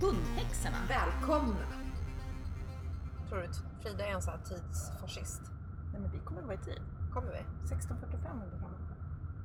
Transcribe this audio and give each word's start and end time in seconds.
Hundhäxorna. 0.00 0.76
Välkomna! 0.88 1.66
Tror 3.28 3.38
du 3.38 3.44
att 3.44 3.82
Frida 3.82 4.06
är 4.06 4.12
en 4.12 4.22
sån 4.22 4.32
här 4.32 4.40
tidsfascist? 4.44 5.42
Nej 5.92 6.00
men 6.00 6.10
vi 6.10 6.18
kommer 6.18 6.42
vara 6.42 6.54
i 6.54 6.58
tid. 6.58 6.82
Kommer 7.12 7.32
vi? 7.32 7.68
16.45 7.74 8.42
är 8.42 8.50
vi 8.50 8.58
framme. 8.58 8.76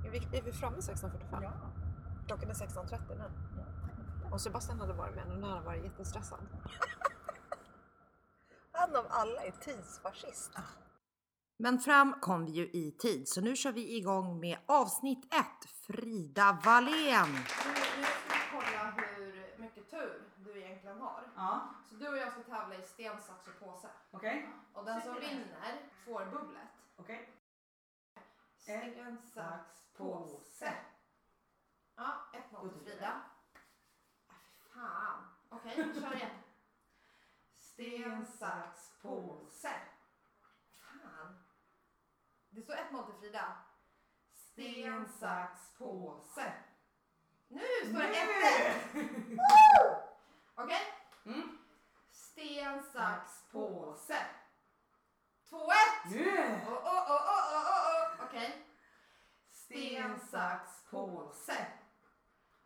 Är 0.06 0.10
vi, 0.10 0.38
är 0.38 0.42
vi 0.42 0.52
framme 0.52 0.78
16.45? 0.78 1.44
Ja. 1.44 1.52
Klockan 2.28 2.50
är 2.50 2.54
16.30 2.54 3.00
nu. 3.18 3.24
Om 4.32 4.40
Sebastian 4.40 4.80
hade 4.80 4.94
varit 4.94 5.16
med 5.16 5.28
nu 5.28 5.42
hade 5.42 5.54
han 5.54 5.66
varit 5.66 5.84
jättestressad. 5.84 6.40
Han 8.72 8.96
av 8.96 9.06
alla 9.10 9.42
är 9.42 9.52
tidsfascist. 9.52 10.52
Men 11.58 11.80
fram 11.80 12.14
kom 12.22 12.46
vi 12.46 12.52
ju 12.52 12.70
i 12.74 12.92
tid, 12.92 13.28
så 13.28 13.42
nu 13.42 13.56
kör 13.56 13.72
vi 13.72 13.98
igång 13.98 14.40
med 14.40 14.58
avsnitt 14.66 15.34
1. 15.34 15.46
Frida 15.88 16.58
Wallén. 16.64 17.32
Nu 17.32 17.44
ska 17.46 17.70
vi 17.70 18.36
kolla 18.52 18.94
hur 18.98 19.62
mycket 19.62 19.90
tur 19.90 20.25
egentligen 20.86 21.02
har. 21.02 21.24
Ja, 21.36 21.70
Så 21.90 21.96
du 21.96 22.08
och 22.10 22.18
jag 22.18 22.32
ska 22.32 22.44
tävla 22.44 22.76
i 22.76 22.82
sten, 22.82 23.22
sax 23.22 23.48
och 23.48 23.60
påse. 23.60 23.90
okej. 24.12 24.50
Och 24.74 24.86
den 24.86 25.02
som 25.02 25.16
vinner 25.16 25.90
får 26.06 26.26
bubblet. 26.26 26.68
Okej. 26.96 27.30
Sten, 28.58 29.22
sax, 29.34 29.84
påse. 29.98 30.74
Ja, 31.96 32.14
1-0 32.52 32.70
till 32.74 32.82
Frida. 32.82 33.22
Äh, 34.30 34.34
Fan. 34.74 35.28
Okej, 35.50 35.84
vi 35.94 36.02
kör 36.02 36.16
igen. 36.16 36.32
Sten, 37.58 38.26
sax, 38.26 38.92
påse. 39.02 39.74
Fan. 40.72 41.44
Det 42.50 42.62
står 42.62 42.74
1-0 42.76 43.06
till 43.06 43.20
Frida. 43.20 43.58
Sten, 44.34 45.08
sax, 45.20 45.70
påse. 45.78 46.54
Nu 47.48 47.62
står 47.84 48.00
det 48.00 48.14
1-1. 48.94 50.15
Okej? 50.58 50.82
Mm. 51.26 51.58
Sten, 52.12 52.84
sax, 52.94 53.32
påse. 53.52 54.18
2-1. 55.52 55.60
Nu! 56.12 56.26
Oh, 56.68 56.74
oh, 56.74 57.12
oh, 57.12 57.22
oh, 57.34 57.56
oh, 57.56 58.20
oh. 58.20 58.26
Okej. 58.26 58.66
Sten, 59.52 60.20
sax, 60.32 60.70
påse. 60.92 61.66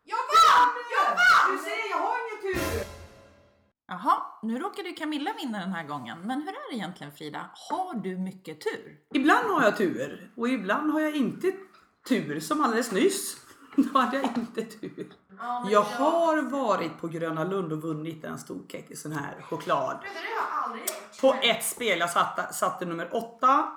Jag 0.02 0.16
vann! 0.16 0.74
Jag 0.96 1.10
vann! 1.10 1.56
Du 1.56 1.62
ser, 1.62 1.90
jag 1.90 1.98
har 1.98 2.16
ingen 2.16 2.54
tur! 2.54 2.84
Jaha, 3.86 4.22
nu 4.42 4.58
råkade 4.58 4.88
ju 4.88 4.94
Camilla 4.94 5.32
vinna 5.40 5.58
den 5.58 5.72
här 5.72 5.84
gången. 5.84 6.18
Men 6.20 6.42
hur 6.42 6.48
är 6.48 6.70
det 6.70 6.76
egentligen 6.76 7.12
Frida? 7.12 7.50
Har 7.54 7.94
du 7.94 8.18
mycket 8.18 8.60
tur? 8.60 9.00
Ibland 9.14 9.50
har 9.50 9.62
jag 9.62 9.76
tur 9.76 10.32
och 10.36 10.48
ibland 10.48 10.92
har 10.92 11.00
jag 11.00 11.14
inte 11.14 11.52
tur. 12.08 12.40
Som 12.40 12.60
alldeles 12.60 12.92
nyss. 12.92 13.36
Då 13.76 13.98
hade 13.98 14.16
jag 14.16 14.36
inte 14.36 14.62
tur. 14.64 15.12
Ja, 15.40 15.66
Jag 15.70 15.82
har 15.82 16.42
varit 16.42 17.00
på 17.00 17.08
Gröna 17.08 17.44
Lund 17.44 17.72
och 17.72 17.82
vunnit 17.82 18.24
en 18.24 18.38
stor 18.38 18.60
keck 18.68 18.98
sån 18.98 19.12
här 19.12 19.42
choklad. 19.42 19.98
Det 20.02 20.08
har 20.08 20.24
jag 20.36 20.64
aldrig 20.64 20.82
gjort. 20.82 21.20
På 21.20 21.34
ett 21.42 21.64
spel. 21.64 21.98
Jag 21.98 22.10
satte, 22.10 22.52
satte 22.54 22.84
nummer 22.84 23.16
åtta, 23.16 23.72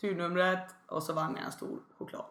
turnumret 0.00 0.74
och 0.86 1.02
så 1.02 1.12
vann 1.12 1.34
jag 1.36 1.44
en 1.44 1.52
stor 1.52 1.78
choklad. 1.98 2.24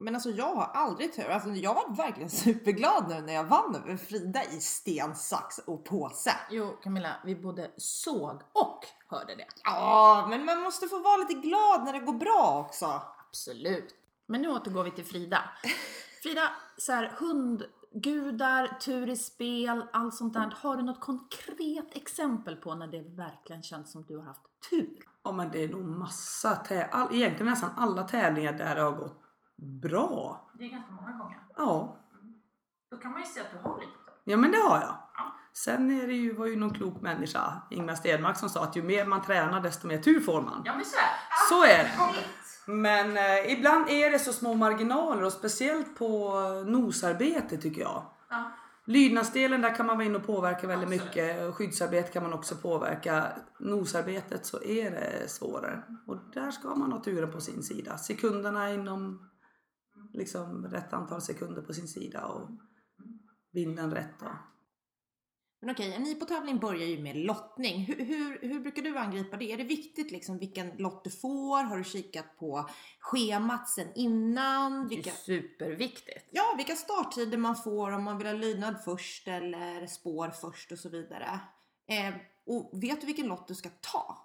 Men 0.00 0.14
alltså 0.14 0.30
jag 0.30 0.54
har 0.54 0.70
aldrig 0.74 1.14
tur. 1.14 1.28
Alltså, 1.28 1.48
jag 1.48 1.74
var 1.74 1.96
verkligen 1.96 2.30
superglad 2.44 3.08
nu 3.08 3.20
när 3.20 3.32
jag 3.32 3.44
vann 3.44 3.74
över 3.74 3.96
Frida 3.96 4.44
i 4.44 4.60
sten, 4.60 5.16
sax 5.16 5.58
och 5.58 5.84
påse. 5.84 6.32
Jo 6.50 6.78
Camilla, 6.82 7.16
vi 7.24 7.36
både 7.36 7.70
såg 7.76 8.42
och 8.52 8.84
hörde 9.08 9.34
det. 9.34 9.46
Ja, 9.64 10.26
men 10.30 10.44
man 10.44 10.60
måste 10.60 10.88
få 10.88 10.98
vara 10.98 11.16
lite 11.16 11.34
glad 11.34 11.84
när 11.84 11.92
det 11.92 11.98
går 11.98 12.12
bra 12.12 12.64
också. 12.66 13.02
Absolut. 13.28 13.94
Men 14.26 14.42
nu 14.42 14.48
återgår 14.48 14.84
vi 14.84 14.90
till 14.90 15.06
Frida. 15.06 15.44
Frida, 16.22 16.50
så 16.76 16.92
här, 16.92 17.12
hundgudar, 17.18 18.66
tur 18.80 19.08
i 19.08 19.16
spel, 19.16 19.84
allt 19.92 20.14
sånt 20.14 20.34
där. 20.34 20.54
Har 20.62 20.76
du 20.76 20.82
något 20.82 21.00
konkret 21.00 21.96
exempel 21.96 22.56
på 22.56 22.74
när 22.74 22.86
det 22.86 23.02
verkligen 23.16 23.62
känns 23.62 23.92
som 23.92 24.04
du 24.04 24.16
har 24.16 24.24
haft 24.24 24.42
tur? 24.70 24.98
Ja 25.24 25.32
men 25.32 25.50
det 25.50 25.64
är 25.64 25.68
nog 25.68 25.84
massa 25.84 26.54
tä- 26.68 26.88
all, 26.90 27.14
Egentligen 27.14 27.46
nästan 27.50 27.70
alla 27.76 28.02
tävlingar 28.02 28.52
där 28.52 28.74
det 28.74 28.80
har 28.82 28.92
gått 28.92 29.22
bra. 29.82 30.50
Det 30.58 30.64
är 30.64 30.68
ganska 30.68 30.92
många 30.92 31.12
gånger. 31.18 31.38
Ja, 31.56 31.96
Då 32.90 32.96
kan 32.96 33.10
man 33.12 33.20
ju 33.20 33.26
se 33.26 33.40
att 33.40 33.50
du 33.52 33.58
har 33.68 33.78
lite 33.80 33.92
ja 34.24 34.36
men 34.36 34.50
det 34.50 34.58
har 34.58 34.80
jag. 34.80 34.94
Sen 35.52 35.90
är 36.00 36.06
det 36.06 36.12
ju, 36.14 36.34
var 36.34 36.46
ju 36.46 36.56
någon 36.56 36.74
klok 36.74 37.00
människa, 37.00 37.62
Ingmar 37.70 37.94
Stenmark, 37.94 38.36
som 38.36 38.48
sa 38.48 38.64
att 38.64 38.76
ju 38.76 38.82
mer 38.82 39.06
man 39.06 39.22
tränar 39.22 39.60
desto 39.60 39.86
mer 39.86 39.98
tur 39.98 40.20
får 40.20 40.42
man. 40.42 40.62
Ja 40.64 40.74
men 40.76 40.84
så 40.84 40.96
är 40.96 41.02
det. 41.02 41.48
Så 41.48 41.64
är 41.64 41.84
det. 41.84 42.24
Men 42.70 43.16
eh, 43.16 43.52
ibland 43.52 43.88
är 43.88 44.10
det 44.10 44.18
så 44.18 44.32
små 44.32 44.54
marginaler 44.54 45.22
och 45.22 45.32
speciellt 45.32 45.98
på 45.98 46.40
nosarbete 46.66 47.56
tycker 47.56 47.80
jag. 47.80 48.02
Ja. 48.30 48.52
Lydnadsdelen 48.84 49.60
där 49.60 49.74
kan 49.74 49.86
man 49.86 49.96
vara 49.96 50.06
inne 50.06 50.16
och 50.16 50.26
påverka 50.26 50.66
väldigt 50.66 50.88
mycket. 50.88 51.48
Och 51.48 51.54
Skyddsarbete 51.54 52.12
kan 52.12 52.22
man 52.22 52.32
också 52.32 52.54
påverka. 52.54 53.26
Nosarbetet 53.58 54.46
så 54.46 54.62
är 54.62 54.90
det 54.90 55.28
svårare. 55.30 55.82
Och 56.06 56.16
där 56.34 56.50
ska 56.50 56.74
man 56.74 56.92
ha 56.92 57.02
turen 57.02 57.32
på 57.32 57.40
sin 57.40 57.62
sida. 57.62 57.98
Sekunderna 57.98 58.72
inom 58.72 59.30
liksom 60.12 60.66
rätt 60.66 60.92
antal 60.92 61.20
sekunder 61.20 61.62
på 61.62 61.72
sin 61.72 61.88
sida 61.88 62.26
och 62.26 62.50
vinden 63.52 63.90
rätt. 63.90 64.14
Då. 64.20 64.26
Men 65.60 65.70
okej, 65.70 65.98
ni 65.98 66.14
på 66.14 66.24
tävling 66.24 66.58
börjar 66.58 66.86
ju 66.86 67.02
med 67.02 67.16
lottning. 67.16 67.84
Hur, 67.84 68.04
hur, 68.04 68.38
hur 68.48 68.60
brukar 68.60 68.82
du 68.82 68.98
angripa 68.98 69.36
det? 69.36 69.52
Är 69.52 69.56
det 69.56 69.64
viktigt 69.64 70.10
liksom 70.10 70.38
vilken 70.38 70.70
lott 70.76 71.04
du 71.04 71.10
får? 71.10 71.62
Har 71.62 71.76
du 71.76 71.84
kikat 71.84 72.36
på 72.38 72.68
schemat 73.00 73.68
sen 73.68 73.88
innan? 73.94 74.88
Vilka, 74.88 75.10
Det 75.26 75.32
är 75.32 75.40
superviktigt. 75.42 76.28
ja, 76.30 76.54
vilka 76.56 76.74
starttider 76.76 77.38
man 77.38 77.56
får 77.56 77.92
om 77.92 78.04
man 78.04 78.18
vill 78.18 78.26
ha 78.26 78.34
lydnad 78.34 78.76
först 78.84 79.28
eller 79.28 79.86
spår 79.86 80.30
först 80.40 80.72
och 80.72 80.78
så 80.78 80.88
vidare. 80.88 81.40
Eh, 81.88 82.14
och 82.46 82.70
vet 82.82 83.00
du 83.00 83.06
vilken 83.06 83.26
lott 83.26 83.48
du 83.48 83.54
ska 83.54 83.68
ta? 83.80 84.24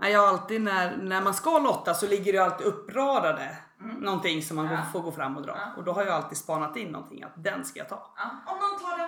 Nej, 0.00 0.12
Jag 0.12 0.20
har 0.20 0.28
alltid 0.28 0.60
när, 0.60 0.96
när 0.96 1.22
man 1.22 1.34
ska 1.34 1.58
lotta 1.58 1.94
så 1.94 2.06
ligger 2.06 2.32
det 2.32 2.38
alltid 2.38 2.66
uppradade 2.66 3.56
någonting 4.00 4.42
som 4.42 4.56
man 4.56 4.66
Ja. 4.66 4.82
får 4.92 5.00
gå 5.00 5.12
fram 5.12 5.36
och 5.36 5.42
dra. 5.42 5.52
Ja. 5.56 5.74
Och 5.76 5.84
då 5.84 5.92
har 5.92 6.04
jag 6.04 6.14
alltid 6.14 6.38
spanat 6.38 6.76
in 6.76 6.88
någonting 6.88 7.22
att 7.22 7.44
den 7.44 7.64
ska 7.64 7.78
jag 7.78 7.88
ta. 7.88 8.14
Om 8.46 8.56
någon 8.58 8.80
tar 8.80 8.98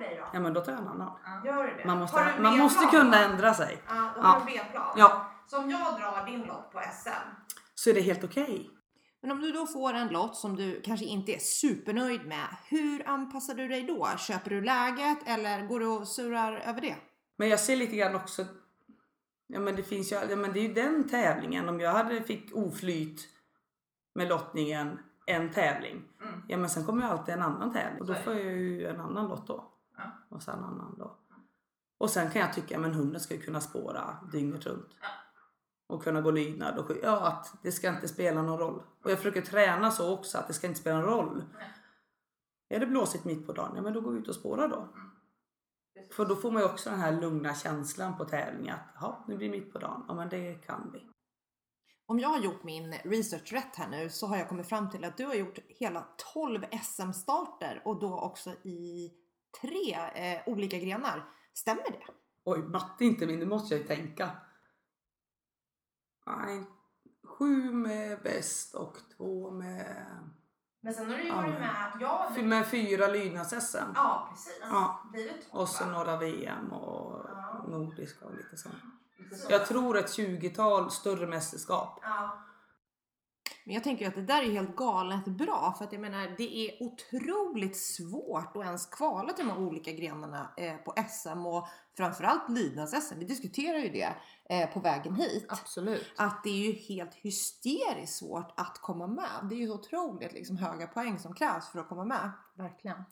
dig 0.00 0.16
då? 0.20 0.28
Ja 0.32 0.40
men 0.40 0.52
då 0.52 0.60
tar 0.60 0.72
jag 0.72 0.80
en 0.80 0.88
annan. 0.88 1.18
Gör 1.44 1.64
du 1.64 1.76
det? 1.76 1.84
Man 1.84 1.96
Har 1.96 2.00
måste, 2.00 2.32
du 2.36 2.42
man 2.42 2.58
måste 2.58 2.86
kunna 2.86 3.24
ändra 3.24 3.54
sig. 3.54 3.82
Ja, 3.88 3.94
då 4.14 4.20
Ja. 4.20 4.26
har 4.26 4.40
du 4.40 4.46
B-plan. 4.46 4.94
Ja, 4.96 5.26
Så 5.46 5.58
om 5.58 5.70
jag 5.70 5.80
drar 6.00 6.26
din 6.26 6.42
lott 6.42 6.72
på 6.72 6.80
SM 6.80 7.10
så 7.74 7.90
är 7.90 7.94
det 7.94 8.00
helt 8.00 8.24
okej. 8.24 8.70
Men 9.22 9.30
om 9.30 9.40
du 9.40 9.52
då 9.52 9.66
får 9.66 9.92
en 9.94 10.08
lott 10.08 10.36
som 10.36 10.56
du 10.56 10.80
kanske 10.84 11.06
inte 11.06 11.32
är 11.34 11.38
supernöjd 11.38 12.26
med, 12.26 12.46
hur 12.68 13.08
anpassar 13.08 13.54
du 13.54 13.68
dig 13.68 13.82
då? 13.82 14.08
Köper 14.18 14.50
du 14.50 14.60
läget 14.60 15.18
eller 15.26 15.66
går 15.66 15.80
du 15.80 15.86
och 15.86 16.08
surar 16.08 16.52
över 16.66 16.80
det? 16.80 16.96
Men 17.38 17.48
jag 17.48 17.60
ser 17.60 17.76
lite 17.76 17.96
grann 17.96 18.14
också, 18.14 18.46
ja 19.46 19.60
men 19.60 19.76
det 19.76 19.82
finns 19.82 20.12
ju, 20.12 20.16
ja, 20.16 20.36
men 20.36 20.52
det 20.52 20.58
är 20.60 20.68
ju 20.68 20.74
den 20.74 21.08
tävlingen. 21.08 21.68
Om 21.68 21.80
jag 21.80 21.92
hade 21.92 22.22
fick 22.22 22.56
oflyt 22.56 23.20
med 24.14 24.28
lottningen 24.28 24.98
en 25.26 25.50
tävling. 25.52 26.02
Ja 26.48 26.56
men 26.56 26.70
sen 26.70 26.84
kommer 26.84 27.02
ju 27.02 27.10
alltid 27.12 27.34
en 27.34 27.42
annan 27.42 27.72
tävling 27.72 28.00
och 28.00 28.06
då 28.06 28.14
får 28.14 28.32
jag 28.34 28.42
ju 28.44 28.86
en 28.86 29.00
annan 29.00 29.28
lott 29.28 29.46
då. 29.46 29.72
Ja. 30.04 30.36
Och 30.36 30.42
sen 30.42 30.58
en 30.58 30.64
annan 30.64 30.94
då. 30.98 31.16
Och 31.98 32.10
sen 32.10 32.30
kan 32.30 32.42
jag 32.42 32.52
tycka, 32.52 32.78
men 32.78 32.94
hunden 32.94 33.20
ska 33.20 33.34
ju 33.34 33.40
kunna 33.40 33.60
spåra 33.60 34.28
dygnet 34.32 34.66
runt. 34.66 34.96
Och 35.86 36.02
kunna 36.02 36.20
gå 36.20 36.30
lydnad 36.30 36.78
och 36.78 36.90
ja 37.02 37.26
att 37.26 37.54
det 37.62 37.72
ska 37.72 37.88
inte 37.88 38.08
spela 38.08 38.42
någon 38.42 38.58
roll. 38.58 38.82
Och 39.04 39.10
jag 39.10 39.18
försöker 39.18 39.42
träna 39.42 39.90
så 39.90 40.14
också 40.14 40.38
att 40.38 40.48
det 40.48 40.52
ska 40.52 40.66
inte 40.66 40.80
spela 40.80 41.00
någon 41.00 41.08
roll. 41.08 41.44
Är 42.68 42.80
det 42.80 42.86
blåsigt 42.86 43.24
mitt 43.24 43.46
på 43.46 43.52
dagen, 43.52 43.72
ja 43.76 43.82
men 43.82 43.92
då 43.92 44.00
går 44.00 44.12
vi 44.12 44.18
ut 44.18 44.28
och 44.28 44.34
spårar 44.34 44.68
då. 44.68 44.88
För 46.12 46.24
då 46.24 46.36
får 46.36 46.50
man 46.50 46.62
ju 46.62 46.68
också 46.68 46.90
den 46.90 47.00
här 47.00 47.20
lugna 47.20 47.54
känslan 47.54 48.16
på 48.16 48.24
tävling 48.24 48.70
att 48.70 48.94
ja, 49.00 49.24
nu 49.28 49.36
blir 49.36 49.48
det 49.50 49.58
mitt 49.58 49.72
på 49.72 49.78
dagen. 49.78 50.04
Ja 50.08 50.14
men 50.14 50.28
det 50.28 50.54
kan 50.54 50.90
vi. 50.92 51.06
Om 52.06 52.18
jag 52.18 52.28
har 52.28 52.38
gjort 52.38 52.62
min 52.62 52.92
research 52.92 53.52
rätt 53.52 53.76
här 53.76 53.88
nu 53.88 54.10
så 54.10 54.26
har 54.26 54.36
jag 54.36 54.48
kommit 54.48 54.68
fram 54.68 54.90
till 54.90 55.04
att 55.04 55.16
du 55.16 55.26
har 55.26 55.34
gjort 55.34 55.58
hela 55.68 56.06
12 56.34 56.64
SM-starter 56.82 57.82
och 57.84 58.00
då 58.00 58.20
också 58.20 58.50
i 58.50 59.10
tre 59.60 59.94
eh, 60.14 60.42
olika 60.48 60.78
grenar. 60.78 61.28
Stämmer 61.54 61.82
det? 61.82 62.02
Oj, 62.44 62.58
matte 62.58 63.04
inte 63.04 63.26
min, 63.26 63.38
nu 63.38 63.46
måste 63.46 63.74
jag 63.74 63.80
ju 63.82 63.86
tänka. 63.86 64.30
Nej, 66.26 66.64
sju 67.24 67.72
med 67.72 68.22
bäst 68.22 68.74
och 68.74 68.96
två 69.16 69.50
med, 69.50 70.06
Men 70.80 70.94
sen 70.94 71.10
har 71.10 71.16
du 71.16 71.24
ju 71.24 71.32
varit 71.32 71.50
med, 71.60 71.92
ja, 72.00 72.32
fy- 72.36 72.42
med 72.42 72.66
fyra 72.66 73.06
lydnads-SM. 73.06 73.92
ja 73.94 74.28
precis. 74.30 74.58
Ja. 74.62 75.08
Blir 75.12 75.24
det 75.24 75.34
Och 75.50 75.68
så 75.68 75.84
va? 75.84 75.90
några 75.92 76.16
VM 76.16 76.72
och 76.72 77.24
Ja. 77.28 77.64
nordiska 77.68 78.24
och 78.26 78.34
lite 78.34 78.56
sånt. 78.56 78.74
Jag 79.48 79.66
tror 79.66 79.98
ett 79.98 80.06
20-tal 80.18 80.90
större 80.90 81.26
mästerskap. 81.26 81.98
Ja. 82.02 82.38
Men 83.70 83.74
jag 83.74 83.84
tänker 83.84 84.08
att 84.08 84.14
det 84.14 84.22
där 84.22 84.42
är 84.42 84.50
helt 84.50 84.76
galet 84.76 85.24
bra 85.24 85.74
för 85.78 85.84
att 85.84 85.92
jag 85.92 86.00
menar 86.00 86.34
det 86.36 86.56
är 86.56 86.82
otroligt 86.82 87.76
svårt 87.76 88.56
att 88.56 88.64
ens 88.64 88.86
kvala 88.86 89.32
till 89.32 89.46
de 89.46 89.50
här 89.50 89.60
olika 89.60 89.92
grenarna 89.92 90.52
eh, 90.56 90.76
på 90.76 90.94
SM 91.08 91.46
och 91.46 91.68
framförallt 91.96 92.48
lydnads-SM. 92.48 93.18
Vi 93.18 93.24
diskuterar 93.24 93.78
ju 93.78 93.88
det 93.88 94.14
eh, 94.50 94.70
på 94.70 94.80
vägen 94.80 95.14
hit. 95.14 95.46
Absolut. 95.48 96.12
Att 96.16 96.44
det 96.44 96.50
är 96.50 96.66
ju 96.66 96.72
helt 96.72 97.14
hysteriskt 97.14 98.18
svårt 98.18 98.52
att 98.56 98.78
komma 98.78 99.06
med. 99.06 99.48
Det 99.48 99.54
är 99.54 99.58
ju 99.58 99.66
så 99.66 99.74
otroligt 99.74 100.32
liksom, 100.32 100.56
höga 100.56 100.86
poäng 100.86 101.18
som 101.18 101.34
krävs 101.34 101.68
för 101.68 101.78
att 101.78 101.88
komma 101.88 102.04
med. 102.04 102.30
Verkligen. 102.54 103.04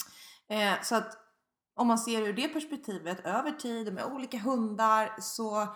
Eh, 0.49 0.83
så 0.83 0.95
att 0.95 1.17
om 1.75 1.87
man 1.87 1.99
ser 1.99 2.23
ur 2.23 2.33
det 2.33 2.49
perspektivet 2.49 3.27
över 3.27 3.51
tid 3.51 3.93
med 3.93 4.05
olika 4.05 4.39
hundar 4.39 5.17
så 5.21 5.67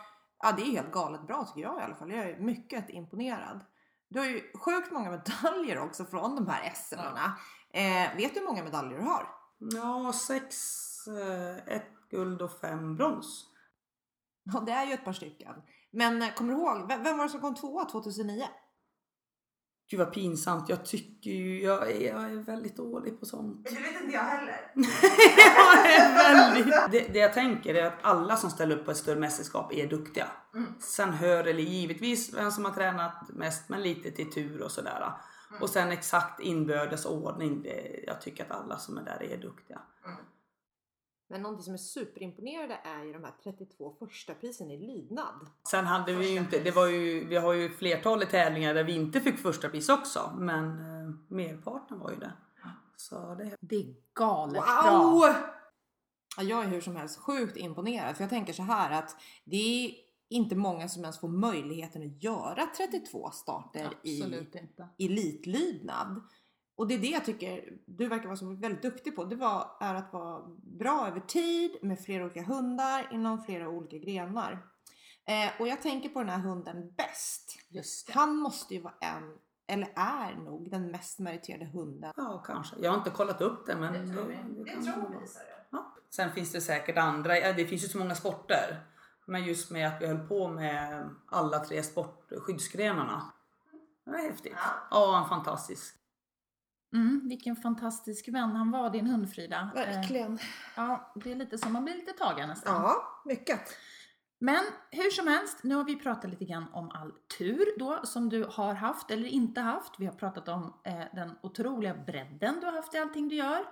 ja, 0.43 0.53
det 0.57 0.63
är 0.63 0.71
helt 0.71 0.93
galet 0.93 1.27
bra 1.27 1.45
tycker 1.45 1.69
jag 1.69 1.81
i 1.81 1.83
alla 1.83 1.95
fall. 1.95 2.11
Jag 2.11 2.31
är 2.31 2.39
mycket 2.39 2.91
imponerad. 2.91 3.61
Du 4.13 4.19
har 4.19 4.27
ju 4.27 4.43
sjukt 4.55 4.93
många 4.93 5.11
medaljer 5.11 5.79
också 5.79 6.05
från 6.05 6.37
de 6.37 6.49
här 6.49 6.73
SM-erna. 6.75 7.39
Eh, 7.71 8.17
vet 8.17 8.35
du 8.35 8.41
hur 8.41 8.47
många 8.47 8.65
medaljer 8.65 8.99
du 8.99 9.05
har? 9.05 9.29
Ja, 9.59 10.13
sex, 10.13 10.57
eh, 11.07 11.75
ett 11.77 11.91
guld 12.11 12.43
och 12.43 12.61
fem 12.61 12.97
brons. 12.97 13.47
Ja, 14.43 14.61
det 14.61 14.73
är 14.73 14.87
ju 14.87 14.93
ett 14.93 15.05
par 15.05 15.13
stycken. 15.13 15.55
Men 15.91 16.23
eh, 16.23 16.35
kommer 16.35 16.55
du 16.55 16.61
ihåg, 16.61 16.89
vem, 16.89 17.03
vem 17.03 17.19
var 17.19 17.25
det 17.25 17.31
som 17.31 17.41
kom 17.41 17.55
tvåa 17.55 17.85
2009? 17.85 18.49
Gud 19.91 20.01
vad 20.01 20.13
pinsamt. 20.13 20.69
Jag 20.69 20.85
tycker 20.85 21.31
ju, 21.31 21.63
jag 21.63 21.91
är, 21.91 22.01
jag 22.01 22.25
är 22.25 22.37
väldigt 22.37 22.77
dålig 22.77 23.21
på 23.21 23.27
sånt. 23.27 23.65
Det 23.65 23.81
vet 23.81 24.03
inte 24.03 24.15
jag 24.15 24.23
heller. 24.23 24.73
jag 25.37 25.95
är 25.95 26.15
väldigt... 26.15 26.75
det, 26.91 27.13
det 27.13 27.19
jag 27.19 27.33
tänker 27.33 27.75
är 27.75 27.87
att 27.87 27.99
alla 28.03 28.37
som 28.37 28.51
ställer 28.51 28.77
upp 28.77 28.85
på 28.85 28.91
ett 28.91 28.97
större 28.97 29.21
mästerskap 29.21 29.73
är 29.73 29.87
duktiga. 29.87 30.27
Mm. 30.55 30.75
Sen 30.81 31.13
hör 31.13 31.45
det 31.45 31.53
givetvis 31.53 32.35
vem 32.35 32.51
som 32.51 32.65
har 32.65 32.73
tränat 32.73 33.29
mest, 33.29 33.69
men 33.69 33.83
lite 33.83 34.11
till 34.11 34.33
tur 34.33 34.63
och 34.63 34.71
sådär. 34.71 35.13
Och 35.61 35.71
sen 35.71 35.93
exakt 35.93 36.41
inbördes 36.41 37.07
ordning. 37.07 37.63
Det, 37.63 38.05
jag 38.07 38.21
tycker 38.21 38.45
att 38.45 38.51
alla 38.51 38.79
som 38.79 38.99
är 38.99 39.03
där 39.03 39.23
är 39.23 39.37
duktiga. 39.37 39.81
Men 41.33 41.43
någonting 41.43 41.65
som 41.65 41.75
är 41.75 41.79
superimponerande 41.79 42.79
är 42.85 43.05
ju 43.05 43.13
de 43.13 43.25
här 43.25 43.33
32 43.45 43.95
första 43.99 44.35
prisen 44.35 44.71
i 44.71 44.79
lydnad. 44.79 45.47
Sen 45.71 45.87
hade 45.87 46.15
vi 46.15 46.31
ju 46.33 46.39
inte, 46.39 46.59
det 46.59 46.71
var 46.71 46.87
ju, 46.87 47.27
vi 47.27 47.37
har 47.37 47.53
ju 47.53 47.71
flertalet 47.71 48.31
tävlingar 48.31 48.75
där 48.75 48.85
vi 48.85 48.93
inte 48.95 49.21
fick 49.21 49.39
första 49.39 49.69
pris 49.69 49.89
också. 49.89 50.33
Men 50.39 50.65
eh, 50.65 51.15
merparten 51.29 51.99
var 51.99 52.11
ju 52.11 52.17
det. 52.17 52.33
Så 52.97 53.35
det 53.35 53.57
Det 53.61 53.77
är 53.77 53.95
galet 54.15 54.55
Wow! 54.57 55.21
bra. 55.21 55.35
Ja, 56.37 56.43
jag 56.43 56.65
är 56.65 56.69
hur 56.69 56.81
som 56.81 56.97
helst 56.97 57.19
sjukt 57.19 57.57
imponerad 57.57 58.17
för 58.17 58.23
jag 58.25 58.31
tänker 58.31 58.53
så 58.53 58.63
här 58.63 58.91
att 58.99 59.17
det 59.45 59.57
är 59.87 59.95
inte 60.29 60.57
många 60.57 60.89
som 60.89 61.03
ens 61.03 61.19
får 61.21 61.29
möjligheten 61.29 62.03
att 62.03 62.23
göra 62.23 62.67
32 62.77 63.31
starter 63.31 63.89
i 64.03 64.23
Absolut 64.23 64.55
inte. 64.55 64.89
elitlydnad. 64.99 66.23
Och 66.83 66.89
det 66.89 66.95
är 66.95 66.99
det 66.99 67.07
jag 67.07 67.25
tycker 67.25 67.65
du 67.87 68.09
verkar 68.09 68.25
vara 68.27 68.37
så 68.37 68.55
väldigt 68.55 68.83
duktig 68.83 69.17
på. 69.17 69.25
Det 69.25 69.37
var, 69.37 69.77
är 69.81 69.95
att 69.95 70.13
vara 70.13 70.43
bra 70.63 71.09
över 71.09 71.21
tid 71.21 71.71
med 71.83 72.01
flera 72.01 72.25
olika 72.25 72.43
hundar 72.43 73.09
inom 73.13 73.45
flera 73.45 73.69
olika 73.69 73.99
grenar. 73.99 74.67
Eh, 75.25 75.61
och 75.61 75.69
jag 75.69 75.83
tänker 75.83 76.09
på 76.09 76.19
den 76.19 76.29
här 76.29 76.39
hunden 76.39 76.93
bäst. 76.97 77.59
Han 78.15 78.37
måste 78.37 78.75
ju 78.75 78.81
vara 78.81 78.95
en, 79.01 79.39
eller 79.67 79.93
är 79.97 80.35
nog 80.35 80.71
den 80.71 80.91
mest 80.91 81.19
meriterade 81.19 81.65
hunden. 81.65 82.13
Ja, 82.17 82.43
kanske. 82.47 82.77
Jag 82.81 82.91
har 82.91 82.99
inte 82.99 83.11
kollat 83.11 83.41
upp 83.41 83.67
det 83.67 83.77
men 83.77 83.93
Det 83.93 84.15
tror 84.15 84.25
vi. 84.25 84.65
det 84.65 84.83
tror 84.83 85.09
vi. 85.11 85.27
Ja. 85.71 85.95
Sen 86.11 86.33
finns 86.33 86.53
det 86.53 86.61
säkert 86.61 86.99
andra, 86.99 87.35
det 87.53 87.67
finns 87.67 87.85
ju 87.85 87.89
så 87.89 87.99
många 87.99 88.15
sporter. 88.15 88.87
Men 89.27 89.45
just 89.45 89.71
med 89.71 89.89
att 89.89 90.03
vi 90.03 90.07
höll 90.07 90.29
på 90.29 90.49
med 90.49 91.11
alla 91.27 91.59
tre 91.59 91.83
sport, 91.83 92.33
skyddsgrenarna. 92.39 93.33
Det 94.05 94.11
var 94.11 94.19
häftigt. 94.19 94.53
Ja. 94.57 94.89
Ja, 94.91 95.23
en 95.23 95.29
fantastisk. 95.29 95.99
Mm, 96.93 97.29
vilken 97.29 97.57
fantastisk 97.57 98.29
vän 98.29 98.51
han 98.51 98.71
var, 98.71 98.91
din 98.91 99.07
hund 99.07 99.33
Frida. 99.33 99.71
Eh, 99.77 99.87
Verkligen. 99.87 100.39
ja, 100.77 101.13
det 101.15 101.33
är 101.33 101.37
lite 101.37 101.59
som 101.59 101.73
man 101.73 101.85
blir 101.85 101.95
lite 101.95 102.13
tagen 102.13 102.49
nästan. 102.49 102.83
Ja, 102.83 103.23
mycket. 103.25 103.61
Men 104.39 104.65
hur 104.91 105.11
som 105.11 105.27
helst, 105.27 105.59
nu 105.63 105.75
har 105.75 105.85
vi 105.85 105.97
pratat 105.97 106.31
lite 106.31 106.45
grann 106.45 106.67
om 106.73 106.91
all 106.91 107.13
tur 107.39 107.79
då 107.79 108.01
som 108.05 108.29
du 108.29 108.47
har 108.51 108.75
haft 108.75 109.11
eller 109.11 109.29
inte 109.29 109.61
haft. 109.61 109.95
Vi 109.99 110.07
har 110.07 110.13
pratat 110.13 110.49
om 110.49 110.81
eh, 110.85 111.05
den 111.15 111.31
otroliga 111.43 111.95
bredden 111.95 112.61
du 112.61 112.67
har 112.67 112.73
haft 112.73 112.95
i 112.95 112.99
allting 112.99 113.29
du 113.29 113.37
gör. 113.37 113.65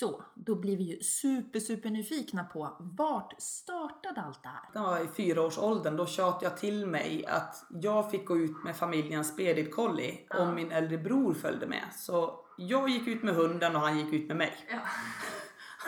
Så, 0.00 0.24
då 0.34 0.54
blir 0.54 0.76
vi 0.76 0.84
ju 0.84 1.00
super, 1.02 1.60
super 1.60 1.90
nyfikna 1.90 2.44
på 2.44 2.76
vart 2.98 3.34
startade 3.42 4.20
allt 4.22 4.42
det 4.42 4.48
här? 4.48 4.60
När 4.74 4.82
jag 4.82 4.90
var 4.90 5.04
i 5.04 5.08
fyraårsåldern 5.08 5.96
då 5.96 6.06
tjatade 6.06 6.44
jag 6.44 6.56
till 6.56 6.86
mig 6.86 7.26
att 7.26 7.66
jag 7.70 8.10
fick 8.10 8.26
gå 8.26 8.36
ut 8.36 8.64
med 8.64 8.76
familjens 8.76 9.28
Spedit 9.28 9.74
Collie 9.74 10.26
Ja. 10.30 10.38
om 10.38 10.54
min 10.54 10.72
äldre 10.72 10.98
bror 10.98 11.34
följde 11.34 11.66
med. 11.66 11.84
Så 11.92 12.40
jag 12.58 12.88
gick 12.88 13.08
ut 13.08 13.22
med 13.22 13.34
hunden 13.34 13.76
och 13.76 13.82
han 13.82 13.98
gick 13.98 14.12
ut 14.12 14.28
med 14.28 14.36
mig. 14.36 14.52
Ja. 14.70 14.78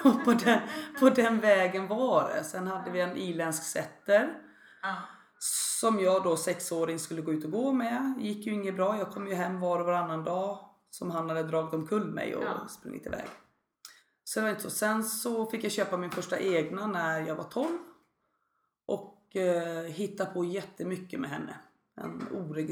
Och 0.11 0.25
på 0.25 0.33
den, 0.33 0.61
på 1.01 1.11
den 1.11 1.41
vägen 1.41 1.89
var 1.89 2.29
det. 2.29 2.45
Sen 2.45 2.67
hade 2.67 2.91
vi 2.91 3.01
en 3.01 3.17
irländsk 3.17 3.63
setter. 3.63 4.33
Ja. 4.83 4.95
Som 5.81 6.01
jag 6.01 6.23
då 6.23 6.37
sexåring 6.37 6.99
skulle 6.99 7.23
gå 7.23 7.33
ut 7.33 7.45
och 7.45 7.51
gå 7.51 7.73
med. 7.73 8.15
gick 8.19 8.47
ju 8.47 8.53
inget 8.53 8.77
bra. 8.77 8.99
Jag 8.99 9.11
kom 9.11 9.27
ju 9.29 9.35
hem 9.35 9.61
var 9.61 9.81
och 9.81 9.87
varannan 9.87 10.25
dag. 10.25 10.59
Som 10.91 11.11
han 11.11 11.29
hade 11.29 11.43
dragit 11.43 11.75
omkull 11.75 12.05
mig 12.05 12.37
och 12.37 12.45
Ja. 12.45 12.69
sprungit 12.69 13.07
iväg. 13.07 13.27
Så 14.29 14.41
det 14.41 14.45
var 14.45 14.51
inte 14.51 14.63
så. 14.63 14.71
Sen 14.71 15.05
så 15.05 15.47
fick 15.47 15.65
jag 15.65 15.73
köpa 15.73 15.97
min 15.97 16.11
första 16.11 16.39
egna 16.39 16.87
när 16.87 17.27
jag 17.27 17.35
var 17.35 17.45
12. 17.45 17.69
Och 18.87 19.37
eh, 19.37 19.83
hitta 19.85 20.27
på 20.27 20.45
jättemycket 20.45 21.21
med 21.21 21.31
henne. 21.31 21.57
En 21.95 22.27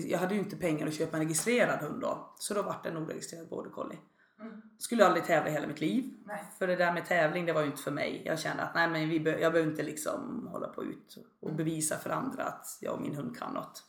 jag 0.09 0.19
hade 0.19 0.35
ju 0.35 0.41
inte 0.41 0.57
pengar 0.57 0.87
att 0.87 0.95
köpa 0.95 1.17
en 1.17 1.23
registrerad 1.23 1.81
hund 1.81 2.01
då. 2.01 2.35
Så 2.39 2.55
då 2.55 2.63
vart 2.63 2.83
det 2.83 2.89
en 2.91 2.97
oregistrerad 2.97 3.49
border 3.49 3.71
collie. 3.71 3.99
Mm. 4.41 4.63
Skulle 4.79 5.07
aldrig 5.07 5.25
tävla 5.25 5.51
hela 5.51 5.67
mitt 5.67 5.81
liv. 5.81 6.15
Nej. 6.25 6.45
För 6.59 6.67
det 6.67 6.77
där 6.77 6.93
med 6.93 7.07
tävling 7.07 7.47
det 7.47 7.53
var 7.53 7.61
ju 7.61 7.67
inte 7.67 7.83
för 7.83 7.91
mig. 7.91 8.23
Jag 8.25 8.39
kände 8.39 8.63
att 8.63 8.75
nej 8.75 8.89
men 8.89 9.09
vi 9.09 9.21
be- 9.21 9.41
jag 9.41 9.53
behöver 9.53 9.71
inte 9.71 9.83
liksom 9.83 10.49
hålla 10.53 10.69
på 10.69 10.85
ut 10.85 11.19
och 11.41 11.53
bevisa 11.55 11.99
för 11.99 12.11
andra 12.11 12.45
att 12.45 12.79
jag 12.81 12.95
och 12.95 13.01
min 13.01 13.15
hund 13.15 13.39
kan 13.39 13.55
något. 13.55 13.85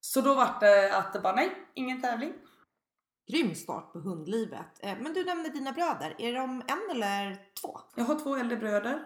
Så 0.00 0.20
då 0.20 0.34
vart 0.34 0.60
det 0.60 0.96
att 0.96 1.12
det 1.12 1.20
bara 1.20 1.34
nej, 1.34 1.50
ingen 1.74 2.02
tävling. 2.02 2.32
Grym 3.28 3.54
start 3.54 3.92
på 3.92 3.98
hundlivet. 3.98 4.66
Eh, 4.80 4.96
Men 5.00 5.12
du 5.14 5.24
nämnde 5.24 5.48
dina 5.48 5.72
bröder. 5.72 6.14
Är 6.18 6.32
de 6.34 6.50
en 6.66 6.96
eller 6.96 7.36
två? 7.62 7.80
Jag 7.94 8.04
har 8.04 8.14
två 8.18 8.36
äldre 8.36 8.56
bröder. 8.56 9.02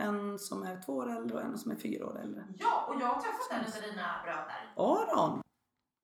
En 0.00 0.38
som 0.38 0.62
är 0.62 0.82
två 0.82 0.92
år 0.92 1.10
äldre 1.16 1.36
och 1.36 1.42
en 1.42 1.58
som 1.58 1.70
är 1.70 1.76
fyra 1.76 2.06
år 2.06 2.20
äldre. 2.20 2.44
ja, 2.58 2.84
och 2.88 3.00
jag 3.00 3.06
har 3.06 3.20
träffat 3.20 3.50
en 3.50 3.58
av 3.82 3.90
dina 3.90 4.06
bröder. 4.24 4.72
Aron! 4.76 5.42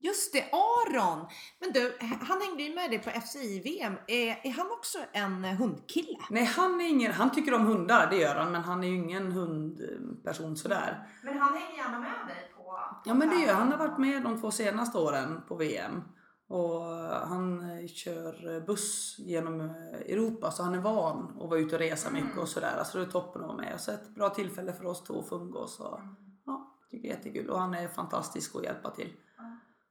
Just 0.01 0.33
det, 0.33 0.45
Aron! 0.53 1.27
Men 1.61 1.73
du, 1.73 1.97
han 2.01 2.41
hängde 2.41 2.63
ju 2.63 2.75
med 2.75 2.91
dig 2.91 2.99
på 2.99 3.11
FCI-VM. 3.11 3.97
Är, 4.07 4.41
är 4.47 4.53
han 4.53 4.67
också 4.67 4.99
en 5.13 5.45
eh, 5.45 5.55
hundkille? 5.57 6.19
Nej 6.31 6.45
han 6.45 6.81
är 6.81 6.85
ingen, 6.89 7.13
han 7.13 7.33
tycker 7.33 7.55
om 7.55 7.67
hundar, 7.67 8.07
det 8.11 8.17
gör 8.17 8.35
han. 8.35 8.53
Men 8.53 8.63
han 8.63 8.85
är 8.85 8.89
ju 8.89 8.95
ingen 8.95 9.33
hundperson 9.33 10.57
sådär. 10.57 11.09
Men 11.23 11.39
han 11.39 11.55
hänger 11.55 11.77
gärna 11.77 11.99
med 11.99 12.27
dig 12.27 12.53
på... 12.57 12.63
på 12.63 12.79
Ja 13.05 13.15
men 13.15 13.29
det 13.29 13.37
gör 13.37 13.55
han. 13.55 13.63
tävling. 13.71 13.79
har 13.81 13.89
varit 13.89 13.99
med 13.99 14.23
de 14.23 14.41
två 14.41 14.51
senaste 14.51 14.99
åren 14.99 15.43
på 15.49 15.55
VM. 15.55 16.03
Och 16.49 16.81
han 17.29 17.71
eh, 17.71 17.87
kör 17.87 18.61
buss 18.67 19.17
genom 19.19 19.61
eh, 19.61 20.01
Europa 20.13 20.51
så 20.51 20.63
han 20.63 20.75
är 20.75 20.79
van 20.79 21.37
att 21.41 21.49
vara 21.49 21.61
ute 21.61 21.75
och 21.75 21.81
resa 21.81 22.11
mycket 22.11 22.39
och 22.39 22.49
sådär. 22.49 22.85
Så 22.85 22.99
det 22.99 23.05
är 23.05 23.09
toppen 23.11 23.43
att 23.43 23.49
vara 23.49 23.57
med. 23.57 23.81
Så 23.81 23.91
ett 23.91 24.09
bra 24.09 24.31
tillfälle 24.31 24.73
för 24.73 24.87
oss 24.87 25.05
två 25.05 25.21
att 25.21 25.29
få 25.29 25.37
umgås. 25.37 25.81
Och, 25.81 26.01
ja, 26.47 26.75
tycker 26.91 27.09
det 27.09 27.15
är 27.15 27.17
jättekul. 27.17 27.51
Och 27.51 27.61
han 27.61 27.75
är 27.75 27.89
fantastisk 27.89 28.57
att 28.57 28.63
hjälpa 28.65 28.91
till. 28.91 29.13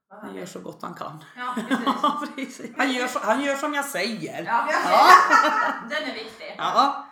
Han 0.09 0.35
gör 0.35 0.45
så 0.45 0.59
gott 0.59 0.81
han 0.81 0.93
kan. 0.93 1.23
Ja, 1.35 1.55
precis. 2.35 2.71
Han, 2.77 2.91
gör 2.93 3.09
han 3.21 3.43
gör 3.43 3.55
som 3.55 3.73
jag 3.73 3.85
säger. 3.85 4.43
Ja, 4.43 4.67
Ja. 4.71 5.09
den 5.89 6.09
är 6.09 6.13
viktig. 6.13 6.55
Ja. 6.57 7.06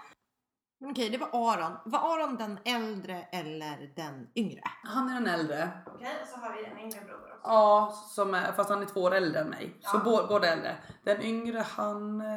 Men 0.79 0.91
okej, 0.91 1.10
det 1.10 1.17
var 1.17 1.27
Aron. 1.34 1.77
Var 1.86 2.00
Aron 2.00 2.38
den 2.38 2.60
äldre 2.65 3.22
eller 3.32 3.94
den 3.96 4.27
yngre? 4.36 4.62
Han 4.84 5.10
är 5.10 5.13
den 5.13 5.27
äldre. 5.27 5.70
Okej, 5.86 6.17
och 6.22 6.27
så 6.27 6.38
har 6.39 6.53
vi 6.53 6.65
en 6.65 6.79
yngre 6.79 7.05
bror 7.05 7.15
också. 7.17 7.39
Ja, 7.44 7.94
som 8.08 8.34
är, 8.34 8.51
fast 8.51 8.70
han 8.70 8.82
är 8.82 8.86
två 8.86 9.01
år 9.01 9.13
äldre 9.15 9.39
än 9.41 9.50
mig. 9.50 9.77
Så 9.82 9.98
Ja. 9.98 10.01
bå- 10.12 10.27
båda 10.27 10.48
äldre. 10.48 10.77
Den 11.03 11.22
yngre 11.22 11.60
han 11.60 12.22
eh, 12.22 12.27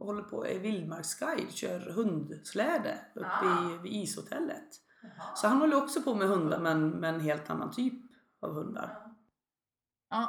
håller 0.00 0.22
på, 0.22 0.46
är 0.46 0.58
vildmarksguide, 0.58 1.52
kör 1.52 1.78
hundsläde 1.92 2.98
uppe 3.14 3.26
Ah. 3.26 3.70
i, 3.70 3.78
vid 3.82 3.92
ishotellet. 3.92 4.68
Jaha. 5.02 5.34
Så 5.34 5.48
han 5.48 5.60
håller 5.60 5.76
också 5.82 6.02
på 6.02 6.14
med 6.14 6.28
hundar 6.28 6.58
men 6.58 6.88
med 6.90 7.14
en 7.14 7.20
helt 7.20 7.50
annan 7.50 7.70
typ 7.70 7.94
av 8.42 8.54
hundar. 8.54 8.90
Ja, 9.04 9.13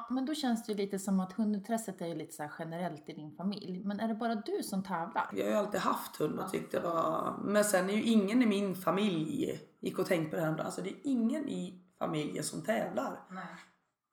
men 0.10 0.26
då 0.26 0.34
känns 0.34 0.66
det 0.66 0.72
ju 0.72 0.78
lite 0.78 1.00
som 1.00 1.20
att 1.20 1.34
hundintresset 1.34 2.02
är 2.02 2.08
ju 2.08 2.16
lite 2.16 2.34
så 2.34 2.50
generellt 2.60 3.10
i 3.10 3.14
din 3.14 3.32
familj. 3.32 3.82
Men 3.84 4.00
är 4.00 4.08
det 4.08 4.16
bara 4.16 4.36
du 4.36 4.64
som 4.64 4.84
tävlar? 4.84 5.30
Vi 5.34 5.42
har 5.42 5.50
ju 5.50 5.56
alltid 5.56 5.80
haft 5.80 6.16
hund 6.16 6.40
och 6.40 6.52
tyckt 6.52 6.72
det 6.72 6.80
var... 6.80 7.36
Men 7.44 7.64
sen 7.64 7.90
är 7.90 7.94
ju 7.94 8.04
ingen 8.04 8.42
i 8.42 8.46
min 8.46 8.76
familj, 8.76 9.60
gick 9.80 10.00
och 10.00 10.06
tänkte 10.06 10.30
på 10.30 10.36
det 10.36 10.42
här, 10.42 10.60
alltså 10.60 10.82
det 10.82 10.90
är 10.90 10.98
ingen 11.04 11.50
i 11.50 11.82
familjen 12.00 12.44
som 12.44 12.62
tävlar. 12.62 13.20
Nej. 13.30 13.46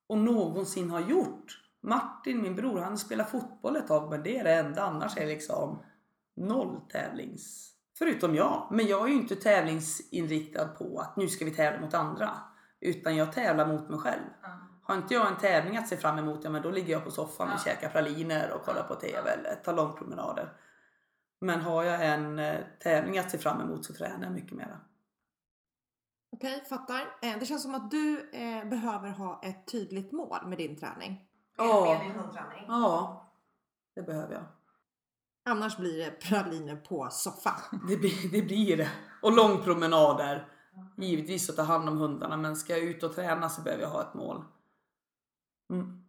och 0.07 0.19
någonsin 0.19 0.91
har 0.91 1.01
gjort. 1.01 1.59
Martin, 1.83 2.43
min 2.43 2.57
bror, 2.57 2.81
han 2.81 2.99
spelar 2.99 3.25
fotboll 3.25 3.77
ett 3.77 3.87
tag 3.87 4.11
men 4.11 4.23
det 4.23 4.39
är 4.39 4.45
det 4.45 4.55
enda. 4.55 4.83
Annars 4.83 5.17
är 5.17 5.27
liksom 5.27 5.83
noll 6.37 6.81
tävlings... 6.89 7.69
Förutom 7.99 8.35
jag. 8.35 8.69
Men 8.71 8.87
jag 8.87 9.05
är 9.05 9.09
ju 9.09 9.15
inte 9.15 9.37
tävlingsinriktad 9.37 10.69
på 10.69 10.99
att 10.99 11.17
nu 11.17 11.29
ska 11.29 11.45
vi 11.45 11.51
tävla 11.51 11.81
mot 11.81 11.95
andra. 11.95 12.31
Utan 12.81 13.17
jag 13.17 13.33
tävlar 13.33 13.67
mot 13.67 13.89
mig 13.89 13.99
själv. 13.99 14.23
Ja. 14.43 14.72
Har 14.85 14.97
inte 14.97 15.15
jag 15.15 15.29
en 15.29 15.37
tävling 15.39 15.77
att 15.77 15.89
se 15.89 15.97
fram 15.97 16.19
emot, 16.19 16.41
ja 16.45 16.51
men 16.51 16.63
då 16.63 16.71
ligger 16.71 16.93
jag 16.93 17.05
på 17.05 17.11
soffan 17.11 17.49
och 17.49 17.55
Ja. 17.55 17.59
käkar 17.59 17.89
praliner 17.89 18.53
och 18.53 18.63
kollar 18.65 18.83
på 18.83 18.95
TV 18.95 19.31
eller 19.31 19.55
tar 19.65 19.73
långpromenader. 19.75 20.53
Men 21.41 21.61
har 21.61 21.83
jag 21.83 22.07
en 22.07 22.39
eh, 22.39 22.61
tävling 22.83 23.19
att 23.19 23.31
se 23.31 23.39
fram 23.39 23.61
emot 23.61 23.85
så 23.85 23.95
tränar 23.95 24.23
jag 24.25 24.33
mycket 24.33 24.53
mera. 24.53 24.81
Okej, 26.37 26.65
fattar. 26.69 27.01
Eh, 27.23 27.39
Det 27.39 27.47
känns 27.47 27.63
som 27.63 27.75
att 27.75 27.91
du 27.91 28.31
eh, 28.33 28.65
behöver 28.69 29.09
ha 29.11 29.41
ett 29.45 29.67
tydligt 29.67 30.13
mål 30.13 30.47
med 30.47 30.59
din 30.59 30.77
träning. 30.77 31.29
Ja. 31.57 31.85
Med 31.99 32.07
din 32.07 32.21
hundträning. 32.21 32.65
Ja, 32.69 33.25
det 33.95 34.03
behöver 34.03 34.35
jag. 34.35 34.45
Annars 35.45 35.77
blir 35.77 36.05
det 36.05 36.11
praliner 36.11 36.77
på 36.77 37.09
soffan. 37.11 37.61
Det 37.89 37.97
blir 37.97 38.33
det. 38.33 38.43
Blir 38.43 38.77
det. 38.77 38.91
Och 39.23 39.33
långpromenader. 39.33 40.49
Givetvis 40.97 41.51
att 41.51 41.57
ta 41.57 41.63
hand 41.63 41.89
om 41.89 41.97
hundarna 41.99 42.37
men 42.37 42.57
ska 42.57 42.73
jag 42.73 42.83
ut 42.83 43.03
och 43.03 43.15
träna 43.15 43.49
så 43.49 43.63
behöver 43.63 43.83
jag 43.83 43.91
ha 43.91 44.03
ett 44.03 44.15
mål. 44.15 44.45
Mm. 45.73 46.03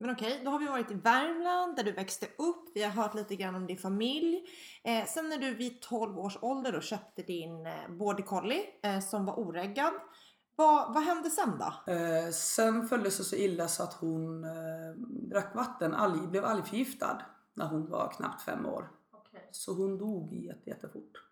Men 0.00 0.10
okej, 0.10 0.40
då 0.44 0.50
har 0.50 0.58
vi 0.58 0.66
varit 0.66 0.90
i 0.90 0.94
Värmland 0.94 1.76
där 1.76 1.84
du 1.84 1.92
växte 1.92 2.26
upp. 2.26 2.70
Vi 2.74 2.82
har 2.82 2.90
hört 2.90 3.14
lite 3.14 3.36
grann 3.36 3.54
om 3.54 3.66
din 3.66 3.78
familj. 3.78 4.40
Eh, 4.84 5.06
sen 5.06 5.28
när 5.28 5.38
du 5.38 5.54
vid 5.54 5.82
12 5.82 6.18
års 6.18 6.38
ålder 6.42 6.72
då 6.72 6.80
köpte 6.80 7.22
din 7.22 7.66
eh, 7.66 7.90
border 7.98 8.22
collie 8.22 8.62
eh, 8.82 9.00
som 9.00 9.26
var 9.26 9.38
oreggad. 9.38 9.92
Vad, 10.56 10.94
vad 10.94 11.02
hände 11.02 11.30
sen 11.30 11.58
då? 11.58 11.92
Eh, 11.92 12.30
sen 12.30 12.88
följdes 12.88 13.18
det 13.18 13.24
så 13.24 13.36
illa 13.36 13.68
så 13.68 13.82
att 13.82 13.92
hon 13.92 14.44
eh, 14.44 14.50
drack 15.30 15.54
vatten, 15.54 15.94
alg, 15.94 16.26
blev 16.26 16.44
algförgiftad 16.44 17.22
när 17.54 17.66
hon 17.66 17.90
var 17.90 18.12
knappt 18.16 18.42
fem 18.42 18.66
år. 18.66 18.90
Så 19.50 19.74
hon 19.74 19.98
dog 19.98 20.34
jätte, 20.34 20.70
jättefort. 20.70 21.24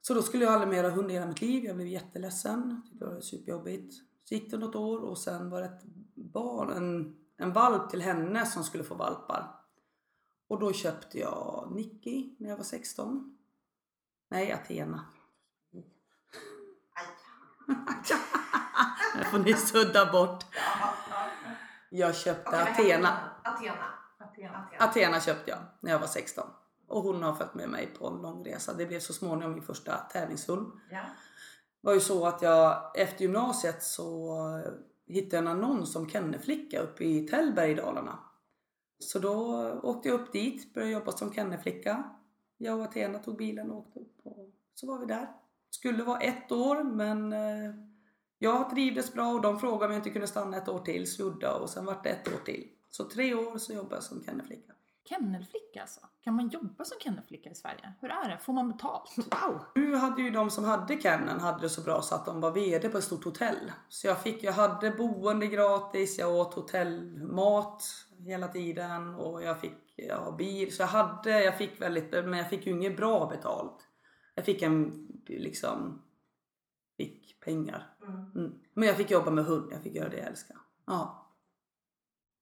Så 0.00 0.14
då 0.14 0.22
skulle 0.22 0.44
jag 0.44 0.52
aldrig 0.52 0.70
mer 0.70 0.84
ha 0.84 0.90
hund 0.90 1.10
i 1.10 1.14
hela 1.14 1.26
mitt 1.26 1.40
liv. 1.40 1.64
Jag 1.64 1.76
blev 1.76 1.88
jätteledsen. 1.88 2.82
Tyckte 2.84 3.04
det 3.04 3.14
var 3.14 3.20
superjobbigt. 3.20 3.94
Så 4.24 4.34
gick 4.34 4.50
det 4.50 4.58
något 4.58 4.74
år 4.74 5.00
och 5.00 5.18
sen 5.18 5.50
var 5.50 5.60
det 5.60 5.66
ett 5.66 5.84
barn, 6.14 6.70
en, 6.70 7.16
en 7.36 7.52
valp 7.52 7.90
till 7.90 8.02
henne 8.02 8.46
som 8.46 8.64
skulle 8.64 8.84
få 8.84 8.94
valpar. 8.94 9.60
Och 10.48 10.60
då 10.60 10.72
köpte 10.72 11.18
jag 11.18 11.68
Nicky 11.74 12.36
när 12.38 12.48
jag 12.48 12.56
var 12.56 12.64
16. 12.64 13.38
Nej, 14.28 14.52
Athena. 14.52 15.06
Det 19.18 19.24
får 19.24 19.38
ni 19.38 19.54
sudda 19.54 20.12
bort. 20.12 20.44
Jag 21.90 22.16
köpte 22.16 22.62
Athena. 22.62 23.18
Athena. 23.42 23.94
Athena. 24.18 24.68
Athena 24.78 25.20
köpte 25.20 25.50
jag 25.50 25.58
när 25.80 25.90
jag 25.90 25.98
var 25.98 26.06
16. 26.06 26.44
Och 26.88 27.02
hon 27.02 27.22
har 27.22 27.34
följt 27.34 27.54
med 27.54 27.68
mig 27.68 27.94
på 27.98 28.06
en 28.06 28.22
lång 28.22 28.44
resa. 28.44 28.74
Det 28.74 28.86
blev 28.86 29.00
så 29.00 29.12
småningom 29.12 29.52
min 29.52 29.62
första 29.62 29.96
tävlingshund. 29.96 30.72
Ja. 30.90 31.00
Det 31.80 31.86
var 31.86 31.94
ju 31.94 32.00
så 32.00 32.26
att 32.26 32.42
jag 32.42 32.92
efter 33.00 33.22
gymnasiet 33.22 33.82
så 33.82 34.38
hittade 35.06 35.36
jag 35.36 35.42
en 35.42 35.64
annons 35.64 35.92
som 35.92 36.08
kennelflicka 36.08 36.80
uppe 36.80 37.04
i 37.04 37.26
Tällberg 37.26 37.70
i 37.70 37.74
Dalarna. 37.74 38.18
Så 38.98 39.18
då 39.18 39.70
åkte 39.82 40.08
jag 40.08 40.20
upp 40.20 40.32
dit, 40.32 40.74
började 40.74 40.92
jobba 40.92 41.12
som 41.12 41.32
kennelflicka. 41.32 42.04
Jag 42.56 42.78
och 42.78 42.84
Athena 42.84 43.18
tog 43.18 43.36
bilen 43.36 43.70
och 43.70 43.78
åkte 43.78 44.00
upp 44.00 44.20
och 44.22 44.50
så 44.74 44.86
var 44.86 44.98
vi 44.98 45.06
där. 45.06 45.28
Skulle 45.70 46.04
vara 46.04 46.20
ett 46.20 46.52
år 46.52 46.84
men 46.84 47.32
eh, 47.32 47.74
jag 48.38 48.70
trivdes 48.70 49.12
bra 49.12 49.32
och 49.32 49.42
de 49.42 49.60
frågade 49.60 49.84
om 49.84 49.90
jag 49.90 49.98
inte 49.98 50.10
kunde 50.10 50.26
stanna 50.26 50.56
ett 50.56 50.68
år 50.68 50.78
till 50.78 51.12
så 51.12 51.22
gjorde 51.22 51.46
jag 51.46 51.62
och 51.62 51.70
sen 51.70 51.84
var 51.84 52.00
det 52.02 52.08
ett 52.08 52.28
år 52.28 52.44
till. 52.44 52.68
Så 52.90 53.04
tre 53.04 53.34
år 53.34 53.58
så 53.58 53.72
jobbade 53.72 53.96
jag 53.96 54.02
som 54.02 54.24
kennelflicka. 54.24 54.73
Kennelflicka 55.04 55.80
alltså? 55.80 56.00
Kan 56.20 56.34
man 56.34 56.48
jobba 56.48 56.84
som 56.84 56.98
kennelflicka 57.00 57.50
i 57.50 57.54
Sverige? 57.54 57.92
Hur 58.00 58.10
är 58.10 58.28
det? 58.28 58.38
Får 58.38 58.52
man 58.52 58.68
betalt? 58.68 59.14
Wow! 59.16 59.60
Nu 59.74 59.96
hade 59.96 60.22
ju 60.22 60.30
de 60.30 60.50
som 60.50 60.64
hade 60.64 61.00
kenneln 61.00 61.40
hade 61.40 61.60
det 61.60 61.68
så 61.68 61.80
bra 61.80 62.02
så 62.02 62.14
att 62.14 62.26
de 62.26 62.40
var 62.40 62.50
VD 62.50 62.88
på 62.88 62.98
ett 62.98 63.04
stort 63.04 63.24
hotell. 63.24 63.72
Så 63.88 64.06
jag, 64.06 64.22
fick, 64.22 64.42
jag 64.42 64.52
hade 64.52 64.90
boende 64.90 65.46
gratis, 65.46 66.18
jag 66.18 66.34
åt 66.34 66.54
hotellmat 66.54 67.84
hela 68.18 68.48
tiden 68.48 69.14
och 69.14 69.42
jag 69.42 69.60
fick 69.60 69.94
ja, 69.96 70.34
bil. 70.38 70.76
Så 70.76 70.82
jag 70.82 70.86
hade, 70.86 71.44
jag 71.44 71.58
fick 71.58 71.80
väldigt, 71.80 72.10
men 72.10 72.32
jag 72.32 72.50
fick 72.50 72.66
ju 72.66 72.72
inget 72.72 72.96
bra 72.96 73.26
betalt. 73.26 73.88
Jag 74.34 74.44
fick 74.44 74.62
en, 74.62 75.08
liksom, 75.26 76.02
fick 76.96 77.40
pengar. 77.40 77.96
Mm. 78.34 78.52
Men 78.74 78.88
jag 78.88 78.96
fick 78.96 79.10
jobba 79.10 79.30
med 79.30 79.44
hund, 79.44 79.72
jag 79.72 79.82
fick 79.82 79.94
göra 79.94 80.08
det 80.08 80.16
jag 80.16 80.26
älskar. 80.26 80.56
Ja. 80.86 81.23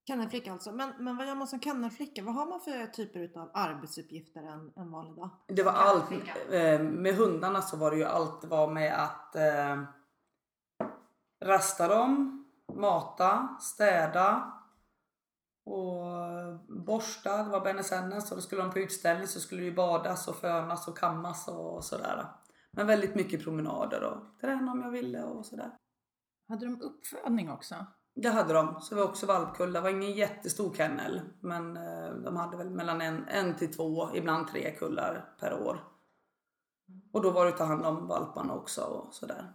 Kennelflicka 0.07 0.53
alltså. 0.53 0.73
Men, 0.73 0.93
men 0.99 1.17
vad 1.17 1.27
gör 1.27 1.35
man 1.35 1.47
som 1.47 1.61
kennelflicka? 1.61 2.23
Vad 2.23 2.35
har 2.35 2.47
man 2.47 2.61
för 2.61 2.87
typer 2.87 3.41
av 3.41 3.51
arbetsuppgifter 3.55 4.43
en, 4.43 4.73
en 4.77 4.91
vanlig 4.91 5.17
dag? 5.17 5.31
Det 5.49 5.63
var 5.63 5.73
allt, 5.73 6.13
eh, 6.51 6.81
med 6.81 7.15
hundarna 7.15 7.63
så 7.63 7.77
var 7.77 7.91
det 7.91 7.97
ju 7.97 8.05
allt 8.05 8.45
var 8.45 8.71
med 8.71 9.05
att 9.05 9.37
eh, 9.37 9.83
rasta 11.45 11.89
dem, 11.89 12.45
mata, 12.75 13.57
städa 13.61 14.53
och 15.65 16.85
borsta. 16.85 17.43
Det 17.43 17.51
var 17.51 17.61
Bennesennes 17.61 18.31
och 18.31 18.37
då 18.37 18.43
skulle 18.43 18.63
de 18.63 18.71
på 18.71 18.79
utställning 18.79 19.27
så 19.27 19.41
skulle 19.41 19.61
det 19.61 19.67
ju 19.67 19.75
badas 19.75 20.29
och 20.29 20.37
fönas 20.37 20.89
och 20.89 20.99
kammas 20.99 21.49
och 21.49 21.85
sådär. 21.85 22.27
Men 22.71 22.87
väldigt 22.87 23.15
mycket 23.15 23.45
promenader 23.45 24.03
och 24.03 24.41
träna 24.41 24.73
om 24.73 24.81
jag 24.81 24.91
ville 24.91 25.23
och 25.23 25.47
sådär. 25.47 25.77
Hade 26.49 26.67
de 26.67 26.83
uppfödning 26.83 27.51
också? 27.51 27.87
Det 28.15 28.29
hade 28.29 28.53
de, 28.55 28.81
så 28.81 28.95
det 28.95 29.01
var 29.01 29.09
också 29.09 29.27
valpkull. 29.27 29.73
Det 29.73 29.81
var 29.81 29.91
ingen 29.91 30.13
jättestor 30.13 30.75
kennel 30.75 31.21
men 31.41 31.77
eh, 31.77 32.11
de 32.25 32.37
hade 32.37 32.57
väl 32.57 32.71
mellan 32.71 33.01
en, 33.01 33.29
en 33.29 33.55
till 33.57 33.75
två, 33.75 34.17
ibland 34.17 34.49
tre 34.49 34.71
kullar 34.77 35.35
per 35.41 35.63
år. 35.63 35.85
Och 37.13 37.23
då 37.23 37.31
var 37.31 37.45
det 37.45 37.51
att 37.51 37.57
ta 37.59 37.65
hand 37.65 37.87
om 37.87 38.07
valparna 38.07 38.55
också 38.55 38.83
och 38.83 39.15
sådär. 39.15 39.53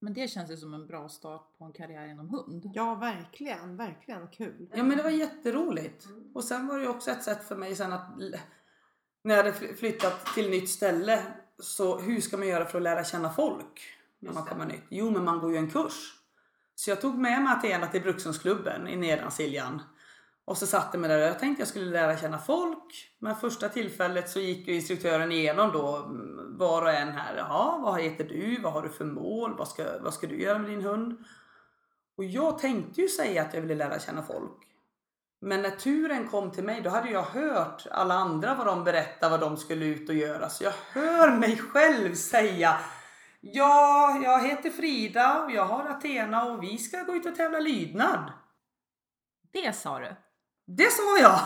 Men 0.00 0.14
det 0.14 0.28
känns 0.28 0.50
ju 0.50 0.56
som 0.56 0.74
en 0.74 0.86
bra 0.86 1.08
start 1.08 1.58
på 1.58 1.64
en 1.64 1.72
karriär 1.72 2.06
inom 2.06 2.28
hund. 2.28 2.70
Ja, 2.74 2.94
verkligen. 2.94 3.76
Verkligen 3.76 4.28
kul. 4.28 4.68
Ja 4.74 4.82
men 4.82 4.96
det 4.96 5.02
var 5.02 5.10
jätteroligt. 5.10 6.08
Och 6.34 6.44
sen 6.44 6.66
var 6.66 6.76
det 6.76 6.82
ju 6.82 6.88
också 6.88 7.10
ett 7.10 7.22
sätt 7.22 7.44
för 7.44 7.56
mig 7.56 7.76
sen 7.76 7.92
att 7.92 8.08
när 9.22 9.34
jag 9.36 9.36
hade 9.36 9.52
fly- 9.52 9.74
flyttat 9.74 10.26
till 10.34 10.50
nytt 10.50 10.70
ställe 10.70 11.22
så 11.58 11.98
hur 11.98 12.20
ska 12.20 12.36
man 12.36 12.48
göra 12.48 12.64
för 12.64 12.78
att 12.78 12.82
lära 12.82 13.04
känna 13.04 13.30
folk 13.30 13.80
när 14.18 14.32
man 14.32 14.44
kommer 14.44 14.66
nytt? 14.66 14.84
Jo 14.88 15.10
men 15.10 15.24
man 15.24 15.40
går 15.40 15.50
ju 15.52 15.56
en 15.56 15.70
kurs. 15.70 16.17
Så 16.78 16.90
jag 16.90 17.00
tog 17.00 17.18
med 17.18 17.42
mig 17.42 17.52
Athena 17.52 17.86
till 17.86 18.02
Brukshundsklubben 18.02 18.88
i 18.88 18.96
Nedansiljan. 18.96 19.82
Och 20.44 20.56
så 20.56 20.66
satte 20.66 20.88
jag 20.92 21.00
mig 21.00 21.10
där 21.10 21.18
och 21.18 21.28
jag 21.28 21.38
tänkte 21.38 21.60
jag 21.60 21.68
skulle 21.68 21.90
lära 21.90 22.16
känna 22.16 22.38
folk. 22.38 23.10
Men 23.18 23.36
första 23.36 23.68
tillfället 23.68 24.30
så 24.30 24.40
gick 24.40 24.68
ju 24.68 24.74
instruktören 24.74 25.32
igenom 25.32 25.72
då 25.72 25.96
mm, 25.96 26.58
var 26.58 26.82
och 26.82 26.90
en 26.90 27.08
här. 27.08 27.36
Jaha, 27.36 27.78
vad 27.78 28.00
heter 28.00 28.24
du? 28.24 28.60
Vad 28.60 28.72
har 28.72 28.82
du 28.82 28.88
för 28.88 29.04
mål? 29.04 29.56
Vad 29.58 29.68
ska, 29.68 29.84
vad 30.00 30.14
ska 30.14 30.26
du 30.26 30.42
göra 30.42 30.58
med 30.58 30.70
din 30.70 30.82
hund? 30.82 31.24
Och 32.16 32.24
jag 32.24 32.58
tänkte 32.58 33.00
ju 33.00 33.08
säga 33.08 33.42
att 33.42 33.54
jag 33.54 33.60
ville 33.60 33.74
lära 33.74 33.98
känna 33.98 34.22
folk. 34.22 34.58
Men 35.40 35.62
när 35.62 35.70
turen 35.70 36.28
kom 36.28 36.50
till 36.50 36.64
mig 36.64 36.80
då 36.80 36.90
hade 36.90 37.10
jag 37.10 37.22
hört 37.22 37.86
alla 37.90 38.14
andra 38.14 38.54
vad 38.54 38.66
de 38.66 38.84
berättade 38.84 39.30
vad 39.30 39.40
de 39.40 39.56
skulle 39.56 39.84
ut 39.84 40.08
och 40.08 40.14
göra. 40.14 40.48
Så 40.48 40.64
jag 40.64 40.72
hör 40.92 41.36
mig 41.36 41.56
själv 41.56 42.14
säga 42.14 42.78
Ja, 43.40 44.20
jag 44.22 44.48
heter 44.48 44.70
Frida 44.70 45.42
och 45.42 45.50
jag 45.50 45.64
har 45.64 45.84
Athena 45.84 46.44
och 46.44 46.62
vi 46.62 46.78
ska 46.78 47.02
gå 47.02 47.16
ut 47.16 47.26
och 47.26 47.36
tävla 47.36 47.58
lydnad. 47.58 48.32
Det 49.52 49.72
sa 49.72 49.98
du? 49.98 50.16
Det 50.66 50.92
sa 50.92 51.18
jag! 51.20 51.40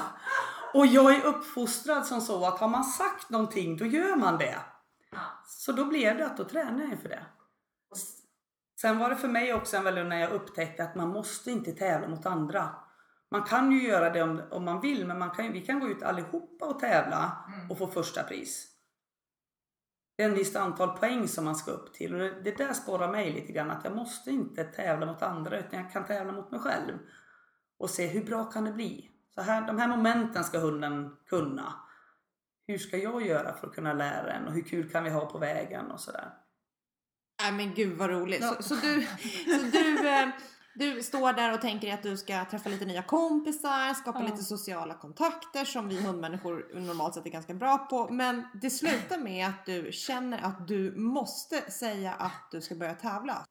Och 0.74 0.86
jag 0.86 1.14
är 1.14 1.24
uppfostrad 1.24 2.06
som 2.06 2.20
så 2.20 2.46
att 2.46 2.58
har 2.58 2.68
man 2.68 2.84
sagt 2.84 3.30
någonting 3.30 3.76
då 3.76 3.86
gör 3.86 4.16
man 4.16 4.38
det. 4.38 4.58
Så 5.46 5.72
då 5.72 5.84
blev 5.84 6.18
det 6.18 6.26
att 6.26 6.36
då 6.36 6.44
tränade 6.44 6.88
jag 6.90 7.00
för 7.00 7.08
det. 7.08 7.26
Sen 8.80 8.98
var 8.98 9.10
det 9.10 9.16
för 9.16 9.28
mig 9.28 9.54
också 9.54 9.76
en 9.76 9.84
väldigt 9.84 10.06
när 10.06 10.20
jag 10.20 10.32
upptäckte 10.32 10.84
att 10.84 10.94
man 10.94 11.08
måste 11.08 11.50
inte 11.50 11.72
tävla 11.72 12.08
mot 12.08 12.26
andra. 12.26 12.70
Man 13.30 13.42
kan 13.42 13.72
ju 13.72 13.88
göra 13.88 14.10
det 14.10 14.22
om, 14.22 14.42
om 14.50 14.64
man 14.64 14.80
vill 14.80 15.06
men 15.06 15.18
man 15.18 15.30
kan, 15.30 15.52
vi 15.52 15.60
kan 15.60 15.80
gå 15.80 15.88
ut 15.88 16.02
allihopa 16.02 16.66
och 16.66 16.80
tävla 16.80 17.44
och 17.70 17.78
få 17.78 17.86
första 17.86 18.22
pris. 18.22 18.71
En 20.16 20.34
visst 20.34 20.56
antal 20.56 20.98
poäng 20.98 21.28
som 21.28 21.44
man 21.44 21.56
ska 21.56 21.70
upp 21.70 21.94
till 21.94 22.14
och 22.14 22.20
det, 22.20 22.40
det 22.44 22.58
där 22.58 22.72
spårar 22.72 23.12
mig 23.12 23.32
lite 23.32 23.52
grann 23.52 23.70
att 23.70 23.84
jag 23.84 23.96
måste 23.96 24.30
inte 24.30 24.64
tävla 24.64 25.06
mot 25.06 25.22
andra 25.22 25.58
utan 25.58 25.82
jag 25.82 25.92
kan 25.92 26.06
tävla 26.06 26.32
mot 26.32 26.50
mig 26.50 26.60
själv. 26.60 26.98
Och 27.78 27.90
se 27.90 28.06
hur 28.06 28.24
bra 28.24 28.44
kan 28.44 28.64
det 28.64 28.72
bli? 28.72 29.10
Så 29.34 29.42
här, 29.42 29.66
de 29.66 29.78
här 29.78 29.88
momenten 29.88 30.44
ska 30.44 30.58
hunden 30.58 31.16
kunna. 31.26 31.74
Hur 32.66 32.78
ska 32.78 32.96
jag 32.96 33.26
göra 33.26 33.54
för 33.54 33.66
att 33.66 33.74
kunna 33.74 33.92
lära 33.92 34.26
den 34.26 34.46
och 34.46 34.52
hur 34.52 34.62
kul 34.62 34.90
kan 34.90 35.04
vi 35.04 35.10
ha 35.10 35.26
på 35.26 35.38
vägen 35.38 35.90
och 35.90 36.00
sådär. 36.00 36.28
Nej 37.42 37.52
men 37.52 37.74
gud 37.74 37.98
vad 37.98 38.10
roligt. 38.10 38.44
Så, 38.44 38.62
så, 38.62 38.74
du, 38.74 39.06
så 39.46 39.62
du, 39.72 40.08
eh, 40.08 40.28
du 40.74 41.02
står 41.02 41.32
där 41.32 41.54
och 41.54 41.60
tänker 41.60 41.94
att 41.94 42.02
du 42.02 42.16
ska 42.16 42.44
träffa 42.44 42.68
lite 42.68 42.84
nya 42.84 43.02
kompisar, 43.02 43.94
skapa 43.94 44.20
Ja. 44.20 44.26
lite 44.26 44.42
sociala 44.42 44.94
kontakter 44.94 45.64
som 45.64 45.88
vi 45.88 46.02
hundmänniskor 46.02 46.80
normalt 46.80 47.14
sett 47.14 47.26
är 47.26 47.30
ganska 47.30 47.54
bra 47.54 47.78
på. 47.78 48.08
Men 48.12 48.46
det 48.62 48.70
slutar 48.70 49.18
med 49.18 49.46
att 49.48 49.66
du 49.66 49.92
känner 49.92 50.42
att 50.42 50.68
du 50.68 50.96
måste 50.96 51.70
säga 51.70 52.12
att 52.12 52.48
du 52.50 52.60
ska 52.60 52.74
börja 52.74 52.94
tävla. 52.94 53.44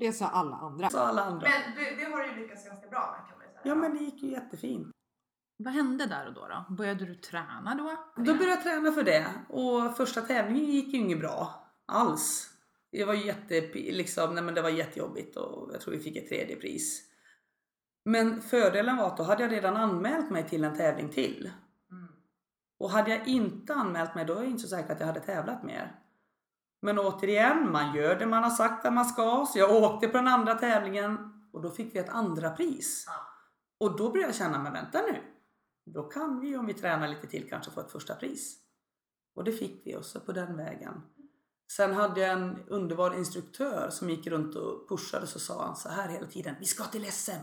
Det 0.00 0.12
sa 0.12 0.26
alla 0.26 0.56
andra. 0.56 0.90
Så 0.90 0.98
alla 0.98 1.24
andra. 1.24 1.48
Men 1.48 1.74
det, 1.84 1.90
det 2.04 2.04
har 2.10 2.18
du 2.22 2.28
ju 2.28 2.42
lyckats 2.42 2.64
ganska 2.68 2.88
bra 2.88 3.16
med 3.18 3.28
kan 3.28 3.38
man 3.38 3.46
ju 3.46 3.52
säga. 3.52 3.60
Ja 3.64 3.74
men 3.74 3.94
det 3.98 4.04
gick 4.04 4.22
ju 4.22 4.30
jättefint. 4.30 4.88
Vad 5.64 5.74
hände 5.74 6.06
där 6.06 6.26
och 6.26 6.34
då? 6.34 6.48
då? 6.48 6.74
Började 6.74 7.04
du 7.06 7.14
träna 7.14 7.74
då? 7.74 7.96
Då 8.16 8.34
började 8.34 8.50
jag 8.50 8.62
träna 8.62 8.92
för 8.92 9.02
det 9.02 9.26
och 9.48 9.96
första 9.96 10.20
tävlingen 10.20 10.70
gick 10.70 10.94
ju 10.94 10.98
inget 10.98 11.20
bra 11.20 11.64
alls. 11.86 12.50
Det 12.98 13.04
var 13.04 13.14
jätte, 13.14 13.60
liksom, 13.74 14.34
nej 14.34 14.44
men 14.44 14.54
det 14.54 14.62
var 14.62 14.68
jättejobbigt 14.68 15.36
och 15.36 15.70
jag 15.72 15.80
tror 15.80 15.94
vi 15.94 16.00
fick 16.00 16.16
ett 16.16 16.28
tredje 16.28 16.56
pris. 16.56 17.02
Men 18.04 18.42
fördelen 18.42 18.96
var 18.96 19.06
att 19.06 19.16
då 19.16 19.22
hade 19.22 19.42
jag 19.42 19.52
redan 19.52 19.76
anmält 19.76 20.30
mig 20.30 20.48
till 20.48 20.64
en 20.64 20.76
tävling 20.76 21.08
till. 21.08 21.50
Mm. 21.90 22.08
Och 22.78 22.90
hade 22.90 23.10
jag 23.10 23.28
inte 23.28 23.74
anmält 23.74 24.14
mig 24.14 24.24
då 24.24 24.34
är 24.34 24.42
jag 24.42 24.50
inte 24.50 24.62
så 24.62 24.68
säker 24.68 24.92
att 24.92 25.00
jag 25.00 25.06
hade 25.06 25.20
tävlat 25.20 25.62
mer. 25.62 26.00
Men 26.82 26.98
återigen, 26.98 27.72
man 27.72 27.94
gör 27.96 28.18
det 28.18 28.26
man 28.26 28.42
har 28.42 28.50
sagt 28.50 28.86
att 28.86 28.92
man 28.92 29.04
ska. 29.04 29.46
Så 29.52 29.58
jag 29.58 29.82
åkte 29.82 30.08
på 30.08 30.16
den 30.16 30.28
andra 30.28 30.54
tävlingen 30.54 31.18
och 31.52 31.62
då 31.62 31.70
fick 31.70 31.94
vi 31.94 31.98
ett 31.98 32.08
andra 32.08 32.50
pris. 32.50 33.06
Och 33.80 33.96
då 33.96 34.10
började 34.10 34.28
jag 34.28 34.36
känna, 34.36 34.58
men 34.58 34.72
vänta 34.72 35.02
nu. 35.02 35.18
då 35.92 36.02
kan 36.02 36.40
vi 36.40 36.56
om 36.56 36.66
vi 36.66 36.74
tränar 36.74 37.08
lite 37.08 37.26
till 37.26 37.48
kanske 37.48 37.70
få 37.70 37.80
ett 37.80 37.92
första 37.92 38.14
pris. 38.14 38.58
Och 39.34 39.44
det 39.44 39.52
fick 39.52 39.86
vi 39.86 39.96
också 39.96 40.20
på 40.20 40.32
den 40.32 40.56
vägen. 40.56 41.02
Sen 41.70 41.94
hade 41.94 42.20
jag 42.20 42.32
en 42.32 42.68
underbar 42.68 43.14
instruktör 43.14 43.90
som 43.90 44.10
gick 44.10 44.26
runt 44.26 44.56
och 44.56 44.88
pushade 44.88 45.26
så 45.26 45.38
sa 45.38 45.64
han 45.64 45.76
så 45.76 45.88
här 45.88 46.08
hela 46.08 46.26
tiden. 46.26 46.54
Vi 46.60 46.66
ska 46.66 46.84
till 46.84 47.12
SM! 47.12 47.42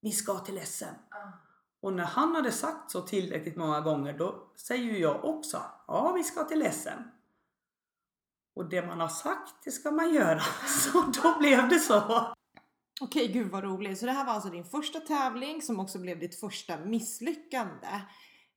Vi 0.00 0.10
ska 0.10 0.38
till 0.38 0.66
SM! 0.66 0.94
Och 1.82 1.92
när 1.92 2.04
han 2.04 2.34
hade 2.34 2.52
sagt 2.52 2.90
så 2.90 3.00
tillräckligt 3.00 3.56
många 3.56 3.80
gånger 3.80 4.18
då 4.18 4.52
säger 4.56 4.84
ju 4.84 4.98
jag 4.98 5.24
också 5.24 5.62
Ja, 5.86 6.12
vi 6.12 6.24
ska 6.24 6.44
till 6.44 6.72
SM. 6.72 7.02
Och 8.54 8.68
det 8.68 8.86
man 8.86 9.00
har 9.00 9.08
sagt, 9.08 9.54
det 9.64 9.70
ska 9.70 9.90
man 9.90 10.14
göra. 10.14 10.40
Så 10.66 11.00
då 11.22 11.38
blev 11.38 11.68
det 11.68 11.78
så. 11.78 12.26
Okej, 13.00 13.28
gud 13.28 13.50
vad 13.50 13.64
roligt. 13.64 13.98
Så 13.98 14.06
det 14.06 14.12
här 14.12 14.24
var 14.24 14.32
alltså 14.32 14.50
din 14.50 14.64
första 14.64 15.00
tävling 15.00 15.62
som 15.62 15.80
också 15.80 15.98
blev 15.98 16.18
ditt 16.18 16.40
första 16.40 16.76
misslyckande. 16.76 18.00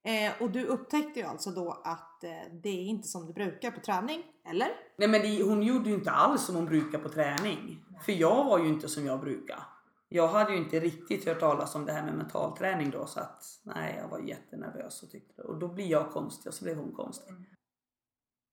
Eh, 0.03 0.41
och 0.41 0.51
du 0.51 0.65
upptäckte 0.65 1.19
ju 1.19 1.25
alltså 1.25 1.51
då 1.51 1.81
att 1.83 2.23
eh, 2.23 2.29
det 2.63 2.69
är 2.69 2.83
inte 2.83 3.07
som 3.07 3.27
det 3.27 3.33
brukar 3.33 3.71
på 3.71 3.79
träning, 3.79 4.23
eller? 4.45 4.67
Nej 4.97 5.07
men 5.07 5.21
det, 5.21 5.43
hon 5.43 5.63
gjorde 5.63 5.89
ju 5.89 5.95
inte 5.95 6.11
alls 6.11 6.45
som 6.45 6.55
hon 6.55 6.65
brukar 6.65 6.99
på 6.99 7.09
träning. 7.09 7.85
För 8.01 8.11
jag 8.11 8.43
var 8.43 8.59
ju 8.59 8.67
inte 8.67 8.87
som 8.87 9.05
jag 9.05 9.19
brukar. 9.19 9.63
Jag 10.09 10.27
hade 10.27 10.51
ju 10.51 10.57
inte 10.57 10.79
riktigt 10.79 11.25
hört 11.25 11.39
talas 11.39 11.75
om 11.75 11.85
det 11.85 11.91
här 11.91 12.03
med 12.03 12.13
mental 12.13 12.57
träning 12.57 12.89
då 12.89 13.05
så 13.05 13.19
att 13.19 13.43
nej 13.63 13.95
jag 14.01 14.07
var 14.07 14.19
jättenervös 14.19 15.03
och 15.03 15.11
tyckte 15.11 15.41
och 15.41 15.59
då 15.59 15.67
blir 15.67 15.85
jag 15.85 16.11
konstig 16.11 16.49
och 16.49 16.53
så 16.53 16.63
blev 16.63 16.77
hon 16.77 16.91
konstig. 16.91 17.33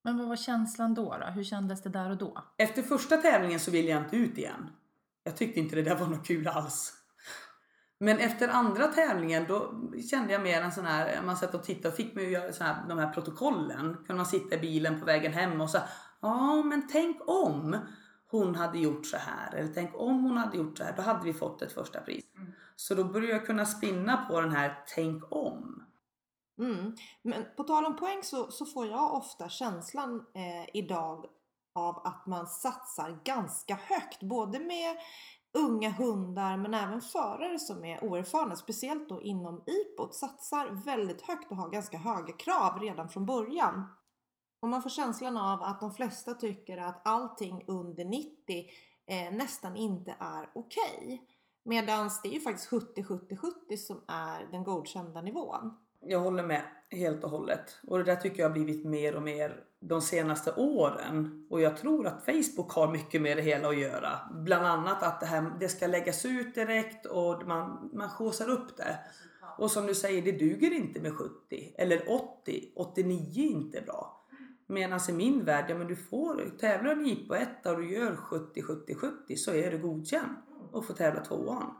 Men 0.04 0.18
vad 0.18 0.28
var 0.28 0.36
känslan 0.36 0.94
då, 0.94 1.16
då? 1.20 1.26
Hur 1.26 1.44
kändes 1.44 1.82
det 1.82 1.88
där 1.88 2.10
och 2.10 2.16
då? 2.16 2.44
Efter 2.58 2.82
första 2.82 3.16
tävlingen 3.16 3.60
så 3.60 3.70
ville 3.70 3.90
jag 3.90 4.04
inte 4.04 4.16
ut 4.16 4.38
igen. 4.38 4.70
Jag 5.22 5.36
tyckte 5.36 5.60
inte 5.60 5.76
det 5.76 5.82
där 5.82 5.96
var 5.96 6.06
något 6.06 6.26
kul 6.26 6.48
alls. 6.48 6.92
Men 8.00 8.18
efter 8.18 8.48
andra 8.48 8.86
tävlingen 8.86 9.44
då 9.48 9.72
kände 10.10 10.32
jag 10.32 10.42
mer 10.42 10.62
en 10.62 10.72
sån 10.72 10.84
här, 10.84 11.22
man 11.22 11.36
satt 11.36 11.54
och 11.54 11.64
tittade 11.64 11.88
och 11.88 11.94
fick 11.94 12.14
mig 12.14 12.26
att 12.26 12.32
göra 12.32 12.52
sån 12.52 12.66
här, 12.66 12.88
de 12.88 12.98
här 12.98 13.12
protokollen. 13.12 13.94
Kunde 13.94 14.14
man 14.14 14.26
sitta 14.26 14.56
i 14.56 14.58
bilen 14.58 15.00
på 15.00 15.06
vägen 15.06 15.32
hem 15.32 15.60
och 15.60 15.70
så 15.70 15.78
ja 16.20 16.62
men 16.62 16.88
tänk 16.88 17.28
om 17.28 17.76
hon 18.30 18.54
hade 18.54 18.78
gjort 18.78 19.06
så 19.06 19.16
här 19.16 19.54
eller 19.54 19.74
tänk 19.74 19.90
om 19.94 20.24
hon 20.24 20.36
hade 20.36 20.56
gjort 20.56 20.78
så 20.78 20.84
här, 20.84 20.96
då 20.96 21.02
hade 21.02 21.24
vi 21.24 21.32
fått 21.32 21.62
ett 21.62 21.72
första 21.72 22.00
pris. 22.00 22.24
Så 22.76 22.94
då 22.94 23.04
började 23.04 23.32
jag 23.32 23.46
kunna 23.46 23.66
spinna 23.66 24.26
på 24.30 24.40
den 24.40 24.50
här 24.50 24.84
tänk 24.94 25.32
om. 25.32 25.84
Mm. 26.58 26.96
Men 27.22 27.44
på 27.56 27.64
tal 27.64 27.86
om 27.86 27.96
poäng 27.96 28.22
så, 28.22 28.50
så 28.50 28.66
får 28.66 28.86
jag 28.86 29.14
ofta 29.14 29.48
känslan 29.48 30.16
eh, 30.16 30.76
idag 30.76 31.26
av 31.74 32.06
att 32.06 32.26
man 32.26 32.46
satsar 32.46 33.20
ganska 33.24 33.74
högt. 33.74 34.22
Både 34.22 34.58
med 34.58 34.96
unga 35.58 35.90
hundar 35.90 36.56
men 36.56 36.74
även 36.74 37.00
förare 37.00 37.58
som 37.58 37.84
är 37.84 38.04
oerfarna. 38.04 38.56
Speciellt 38.56 39.08
då 39.08 39.22
inom 39.22 39.64
IPOT 39.66 40.14
satsar 40.14 40.84
väldigt 40.84 41.22
högt 41.22 41.50
och 41.50 41.56
har 41.56 41.70
ganska 41.70 41.98
höga 41.98 42.32
krav 42.32 42.80
redan 42.80 43.08
från 43.08 43.26
början. 43.26 43.84
Och 44.62 44.68
man 44.68 44.82
får 44.82 44.90
känslan 44.90 45.36
av 45.36 45.62
att 45.62 45.80
de 45.80 45.94
flesta 45.94 46.34
tycker 46.34 46.78
att 46.78 47.02
allting 47.04 47.64
under 47.66 48.04
90 48.04 48.66
eh, 49.06 49.32
nästan 49.32 49.76
inte 49.76 50.14
är 50.18 50.50
okej. 50.54 51.04
Okay. 51.04 51.18
Medan 51.64 52.10
det 52.22 52.28
är 52.28 52.32
ju 52.32 52.40
faktiskt 52.40 52.70
70-70-70 52.70 53.76
som 53.76 54.04
är 54.08 54.48
den 54.50 54.64
godkända 54.64 55.22
nivån. 55.22 55.76
Jag 56.00 56.20
håller 56.20 56.42
med 56.42 56.62
helt 56.90 57.24
och 57.24 57.30
hållet. 57.30 57.78
Och 57.86 57.98
det 57.98 58.04
där 58.04 58.16
tycker 58.16 58.42
jag 58.42 58.48
har 58.48 58.54
blivit 58.54 58.84
mer 58.84 59.16
och 59.16 59.22
mer 59.22 59.64
de 59.80 60.02
senaste 60.02 60.52
åren. 60.56 61.46
Och 61.50 61.60
jag 61.60 61.76
tror 61.76 62.06
att 62.06 62.24
Facebook 62.24 62.72
har 62.72 62.92
mycket 62.92 63.22
med 63.22 63.36
det 63.36 63.42
hela 63.42 63.68
att 63.68 63.78
göra. 63.78 64.18
Bland 64.30 64.66
annat 64.66 65.02
att 65.02 65.20
det, 65.20 65.26
här, 65.26 65.52
det 65.60 65.68
ska 65.68 65.86
läggas 65.86 66.24
ut 66.24 66.54
direkt 66.54 67.06
och 67.06 67.46
man, 67.46 67.90
man 67.92 68.10
skjutsar 68.10 68.50
upp 68.50 68.76
det. 68.76 68.98
Och 69.58 69.70
som 69.70 69.86
du 69.86 69.94
säger, 69.94 70.22
det 70.22 70.32
duger 70.32 70.72
inte 70.72 71.00
med 71.00 71.12
70 71.12 71.74
eller 71.78 72.02
80. 72.08 72.72
89 72.76 73.44
är 73.44 73.50
inte 73.50 73.80
bra. 73.80 74.26
Medan 74.66 75.00
i 75.08 75.12
min 75.12 75.44
värld, 75.44 75.64
ja 75.68 75.78
men 75.78 75.86
du 75.86 75.96
får, 75.96 76.58
tävlar 76.60 76.94
du 76.94 77.26
på 77.26 77.34
ett 77.34 77.66
och 77.66 77.76
du 77.76 77.92
gör 77.92 78.16
70, 78.16 78.62
70, 78.62 78.94
70 78.94 79.36
så 79.36 79.52
är 79.52 79.70
du 79.70 79.78
godkänd 79.78 80.36
och 80.72 80.86
får 80.86 80.94
tävla 80.94 81.24
tvåan. 81.24 81.74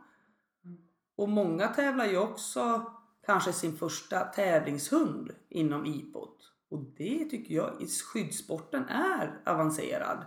Och 1.15 1.29
många 1.29 1.67
tävlar 1.67 2.05
ju 2.05 2.17
också 2.17 2.91
kanske 3.25 3.53
sin 3.53 3.77
första 3.77 4.19
tävlingshund 4.19 5.31
inom 5.49 5.85
IPOT. 5.85 6.51
Och 6.69 6.79
det 6.97 7.25
tycker 7.25 7.55
jag 7.55 7.81
i 7.81 7.87
skyddssporten 7.87 8.89
är 8.89 9.41
avancerad. 9.45 10.25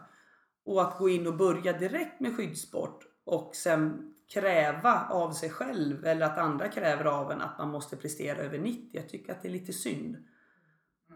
Och 0.64 0.82
att 0.82 0.98
gå 0.98 1.08
in 1.08 1.26
och 1.26 1.36
börja 1.36 1.78
direkt 1.78 2.20
med 2.20 2.36
skyddssport 2.36 3.04
och 3.24 3.56
sen 3.56 4.14
kräva 4.32 5.06
av 5.10 5.32
sig 5.32 5.50
själv 5.50 6.06
eller 6.06 6.26
att 6.26 6.38
andra 6.38 6.68
kräver 6.68 7.04
av 7.04 7.32
en 7.32 7.40
att 7.40 7.58
man 7.58 7.68
måste 7.68 7.96
prestera 7.96 8.38
över 8.38 8.58
90. 8.58 8.88
Jag 8.92 9.08
tycker 9.08 9.32
att 9.32 9.42
det 9.42 9.48
är 9.48 9.52
lite 9.52 9.72
synd. 9.72 10.16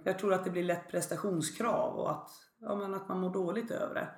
Jag 0.05 0.19
tror 0.19 0.35
att 0.35 0.45
det 0.45 0.51
blir 0.51 0.65
lätt 0.65 0.91
prestationskrav 0.91 1.95
och 1.95 2.11
att, 2.11 2.31
ja, 2.61 2.77
men 2.77 2.95
att 2.95 3.09
man 3.09 3.21
mår 3.21 3.33
dåligt 3.33 3.71
över 3.71 3.95
det. 3.95 4.09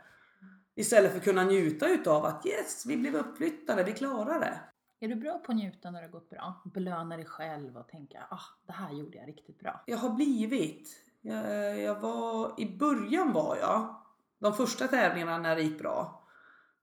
Istället 0.74 1.10
för 1.10 1.18
att 1.18 1.24
kunna 1.24 1.44
njuta 1.44 1.88
utav 1.88 2.24
att 2.24 2.46
yes, 2.46 2.86
vi 2.86 2.96
blev 2.96 3.14
uppflyttade, 3.14 3.84
vi 3.84 3.92
klarar 3.92 4.40
det. 4.40 4.60
Är 5.00 5.08
du 5.08 5.14
bra 5.14 5.38
på 5.38 5.52
att 5.52 5.56
njuta 5.56 5.90
när 5.90 6.00
det 6.00 6.06
har 6.06 6.12
gått 6.12 6.30
bra? 6.30 6.62
Belöna 6.74 7.16
dig 7.16 7.26
själv 7.26 7.76
och 7.76 7.88
tänka, 7.88 8.26
ah, 8.30 8.40
det 8.66 8.72
här 8.72 8.92
gjorde 8.92 9.18
jag 9.18 9.28
riktigt 9.28 9.58
bra. 9.58 9.82
Jag 9.86 9.98
har 9.98 10.10
blivit. 10.10 10.88
Jag, 11.20 11.78
jag 11.80 12.00
var, 12.00 12.60
i 12.60 12.76
början 12.78 13.32
var 13.32 13.56
jag, 13.56 13.94
de 14.38 14.52
första 14.52 14.88
tävlingarna 14.88 15.38
när 15.38 15.56
det 15.56 15.62
gick 15.62 15.78
bra. 15.78 16.24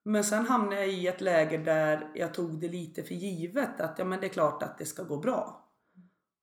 Men 0.02 0.24
sen 0.24 0.46
hamnade 0.46 0.76
jag 0.76 0.88
i 0.88 1.06
ett 1.06 1.20
läge 1.20 1.58
där 1.58 2.10
jag 2.14 2.34
tog 2.34 2.60
det 2.60 2.68
lite 2.68 3.02
för 3.02 3.14
givet 3.14 3.80
att 3.80 3.98
ja, 3.98 4.04
men 4.04 4.20
det 4.20 4.26
är 4.26 4.30
klart 4.30 4.62
att 4.62 4.78
det 4.78 4.84
ska 4.84 5.02
gå 5.02 5.16
bra. 5.16 5.68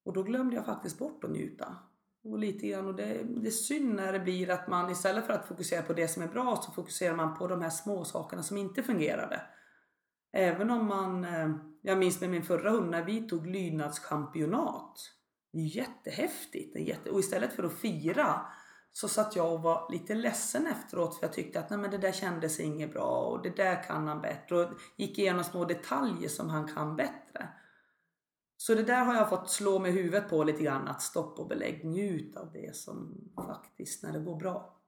Och 0.04 0.14
då 0.14 0.24
glömde 0.24 0.56
jag 0.56 0.66
faktiskt 0.66 1.00
bort 1.00 1.24
att 1.24 1.32
njuta. 1.32 1.76
Och 2.24 2.40
lite 2.40 2.68
grann, 2.68 2.88
och 2.88 2.96
det, 2.96 3.24
det 3.24 3.48
är 3.48 3.52
synd 3.52 3.96
när 3.96 4.14
det 4.14 4.20
blir 4.20 4.50
att 4.50 4.68
man 4.68 4.90
istället 4.90 5.26
för 5.26 5.34
att 5.34 5.48
fokusera 5.48 5.82
på 5.82 5.94
det 5.94 6.08
som 6.08 6.24
är 6.24 6.28
bra 6.28 6.62
så 6.66 6.72
fokuserar 6.72 7.16
man 7.16 7.38
på 7.38 7.48
de 7.48 7.62
här 7.62 7.70
små 7.70 8.06
sakerna 8.06 8.44
som 8.44 8.58
inte 8.58 8.84
fungerade. 8.84 9.42
Även 10.34 10.72
om 10.72 10.88
man, 10.88 11.26
eh, 11.26 11.50
jag 11.82 11.98
minns 11.98 12.22
med 12.22 12.30
min 12.30 12.44
förra 12.44 12.70
hund 12.70 12.92
när 12.92 13.04
vi 13.04 13.30
tog 13.30 13.48
lydnadschampionat. 13.48 15.00
Det 15.52 15.60
är 15.60 15.78
jättehäftigt. 15.78 16.80
Jätte, 16.80 17.10
och 17.10 17.20
istället 17.20 17.54
för 17.54 17.64
att 17.64 17.74
fira 17.74 18.42
så 18.92 19.08
satt 19.08 19.36
jag 19.36 19.54
och 19.54 19.62
var 19.62 19.92
lite 19.92 20.16
ledsen 20.16 20.68
efteråt 20.68 21.16
för 21.16 21.26
jag 21.26 21.34
tyckte 21.34 21.60
att 21.60 21.70
nej 21.70 21.80
men 21.80 21.92
det 21.92 21.98
där 21.98 22.12
kändes 22.12 22.60
inget 22.60 22.94
bra 22.94 23.10
och 23.10 23.44
det 23.44 23.56
där 23.56 23.84
kan 23.84 24.08
han 24.08 24.22
bättre 24.22 24.56
och 24.56 24.70
gick 24.98 25.18
igenom 25.18 25.44
små 25.44 25.66
detaljer 25.66 26.30
som 26.30 26.50
han 26.50 26.68
kan 26.68 26.96
bättre. 26.96 27.50
Så 28.58 28.76
det 28.76 28.84
där 28.84 29.06
har 29.06 29.14
jag 29.14 29.30
fått 29.30 29.50
slå 29.50 29.80
mig 29.80 29.92
huvudet 29.92 30.30
på 30.30 30.44
lite 30.44 30.64
grann 30.64 30.88
att 30.88 31.02
stopp 31.02 31.40
och 31.40 31.48
belägg, 31.48 31.86
njut 31.86 32.36
av 32.36 32.52
det 32.52 32.76
som 32.76 33.16
faktiskt 33.36 34.04
när 34.04 34.14
det 34.14 34.20
går 34.20 34.36
bra. 34.36 34.83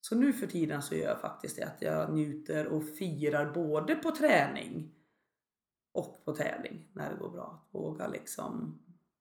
Så 0.00 0.16
nu 0.16 0.32
för 0.32 0.46
tiden 0.46 0.82
så 0.82 0.94
gör 0.94 1.08
jag 1.08 1.20
faktiskt 1.20 1.56
det 1.56 1.62
att 1.62 1.82
jag 1.82 2.12
njuter 2.12 2.66
och 2.66 2.84
firar 2.84 3.52
både 3.52 3.94
på 3.94 4.10
träning 4.10 4.94
och 5.92 6.24
på 6.24 6.32
tävling 6.32 6.90
när 6.92 7.10
det 7.10 7.16
går 7.16 7.30
bra. 7.30 7.66
Att 7.68 7.74
våga 7.74 8.08
liksom 8.08 8.78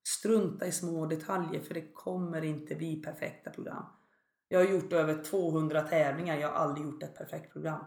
strunta 0.08 0.68
i 0.68 0.72
små 0.72 1.06
detaljer 1.06 1.62
för 1.62 1.74
det 1.74 1.94
kommer 1.94 2.42
inte 2.42 2.76
bli 2.76 3.02
perfekta 3.02 3.50
program. 3.50 3.86
Jag 4.48 4.60
har 4.60 4.68
gjort 4.68 4.94
över 4.94 5.24
200 5.24 5.82
tävlingar, 5.82 6.38
jag 6.38 6.48
har 6.48 6.56
aldrig 6.56 6.86
gjort 6.86 7.04
ett 7.04 7.16
perfekt 7.16 7.54
program. 7.54 7.86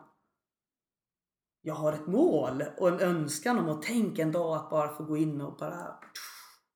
Jag 1.63 1.75
har 1.75 1.93
ett 1.93 2.07
mål 2.07 2.65
och 2.79 2.89
en 2.89 3.01
önskan 3.01 3.59
om 3.59 3.69
att 3.69 3.83
tänka 3.83 4.23
en 4.23 4.33
dag 4.33 4.57
att 4.57 4.71
bara 4.71 4.95
få 4.95 5.05
gå 5.05 5.17
in 5.17 5.41
och 5.41 5.57
bara 5.57 5.99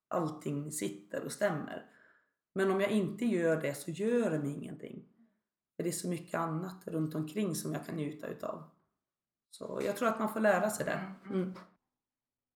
allting 0.09 0.72
sitter 0.72 1.24
och 1.24 1.33
stämmer. 1.33 1.90
Men 2.55 2.70
om 2.70 2.81
jag 2.81 2.90
inte 2.90 3.24
gör 3.24 3.62
det 3.62 3.74
så 3.74 3.90
gör 3.90 4.31
det 4.31 4.38
mig 4.38 4.52
ingenting. 4.52 5.15
Det 5.76 5.88
är 5.88 5.92
så 5.92 6.08
mycket 6.08 6.40
annat 6.40 6.86
runt 6.86 7.14
omkring 7.14 7.54
som 7.54 7.72
jag 7.72 7.86
kan 7.86 7.96
njuta 7.96 8.26
utav. 8.26 8.62
Så 9.50 9.80
jag 9.84 9.96
tror 9.96 10.08
att 10.08 10.18
man 10.18 10.32
får 10.32 10.40
lära 10.40 10.70
sig 10.70 10.84
det. 10.84 11.00
Mm. 11.34 11.54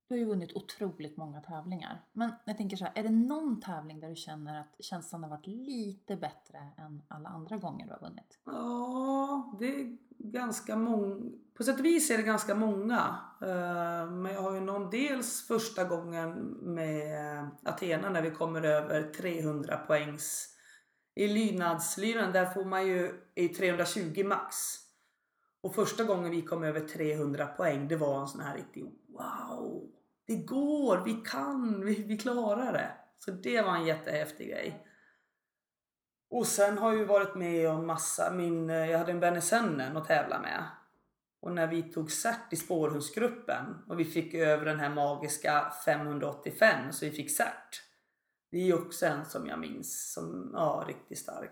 Du 0.08 0.14
har 0.14 0.18
ju 0.18 0.24
vunnit 0.24 0.52
otroligt 0.52 1.16
många 1.16 1.40
tävlingar. 1.40 2.04
Men 2.12 2.32
jag 2.44 2.56
tänker 2.56 2.76
så 2.76 2.84
här, 2.84 2.92
är 2.94 3.02
det 3.02 3.10
någon 3.10 3.60
tävling 3.60 4.00
där 4.00 4.08
du 4.08 4.16
känner 4.16 4.60
att 4.60 4.84
känslan 4.84 5.22
har 5.22 5.30
varit 5.30 5.46
lite 5.46 6.16
bättre 6.16 6.58
än 6.78 7.02
alla 7.08 7.28
andra 7.28 7.56
gånger 7.56 7.86
du 7.86 7.92
har 7.92 8.00
vunnit? 8.00 8.38
Ja, 8.44 9.56
det 9.60 9.80
är 9.80 9.96
ganska 10.18 10.76
många. 10.76 11.30
På 11.54 11.64
sätt 11.64 11.78
och 11.78 11.84
vis 11.84 12.10
är 12.10 12.16
det 12.16 12.22
ganska 12.22 12.54
många. 12.54 13.16
Eh, 13.42 14.10
men 14.10 14.32
jag 14.32 14.42
har 14.42 14.54
ju 14.54 14.60
någon 14.60 14.90
dels 14.90 15.46
första 15.46 15.84
gången 15.84 16.32
med 16.62 17.48
Athena 17.64 18.10
när 18.10 18.22
vi 18.22 18.30
kommer 18.30 18.62
över 18.62 19.12
300 19.12 19.76
poängs 19.76 20.56
i 21.14 21.28
lydnadslyran 21.28 22.32
där 22.32 22.46
får 22.46 22.64
man 22.64 22.86
ju 22.86 23.12
i 23.34 23.48
320 23.48 24.24
max. 24.24 24.56
Och 25.62 25.74
första 25.74 26.04
gången 26.04 26.30
vi 26.30 26.42
kom 26.42 26.64
över 26.64 26.80
300 26.80 27.46
poäng 27.46 27.88
det 27.88 27.96
var 27.96 28.20
en 28.20 28.28
sån 28.28 28.40
här 28.40 28.56
riktig 28.56 28.84
wow! 29.08 29.90
Det 30.26 30.36
går, 30.36 31.02
vi 31.04 31.14
kan, 31.14 31.84
vi, 31.84 32.02
vi 32.02 32.18
klarar 32.18 32.72
det. 32.72 32.90
Så 33.18 33.30
det 33.30 33.62
var 33.62 33.76
en 33.76 33.86
jättehäftig 33.86 34.48
grej. 34.48 34.86
Och 36.30 36.46
sen 36.46 36.78
har 36.78 36.90
jag 36.90 36.98
ju 36.98 37.04
varit 37.04 37.34
med 37.34 37.70
om 37.70 37.86
massa, 37.86 38.32
min, 38.32 38.68
jag 38.68 38.98
hade 38.98 39.12
en 39.12 39.20
Benesennen 39.20 39.96
att 39.96 40.06
tävla 40.06 40.40
med. 40.40 40.64
Och 41.40 41.52
när 41.52 41.66
vi 41.66 41.82
tog 41.82 42.10
cert 42.10 42.52
i 42.52 42.56
spårhundsgruppen 42.56 43.64
och 43.88 44.00
vi 44.00 44.04
fick 44.04 44.34
över 44.34 44.64
den 44.64 44.80
här 44.80 44.90
magiska 44.90 45.72
585 45.84 46.92
så 46.92 47.04
vi 47.04 47.10
fick 47.10 47.36
cert. 47.36 47.82
Det 48.50 48.68
är 48.70 48.82
också 48.82 49.06
en 49.06 49.24
som 49.24 49.46
jag 49.46 49.58
minns 49.58 50.12
som, 50.12 50.50
ja, 50.54 50.84
riktigt 50.88 51.18
stark. 51.18 51.50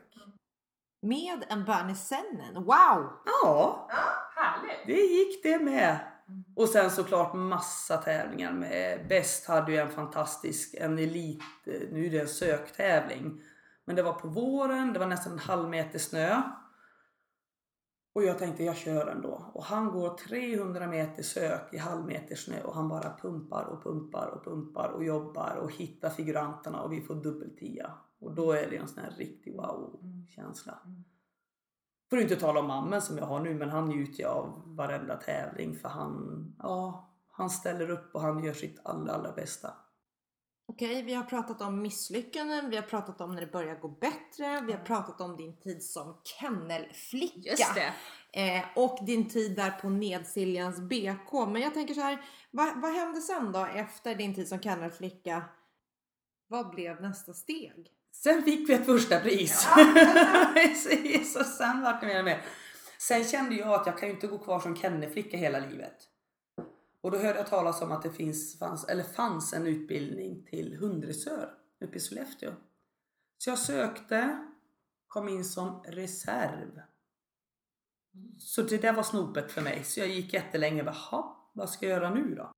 Med 1.03 1.45
en 1.49 1.65
Bernie 1.65 1.95
Sennen. 1.95 2.55
Wow! 2.55 2.65
Ja, 2.67 3.89
Ja, 3.89 3.89
härligt. 4.37 4.87
det 4.87 4.93
gick 5.01 5.43
det 5.43 5.59
med. 5.59 5.99
Och 6.57 6.69
sen 6.69 6.91
såklart 6.91 7.35
massa 7.35 7.97
tävlingar 7.97 8.53
med. 8.53 9.09
Bäst 9.09 9.49
hade 9.49 9.73
ju 9.73 9.79
en 9.79 9.91
fantastisk, 9.91 10.75
en 10.75 10.99
elit, 10.99 11.43
nu 11.65 12.07
är 12.07 12.11
det 12.11 12.21
en 12.21 12.29
söktävling. 12.29 13.41
Men 13.85 13.97
det 13.97 14.03
var 14.03 14.13
på 14.13 14.29
våren, 14.29 14.93
det 14.93 14.99
var 14.99 15.07
nästan 15.07 15.33
en 15.33 15.39
halv 15.39 15.69
meter 15.69 15.99
snö. 15.99 16.43
Och 18.19 18.25
jag 18.25 18.39
tänkte 18.39 18.65
jag 18.65 18.77
kör 18.77 19.07
ändå. 19.07 19.45
Och 19.53 19.65
han 19.65 19.91
går 19.91 20.17
300 20.29 20.87
meter 20.87 21.23
sök 21.23 21.75
i 21.75 21.79
halv 21.79 22.05
meter 22.07 22.37
snö 22.37 22.63
och 22.63 22.75
han 22.75 22.89
bara 22.89 23.17
pumpar 23.23 23.65
och 23.65 23.83
pumpar 23.83 24.27
och 24.27 24.45
pumpar 24.45 24.89
och 24.89 25.05
jobbar 25.05 25.57
och 25.63 25.73
hittar 25.73 26.11
figuranterna 26.11 26.83
och 26.83 26.93
vi 26.93 27.01
får 27.01 27.15
dubbeltia. 27.15 27.91
Och 28.19 28.35
då 28.35 28.53
är 28.53 28.71
det 28.71 28.77
en 28.77 28.89
sån 28.89 29.03
här 29.03 29.11
riktig 29.17 29.57
wow-känsla. 29.57 30.79
Får 32.11 32.17
du 32.17 32.23
inte 32.23 32.37
tala 32.37 32.61
om 32.61 32.67
mammen 32.67 33.03
som 33.03 33.19
jag 33.19 33.27
har 33.27 33.41
nu 33.41 33.55
men 33.55 33.69
han 33.71 33.89
njuter 33.89 34.23
jag 34.23 34.33
av 34.33 34.63
varenda 34.67 35.17
tävling 35.17 35.77
för 35.77 35.89
han, 35.89 36.45
ja, 36.59 37.11
han 37.31 37.51
ställer 37.51 37.91
upp 37.91 38.15
och 38.15 38.21
han 38.21 38.45
gör 38.45 38.53
sitt 38.53 38.81
allra, 38.85 39.13
allra 39.13 39.33
bästa. 39.33 39.71
Okej, 40.71 41.03
vi 41.03 41.15
har 41.15 41.25
pratat 41.25 41.61
om 41.61 41.83
misslyckanden, 41.83 42.71
vi 42.71 42.77
har 42.77 42.83
pratat 42.83 43.21
om 43.21 43.35
när 43.35 43.41
det 43.41 43.53
börjar 43.53 43.75
gå 43.75 43.89
bättre, 43.89 44.61
vi 44.67 44.73
har 44.73 44.85
pratat 44.85 45.21
om 45.21 45.37
din 45.37 45.57
tid 45.57 45.83
som 45.83 46.21
kennelflicka. 46.25 47.51
Just 47.51 47.75
det. 47.75 47.95
Eh, 48.33 48.65
och 48.77 48.99
din 49.07 49.29
tid 49.29 49.57
där 49.57 49.71
på 49.71 49.89
Nedsiljans 49.89 50.81
BK. 50.81 51.33
Men 51.49 51.63
jag 51.63 51.75
tänker 51.75 51.95
så 51.95 52.01
här, 52.01 52.25
vad, 52.51 52.81
vad 52.81 52.93
hände 52.93 53.21
sen 53.21 53.53
då 53.53 53.65
efter 53.65 54.15
din 54.15 54.35
tid 54.35 54.49
som 54.49 54.61
kennelflicka? 54.61 55.45
Vad 56.49 56.71
blev 56.71 57.03
nästa 57.03 57.35
steg? 57.35 57.87
Sen 58.13 58.43
fick 58.43 58.69
vi 58.69 58.75
ett 58.75 58.87
första 58.87 59.21
pris. 59.21 59.69
Precis, 60.55 61.37
och 61.37 61.47
sen 61.47 61.83
vart 61.83 62.01
det 62.01 62.07
mer 62.07 62.19
och 62.19 62.25
mer. 62.25 62.45
Sen 62.99 63.25
kände 63.25 63.55
jag 63.55 63.81
att 63.81 63.87
jag 63.87 63.99
kan 63.99 64.09
ju 64.09 64.15
inte 64.15 64.27
gå 64.27 64.39
kvar 64.39 64.61
som 64.61 64.77
kennelflicka 64.77 65.37
hela 65.37 65.59
livet. 65.59 66.09
Och 67.09 67.13
då 67.13 67.19
hörde 67.19 67.39
jag 67.39 67.47
talas 67.47 67.83
om 67.83 67.93
att 67.93 68.03
det 68.03 68.11
finns, 68.11 68.59
fanns, 68.59 68.85
eller 68.85 69.03
fanns 69.03 69.53
en 69.53 69.67
utbildning 69.67 70.45
till 70.45 70.77
hunddressör 70.77 71.55
uppe 71.85 71.97
i 71.97 72.01
Sollefteå. 72.01 72.53
Så 73.39 73.51
jag 73.51 73.59
sökte, 73.59 74.47
kom 75.07 75.29
in 75.29 75.45
som 75.45 75.83
reserv. 75.87 76.81
Så 78.39 78.63
det 78.63 78.83
där 78.83 78.93
var 78.93 79.03
snopet 79.03 79.53
för 79.53 79.63
mig. 79.63 79.85
Så 79.85 80.01
jag 80.01 80.09
gick 80.09 80.33
jättelänge 80.33 80.81
och 80.81 80.87
bara, 80.87 80.97
"Jaha, 81.11 81.37
vad 81.53 81.71
ska 81.71 81.87
jag 81.87 81.97
göra 81.99 82.15
nu 82.15 82.35
då? 82.35 82.53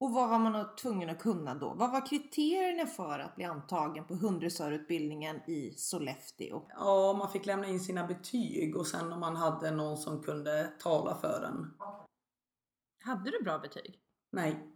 Och 0.00 0.12
vad 0.12 0.30
var 0.30 0.38
man 0.38 0.76
tvungen 0.76 1.10
att 1.10 1.18
kunna 1.18 1.54
då? 1.54 1.74
Vad 1.74 1.92
var 1.92 2.06
kriterierna 2.06 2.86
för 2.86 3.18
att 3.18 3.36
bli 3.36 3.44
antagen 3.44 4.04
på 4.04 4.14
hunddressörutbildningen 4.14 5.50
i 5.50 5.74
Sollefteå? 5.76 6.62
Ja, 6.68 7.12
man 7.18 7.30
fick 7.32 7.46
lämna 7.46 7.66
in 7.66 7.80
sina 7.80 8.06
betyg 8.06 8.76
och 8.76 8.86
sen 8.86 9.12
om 9.12 9.20
man 9.20 9.36
hade 9.36 9.70
någon 9.70 9.96
som 9.96 10.22
kunde 10.22 10.72
tala 10.78 11.14
för 11.14 11.42
en. 11.42 11.74
Hade 13.00 13.30
du 13.30 13.42
bra 13.42 13.58
betyg? 13.58 14.00
Nej, 14.30 14.72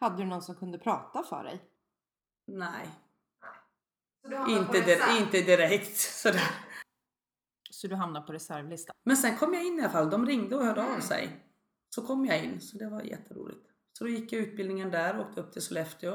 Hade 0.00 0.16
du 0.16 0.24
någon 0.24 0.42
som 0.42 0.54
kunde 0.54 0.78
prata 0.78 1.22
för 1.22 1.44
dig? 1.44 1.62
nej. 2.46 2.88
Inte, 4.48 4.80
di- 4.80 5.18
inte 5.20 5.40
direkt 5.42 5.96
sådär. 5.96 6.50
Så 7.70 7.88
du 7.88 7.94
hamnar 7.94 8.20
på 8.20 8.32
reservlistan? 8.32 8.96
Men 9.02 9.16
sen 9.16 9.36
kom 9.36 9.54
jag 9.54 9.64
in 9.66 9.78
i 9.78 9.82
alla 9.82 9.90
fall. 9.92 10.10
De 10.10 10.26
ringde 10.26 10.56
och 10.56 10.64
hörde 10.64 10.94
av 10.96 11.00
sig. 11.00 11.46
Så 11.94 12.06
kom 12.06 12.26
jag 12.26 12.44
in, 12.44 12.60
så 12.60 12.78
det 12.78 12.88
var 12.88 13.02
jätteroligt. 13.02 13.66
Så 13.92 14.04
då 14.04 14.10
gick 14.10 14.32
jag 14.32 14.40
utbildningen 14.42 14.90
där, 14.90 15.20
åkte 15.20 15.40
upp 15.40 15.52
till 15.52 15.62
Sollefteå. 15.62 16.12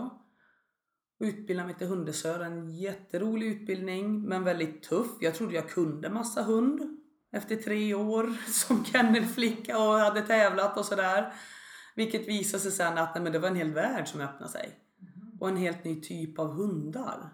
Och 1.19 1.25
utbildade 1.25 1.67
mig 1.67 1.77
till 1.77 1.87
hunddressör. 1.87 2.39
En 2.39 2.69
jätterolig 2.75 3.47
utbildning, 3.47 4.21
men 4.21 4.43
väldigt 4.43 4.83
tuff. 4.83 5.07
Jag 5.19 5.35
trodde 5.35 5.55
jag 5.55 5.69
kunde 5.69 6.09
massa 6.09 6.43
hund. 6.43 6.98
Efter 7.31 7.55
tre 7.55 7.93
år 7.93 8.37
som 8.51 8.85
kennelflicka 8.85 9.77
och 9.77 9.99
hade 9.99 10.21
tävlat 10.21 10.77
och 10.77 10.85
sådär. 10.85 11.33
Vilket 11.95 12.27
visade 12.27 12.63
sig 12.63 12.71
sen 12.71 12.97
att 12.97 13.15
nej, 13.15 13.23
men 13.23 13.33
det 13.33 13.39
var 13.39 13.47
en 13.47 13.55
hel 13.55 13.73
värld 13.73 14.07
som 14.07 14.21
öppnade 14.21 14.51
sig. 14.51 14.79
Och 15.39 15.49
en 15.49 15.57
helt 15.57 15.83
ny 15.83 16.01
typ 16.01 16.39
av 16.39 16.51
hundar. 16.51 17.29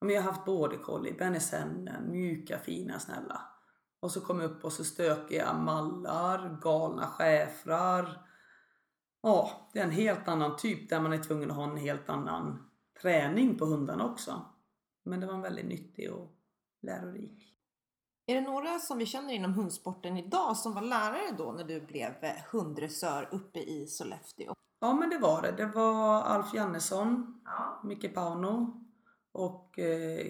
Men 0.00 0.10
Jag 0.10 0.22
har 0.22 0.32
haft 0.32 0.44
border 0.44 0.76
collie, 0.76 1.12
bearnesennen, 1.12 2.10
mjuka, 2.10 2.58
fina, 2.58 2.98
snälla. 2.98 3.40
Och 4.00 4.10
så 4.10 4.20
kom 4.20 4.40
jag 4.40 4.50
upp 4.50 4.64
och 4.64 4.72
så 4.72 4.84
stökiga 4.84 5.52
mallar, 5.52 6.58
galna 6.62 7.06
schäfrar. 7.06 8.26
Ja, 9.22 9.70
det 9.72 9.78
är 9.78 9.84
en 9.84 9.90
helt 9.90 10.28
annan 10.28 10.56
typ 10.56 10.90
där 10.90 11.00
man 11.00 11.12
är 11.12 11.18
tvungen 11.18 11.50
att 11.50 11.56
ha 11.56 11.70
en 11.70 11.76
helt 11.76 12.08
annan 12.08 12.70
träning 13.02 13.58
på 13.58 13.64
hundarna 13.64 14.04
också. 14.04 14.42
Men 15.02 15.20
det 15.20 15.26
var 15.26 15.34
en 15.34 15.42
väldigt 15.42 15.66
nyttig 15.66 16.12
och 16.12 16.36
lärorik. 16.82 17.53
Är 18.26 18.34
det 18.34 18.40
några 18.40 18.78
som 18.78 18.98
vi 18.98 19.06
känner 19.06 19.34
inom 19.34 19.54
hundsporten 19.54 20.16
idag 20.16 20.56
som 20.56 20.74
var 20.74 20.82
lärare 20.82 21.34
då 21.38 21.52
när 21.52 21.64
du 21.64 21.80
blev 21.80 22.24
eh, 22.24 22.32
hunddressör 22.52 23.28
uppe 23.32 23.58
i 23.58 23.86
Sollefteå? 23.86 24.54
Ja 24.80 24.94
men 24.94 25.10
det 25.10 25.18
var 25.18 25.42
det. 25.42 25.52
Det 25.52 25.66
var 25.66 26.22
Alf 26.22 26.54
Jannesson, 26.54 27.40
Ja. 27.44 27.80
Micke 27.84 28.14
Pauno 28.14 28.84
och 29.32 29.78
eh? 29.78 30.26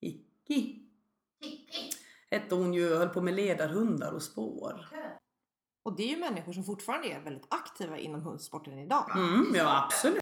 Kikki. 0.00 0.88
Kikki. 1.42 1.90
Hette 2.30 2.54
hon 2.54 2.74
ju, 2.74 2.94
höll 2.94 3.08
på 3.08 3.22
med 3.22 3.34
ledarhundar 3.34 4.12
och 4.12 4.22
spår. 4.22 4.88
Och 5.82 5.96
det 5.96 6.02
är 6.02 6.08
ju 6.08 6.16
människor 6.16 6.52
som 6.52 6.64
fortfarande 6.64 7.08
är 7.08 7.20
väldigt 7.20 7.46
aktiva 7.50 7.98
inom 7.98 8.22
hundsporten 8.22 8.78
idag. 8.78 9.10
Mm, 9.16 9.52
ja 9.54 9.84
absolut. 9.84 10.20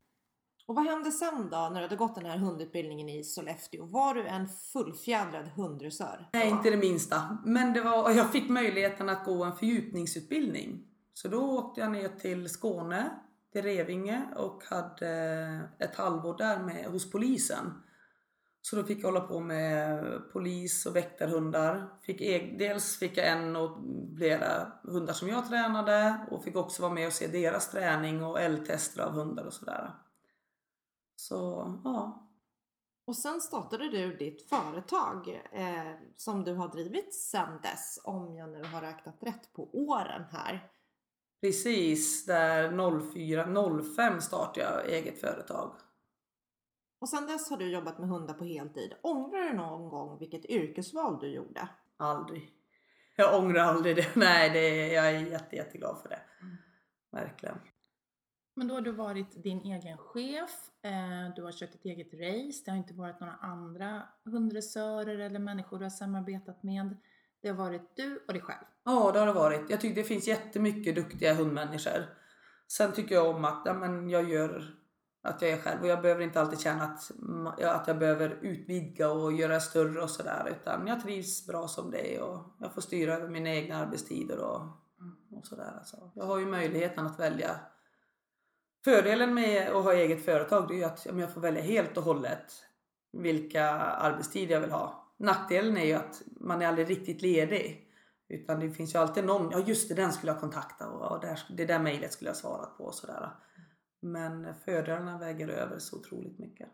Och 0.69 0.75
vad 0.75 0.85
hände 0.85 1.11
sen 1.11 1.49
då 1.51 1.69
när 1.73 1.75
du 1.75 1.83
hade 1.83 1.97
gått 1.97 2.15
den 2.15 2.27
här 2.27 2.39
hundutbildningen 2.39 3.09
i 3.09 3.25
Sollefteå? 3.25 3.87
Var 3.87 4.15
du 4.15 4.27
en 4.27 4.49
fullfjädrad 4.49 5.49
hunddressör? 5.49 6.29
Nej, 6.33 6.49
inte 6.49 6.71
det 6.71 6.77
minsta. 6.77 7.39
Men 7.45 7.73
det 7.73 7.81
var, 7.81 8.11
jag 8.11 8.33
fick 8.33 8.51
möjligheten 8.51 9.09
att 9.09 9.25
gå 9.25 9.45
en 9.45 9.57
fördjupningsutbildning. 9.57 10.85
Så 11.15 11.29
då 11.29 11.59
åkte 11.59 11.81
jag 11.81 11.93
ner 11.93 12.09
till 12.09 12.49
Skåne, 12.49 13.11
till 13.53 13.63
Revinge 13.63 14.23
och 14.37 14.63
hade 14.65 15.09
ett 15.79 15.97
halvår 15.97 16.39
där 16.39 16.59
med, 16.59 16.85
hos 16.85 17.11
polisen. 17.11 17.73
Så 18.63 18.77
då 18.77 18.83
fick 18.83 18.99
jag 18.99 19.09
hålla 19.09 19.21
på 19.21 19.41
med 19.41 20.05
polis 20.33 20.87
och 20.87 20.97
väktarhundar. 20.97 21.89
Fick 22.03 22.21
eg, 22.21 22.59
dels 22.59 22.99
fick 22.99 23.17
jag 23.17 23.29
en 23.29 23.57
och 23.57 23.79
flera 24.17 24.73
hundar 24.83 25.13
som 25.13 25.29
jag 25.29 25.49
tränade 25.49 26.27
och 26.31 26.45
fick 26.45 26.57
också 26.57 26.83
vara 26.83 26.93
med 26.93 27.07
och 27.07 27.13
se 27.13 27.27
deras 27.27 27.71
träning 27.71 28.25
och 28.25 28.41
eldtester 28.41 29.03
av 29.03 29.13
hundar 29.13 29.45
och 29.45 29.53
sådär. 29.53 29.95
Så 31.21 31.35
ja, 31.85 32.29
Och 33.05 33.17
sen 33.17 33.41
startade 33.41 33.89
du 33.89 34.17
ditt 34.17 34.49
företag 34.49 35.43
eh, 35.53 35.93
som 36.17 36.45
du 36.45 36.55
har 36.55 36.69
drivit 36.69 37.15
sedan 37.15 37.61
dess, 37.63 38.01
om 38.05 38.35
jag 38.35 38.51
nu 38.51 38.65
har 38.65 38.81
räknat 38.81 39.17
rätt 39.21 39.53
på 39.53 39.69
åren 39.73 40.25
här. 40.31 40.71
precis 41.41 42.27
där 42.27 42.71
04-05 42.71 44.21
startade 44.21 44.67
jag 44.67 44.89
eget 44.89 45.21
företag. 45.21 45.77
Och 47.01 47.09
sedan 47.09 47.27
dess 47.27 47.51
har 47.51 47.57
du 47.57 47.71
jobbat 47.71 47.99
med 47.99 48.09
hundar 48.09 48.35
på 48.35 48.45
heltid. 48.45 48.95
Ångrar 49.03 49.41
du 49.41 49.53
någon 49.53 49.89
gång 49.89 50.19
vilket 50.19 50.45
yrkesval 50.45 51.19
du 51.21 51.29
gjorde? 51.29 51.69
Aldrig. 51.97 52.51
Jag 53.17 53.39
ångrar 53.39 53.61
aldrig 53.61 53.97
det. 53.97 54.07
Nej, 54.17 54.51
det 54.51 54.89
jag 54.93 55.07
är 55.07 55.27
jätte, 55.27 55.57
jätteglad 55.57 55.99
för 56.03 56.09
det. 56.09 56.21
Verkligen. 57.11 57.59
Men 58.59 58.69
då 58.69 58.75
har 58.75 58.81
du 58.81 58.93
varit 58.93 59.43
din 59.43 59.61
egen 59.61 59.99
chef, 59.99 60.71
eh, 60.83 61.35
du 61.37 61.43
har 61.43 61.53
kört 61.53 61.75
ett 61.75 61.85
eget 61.85 62.15
race, 62.15 62.63
det 62.65 62.71
har 62.71 62.79
inte 62.79 62.95
varit 62.95 63.21
några 63.21 63.35
andra 63.35 64.03
hunddressörer 64.25 65.19
eller 65.19 65.39
människor 65.39 65.79
du 65.79 65.85
har 65.85 65.91
samarbetat 65.91 66.63
med. 66.63 66.97
Det 67.43 67.49
har 67.49 67.57
varit 67.57 67.97
du 67.97 68.25
och 68.27 68.33
dig 68.33 68.43
själv. 68.43 68.65
Ja, 68.85 69.11
det 69.13 69.19
har 69.19 69.27
det 69.27 69.33
varit. 69.33 69.71
Jag 69.71 69.81
tycker 69.81 69.95
det 69.95 70.09
finns 70.09 70.29
jättemycket 70.29 70.95
duktiga 70.95 71.35
hundmänniskor. 71.35 72.07
Sen 72.69 72.93
tycker 72.93 73.15
jag 73.15 73.37
om 73.37 73.45
att 73.45 73.63
ja, 73.65 73.75
men 73.75 74.11
jag 74.11 74.31
gör 74.31 74.75
att 75.23 75.43
jag 75.43 75.51
är 75.51 75.57
själv 75.57 75.83
och 75.83 75.89
jag 75.89 76.03
behöver 76.03 76.23
inte 76.23 76.41
alltid 76.41 76.61
känna 76.61 76.85
att, 76.85 77.11
att 77.63 77.89
jag 77.89 77.99
behöver 77.99 78.39
utvidga 78.43 79.11
och 79.11 79.33
göra 79.33 79.61
större 79.61 80.03
och 80.03 80.11
sådär 80.11 80.57
utan 80.61 80.87
jag 80.87 81.03
trivs 81.03 81.47
bra 81.47 81.69
som 81.69 81.91
det 81.91 82.17
är 82.17 82.23
och 82.23 82.57
jag 82.59 82.75
får 82.75 82.81
styra 82.81 83.15
över 83.15 83.29
mina 83.29 83.51
egna 83.51 83.77
arbetstider 83.77 84.39
och, 84.39 84.61
och 85.39 85.47
sådär. 85.47 85.75
Alltså. 85.79 86.11
Jag 86.15 86.25
har 86.25 86.39
ju 86.39 86.47
möjligheten 86.47 87.07
att 87.07 87.21
välja. 87.21 87.61
Fördelen 88.89 89.35
med 89.35 89.69
att 89.71 89.85
ha 89.85 89.95
eget 89.95 90.25
företag 90.25 90.69
det 90.69 90.75
är 90.75 90.79
ju 90.79 90.85
att 90.85 91.07
jag 91.07 91.35
får 91.35 91.41
välja 91.41 91.63
helt 91.63 91.97
och 91.97 92.03
hållet 92.03 92.53
vilka 93.13 93.65
arbetstider 93.81 94.55
jag 94.55 94.61
vill 94.61 94.71
ha. 94.71 95.15
Nackdelen 95.17 95.77
är 95.77 95.85
ju 95.85 95.93
att 95.93 96.23
man 96.41 96.63
är 96.63 96.67
aldrig 96.67 96.91
riktigt 96.91 97.23
ledig. 97.23 97.89
Utan 98.29 98.61
det 98.61 98.71
finns 98.71 98.95
ju 98.95 98.99
alltid 98.99 99.25
någon, 99.25 99.51
ja 99.51 99.59
just 99.59 99.89
det 99.89 99.95
den 99.95 100.13
skulle 100.13 100.33
jag 100.33 100.41
kontakta 100.41 100.89
och 100.89 101.25
ja, 101.25 101.37
det 101.49 101.65
där 101.65 101.79
mejlet 101.79 102.13
skulle 102.13 102.31
jag 102.31 102.37
svarat 102.37 102.79
på 102.79 102.85
och 102.85 102.95
sådär. 102.95 103.31
Men 104.01 104.55
fördelarna 104.65 105.19
väger 105.19 105.49
över 105.49 105.79
så 105.79 105.97
otroligt 105.97 106.39
mycket. 106.39 106.69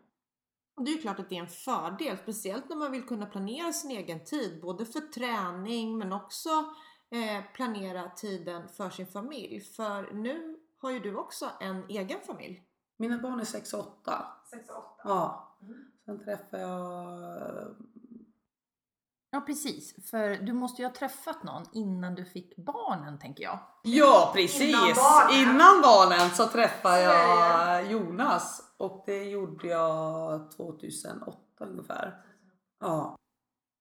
Och 0.77 0.85
det 0.85 0.91
är 0.91 0.95
ju 0.95 1.01
klart 1.01 1.19
att 1.19 1.29
det 1.29 1.37
är 1.37 1.41
en 1.41 1.47
fördel, 1.47 2.17
speciellt 2.17 2.69
när 2.69 2.75
man 2.75 2.91
vill 2.91 3.07
kunna 3.07 3.25
planera 3.25 3.73
sin 3.73 3.91
egen 3.91 4.23
tid, 4.23 4.61
både 4.61 4.85
för 4.85 4.99
träning 4.99 5.97
men 5.97 6.13
också 6.13 6.49
eh, 7.11 7.53
planera 7.53 8.09
tiden 8.09 8.67
för 8.67 8.89
sin 8.89 9.07
familj. 9.07 9.61
För 9.61 10.13
nu 10.13 10.59
har 10.85 10.91
ju 10.91 10.99
du 10.99 11.15
också 11.15 11.49
en 11.59 11.89
egen 11.89 12.19
familj. 12.27 12.63
Mina 12.97 13.17
barn 13.17 13.39
är 13.39 13.45
6 13.45 13.73
och 13.73 13.79
8. 13.79 14.25
6 14.49 14.69
och 14.69 14.77
8. 14.77 14.85
Ja. 15.03 15.57
Sen 16.05 16.25
träffade 16.25 16.63
jag... 16.63 17.75
Ja, 19.29 19.41
precis. 19.41 20.09
För 20.09 20.35
du 20.35 20.53
måste 20.53 20.81
ju 20.81 20.87
ha 20.87 20.93
träffat 20.93 21.43
någon 21.43 21.63
innan 21.73 22.15
du 22.15 22.25
fick 22.25 22.55
barnen, 22.55 23.19
tänker 23.19 23.43
jag. 23.43 23.59
Ja 23.83 24.31
precis! 24.35 24.61
Innan 24.61 24.93
barnen. 24.95 25.41
Innan 25.41 25.81
barnen 25.81 26.29
så 26.29 26.47
träffade 26.47 27.01
jag 27.01 27.91
Jonas 27.91 28.73
och 28.77 29.03
det 29.05 29.23
gjorde 29.23 29.67
jag 29.67 30.51
2008 30.51 31.37
ungefär. 31.59 32.21
Ja. 32.79 33.15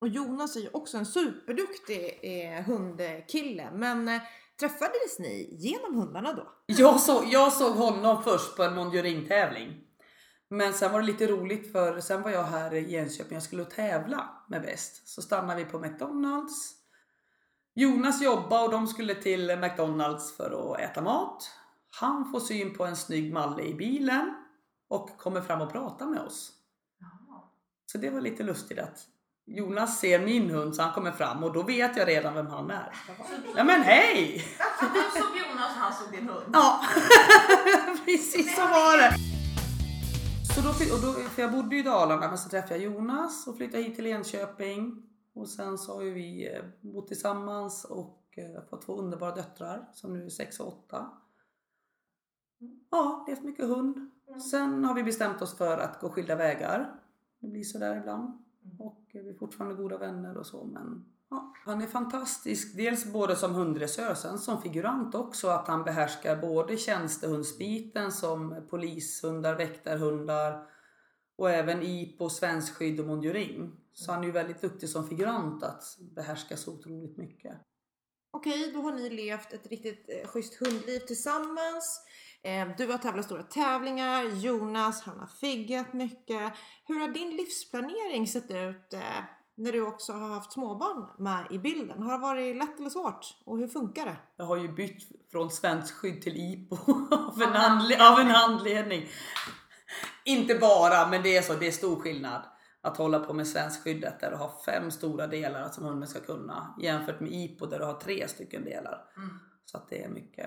Och 0.01 0.09
Jonas 0.09 0.57
är 0.57 0.61
ju 0.61 0.69
också 0.73 0.99
en 0.99 1.07
superduktig 1.07 2.21
eh, 2.23 2.64
hundkille. 2.64 3.71
Men 3.73 4.09
eh, 4.09 4.23
träffades 4.61 5.19
ni 5.19 5.49
genom 5.53 5.95
hundarna 5.95 6.33
då? 6.33 6.53
Jag, 6.67 7.01
så, 7.01 7.25
jag 7.27 7.53
såg 7.53 7.73
honom 7.73 8.23
först 8.23 8.57
på 8.57 8.62
en 8.62 8.75
Monjoring-tävling. 8.75 9.81
Men 10.51 10.75
sen 10.75 10.93
var 10.93 11.01
det 11.01 11.07
lite 11.07 11.27
roligt 11.27 11.73
för 11.73 12.01
sen 12.01 12.23
var 12.23 12.31
jag 12.31 12.43
här 12.43 12.75
i 12.75 12.93
Jönköping, 12.93 13.35
jag 13.35 13.43
skulle 13.43 13.64
tävla 13.64 14.45
med 14.49 14.62
bäst. 14.62 15.09
Så 15.09 15.23
stannade 15.23 15.64
vi 15.64 15.71
på 15.71 15.79
McDonalds. 15.79 16.75
Jonas 17.75 18.23
jobbade 18.23 18.64
och 18.64 18.71
de 18.71 18.87
skulle 18.87 19.14
till 19.14 19.57
McDonalds 19.57 20.37
för 20.37 20.73
att 20.73 20.81
äta 20.81 21.03
mat. 21.03 21.51
Han 22.01 22.31
får 22.33 22.40
syn 22.40 22.75
på 22.75 22.85
en 22.85 22.97
snygg 22.97 23.33
malle 23.33 23.62
i 23.62 23.75
bilen 23.75 24.35
och 24.88 25.19
kommer 25.19 25.40
fram 25.40 25.61
och 25.61 25.73
pratar 25.73 26.07
med 26.07 26.21
oss. 26.21 26.53
Så 27.93 27.99
det 27.99 28.11
var 28.11 28.21
lite 28.21 28.43
lustigt 28.43 28.79
att 28.79 29.07
Jonas 29.46 30.00
ser 30.00 30.18
min 30.24 30.50
hund 30.50 30.74
så 30.74 30.83
han 30.83 30.92
kommer 30.92 31.12
fram 31.12 31.44
och 31.44 31.52
då 31.52 31.62
vet 31.62 31.96
jag 31.96 32.09
redan 32.09 32.35
vem 32.35 32.46
han 32.46 32.70
är. 32.70 32.92
Ja 33.57 33.64
men 33.64 33.83
hej! 33.83 34.44
Så 34.80 34.85
du 34.85 35.20
såg 35.20 35.37
Jonas 35.37 35.76
och 35.76 35.83
han 35.83 35.92
såg 35.92 36.12
din 36.12 36.28
hund? 36.28 36.46
Ja, 36.52 36.80
precis 38.04 38.57
så 38.57 38.61
var 38.61 38.98
det. 38.98 39.14
Så 40.54 40.61
då, 40.61 40.68
och 40.68 41.02
då, 41.02 41.28
för 41.28 41.42
jag 41.42 41.52
bodde 41.52 41.74
ju 41.74 41.80
i 41.80 41.85
Dalarna 41.85 42.28
men 42.28 42.38
så 42.38 42.48
träffade 42.48 42.74
jag 42.74 42.83
Jonas 42.83 43.46
och 43.46 43.57
flyttade 43.57 43.83
hit 43.83 43.94
till 43.94 44.07
Enköping. 44.07 45.02
Och 45.35 45.48
sen 45.48 45.78
så 45.78 45.94
har 45.94 46.02
ju 46.02 46.14
vi 46.14 46.54
eh, 46.54 46.64
bott 46.80 47.09
tillsammans 47.09 47.85
och 47.85 48.22
eh, 48.37 48.64
fått 48.70 48.87
två 48.87 48.96
underbara 48.96 49.35
döttrar 49.35 49.88
som 49.92 50.12
nu 50.12 50.24
är 50.24 50.30
6 50.30 50.61
och 50.61 50.68
8. 50.68 51.11
Ja, 52.90 53.24
levt 53.28 53.42
mycket 53.42 53.64
hund. 53.64 54.11
Sen 54.50 54.85
har 54.85 54.94
vi 54.94 55.02
bestämt 55.02 55.42
oss 55.42 55.59
för 55.59 55.78
att 55.78 56.00
gå 56.00 56.09
skilda 56.09 56.35
vägar. 56.37 56.94
Det 57.40 57.48
blir 57.48 57.64
så 57.64 57.78
där 57.78 57.96
ibland. 57.96 58.44
Och 58.78 59.00
eh, 59.00 59.04
vi 59.22 59.31
är 59.31 59.35
fortfarande 59.35 59.83
goda 59.83 59.98
vänner 59.98 60.37
och 60.37 60.46
så 60.46 60.64
men 60.64 61.05
ja, 61.31 61.55
han 61.64 61.83
är 61.83 61.87
fantastisk. 61.87 62.77
Dels 62.77 63.12
både 63.12 63.37
som 63.37 63.55
hunddressör, 63.55 64.14
sen 64.14 64.38
som 64.38 64.62
figurant 64.62 65.14
också. 65.14 65.48
Att 65.48 65.68
han 65.68 65.85
behärskar 65.85 66.37
både 66.37 66.77
tjänstehundsbiten 66.77 68.12
som 68.12 68.66
polishundar, 68.70 69.55
väktarhundar 69.55 70.66
och 71.37 71.50
även 71.50 71.83
IPO, 71.83 72.31
svenskskydd 72.31 73.00
och 73.00 73.07
monjoring. 73.07 73.77
Så 73.92 74.12
han 74.12 74.22
är 74.22 74.27
ju 74.27 74.33
väldigt 74.33 74.61
duktig 74.61 74.88
som 74.88 75.09
figurant 75.09 75.62
att 75.62 75.83
behärska 76.00 76.57
så 76.57 76.72
otroligt 76.72 77.16
mycket. 77.16 77.57
Okej, 78.31 78.70
då 78.74 78.81
har 78.81 78.92
ni 78.92 79.11
levt 79.11 79.53
ett 79.53 79.66
riktigt 79.66 80.05
eh, 80.09 80.29
schysst 80.29 80.55
hundliv 80.55 80.98
tillsammans. 80.98 82.00
Eh, 82.44 82.68
du 82.76 82.87
har 82.90 82.98
tävlat 82.98 83.24
stora 83.24 83.42
tävlingar, 83.42 84.22
Jonas 84.24 85.02
han 85.02 85.18
har 85.20 85.26
figgat 85.26 85.92
mycket. 85.92 86.52
Hur 86.87 87.00
har 87.00 87.09
din 87.09 87.37
livsplanering 87.37 88.26
sett 88.26 88.50
ut 88.50 88.92
eh, 88.92 89.00
när 89.57 89.72
du 89.72 89.83
också 89.87 90.12
har 90.12 90.28
haft 90.28 90.52
småbarn 90.52 91.07
med 91.18 91.46
i 91.50 91.59
bilden? 91.59 92.02
Har 92.02 92.12
det 92.12 92.18
varit 92.18 92.57
lätt 92.57 92.78
eller 92.78 92.90
svårt? 92.90 93.26
Och 93.44 93.59
hur 93.59 93.68
funkar 93.68 94.07
det? 94.07 94.16
Jag 94.37 94.44
har 94.44 94.57
ju 94.57 94.68
bytt 94.72 95.30
från 95.33 95.50
svenskskydd 95.50 96.22
till 96.22 96.37
IPO 96.37 96.76
av 97.14 97.42
en, 97.42 97.54
anle- 97.54 98.12
av 98.12 98.18
en 98.20 98.30
anledning. 98.30 99.09
Inte 100.24 100.54
bara, 100.54 101.09
men 101.09 101.22
det 101.22 101.37
är 101.37 101.42
så, 101.42 101.54
det 101.54 101.66
är 101.66 101.72
stor 101.72 101.96
skillnad 102.00 102.42
att 102.80 102.96
hålla 102.96 103.18
på 103.20 103.33
med 103.33 103.48
svenskskyddet 103.48 104.20
där 104.20 104.30
du 104.30 104.37
har 104.37 104.50
fem 104.66 104.90
stora 104.90 105.26
delar 105.26 105.68
som 105.68 105.85
hunden 105.85 106.09
ska 106.09 106.20
kunna 106.20 106.74
jämfört 106.80 107.20
med 107.20 107.33
IPO 107.33 107.66
där 107.66 107.78
du 107.78 107.85
har 107.85 107.94
tre 107.94 108.28
stycken 108.28 108.64
delar. 108.64 109.04
Så 109.64 109.76
att 109.76 109.88
det 109.88 110.04
är 110.04 110.09
mycket. 110.09 110.46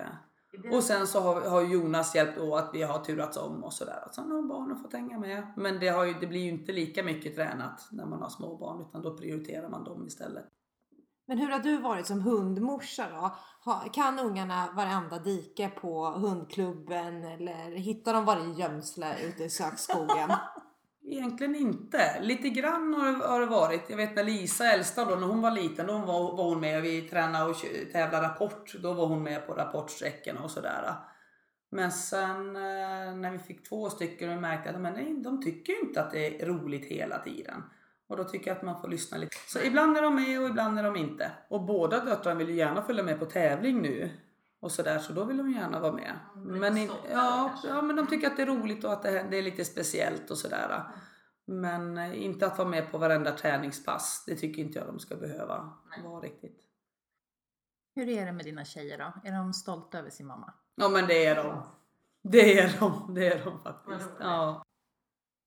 Och 0.71 0.83
sen 0.83 1.07
så 1.07 1.19
har, 1.19 1.41
har 1.41 1.61
Jonas 1.61 2.15
hjälpt 2.15 2.37
då 2.37 2.55
att 2.55 2.69
vi 2.73 2.83
har 2.83 2.99
turats 2.99 3.37
om 3.37 3.63
och 3.63 3.73
sådär. 3.73 4.03
Och 4.07 4.13
sen 4.13 4.31
har 4.31 4.41
barnen 4.41 4.77
fått 4.77 4.93
hänga 4.93 5.19
med. 5.19 5.53
Men 5.57 5.79
det, 5.79 5.87
har 5.87 6.05
ju, 6.05 6.13
det 6.13 6.27
blir 6.27 6.41
ju 6.41 6.49
inte 6.49 6.71
lika 6.71 7.03
mycket 7.03 7.35
tränat 7.35 7.87
när 7.91 8.05
man 8.05 8.21
har 8.21 8.29
små 8.29 8.57
barn 8.57 8.81
utan 8.81 9.01
då 9.01 9.17
prioriterar 9.17 9.69
man 9.69 9.83
dem 9.83 10.07
istället. 10.07 10.45
Men 11.27 11.37
hur 11.37 11.49
har 11.49 11.59
du 11.59 11.77
varit 11.77 12.07
som 12.07 12.21
hundmorsa 12.21 13.09
då? 13.09 13.35
Kan 13.93 14.19
ungarna 14.19 14.69
varenda 14.75 15.19
dike 15.19 15.69
på 15.69 16.05
hundklubben 16.05 17.23
eller 17.23 17.71
hittar 17.71 18.13
de 18.13 18.25
varje 18.25 18.53
gömsle 18.53 19.15
ute 19.23 19.43
i 19.43 19.49
sökskogen? 19.49 20.29
Egentligen 21.09 21.55
inte. 21.55 22.21
Lite 22.21 22.49
grann 22.49 22.93
har 22.93 23.11
det, 23.11 23.27
har 23.27 23.39
det 23.39 23.45
varit. 23.45 23.89
Jag 23.89 23.97
vet 23.97 24.15
när 24.15 24.23
Lisa, 24.23 24.65
äldsta 24.65 25.05
då, 25.05 25.15
när 25.15 25.27
hon 25.27 25.41
var 25.41 25.51
liten, 25.51 25.87
då 25.87 25.97
var, 25.97 26.37
var 26.37 26.43
hon 26.43 26.59
med. 26.59 26.81
Vi 26.81 27.01
tränade 27.01 27.49
och 27.49 27.55
tävlade 27.91 28.27
rapport. 28.27 28.75
Då 28.83 28.93
var 28.93 29.07
hon 29.07 29.23
med 29.23 29.47
på 29.47 29.53
rapportsträckorna 29.53 30.43
och 30.43 30.51
sådär. 30.51 30.93
Men 31.69 31.91
sen 31.91 32.55
eh, 32.55 33.15
när 33.15 33.31
vi 33.31 33.39
fick 33.39 33.69
två 33.69 33.89
stycken 33.89 34.29
och 34.29 34.41
märkte 34.41 34.69
att 34.69 34.81
men 34.81 34.93
nej, 34.93 35.13
de 35.23 35.43
tycker 35.43 35.85
inte 35.85 36.01
att 36.01 36.11
det 36.11 36.41
är 36.41 36.45
roligt 36.45 36.85
hela 36.85 37.19
tiden. 37.19 37.63
Och 38.07 38.17
då 38.17 38.23
tycker 38.23 38.47
jag 38.47 38.57
att 38.57 38.63
man 38.63 38.81
får 38.81 38.87
lyssna 38.87 39.17
lite. 39.17 39.35
Så 39.47 39.59
ibland 39.59 39.97
är 39.97 40.01
de 40.01 40.15
med 40.15 40.41
och 40.41 40.49
ibland 40.49 40.79
är 40.79 40.83
de 40.83 40.95
inte. 40.95 41.31
Och 41.49 41.65
båda 41.65 42.05
döttrarna 42.05 42.39
vill 42.39 42.49
ju 42.49 42.55
gärna 42.55 42.81
följa 42.81 43.03
med 43.03 43.19
på 43.19 43.25
tävling 43.25 43.81
nu. 43.81 44.09
Och 44.59 44.71
sådär, 44.71 44.99
så 44.99 45.13
då 45.13 45.23
vill 45.23 45.37
de 45.37 45.51
gärna 45.51 45.79
vara 45.79 45.91
med. 45.91 46.19
Men, 46.35 46.77
in, 46.77 46.91
ja, 47.11 47.59
ja, 47.63 47.81
men 47.81 47.95
de 47.95 48.07
tycker 48.07 48.27
att 48.27 48.37
det 48.37 48.41
är 48.41 48.47
roligt 48.47 48.83
och 48.83 48.93
att 48.93 49.03
det, 49.03 49.27
det 49.29 49.37
är 49.37 49.43
lite 49.43 49.65
speciellt 49.65 50.31
och 50.31 50.37
sådär. 50.37 50.83
Men 51.45 51.97
eh, 51.97 52.23
inte 52.23 52.47
att 52.47 52.57
vara 52.57 52.67
med 52.67 52.91
på 52.91 52.97
varenda 52.97 53.31
träningspass. 53.31 54.23
Det 54.27 54.35
tycker 54.35 54.61
inte 54.61 54.79
jag 54.79 54.87
de 54.87 54.99
ska 54.99 55.15
behöva 55.15 55.73
vara 56.03 56.21
riktigt. 56.21 56.63
Hur 57.95 58.09
är 58.09 58.25
det 58.25 58.31
med 58.31 58.45
dina 58.45 58.65
tjejer 58.65 58.97
då? 58.97 59.29
Är 59.29 59.31
de 59.31 59.53
stolta 59.53 59.99
över 59.99 60.09
sin 60.09 60.27
mamma? 60.27 60.53
Ja 60.75 60.89
men 60.89 61.07
det 61.07 61.25
är 61.25 61.43
de. 61.43 61.63
Det 62.23 62.59
är 62.59 62.79
de. 62.79 63.13
Det 63.13 63.27
är 63.27 63.45
de 63.45 63.59
faktiskt. 63.59 64.09
Ja. 64.19 64.63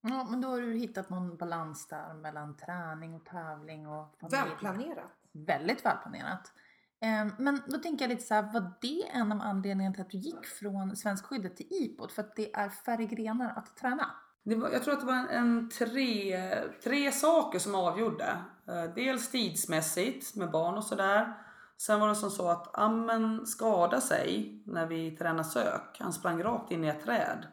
Ja, 0.03 0.27
men 0.31 0.41
då 0.41 0.49
har 0.49 0.61
du 0.61 0.73
hittat 0.73 1.11
någon 1.11 1.37
balans 1.37 1.87
där 1.87 2.15
mellan 2.15 2.57
träning 2.57 3.15
och 3.15 3.25
tävling 3.25 3.89
och 3.89 4.17
familj. 4.21 4.43
Välplanerat. 4.43 5.11
Väldigt 5.33 5.85
välplanerat. 5.85 6.53
Ehm, 7.01 7.33
men 7.39 7.63
då 7.67 7.79
tänker 7.79 8.05
jag 8.05 8.11
lite 8.11 8.27
så 8.27 8.35
här, 8.35 8.53
var 8.53 8.73
det 8.81 9.03
en 9.13 9.33
av 9.33 9.41
anledningarna 9.41 9.95
till 9.95 10.03
att 10.03 10.11
du 10.11 10.19
gick 10.19 10.47
från 10.47 10.97
svenskskyddet 10.97 11.57
till 11.57 11.67
IPOD? 11.71 12.11
För 12.11 12.23
att 12.23 12.37
det 12.37 12.55
är 12.55 12.69
färre 12.69 13.05
grenar 13.05 13.53
att 13.57 13.77
träna? 13.77 14.11
Det 14.45 14.55
var, 14.55 14.71
jag 14.71 14.83
tror 14.85 14.95
att 14.95 15.01
det 15.01 15.07
var 15.07 15.15
en, 15.15 15.29
en 15.29 15.71
tre, 15.71 16.37
tre 16.85 17.13
saker 17.13 17.59
som 17.59 17.75
avgjorde. 17.75 18.37
Eh, 18.69 18.95
dels 18.95 19.31
tidsmässigt 19.31 20.37
med 20.37 20.51
barn 20.51 20.75
och 20.75 20.85
sådär. 20.85 21.35
Sen 21.77 22.01
var 22.01 22.09
det 22.09 22.15
som 22.15 22.31
så 22.31 22.49
att 22.49 22.79
Ammen 22.79 23.47
skadade 23.47 24.03
sig 24.03 24.63
när 24.67 24.87
vi 24.87 25.17
tränade 25.17 25.45
sök. 25.45 25.97
Han 26.01 26.13
sprang 26.13 26.43
rakt 26.43 26.71
in 26.71 26.85
i 26.85 26.89
ett 26.89 27.05
träd. 27.05 27.47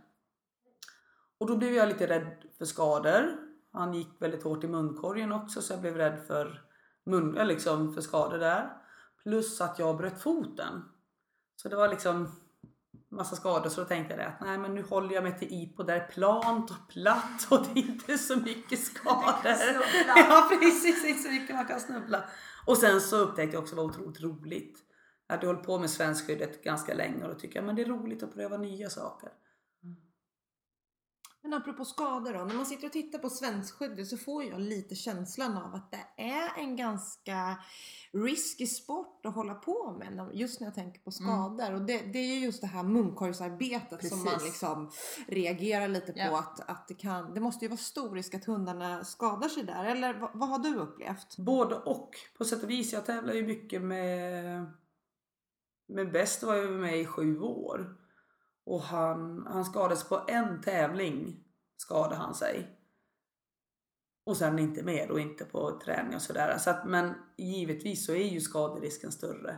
Och 1.40 1.48
då 1.48 1.58
blev 1.58 1.74
jag 1.74 1.88
lite 1.88 2.08
rädd 2.08 2.44
för 2.58 2.66
skador. 2.66 3.38
Han 3.74 3.94
gick 3.94 4.22
väldigt 4.22 4.44
hårt 4.44 4.64
i 4.64 4.68
munkorgen 4.68 5.32
också 5.32 5.62
så 5.62 5.74
jag 5.74 5.82
blev 5.82 5.96
rädd 5.96 6.20
för, 6.28 6.62
mun, 7.06 7.38
eh, 7.38 7.46
liksom 7.46 7.94
för 7.94 8.02
skador 8.02 8.38
där. 8.38 8.87
Plus 9.24 9.62
att 9.62 9.80
jag 9.80 9.98
bröt 9.98 10.22
foten. 10.22 10.84
Så 11.56 11.70
det 11.70 11.76
var 11.76 11.88
liksom 11.90 12.32
massa 13.10 13.36
skador 13.36 13.70
så 13.70 13.82
då 13.82 13.88
tänkte 13.88 14.14
jag 14.14 14.20
det 14.20 14.28
att 14.28 14.42
nej 14.42 14.58
men 14.58 14.76
nu 14.76 14.84
håller 14.84 15.16
jag 15.16 15.24
mig 15.24 15.40
till 15.40 15.48
IPO 15.52 15.84
där 15.84 15.96
det 15.96 16.02
är 16.02 16.08
plant 16.08 16.72
och 16.72 16.90
platt 16.90 17.48
och 17.50 17.66
det 17.66 17.80
är 17.80 17.84
inte 17.84 18.18
så 18.18 18.36
mycket 18.36 18.80
skador. 18.80 19.38
Ja 20.16 20.50
precis, 20.62 21.06
inte 21.06 21.24
så 21.24 21.30
mycket 21.30 21.56
man 21.56 21.66
kan 21.66 21.80
snubbla. 21.80 22.24
Och 22.66 22.78
sen 22.78 23.02
så 23.02 23.18
upptäckte 23.18 23.56
jag 23.56 23.64
också 23.64 23.76
vad 23.76 23.86
otroligt 23.86 24.22
roligt. 24.22 24.80
Jag 25.28 25.36
hade 25.36 25.48
hållit 25.48 25.64
på 25.64 25.80
med 25.80 25.90
svenskskyddet 25.90 26.64
ganska 26.64 26.94
länge 26.94 27.24
och 27.24 27.30
då 27.30 27.36
tycker 27.40 27.56
jag 27.56 27.66
men 27.66 27.76
det 27.76 27.82
är 27.82 27.86
roligt 27.86 28.24
att 28.24 28.34
pröva 28.34 28.58
nya 28.58 28.90
saker. 28.90 29.30
Men 31.48 31.54
apropå 31.62 31.86
skador 31.86 32.34
då, 32.34 32.40
när 32.46 32.56
man 32.56 32.66
sitter 32.66 32.88
och 32.88 32.94
tittar 32.94 33.20
på 33.20 33.30
svenskskyddet 33.30 34.08
så 34.08 34.18
får 34.18 34.44
jag 34.44 34.62
lite 34.62 34.96
känslan 34.96 35.58
av 35.58 35.76
att 35.76 35.92
det 35.92 36.24
är 36.24 36.60
en 36.60 36.76
ganska 36.76 37.58
risky 38.12 38.68
sport 38.68 39.26
att 39.26 39.36
hålla 39.36 39.54
på 39.56 39.96
med 40.00 40.30
just 40.34 40.60
när 40.60 40.68
jag 40.68 40.76
tänker 40.76 41.00
på 41.02 41.12
skador. 41.12 41.74
Och 41.74 41.82
det, 41.82 41.98
det 41.98 42.20
är 42.20 42.36
ju 42.36 42.40
just 42.40 42.62
det 42.62 42.68
här 42.68 42.84
munkorgsarbetet 42.84 44.08
som 44.08 44.18
man 44.24 44.34
Precis. 44.34 44.48
liksom 44.48 44.92
reagerar 45.28 45.88
lite 45.88 46.12
på 46.14 46.20
Ja. 46.20 46.40
att, 46.40 46.70
att 46.70 46.88
det 46.88 46.94
kan, 46.94 47.34
det 47.34 47.40
måste 47.40 47.66
ju 47.66 47.70
vara 47.70 47.78
stor 47.78 48.16
risk 48.16 48.34
att 48.36 48.46
hundarna 48.46 49.04
skadar 49.04 49.50
sig 49.50 49.64
där. 49.64 49.86
Eller 49.86 50.14
vad, 50.14 50.32
vad 50.34 50.50
har 50.50 50.60
du 50.60 50.76
upplevt? 50.76 51.38
Både 51.38 51.76
och. 51.76 52.10
På 52.38 52.46
sätt 52.46 52.64
och 52.64 52.70
vis. 52.70 52.94
Jag 52.94 53.06
tävlar 53.06 53.34
ju 53.34 53.48
mycket 53.48 53.82
med... 53.82 54.66
Med 55.90 56.12
bäst 56.12 56.44
var 56.44 56.56
jag 56.56 56.72
med 56.72 57.00
i 57.00 57.06
sju 57.06 57.40
år. 57.40 58.07
Och 58.68 58.82
han, 58.82 59.48
han 59.50 59.66
skadades 59.66 60.04
på 60.04 60.22
en 60.28 60.62
tävling. 60.62 61.44
Skadade 61.78 62.16
han 62.16 62.36
sig. 62.36 62.78
Och 64.26 64.38
sen 64.38 64.60
inte 64.60 64.84
mer 64.84 65.12
och 65.12 65.20
inte 65.20 65.46
på 65.46 65.80
träning 65.80 66.16
och 66.16 66.22
sådär. 66.22 66.58
Så 66.58 66.70
att, 66.70 66.88
men 66.88 67.14
givetvis 67.38 68.06
så 68.06 68.14
är 68.14 68.28
ju 68.28 68.42
skaderisken 68.42 69.12
större. 69.12 69.58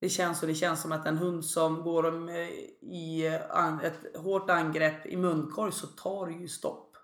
Det 0.00 0.08
känns 0.08 0.42
och 0.42 0.48
det 0.48 0.54
känns 0.54 0.82
som 0.82 0.92
att 0.92 1.06
en 1.06 1.16
hund 1.16 1.44
som 1.44 1.82
går 1.82 2.06
om, 2.06 2.28
eh, 2.28 2.48
i 2.80 3.26
eh, 3.26 3.84
ett 3.84 4.16
hårt 4.16 4.50
angrepp 4.50 5.06
i 5.06 5.16
munkorg 5.16 5.72
så 5.72 5.86
tar 5.86 6.26
det 6.26 6.32
ju 6.32 6.48
stopp. 6.48 6.96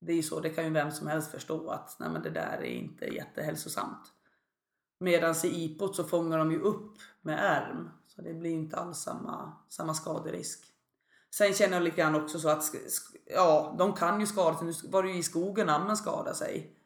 Det 0.00 0.12
är 0.12 0.16
ju 0.16 0.22
så, 0.22 0.40
det 0.40 0.50
kan 0.50 0.64
ju 0.64 0.70
vem 0.70 0.90
som 0.90 1.06
helst 1.06 1.30
förstå 1.30 1.70
att 1.70 1.96
nej 1.98 2.10
men 2.10 2.22
det 2.22 2.30
där 2.30 2.58
är 2.58 2.64
inte 2.64 3.04
jättehälsosamt. 3.04 4.12
Medan 4.98 5.34
i 5.44 5.64
ipot 5.64 5.96
så 5.96 6.04
fångar 6.04 6.38
de 6.38 6.52
ju 6.52 6.60
upp 6.60 6.98
med 7.20 7.38
ärm. 7.38 7.90
Så 8.14 8.22
det 8.22 8.34
blir 8.34 8.50
inte 8.50 8.76
alls 8.76 8.98
samma, 8.98 9.52
samma 9.68 9.94
skaderisk. 9.94 10.64
Sen 11.34 11.54
känner 11.54 11.74
jag 11.74 11.82
lite 11.82 11.96
grann 11.96 12.14
också 12.14 12.38
så 12.38 12.48
att 12.48 12.74
ja, 13.26 13.74
de 13.78 13.92
kan 13.92 14.20
ju 14.20 14.26
skada 14.26 14.58
sig. 14.58 14.66
Nu 14.66 14.72
var 14.90 15.02
det 15.02 15.08
ju 15.10 15.18
i 15.18 15.22
skogen 15.22 15.68
ammen 15.68 15.96
skada 15.96 16.34
sig 16.34 16.76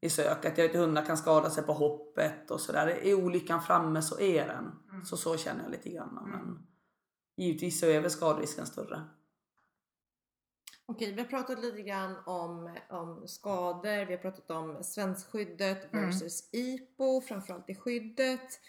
i 0.00 0.10
söket. 0.10 0.58
Jag 0.58 0.68
vet 0.68 0.76
hundar 0.76 1.04
kan 1.04 1.16
skada 1.16 1.50
sig 1.50 1.62
på 1.64 1.72
hoppet 1.72 2.50
och 2.50 2.60
sådär. 2.60 2.86
Är 2.86 3.14
olyckan 3.14 3.62
framme 3.62 4.02
så 4.02 4.20
är 4.20 4.46
den. 4.46 4.72
Så 5.04 5.16
så 5.16 5.36
känner 5.36 5.62
jag 5.62 5.70
lite 5.70 5.88
grann. 5.90 6.18
Men 6.30 6.66
givetvis 7.36 7.80
så 7.80 7.86
är 7.86 8.00
väl 8.00 8.10
skaderisken 8.10 8.66
större. 8.66 9.02
Okej, 10.86 11.12
vi 11.12 11.20
har 11.20 11.28
pratat 11.28 11.60
lite 11.62 11.82
grann 11.82 12.16
om, 12.26 12.76
om 12.90 13.28
skador, 13.28 14.06
vi 14.06 14.12
har 14.14 14.22
pratat 14.22 14.50
om 14.50 14.84
svenskskyddet 14.84 15.92
Mm. 15.92 16.06
versus 16.06 16.48
IPO, 16.52 17.20
framförallt 17.20 17.70
i 17.70 17.74
skyddet. 17.74 18.60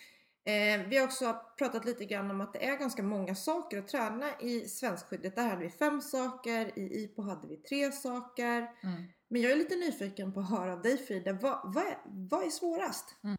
Eh, 0.48 0.88
vi 0.88 0.98
har 0.98 1.06
också 1.06 1.42
pratat 1.58 1.86
lite 1.86 2.06
grann 2.06 2.32
om 2.32 2.42
att 2.42 2.54
det 2.54 2.66
är 2.66 2.78
ganska 2.78 3.04
många 3.04 3.36
saker 3.36 3.80
att 3.80 3.88
träna 3.88 4.40
i 4.40 4.70
svenskskyddet. 4.70 5.36
Där 5.36 5.50
hade 5.50 5.62
vi 5.62 5.70
fem 5.70 6.02
saker, 6.02 6.80
i 6.80 7.04
IPO 7.04 7.22
hade 7.22 7.48
vi 7.48 7.58
tre 7.58 7.92
saker. 7.92 8.72
Mm. 8.84 9.04
Men 9.30 9.42
jag 9.42 9.52
är 9.52 9.56
lite 9.56 9.76
nyfiken 9.76 10.34
på 10.34 10.40
att 10.40 10.50
höra 10.50 10.74
av 10.74 10.82
dig 10.82 10.98
Frida, 10.98 11.34
vad, 11.34 11.74
vad, 11.74 11.84
är, 11.84 11.98
vad 12.06 12.46
är 12.46 12.50
svårast? 12.50 13.16
Mm. 13.24 13.38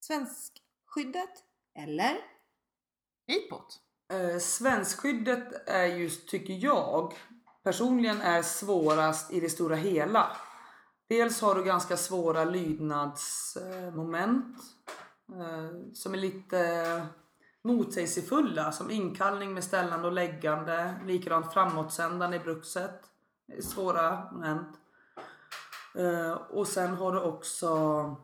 Svenskskyddet 0.00 1.44
eller? 1.78 2.16
Ipot. 3.26 3.80
Eh, 4.12 4.38
svenskskyddet 4.38 5.68
är 5.68 5.86
just, 5.86 6.28
tycker 6.28 6.54
jag, 6.54 7.14
personligen 7.62 8.20
är 8.20 8.42
svårast 8.42 9.32
i 9.32 9.40
det 9.40 9.48
stora 9.48 9.76
hela. 9.76 10.36
Dels 11.08 11.40
har 11.40 11.54
du 11.54 11.64
ganska 11.64 11.96
svåra 11.96 12.44
lydnadsmoment 12.44 14.56
eh, 14.56 14.62
som 15.94 16.14
är 16.14 16.18
lite 16.18 17.06
motsägelsefulla 17.62 18.72
som 18.72 18.90
inkallning 18.90 19.54
med 19.54 19.64
ställande 19.64 20.06
och 20.06 20.12
läggande, 20.12 20.94
likadant 21.04 21.52
framåtsändande 21.52 22.36
i 22.36 22.40
bruxet. 22.40 23.00
Är 23.48 23.62
Svåra 23.62 24.32
moment. 24.32 24.68
Eh, 25.94 26.32
och 26.32 26.66
sen 26.66 26.94
har 26.94 27.12
du 27.12 27.20
också 27.20 28.16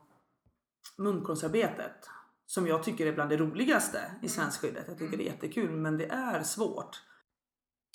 munkorgsarbetet 0.97 2.11
som 2.47 2.67
jag 2.67 2.83
tycker 2.83 3.07
är 3.07 3.13
bland 3.13 3.31
det 3.31 3.37
roligaste 3.37 4.01
i 4.23 4.29
svenskskyddet. 4.29 4.85
Jag 4.89 4.99
tycker 4.99 5.17
det 5.17 5.23
är 5.23 5.33
jättekul 5.33 5.71
men 5.71 5.99
det 5.99 6.07
är 6.07 6.43
svårt. 6.43 7.03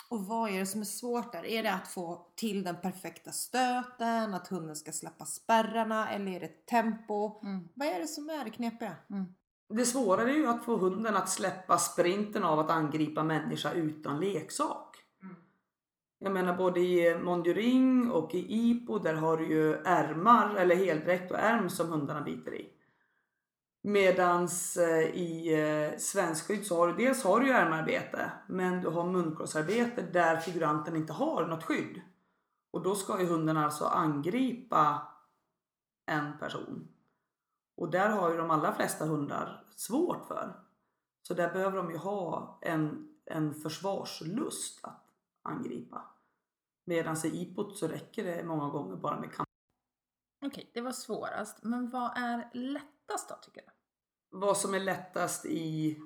Och 0.09 0.25
vad 0.25 0.49
är 0.49 0.59
det 0.59 0.65
som 0.65 0.81
är 0.81 0.85
svårt 0.85 1.31
där? 1.31 1.45
Är 1.45 1.63
det 1.63 1.73
att 1.73 1.87
få 1.87 2.27
till 2.35 2.63
den 2.63 2.75
perfekta 2.81 3.31
stöten? 3.31 4.33
Att 4.33 4.47
hunden 4.47 4.75
ska 4.75 4.91
släppa 4.91 5.25
spärrarna? 5.25 6.09
Eller 6.09 6.31
är 6.31 6.39
det 6.39 6.65
tempo? 6.65 7.41
Mm. 7.43 7.67
Vad 7.73 7.87
är 7.87 7.99
det 7.99 8.07
som 8.07 8.29
är 8.29 8.43
det 8.43 8.49
knepiga? 8.49 8.95
Det 9.69 9.85
svåra 9.85 10.21
är 10.21 10.27
ju 10.27 10.47
att 10.47 10.65
få 10.65 10.77
hunden 10.77 11.15
att 11.15 11.29
släppa 11.29 11.77
sprinten 11.77 12.43
av 12.43 12.59
att 12.59 12.71
angripa 12.71 13.23
människa 13.23 13.71
utan 13.71 14.19
leksak. 14.19 14.95
Jag 16.19 16.33
menar 16.33 16.57
både 16.57 16.79
i 16.79 17.19
Monduring 17.23 18.11
och 18.11 18.35
i 18.35 18.45
Ipo 18.69 18.99
där 18.99 19.13
har 19.13 19.37
du 19.37 19.47
ju 19.47 19.73
ärmar 19.73 20.55
eller 20.55 20.75
heldräkt 20.75 21.31
och 21.31 21.39
ärm 21.39 21.69
som 21.69 21.89
hundarna 21.89 22.21
biter 22.21 22.55
i. 22.55 22.74
Medans 23.87 24.77
eh, 24.77 25.05
i 25.15 25.53
eh, 25.53 25.97
svenskskydd 25.97 26.65
så 26.65 26.77
har 26.77 26.87
du 26.87 26.93
dels 26.93 27.23
har 27.23 27.39
du 27.39 27.47
ju 27.47 27.51
ärmarbete 27.51 28.31
men 28.47 28.81
du 28.81 28.87
har 28.87 29.03
munkorgsarbete 29.03 30.01
där 30.01 30.37
figuranten 30.37 30.95
inte 30.95 31.13
har 31.13 31.45
något 31.45 31.63
skydd. 31.63 32.01
Och 32.71 32.83
då 32.83 32.95
ska 32.95 33.21
ju 33.21 33.27
hunden 33.27 33.57
alltså 33.57 33.85
angripa 33.85 35.07
en 36.05 36.37
person. 36.37 36.87
Och 37.77 37.91
där 37.91 38.09
har 38.09 38.31
ju 38.31 38.37
de 38.37 38.51
allra 38.51 38.73
flesta 38.73 39.05
hundar 39.05 39.65
svårt 39.75 40.27
för. 40.27 40.59
Så 41.21 41.33
där 41.33 41.53
behöver 41.53 41.77
de 41.77 41.91
ju 41.91 41.97
ha 41.97 42.59
en, 42.61 43.15
en 43.25 43.53
försvarslust 43.53 44.79
att 44.83 45.05
angripa. 45.41 46.05
Medan 46.85 47.15
i 47.23 47.41
ipot 47.41 47.77
så 47.77 47.87
räcker 47.87 48.23
det 48.23 48.43
många 48.43 48.69
gånger 48.69 48.95
bara 48.95 49.19
med 49.19 49.33
kamp. 49.33 49.49
Okej, 50.45 50.71
det 50.73 50.81
var 50.81 50.91
svårast. 50.91 51.63
Men 51.63 51.89
vad 51.89 52.17
är 52.17 52.49
lättast 52.53 53.29
då 53.29 53.35
tycker 53.35 53.61
du? 53.61 53.74
Vad 54.35 54.57
som 54.57 54.73
är 54.73 54.79
lättast 54.79 55.45
i... 55.45 55.97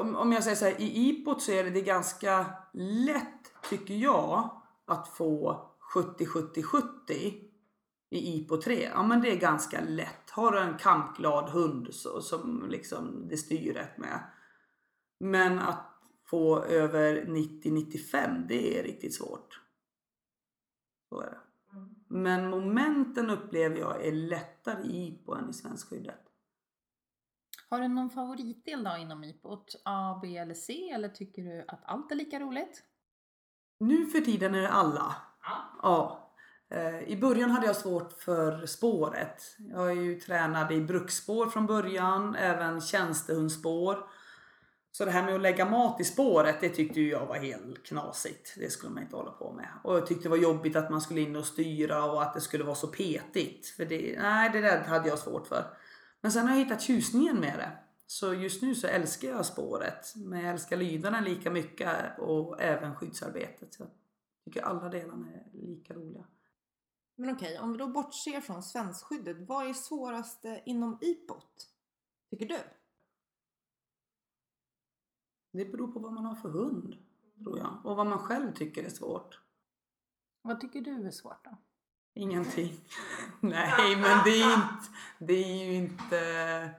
Om, 0.00 0.16
om 0.16 0.32
jag 0.32 0.44
säger 0.44 0.56
så 0.56 0.64
här, 0.64 0.80
i 0.80 1.08
ipot 1.08 1.42
så 1.42 1.52
är 1.52 1.64
det, 1.64 1.70
det 1.70 1.80
ganska 1.80 2.46
lätt 2.72 3.52
tycker 3.70 3.94
jag 3.94 4.62
att 4.86 5.08
få 5.08 5.68
70-70-70 5.94 6.82
i 8.10 8.36
IPO 8.36 8.56
3. 8.56 8.82
Ja 8.82 9.02
men 9.02 9.20
det 9.20 9.30
är 9.30 9.36
ganska 9.36 9.80
lätt. 9.80 10.30
Har 10.30 10.52
du 10.52 10.58
en 10.58 10.78
kampglad 10.78 11.50
hund 11.50 11.94
så, 11.94 12.20
som 12.20 12.66
liksom 12.68 13.28
det 13.28 13.36
styr 13.36 13.74
rätt 13.74 13.98
med. 13.98 14.20
Men 15.20 15.58
att 15.58 15.92
få 16.24 16.64
över 16.64 17.24
90-95 17.24 18.46
det 18.48 18.78
är 18.78 18.82
riktigt 18.82 19.14
svårt. 19.14 19.60
Så 21.08 21.20
är 21.20 21.26
det. 21.26 21.40
Men 22.08 22.50
momenten 22.50 23.30
upplever 23.30 23.76
jag 23.76 24.06
är 24.06 24.12
lättare 24.12 24.82
i 24.82 25.06
IPO 25.06 25.34
än 25.34 25.50
i 25.50 25.52
svenskskyddet. 25.52 26.31
Har 27.72 27.80
du 27.80 27.88
någon 27.88 28.10
favoritdel 28.10 28.84
då 28.84 28.96
inom 28.96 29.24
IPOT? 29.24 29.82
A, 29.84 30.18
B 30.22 30.36
eller 30.36 30.54
C? 30.54 30.90
Eller 30.94 31.08
tycker 31.08 31.42
du 31.42 31.64
att 31.68 31.80
allt 31.84 32.12
är 32.12 32.16
lika 32.16 32.40
roligt? 32.40 32.82
Nu 33.80 34.06
för 34.06 34.20
tiden 34.20 34.54
är 34.54 34.62
det 34.62 34.68
alla. 34.68 35.16
Ja. 35.82 36.30
Eh, 36.70 37.02
I 37.02 37.16
början 37.16 37.50
hade 37.50 37.66
jag 37.66 37.76
svårt 37.76 38.12
för 38.12 38.66
spåret. 38.66 39.56
Jag 39.58 39.90
är 39.90 39.94
ju 39.94 40.20
tränad 40.20 40.72
i 40.72 40.80
bruksspår 40.80 41.46
från 41.46 41.66
början, 41.66 42.34
även 42.34 42.80
tjänstehundsspår. 42.80 43.98
Så 44.90 45.04
det 45.04 45.10
här 45.10 45.22
med 45.22 45.34
att 45.34 45.40
lägga 45.40 45.64
mat 45.64 46.00
i 46.00 46.04
spåret, 46.04 46.60
det 46.60 46.68
tyckte 46.68 47.00
ju 47.00 47.10
jag 47.10 47.26
var 47.26 47.36
helt 47.36 47.82
knasigt. 47.82 48.54
Det 48.56 48.70
skulle 48.70 48.92
man 48.92 49.02
inte 49.02 49.16
hålla 49.16 49.30
på 49.30 49.52
med. 49.52 49.68
Och 49.84 49.96
jag 49.96 50.06
tyckte 50.06 50.22
det 50.22 50.28
var 50.28 50.36
jobbigt 50.36 50.76
att 50.76 50.90
man 50.90 51.00
skulle 51.00 51.20
in 51.20 51.36
och 51.36 51.46
styra 51.46 52.04
och 52.04 52.22
att 52.22 52.34
det 52.34 52.40
skulle 52.40 52.64
vara 52.64 52.74
så 52.74 52.86
petigt. 52.86 53.66
För 53.66 53.84
det, 53.84 54.18
nej, 54.22 54.50
det 54.52 54.60
där 54.60 54.84
hade 54.84 55.08
jag 55.08 55.18
svårt 55.18 55.46
för. 55.46 55.64
Men 56.22 56.32
sen 56.32 56.46
har 56.46 56.54
jag 56.54 56.64
hittat 56.64 56.82
tjusningen 56.82 57.40
med 57.40 57.58
det. 57.58 57.78
Så 58.06 58.34
just 58.34 58.62
nu 58.62 58.74
så 58.74 58.86
älskar 58.86 59.28
jag 59.28 59.46
spåret. 59.46 60.12
Men 60.16 60.40
jag 60.40 60.52
älskar 60.52 60.76
lydnaderna 60.76 61.20
lika 61.20 61.50
mycket 61.50 62.18
och 62.18 62.60
även 62.60 62.96
skyddsarbetet. 62.96 63.74
Så 63.74 63.82
jag 63.82 63.90
tycker 64.44 64.62
alla 64.62 64.88
delarna 64.88 65.32
är 65.32 65.50
lika 65.52 65.94
roliga. 65.94 66.26
Men 67.16 67.34
okej, 67.34 67.58
om 67.58 67.72
vi 67.72 67.78
då 67.78 67.86
bortser 67.88 68.40
från 68.40 68.62
svenskskyddet, 68.62 69.36
vad 69.48 69.68
är 69.68 69.72
svårast 69.72 70.44
inom 70.64 70.98
IPOT? 71.00 71.68
Tycker 72.30 72.46
du? 72.46 72.58
Det 75.52 75.64
beror 75.64 75.92
på 75.92 76.00
vad 76.00 76.12
man 76.12 76.24
har 76.24 76.34
för 76.34 76.48
hund, 76.48 76.96
tror 77.38 77.58
jag. 77.58 77.80
Och 77.84 77.96
vad 77.96 78.06
man 78.06 78.18
själv 78.18 78.54
tycker 78.54 78.84
är 78.84 78.90
svårt. 78.90 79.40
Vad 80.42 80.60
tycker 80.60 80.80
du 80.80 81.06
är 81.06 81.10
svårt 81.10 81.44
då? 81.44 81.56
Ingenting. 82.14 82.72
Nej, 83.40 83.96
men 83.96 84.24
det 84.24 84.30
är 84.42 84.54
inte... 84.54 84.88
Det 85.18 85.34
är 85.34 85.64
ju 85.64 85.74
inte... 85.74 86.70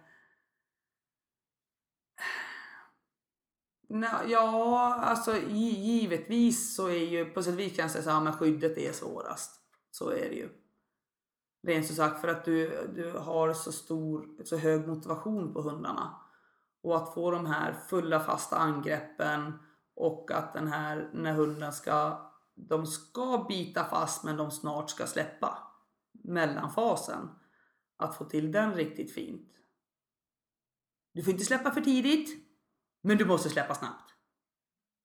Ja, 4.28 4.94
alltså 4.96 5.32
gi- 5.38 5.80
givetvis 5.80 6.76
så 6.76 6.88
är 6.88 7.06
ju 7.06 7.26
på 7.26 7.44
sätt 7.44 7.54
och 7.54 7.60
vis 7.60 7.76
kan 7.76 7.84
jag 7.84 7.92
säga 7.92 8.04
så 8.04 8.10
här, 8.10 8.22
men 8.22 8.34
skyddet 8.34 8.78
är 8.78 8.92
svårast. 8.92 9.62
Så 9.92 10.10
är 10.10 10.30
det 10.30 10.36
ju. 10.36 10.50
Rent 11.68 11.88
så 11.88 11.94
sagt 11.96 12.22
för 12.22 12.28
att 12.28 12.46
du, 12.46 12.88
du 12.96 13.12
har 13.12 13.54
så 13.54 13.72
stor, 13.72 14.44
så 14.44 14.58
hög 14.58 14.88
motivation 14.88 15.54
på 15.54 15.62
hundarna. 15.62 16.20
Och 16.84 16.96
att 16.98 17.14
få 17.14 17.32
de 17.32 17.46
här 17.46 17.74
fulla 17.90 18.20
fasta 18.20 18.58
angreppen 18.58 19.54
och 19.96 20.32
att 20.32 20.54
den 20.54 20.68
här, 20.68 21.10
när 21.14 21.34
hunden 21.34 21.74
ska, 21.74 22.32
de 22.56 22.86
ska 22.86 23.46
bita 23.50 23.86
fast 23.86 24.24
men 24.24 24.38
de 24.38 24.52
snart 24.52 24.90
ska 24.90 25.08
släppa. 25.08 25.58
Mellanfasen. 26.12 27.30
Att 27.98 28.18
få 28.18 28.26
till 28.26 28.52
den 28.52 28.74
riktigt 28.74 29.14
fint. 29.14 29.50
Du 31.14 31.24
får 31.24 31.34
inte 31.34 31.46
släppa 31.46 31.72
för 31.72 31.82
tidigt. 31.82 32.30
Men 33.02 33.18
du 33.18 33.26
måste 33.26 33.50
släppa 33.50 33.76
snabbt. 33.76 34.14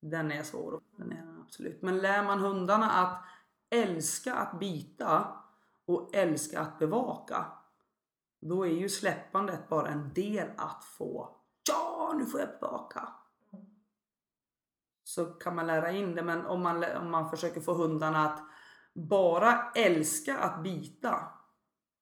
Den 0.00 0.32
är 0.32 0.42
svår. 0.42 0.80
Den 0.96 1.12
är 1.12 1.40
absolut. 1.40 1.82
Men 1.82 1.98
lär 1.98 2.24
man 2.24 2.38
hundarna 2.38 2.90
att 2.90 3.24
älska 3.70 4.34
att 4.34 4.58
bita 4.60 5.36
och 5.86 6.14
älska 6.14 6.60
att 6.60 6.78
bevaka. 6.78 7.46
Då 8.40 8.66
är 8.66 8.70
ju 8.70 8.88
släppandet 8.88 9.68
bara 9.68 9.88
en 9.88 10.12
del 10.12 10.50
att 10.56 10.84
få. 10.84 11.36
Ja, 11.68 12.14
nu 12.18 12.26
får 12.26 12.40
jag 12.40 12.48
bevaka. 12.48 13.08
Så 15.08 15.24
kan 15.24 15.54
man 15.54 15.66
lära 15.66 15.90
in 15.90 16.14
det. 16.14 16.22
Men 16.22 16.46
om 16.46 16.62
man, 16.62 16.84
om 16.96 17.10
man 17.10 17.30
försöker 17.30 17.60
få 17.60 17.74
hundarna 17.74 18.24
att 18.24 18.40
bara 18.94 19.72
älska 19.74 20.38
att 20.38 20.62
bita 20.62 21.32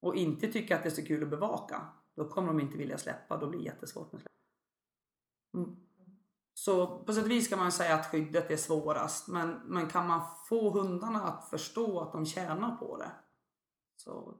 och 0.00 0.16
inte 0.16 0.52
tycka 0.52 0.76
att 0.76 0.82
det 0.82 0.88
är 0.88 0.90
så 0.90 1.06
kul 1.06 1.22
att 1.22 1.30
bevaka. 1.30 1.88
Då 2.14 2.28
kommer 2.28 2.48
de 2.48 2.60
inte 2.60 2.78
vilja 2.78 2.98
släppa. 2.98 3.36
Då 3.36 3.46
blir 3.46 3.58
det 3.60 3.64
jättesvårt 3.64 4.12
med 4.12 4.20
släpp. 4.20 4.32
Mm. 5.54 5.76
Så 6.54 6.98
på 7.04 7.12
sätt 7.12 7.24
och 7.24 7.30
vis 7.30 7.48
kan 7.48 7.58
man 7.58 7.72
säga 7.72 7.94
att 7.94 8.06
skyddet 8.06 8.50
är 8.50 8.56
svårast. 8.56 9.28
Men, 9.28 9.50
men 9.50 9.88
kan 9.88 10.06
man 10.06 10.20
få 10.48 10.70
hundarna 10.70 11.22
att 11.22 11.50
förstå 11.50 12.00
att 12.00 12.12
de 12.12 12.26
tjänar 12.26 12.76
på 12.76 12.96
det. 12.96 13.10
Så, 13.96 14.34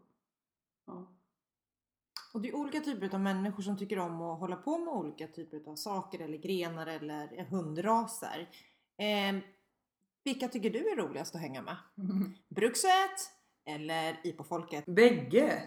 ja. 0.87 1.16
Och 2.37 2.43
det 2.43 2.49
är 2.49 2.55
olika 2.55 2.80
typer 2.80 3.14
av 3.14 3.20
människor 3.20 3.62
som 3.62 3.76
tycker 3.76 3.99
om 3.99 4.22
att 4.22 4.41
hålla 4.41 4.57
på 4.57 4.78
med 4.78 4.95
olika 4.95 5.26
typer 5.26 5.70
av 5.70 5.76
saker 5.76 6.20
eller 6.20 6.39
grenar 6.39 6.87
eller 6.87 7.45
hundraser. 7.45 8.51
Eh, 8.99 9.43
vilka 10.24 10.49
tycker 10.49 10.70
du 10.70 10.91
är 10.91 10.97
roligast 10.97 11.34
att 11.34 11.41
hänga 11.41 11.62
med? 11.62 11.76
Bruxet 12.49 13.32
eller 13.66 14.20
IPO-folket? 14.24 14.87
Bägge! 14.87 15.62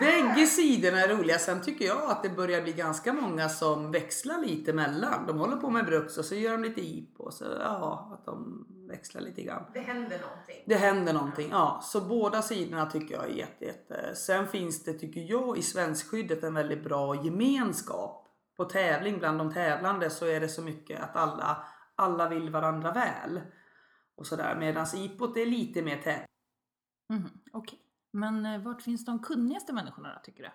Bägge 0.00 0.46
sidorna 0.46 1.00
är 1.00 1.08
roliga. 1.16 1.38
Sen 1.38 1.62
tycker 1.62 1.84
jag 1.84 2.10
att 2.10 2.22
det 2.22 2.28
börjar 2.28 2.62
bli 2.62 2.72
ganska 2.72 3.12
många 3.12 3.48
som 3.48 3.90
växlar 3.90 4.38
lite 4.38 4.72
mellan. 4.72 5.26
De 5.26 5.38
håller 5.38 5.56
på 5.56 5.70
med 5.70 5.84
Brux 5.86 6.18
och 6.18 6.24
så 6.24 6.34
gör 6.34 6.52
de 6.52 6.62
lite 6.62 6.80
IPO. 6.80 7.30
Så 7.30 7.44
ja, 7.60 8.10
att 8.12 8.24
de 8.24 8.66
växlar 8.88 9.20
lite 9.20 9.42
grann. 9.42 9.62
Det 9.74 9.80
händer 9.80 10.18
någonting. 10.18 10.62
Det 10.66 10.74
händer 10.74 11.12
någonting, 11.12 11.48
ja. 11.50 11.80
Så 11.82 12.00
båda 12.00 12.42
sidorna 12.42 12.86
tycker 12.86 13.14
jag 13.14 13.24
är 13.24 13.34
jätte, 13.34 13.64
jätte. 13.64 14.14
Sen 14.14 14.46
finns 14.48 14.84
det, 14.84 14.92
tycker 14.92 15.20
jag, 15.20 15.58
i 15.58 15.62
svenskskyddet 15.62 16.42
en 16.42 16.54
väldigt 16.54 16.84
bra 16.84 17.24
gemenskap. 17.24 18.22
På 18.56 18.64
tävling 18.64 19.18
bland 19.18 19.38
de 19.38 19.52
tävlande 19.52 20.10
så 20.10 20.26
är 20.26 20.40
det 20.40 20.48
så 20.48 20.62
mycket 20.62 21.00
att 21.00 21.16
alla, 21.16 21.64
alla 21.96 22.28
vill 22.28 22.50
varandra 22.50 22.92
väl. 22.92 23.40
Och 24.16 24.26
sådär. 24.26 24.56
Medan 24.58 24.86
IPOT 24.94 25.36
är 25.36 25.46
lite 25.46 25.82
mer 25.82 25.96
tävling. 25.96 26.26
Mhm, 27.10 27.28
Okej. 27.52 27.85
Men 28.16 28.46
eh, 28.46 28.62
vart 28.62 28.82
finns 28.82 29.04
de 29.04 29.18
kunnigaste 29.18 29.72
människorna 29.72 30.14
då, 30.14 30.20
tycker 30.24 30.42
du? 30.42 30.50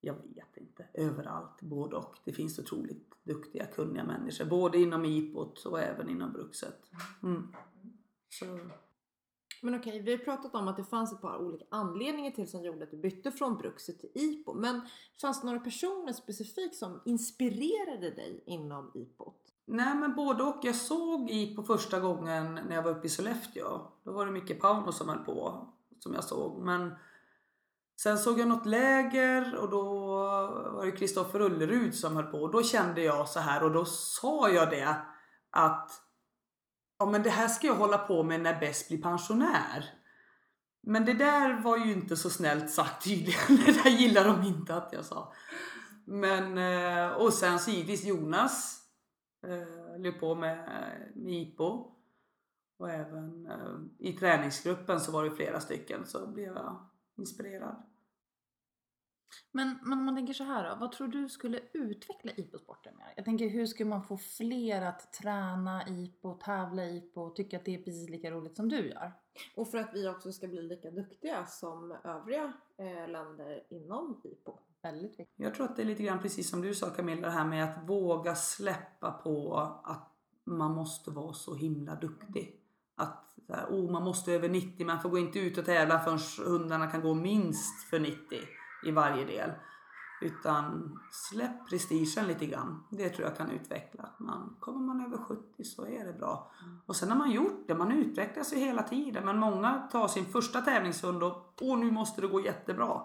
Jag 0.00 0.14
vet 0.14 0.56
inte. 0.56 0.86
Överallt, 0.94 1.60
både 1.62 1.96
och. 1.96 2.18
Det 2.24 2.32
finns 2.32 2.58
otroligt 2.58 3.14
duktiga, 3.24 3.66
kunniga 3.66 4.04
människor. 4.04 4.44
Både 4.44 4.78
inom 4.78 5.04
IPOT 5.04 5.64
och 5.64 5.80
även 5.80 6.10
inom 6.10 6.32
Bruxet. 6.32 6.90
Mm. 7.22 7.54
Så. 8.28 8.58
Men 9.62 9.74
okej, 9.74 10.02
vi 10.02 10.10
har 10.10 10.18
pratat 10.18 10.54
om 10.54 10.68
att 10.68 10.76
det 10.76 10.84
fanns 10.84 11.12
ett 11.12 11.20
par 11.20 11.36
olika 11.36 11.64
anledningar 11.70 12.30
till 12.30 12.50
som 12.50 12.64
gjorde 12.64 12.84
att 12.84 12.90
du 12.90 12.96
bytte 12.96 13.32
från 13.32 13.56
Bruxet 13.56 14.00
till 14.00 14.10
IPO. 14.14 14.54
Men 14.54 14.80
fanns 15.20 15.40
det 15.40 15.46
några 15.46 15.60
personer 15.60 16.12
specifikt 16.12 16.76
som 16.76 17.00
inspirerade 17.04 18.10
dig 18.10 18.42
inom 18.46 18.90
IPO? 18.94 19.32
Nej 19.66 19.94
men 19.94 20.14
både 20.14 20.42
och. 20.42 20.60
Jag 20.62 20.74
såg 20.74 21.30
IPO 21.30 21.62
första 21.62 22.00
gången 22.00 22.54
när 22.54 22.74
jag 22.74 22.82
var 22.82 22.90
uppe 22.90 23.06
i 23.06 23.10
Sollefteå. 23.10 23.80
Då 24.02 24.12
var 24.12 24.26
det 24.26 24.32
mycket 24.32 24.60
Pauno 24.60 24.92
som 24.92 25.08
höll 25.08 25.24
på. 25.24 25.68
Som 26.04 26.14
jag 26.14 26.24
såg. 26.24 26.62
Men 26.62 26.94
sen 28.00 28.18
såg 28.18 28.40
jag 28.40 28.48
något 28.48 28.66
läger 28.66 29.56
och 29.56 29.70
då 29.70 29.82
var 30.72 30.86
det 30.86 30.92
Kristoffer 30.92 31.40
Ullerud 31.40 31.94
som 31.94 32.16
höll 32.16 32.24
på. 32.24 32.42
Och 32.42 32.50
då 32.50 32.62
kände 32.62 33.02
jag 33.02 33.28
så 33.28 33.40
här 33.40 33.62
och 33.62 33.72
då 33.72 33.84
sa 33.84 34.48
jag 34.48 34.70
det 34.70 34.96
att 35.50 35.90
ja 36.98 37.06
men 37.06 37.22
det 37.22 37.30
här 37.30 37.48
ska 37.48 37.66
jag 37.66 37.74
hålla 37.74 37.98
på 37.98 38.22
med 38.22 38.40
när 38.40 38.60
Bess 38.60 38.88
blir 38.88 39.02
pensionär. 39.02 39.84
Men 40.82 41.04
det 41.04 41.14
där 41.14 41.62
var 41.62 41.76
ju 41.76 41.92
inte 41.92 42.16
så 42.16 42.30
snällt 42.30 42.70
sagt 42.70 43.04
tydligen. 43.04 43.56
Det 43.66 43.82
där 43.82 43.90
gillar 43.90 44.24
de 44.24 44.42
inte 44.42 44.74
att 44.74 44.92
jag 44.92 45.04
sa. 45.04 45.32
Men, 46.04 46.58
eh, 46.58 47.12
och 47.12 47.32
sen 47.32 47.58
så 47.58 47.70
givetvis 47.70 48.04
Jonas 48.04 48.80
eh, 49.46 49.90
höll 49.90 50.04
ju 50.04 50.12
på 50.12 50.34
med, 50.34 50.58
med 51.14 51.34
IPO. 51.34 51.94
Och 52.76 52.90
även 52.90 53.46
eh, 53.46 54.08
i 54.08 54.12
träningsgruppen 54.12 55.00
så 55.00 55.12
var 55.12 55.24
det 55.24 55.30
flera 55.30 55.60
stycken 55.60 56.06
så 56.06 56.26
blev 56.26 56.54
jag 56.54 56.86
inspirerad. 57.16 57.82
Men, 59.52 59.78
men 59.82 59.98
om 59.98 60.04
man 60.04 60.14
tänker 60.14 60.34
så 60.34 60.44
här 60.44 60.70
då, 60.70 60.76
vad 60.80 60.92
tror 60.92 61.08
du 61.08 61.28
skulle 61.28 61.60
utveckla 61.72 62.32
IPO-sporten 62.36 62.96
mer? 62.96 63.12
Jag 63.16 63.24
tänker 63.24 63.48
hur 63.48 63.66
ska 63.66 63.84
man 63.84 64.02
få 64.02 64.16
fler 64.16 64.82
att 64.82 65.12
träna 65.12 65.88
IPO, 65.88 66.34
tävla 66.34 66.84
IPO 66.84 67.20
och 67.20 67.36
tycka 67.36 67.56
att 67.56 67.64
det 67.64 67.74
är 67.74 67.78
precis 67.78 68.10
lika 68.10 68.30
roligt 68.30 68.56
som 68.56 68.68
du 68.68 68.88
gör? 68.88 69.12
Och 69.56 69.70
för 69.70 69.78
att 69.78 69.94
vi 69.94 70.08
också 70.08 70.32
ska 70.32 70.48
bli 70.48 70.62
lika 70.62 70.90
duktiga 70.90 71.46
som 71.46 71.96
övriga 72.04 72.52
eh, 72.76 73.08
länder 73.08 73.62
inom 73.70 74.20
IPO. 74.24 74.58
Väldigt 74.82 75.20
viktigt. 75.20 75.34
Jag 75.36 75.54
tror 75.54 75.66
att 75.66 75.76
det 75.76 75.82
är 75.82 75.86
lite 75.86 76.02
grann 76.02 76.22
precis 76.22 76.50
som 76.50 76.60
du 76.60 76.74
sa 76.74 76.90
Camilla, 76.90 77.26
det 77.26 77.32
här 77.32 77.44
med 77.44 77.64
att 77.64 77.88
våga 77.88 78.34
släppa 78.34 79.12
på 79.12 79.56
att 79.84 80.10
man 80.44 80.74
måste 80.74 81.10
vara 81.10 81.32
så 81.32 81.54
himla 81.54 81.94
duktig. 81.94 82.63
Att 82.96 83.24
här, 83.48 83.66
oh, 83.66 83.92
man 83.92 84.02
måste 84.02 84.32
över 84.32 84.48
90, 84.48 84.86
man 84.86 85.00
får 85.00 85.08
gå 85.08 85.18
inte 85.18 85.38
ut 85.38 85.58
och 85.58 85.64
tävla 85.64 85.98
förrän 85.98 86.18
hundarna 86.46 86.86
kan 86.86 87.02
gå 87.02 87.14
minst 87.14 87.82
för 87.90 87.98
90 87.98 88.38
i 88.86 88.90
varje 88.90 89.24
del. 89.24 89.50
Utan 90.20 90.98
släpp 91.10 91.68
prestigen 91.68 92.26
lite 92.26 92.46
grann. 92.46 92.84
Det 92.90 93.08
tror 93.08 93.28
jag 93.28 93.36
kan 93.36 93.50
utveckla. 93.50 94.02
Att 94.02 94.20
Man, 94.20 94.56
kommer 94.60 94.86
man 94.86 95.06
över 95.06 95.18
70 95.18 95.64
så 95.64 95.86
är 95.86 96.04
det 96.06 96.12
bra. 96.12 96.52
Och 96.86 96.96
sen 96.96 97.10
har 97.10 97.18
man 97.18 97.30
gjort 97.30 97.64
det, 97.68 97.74
man 97.74 97.92
utvecklas 97.92 98.52
ju 98.52 98.56
hela 98.56 98.82
tiden. 98.82 99.24
Men 99.24 99.38
många 99.38 99.88
tar 99.92 100.08
sin 100.08 100.24
första 100.24 100.60
tävlingshund 100.60 101.22
och 101.22 101.54
åh 101.60 101.78
nu 101.78 101.90
måste 101.90 102.20
det 102.20 102.26
gå 102.26 102.40
jättebra. 102.40 103.02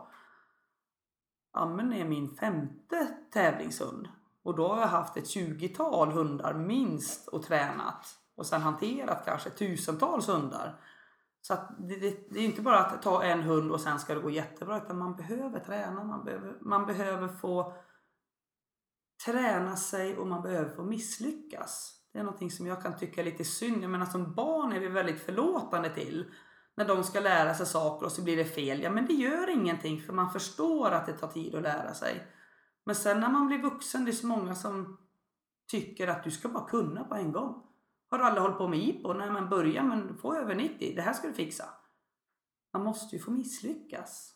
Ammen 1.52 1.94
är 1.94 2.06
min 2.06 2.36
femte 2.36 3.08
tävlingshund. 3.34 4.08
Och 4.44 4.56
då 4.56 4.68
har 4.68 4.82
jag 4.82 4.88
haft 4.88 5.18
ett 5.18 5.36
20-tal 5.36 6.12
hundar 6.12 6.54
minst 6.54 7.28
och 7.28 7.44
tränat. 7.44 8.06
Och 8.40 8.46
sen 8.46 8.62
hanterat 8.62 9.26
kanske 9.26 9.50
tusentals 9.50 10.28
hundar. 10.28 10.82
Så 11.42 11.54
att 11.54 11.76
det, 11.80 11.96
det, 11.96 12.18
det 12.30 12.40
är 12.40 12.44
inte 12.44 12.62
bara 12.62 12.80
att 12.80 13.02
ta 13.02 13.24
en 13.24 13.42
hund 13.42 13.72
och 13.72 13.82
sen 13.82 14.00
ska 14.00 14.16
det 14.16 14.22
gå 14.22 14.30
jättebra. 14.30 14.78
Utan 14.78 14.98
man 14.98 15.16
behöver 15.16 15.60
träna, 15.60 16.04
man 16.04 16.26
behöver, 16.26 16.58
man 16.62 16.86
behöver 16.86 17.28
få 17.28 17.74
träna 19.26 19.76
sig 19.76 20.18
och 20.18 20.28
man 20.28 20.42
behöver 20.42 20.76
få 20.76 20.84
misslyckas. 20.84 21.96
Det 22.14 22.20
är 22.20 22.24
någonting 22.24 22.52
som 22.52 22.68
jag 22.68 22.84
kan 22.84 22.98
tycka 22.98 23.22
är 23.22 23.26
lite 23.26 23.44
synd. 23.44 23.84
Jag 23.84 23.92
menar 23.92 24.06
som 24.06 24.34
barn 24.34 24.74
är 24.74 24.80
vi 24.80 24.88
väldigt 24.88 25.22
förlåtande 25.22 25.90
till. 25.90 26.32
När 26.78 26.88
de 26.88 27.04
ska 27.04 27.20
lära 27.20 27.54
sig 27.54 27.66
saker 27.66 28.06
och 28.06 28.12
så 28.12 28.22
blir 28.22 28.38
det 28.38 28.46
fel. 28.46 28.82
Ja 28.82 28.90
men 28.90 29.06
det 29.06 29.14
gör 29.14 29.50
ingenting 29.50 30.02
för 30.02 30.14
man 30.14 30.32
förstår 30.32 30.92
att 30.92 31.06
det 31.06 31.14
tar 31.14 31.28
tid 31.28 31.56
att 31.56 31.62
lära 31.62 31.94
sig. 31.94 32.28
Men 32.86 32.96
sen 32.96 33.20
när 33.20 33.30
man 33.30 33.48
blir 33.48 33.62
vuxen, 33.62 34.06
det 34.06 34.12
är 34.12 34.14
så 34.14 34.28
många 34.28 34.56
som 34.56 34.98
tycker 35.72 36.08
att 36.08 36.24
du 36.24 36.32
ska 36.32 36.50
bara 36.50 36.70
kunna 36.70 37.04
på 37.04 37.16
en 37.16 37.32
gång. 37.32 37.69
Har 38.10 38.18
du 38.18 38.24
aldrig 38.24 38.42
hållit 38.42 38.58
på 38.58 38.68
med 38.68 38.80
IPO? 38.80 39.14
Nej 39.14 39.32
men 39.32 39.50
börja 39.50 39.84
men 39.84 40.18
få 40.18 40.36
över 40.36 40.56
90. 40.56 40.96
Det 40.96 41.02
här 41.02 41.14
ska 41.14 41.28
du 41.28 41.34
fixa. 41.34 41.70
Man 42.74 42.84
måste 42.84 43.16
ju 43.16 43.22
få 43.22 43.32
misslyckas. 43.32 44.36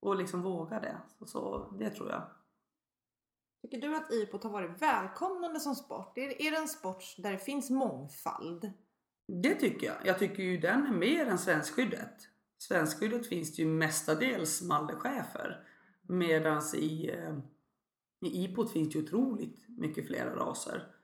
Och 0.00 0.16
liksom 0.16 0.42
våga 0.42 0.80
det. 0.80 0.96
Så, 1.18 1.26
så 1.26 1.70
det 1.78 1.90
tror 1.90 2.10
jag. 2.10 2.22
Tycker 3.62 3.80
du 3.80 3.96
att 3.96 4.12
IPO 4.12 4.38
har 4.42 4.50
varit 4.50 4.82
välkomnande 4.82 5.60
som 5.60 5.74
sport? 5.74 6.18
Är, 6.18 6.42
är 6.42 6.50
det 6.50 6.56
en 6.56 6.68
sport 6.68 7.04
där 7.18 7.32
det 7.32 7.38
finns 7.38 7.70
mångfald? 7.70 8.72
Det 9.42 9.54
tycker 9.54 9.86
jag. 9.86 9.96
Jag 10.04 10.18
tycker 10.18 10.42
ju 10.42 10.58
den 10.58 10.86
är 10.86 10.92
mer 10.92 11.26
än 11.26 11.38
svenskskyddet. 11.38 12.28
Svenskskyddet 12.58 13.26
finns 13.26 13.56
det 13.56 13.62
ju 13.62 13.68
mestadels 13.68 14.62
mallechefer. 14.62 15.68
Medan 16.02 16.62
i, 16.74 17.10
eh, 17.10 17.38
i 18.20 18.44
IPOT 18.44 18.72
finns 18.72 18.88
det 18.88 18.98
ju 18.98 19.04
otroligt 19.04 19.68
mycket 19.68 20.06
flera 20.06 20.36
raser. 20.36 20.97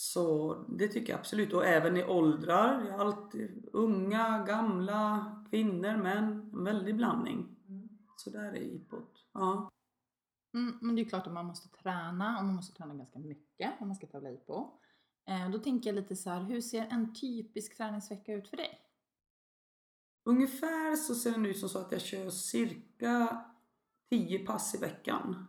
Så 0.00 0.54
det 0.68 0.88
tycker 0.88 1.12
jag 1.12 1.18
absolut. 1.18 1.52
Och 1.52 1.66
även 1.66 1.96
i 1.96 2.04
åldrar. 2.04 2.90
Allt, 2.98 3.34
unga, 3.72 4.44
gamla, 4.46 5.32
kvinnor, 5.50 5.96
män. 5.96 6.50
En 6.52 6.64
väldig 6.64 6.96
blandning. 6.96 7.56
Så 8.16 8.30
där 8.30 8.52
är 8.52 8.56
IPOT. 8.56 9.24
Ja. 9.32 9.70
Mm, 10.54 10.78
men 10.80 10.96
det 10.96 11.02
är 11.02 11.08
klart 11.08 11.26
att 11.26 11.32
man 11.32 11.46
måste 11.46 11.68
träna 11.68 12.38
och 12.38 12.44
man 12.44 12.54
måste 12.54 12.76
träna 12.76 12.94
ganska 12.94 13.18
mycket 13.18 13.80
om 13.80 13.88
man 13.88 13.96
ska 13.96 14.06
tävla 14.06 14.30
IPO. 14.30 14.80
Eh, 15.28 15.50
då 15.50 15.58
tänker 15.58 15.90
jag 15.90 15.94
lite 15.94 16.16
så 16.16 16.30
här, 16.30 16.40
hur 16.40 16.60
ser 16.60 16.86
en 16.90 17.14
typisk 17.14 17.76
träningsvecka 17.76 18.34
ut 18.34 18.48
för 18.48 18.56
dig? 18.56 18.80
Ungefär 20.24 20.96
så 20.96 21.14
ser 21.14 21.38
det 21.38 21.48
ut 21.48 21.58
som 21.58 21.68
så 21.68 21.78
att 21.78 21.92
jag 21.92 22.00
kör 22.00 22.30
cirka 22.30 23.44
10 24.10 24.38
pass 24.38 24.74
i 24.74 24.78
veckan. 24.78 25.46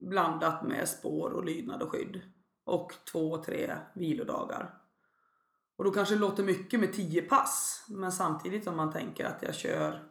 Blandat 0.00 0.66
med 0.66 0.88
spår 0.88 1.30
och 1.30 1.44
lydnad 1.44 1.82
och 1.82 1.90
skydd. 1.90 2.22
Och 2.68 2.92
två, 3.12 3.36
tre 3.36 3.76
vilodagar. 3.94 4.74
Och 5.76 5.84
då 5.84 5.90
kanske 5.90 6.14
det 6.14 6.20
låter 6.20 6.44
mycket 6.44 6.80
med 6.80 6.92
10 6.92 7.22
pass. 7.22 7.84
Men 7.88 8.12
samtidigt 8.12 8.66
om 8.66 8.76
man 8.76 8.92
tänker 8.92 9.24
att 9.24 9.42
jag 9.42 9.54
kör 9.54 10.08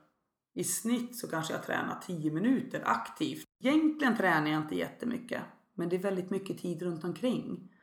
i 0.53 0.63
snitt 0.63 1.19
så 1.19 1.27
kanske 1.27 1.53
jag 1.53 1.63
tränar 1.63 1.99
10 2.05 2.31
minuter 2.31 2.81
aktivt. 2.85 3.43
Egentligen 3.59 4.17
tränar 4.17 4.51
jag 4.51 4.61
inte 4.61 4.75
jättemycket. 4.75 5.41
Men 5.73 5.89
det 5.89 5.95
är 5.95 5.99
väldigt 5.99 6.29
mycket 6.29 6.57
tid 6.57 6.81
runt 6.81 7.03
omkring. 7.03 7.73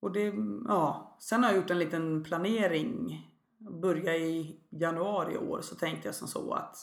Och 0.00 0.12
det, 0.12 0.34
ja. 0.68 1.16
Sen 1.20 1.42
har 1.42 1.50
jag 1.50 1.56
gjort 1.56 1.70
en 1.70 1.78
liten 1.78 2.22
planering. 2.22 3.26
Börja 3.82 4.16
i 4.16 4.60
januari 4.70 5.34
i 5.34 5.38
år 5.38 5.60
så 5.60 5.74
tänkte 5.74 6.08
jag 6.08 6.14
som 6.14 6.28
så 6.28 6.52
att 6.52 6.76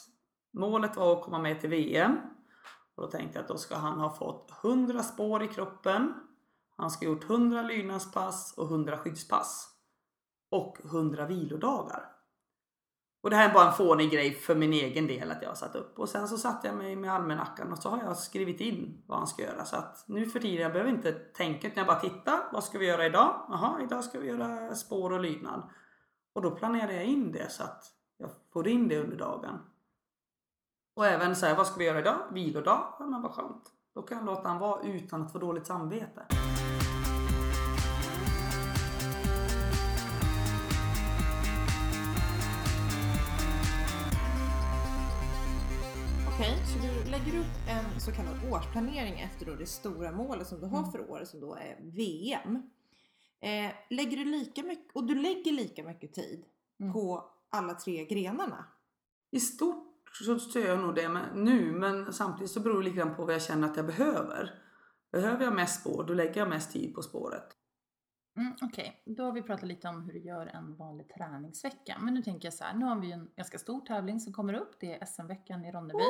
målet 0.53 0.95
var 0.95 1.13
att 1.13 1.23
komma 1.23 1.39
med 1.39 1.61
till 1.61 1.69
VM. 1.69 2.17
Och 2.95 3.03
då 3.03 3.07
tänkte 3.07 3.37
jag 3.37 3.43
att 3.43 3.47
då 3.47 3.57
ska 3.57 3.75
han 3.75 3.99
ha 3.99 4.15
fått 4.15 4.51
100 4.63 5.03
spår 5.03 5.43
i 5.43 5.47
kroppen. 5.47 6.13
Han 6.77 6.91
ska 6.91 7.05
ha 7.05 7.13
gjort 7.13 7.29
100 7.29 7.61
lydnadspass 7.61 8.53
och 8.57 8.65
100 8.65 8.97
skyddspass. 8.97 9.69
Och 10.51 10.77
100 10.85 11.25
vilodagar. 11.25 12.17
Och 13.21 13.29
det 13.29 13.35
här 13.35 13.49
är 13.49 13.53
bara 13.53 13.67
en 13.67 13.73
fånig 13.73 14.11
grej 14.11 14.33
för 14.33 14.55
min 14.55 14.73
egen 14.73 15.07
del 15.07 15.31
att 15.31 15.41
jag 15.41 15.49
har 15.49 15.55
satt 15.55 15.75
upp. 15.75 15.99
Och 15.99 16.09
sen 16.09 16.27
så 16.27 16.37
satte 16.37 16.67
jag 16.67 16.77
mig 16.77 16.95
med 16.95 17.13
almanackan 17.13 17.71
och 17.71 17.77
så 17.77 17.89
har 17.89 18.03
jag 18.03 18.17
skrivit 18.17 18.61
in 18.61 19.03
vad 19.07 19.17
han 19.17 19.27
ska 19.27 19.43
göra. 19.43 19.65
Så 19.65 19.75
att 19.75 20.03
nu 20.07 20.25
för 20.25 20.39
tiden, 20.39 20.61
jag 20.61 20.71
behöver 20.71 20.91
inte 20.91 21.11
tänka 21.11 21.67
utan 21.67 21.77
jag 21.77 21.87
bara 21.87 21.99
tittar. 21.99 22.39
Vad 22.53 22.63
ska 22.63 22.77
vi 22.77 22.85
göra 22.85 23.05
idag? 23.05 23.45
Jaha, 23.49 23.81
idag 23.83 24.03
ska 24.03 24.19
vi 24.19 24.27
göra 24.27 24.75
spår 24.75 25.13
och 25.13 25.19
lydnad. 25.19 25.69
Och 26.33 26.41
då 26.41 26.51
planerar 26.51 26.91
jag 26.91 27.05
in 27.05 27.31
det 27.31 27.51
så 27.51 27.63
att 27.63 27.83
jag 28.17 28.29
får 28.53 28.67
in 28.67 28.87
det 28.87 28.99
under 28.99 29.17
dagen. 29.17 29.59
Och 30.95 31.05
även 31.05 31.35
så 31.35 31.45
här, 31.45 31.55
vad 31.55 31.67
ska 31.67 31.79
vi 31.79 31.85
göra 31.85 31.99
idag? 31.99 32.19
Vilodag? 32.31 32.95
Ja 32.99 33.05
men 33.05 33.21
vad 33.21 33.31
skönt. 33.31 33.71
Då 33.97 34.03
kan 34.03 34.17
jag 34.17 34.25
låta 34.25 34.47
han 34.47 34.59
vara 34.59 34.81
utan 34.83 35.21
att 35.21 35.31
få 35.31 35.39
dåligt 35.39 35.67
samvete. 35.67 36.25
Okej, 46.33 46.57
så 46.65 46.79
du 46.79 47.11
lägger 47.11 47.39
upp 47.39 47.55
en 47.69 47.99
så 47.99 48.11
kallad 48.11 48.53
årsplanering 48.53 49.19
efter 49.19 49.45
då 49.45 49.55
det 49.55 49.65
stora 49.65 50.11
målet 50.11 50.47
som 50.47 50.59
du 50.59 50.65
har 50.65 50.83
för 50.91 51.11
året 51.11 51.27
som 51.27 51.39
då 51.39 51.55
är 51.55 51.77
VM. 51.81 52.69
Eh, 53.39 53.71
lägger 53.89 54.17
du 54.17 54.25
lika 54.25 54.63
mycket, 54.63 54.95
och 54.95 55.03
du 55.07 55.15
lägger 55.15 55.51
lika 55.51 55.83
mycket 55.83 56.13
tid 56.13 56.45
Mm. 56.79 56.93
på 56.93 57.29
alla 57.49 57.73
tre 57.73 58.05
grenarna? 58.05 58.65
I 59.31 59.39
stort 59.39 59.86
så 60.11 60.39
så 60.39 60.59
gör 60.59 60.67
jag 60.67 60.79
nog 60.79 60.95
det 60.95 61.09
med, 61.09 61.23
nu 61.35 61.71
men 61.71 62.13
samtidigt 62.13 62.51
så 62.51 62.59
beror 62.59 62.77
det 62.77 62.83
lite 62.83 62.97
grann 62.97 63.15
på 63.15 63.25
vad 63.25 63.33
jag 63.33 63.41
känner 63.41 63.67
att 63.67 63.77
jag 63.77 63.85
behöver. 63.85 64.53
Behöver 65.11 65.43
jag 65.43 65.55
mest 65.55 65.81
spår, 65.81 66.03
då 66.03 66.13
lägger 66.13 66.37
jag 66.37 66.49
mest 66.49 66.71
tid 66.71 66.95
på 66.95 67.01
spåret. 67.01 67.47
Mm, 68.37 68.53
Okej, 68.61 69.03
då 69.05 69.23
har 69.23 69.31
vi 69.31 69.41
pratat 69.41 69.67
lite 69.67 69.87
om 69.87 70.03
hur 70.03 70.13
du 70.13 70.19
gör 70.19 70.45
en 70.45 70.75
vanlig 70.75 71.09
träningsvecka. 71.09 71.97
Men 71.99 72.13
nu 72.13 72.21
tänker 72.21 72.45
jag 72.45 72.53
så 72.53 72.63
här, 72.63 72.73
nu 72.73 72.85
har 72.85 72.99
vi 72.99 73.11
en 73.11 73.29
ganska 73.35 73.57
stor 73.57 73.81
tävling 73.81 74.19
som 74.19 74.33
kommer 74.33 74.53
upp. 74.53 74.79
Det 74.79 75.01
är 75.01 75.05
SM-veckan 75.05 75.65
i 75.65 75.71
Ronneby. 75.71 76.03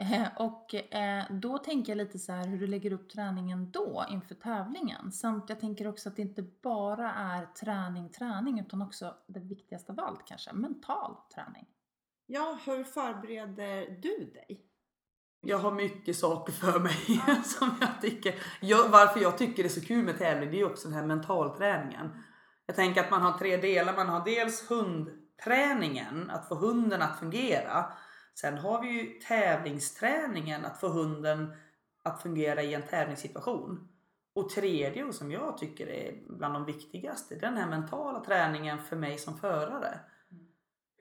Eh, 0.00 0.28
och 0.36 0.74
eh, 0.74 1.24
då 1.30 1.58
tänker 1.58 1.92
jag 1.92 1.96
lite 1.96 2.18
så 2.18 2.32
här 2.32 2.46
hur 2.46 2.58
du 2.58 2.66
lägger 2.66 2.92
upp 2.92 3.10
träningen 3.10 3.70
då 3.70 4.04
inför 4.10 4.34
tävlingen. 4.34 5.12
Samt 5.12 5.48
jag 5.48 5.60
tänker 5.60 5.86
också 5.86 6.08
att 6.08 6.16
det 6.16 6.22
inte 6.22 6.42
bara 6.62 7.12
är 7.12 7.46
träning, 7.46 8.08
träning 8.10 8.60
utan 8.60 8.82
också 8.82 9.14
det 9.26 9.40
viktigaste 9.40 9.92
av 9.92 10.00
allt 10.00 10.26
kanske, 10.26 10.52
mental 10.52 11.16
träning. 11.34 11.66
Ja, 12.26 12.58
hur 12.66 12.84
förbereder 12.84 13.98
du 14.02 14.30
dig? 14.34 14.66
Jag 15.40 15.58
har 15.58 15.72
mycket 15.72 16.16
saker 16.16 16.52
för 16.52 16.80
mig 16.80 17.22
som 17.44 17.76
jag 17.80 18.00
tycker. 18.00 18.34
Jag, 18.60 18.88
varför 18.88 19.20
jag 19.20 19.38
tycker 19.38 19.62
det 19.62 19.66
är 19.66 19.80
så 19.80 19.86
kul 19.86 20.04
med 20.04 20.18
tävling 20.18 20.50
det 20.50 20.60
är 20.60 20.66
också 20.66 20.88
den 20.88 20.96
här 20.96 21.06
mentalträningen. 21.06 22.10
Jag 22.66 22.76
tänker 22.76 23.00
att 23.00 23.10
man 23.10 23.22
har 23.22 23.38
tre 23.38 23.56
delar. 23.56 23.96
Man 23.96 24.08
har 24.08 24.24
dels 24.24 24.70
hundträningen, 24.70 26.30
att 26.30 26.48
få 26.48 26.54
hunden 26.54 27.02
att 27.02 27.18
fungera. 27.18 27.92
Sen 28.34 28.58
har 28.58 28.82
vi 28.82 28.88
ju 28.88 29.20
tävlingsträningen, 29.20 30.64
att 30.64 30.80
få 30.80 30.88
hunden 30.88 31.52
att 32.02 32.22
fungera 32.22 32.62
i 32.62 32.74
en 32.74 32.82
tävlingssituation. 32.82 33.88
Och 34.34 34.50
tredje, 34.50 35.04
och 35.04 35.14
som 35.14 35.32
jag 35.32 35.58
tycker 35.58 35.86
är 35.86 36.22
bland 36.28 36.54
de 36.54 36.64
viktigaste, 36.64 37.34
den 37.34 37.56
här 37.56 37.66
mentala 37.66 38.24
träningen 38.24 38.78
för 38.78 38.96
mig 38.96 39.18
som 39.18 39.38
förare. 39.38 40.00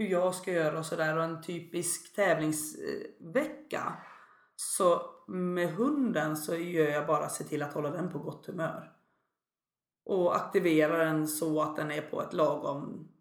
Hur 0.02 0.08
jag 0.08 0.36
ska 0.36 0.52
göra 0.52 0.80
och 0.80 0.86
sådär. 0.86 1.18
Och 1.18 1.24
en 1.24 1.42
typisk 1.42 2.16
tävlingsvecka. 2.16 3.94
Så 4.56 5.02
med 5.28 5.70
hunden 5.70 6.38
så 6.38 6.56
gör 6.56 6.90
jag 6.90 7.08
bara 7.08 7.30
se 7.30 7.44
till 7.44 7.64
att 7.64 7.74
hålla 7.74 7.90
den 7.90 8.12
på 8.12 8.20
gott 8.20 8.46
humör. 8.46 8.92
Och 10.06 10.36
aktivera 10.36 11.06
den 11.06 11.28
så 11.28 11.62
att 11.62 11.76
den 11.76 11.92
är 11.92 12.02
på 12.02 12.22
ett 12.22 12.34
lagom, 12.34 13.12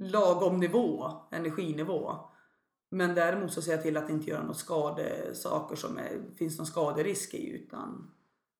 lagom 0.00 0.60
nivå, 0.60 1.10
energinivå. 1.30 2.16
Men 2.90 3.14
däremot 3.14 3.52
så 3.52 3.62
ser 3.62 3.72
jag 3.72 3.82
till 3.82 3.96
att 3.96 4.10
inte 4.10 4.30
göra 4.30 4.42
något 4.42 4.58
skadesaker 4.58 5.76
som 5.76 5.98
är, 5.98 6.36
finns 6.36 6.58
någon 6.58 6.66
skaderisk 6.66 7.34
i 7.34 7.50
utan 7.50 8.10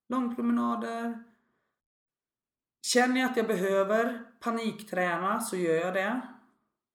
långpromenader. 0.09 1.24
Känner 2.82 3.20
jag 3.20 3.30
att 3.30 3.36
jag 3.36 3.47
behöver 3.47 4.24
panikträna 4.40 5.40
så 5.40 5.57
gör 5.57 5.74
jag 5.74 5.95
det. 5.95 6.32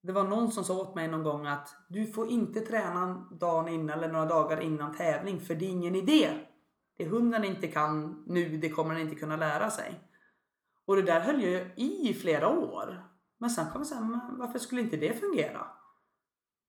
Det 0.08 0.14
var 0.14 0.24
någon 0.24 0.52
som 0.52 0.64
sa 0.64 0.82
åt 0.82 0.96
mig 0.96 1.08
någon 1.08 1.24
gång 1.24 1.48
att 1.48 1.76
du 1.88 2.08
får 2.08 2.30
inte 2.30 2.62
träna 2.62 3.28
dagen 3.40 3.68
innan 3.68 3.98
eller 3.98 4.08
några 4.08 4.26
dagar 4.26 4.60
innan 4.60 4.96
tävling 4.96 5.40
för 5.40 5.56
det 5.56 5.66
är 5.66 5.70
ingen 5.70 5.96
idé. 5.96 6.30
Det 6.98 7.06
hunden 7.06 7.44
inte 7.44 7.68
kan 7.68 8.24
nu, 8.28 8.58
det 8.58 8.70
kommer 8.70 8.94
den 8.94 9.04
inte 9.04 9.16
kunna 9.16 9.36
lära 9.36 9.70
sig. 9.70 10.00
Och 10.86 10.96
det 10.96 11.02
där 11.02 11.20
höll 11.20 11.44
jag 11.44 11.62
i 11.76 12.10
i 12.10 12.14
flera 12.14 12.48
år. 12.50 13.04
Men 13.38 13.50
sen 13.50 13.66
kom 13.72 13.82
jag 13.82 13.88
säga, 13.88 14.22
varför 14.32 14.60
skulle 14.60 14.82
inte 14.82 14.98
det 14.98 15.20
fungera? 15.20 15.68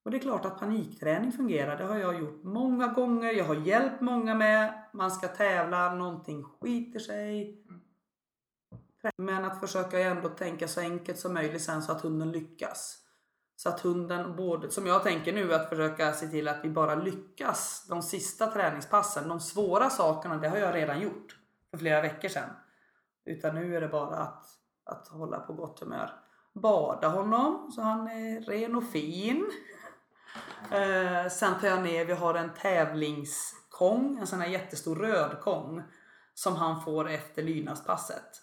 Och 0.04 0.10
det 0.10 0.16
är 0.16 0.20
klart 0.20 0.44
att 0.44 0.60
panikträning 0.60 1.32
fungerar. 1.32 1.78
Det 1.78 1.84
har 1.84 1.98
jag 1.98 2.20
gjort 2.20 2.44
många 2.44 2.86
gånger. 2.86 3.32
Jag 3.32 3.44
har 3.44 3.54
hjälpt 3.54 4.00
många 4.00 4.34
med. 4.34 4.84
Man 4.92 5.10
ska 5.10 5.28
tävla, 5.28 5.94
någonting 5.94 6.44
skiter 6.44 6.98
sig. 6.98 7.64
Men 9.16 9.44
att 9.44 9.60
försöka 9.60 9.98
ändå 9.98 10.28
tänka 10.28 10.68
så 10.68 10.80
enkelt 10.80 11.18
som 11.18 11.34
möjligt 11.34 11.62
sen 11.62 11.82
så 11.82 11.92
att 11.92 12.00
hunden 12.00 12.32
lyckas. 12.32 13.07
Så 13.58 13.68
att 13.68 13.80
hunden, 13.80 14.36
både, 14.36 14.70
som 14.70 14.86
jag 14.86 15.02
tänker 15.02 15.32
nu, 15.32 15.54
att 15.54 15.68
försöka 15.68 16.12
se 16.12 16.26
till 16.26 16.48
att 16.48 16.64
vi 16.64 16.68
bara 16.68 16.94
lyckas 16.94 17.86
de 17.88 18.02
sista 18.02 18.46
träningspassen. 18.46 19.28
De 19.28 19.40
svåra 19.40 19.90
sakerna, 19.90 20.36
det 20.36 20.48
har 20.48 20.56
jag 20.56 20.74
redan 20.74 21.00
gjort 21.00 21.36
för 21.70 21.78
flera 21.78 22.00
veckor 22.00 22.28
sedan. 22.28 22.50
Utan 23.24 23.54
nu 23.54 23.76
är 23.76 23.80
det 23.80 23.88
bara 23.88 24.16
att, 24.16 24.46
att 24.84 25.08
hålla 25.08 25.40
på 25.40 25.52
gott 25.52 25.80
humör. 25.80 26.10
Bada 26.52 27.08
honom 27.08 27.70
så 27.72 27.82
han 27.82 28.08
är 28.08 28.40
ren 28.40 28.76
och 28.76 28.84
fin. 28.84 29.50
Eh, 30.72 31.28
sen 31.30 31.60
tar 31.60 31.68
jag 31.68 31.82
ner, 31.82 32.04
vi 32.04 32.12
har 32.12 32.34
en 32.34 32.54
tävlingskong, 32.54 34.18
en 34.18 34.26
sån 34.26 34.40
här 34.40 34.48
jättestor 34.48 34.96
röd 34.96 35.40
kong. 35.40 35.82
Som 36.34 36.56
han 36.56 36.80
får 36.80 37.08
efter 37.08 37.42
lydnadspasset. 37.42 38.42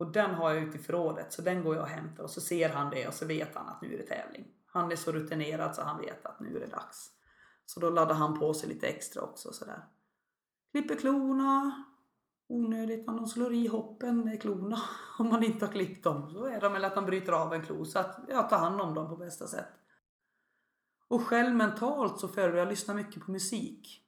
Och 0.00 0.12
den 0.12 0.34
har 0.34 0.50
jag 0.50 0.62
ute 0.62 0.78
i 0.78 0.80
förrådet 0.80 1.32
så 1.32 1.42
den 1.42 1.64
går 1.64 1.74
jag 1.74 1.82
och 1.82 1.88
hämtar 1.88 2.22
och 2.24 2.30
så 2.30 2.40
ser 2.40 2.68
han 2.68 2.90
det 2.90 3.08
och 3.08 3.14
så 3.14 3.26
vet 3.26 3.54
han 3.54 3.68
att 3.68 3.82
nu 3.82 3.94
är 3.94 3.98
det 3.98 4.06
tävling. 4.06 4.44
Han 4.66 4.92
är 4.92 4.96
så 4.96 5.12
rutinerad 5.12 5.74
så 5.74 5.82
han 5.82 6.00
vet 6.00 6.26
att 6.26 6.40
nu 6.40 6.56
är 6.56 6.60
det 6.60 6.66
dags. 6.66 7.10
Så 7.66 7.80
då 7.80 7.90
laddar 7.90 8.14
han 8.14 8.38
på 8.38 8.54
sig 8.54 8.68
lite 8.68 8.86
extra 8.86 9.22
också 9.22 9.52
sådär. 9.52 9.84
Klipper 10.72 10.96
klorna. 10.96 11.84
Onödigt 12.48 13.08
om 13.08 13.16
de 13.16 13.26
slår 13.26 13.54
i 13.54 13.66
hoppen 13.66 14.24
med 14.24 14.42
klorna. 14.42 14.78
Om 15.18 15.28
man 15.28 15.44
inte 15.44 15.66
har 15.66 15.72
klippt 15.72 16.04
dem 16.04 16.30
så 16.30 16.44
är 16.44 16.60
de 16.60 16.74
eller 16.74 16.86
att 16.86 16.94
de 16.94 17.06
bryter 17.06 17.32
av 17.32 17.54
en 17.54 17.62
klo. 17.62 17.84
Så 17.84 17.98
att 17.98 18.18
jag 18.28 18.50
tar 18.50 18.58
hand 18.58 18.80
om 18.80 18.94
dem 18.94 19.08
på 19.08 19.16
bästa 19.16 19.46
sätt. 19.46 19.68
Och 21.08 21.22
själv 21.22 21.56
mentalt 21.56 22.20
så 22.20 22.28
föredrar 22.28 22.58
jag 22.58 22.68
lyssna 22.68 22.94
mycket 22.94 23.24
på 23.24 23.30
musik. 23.30 24.06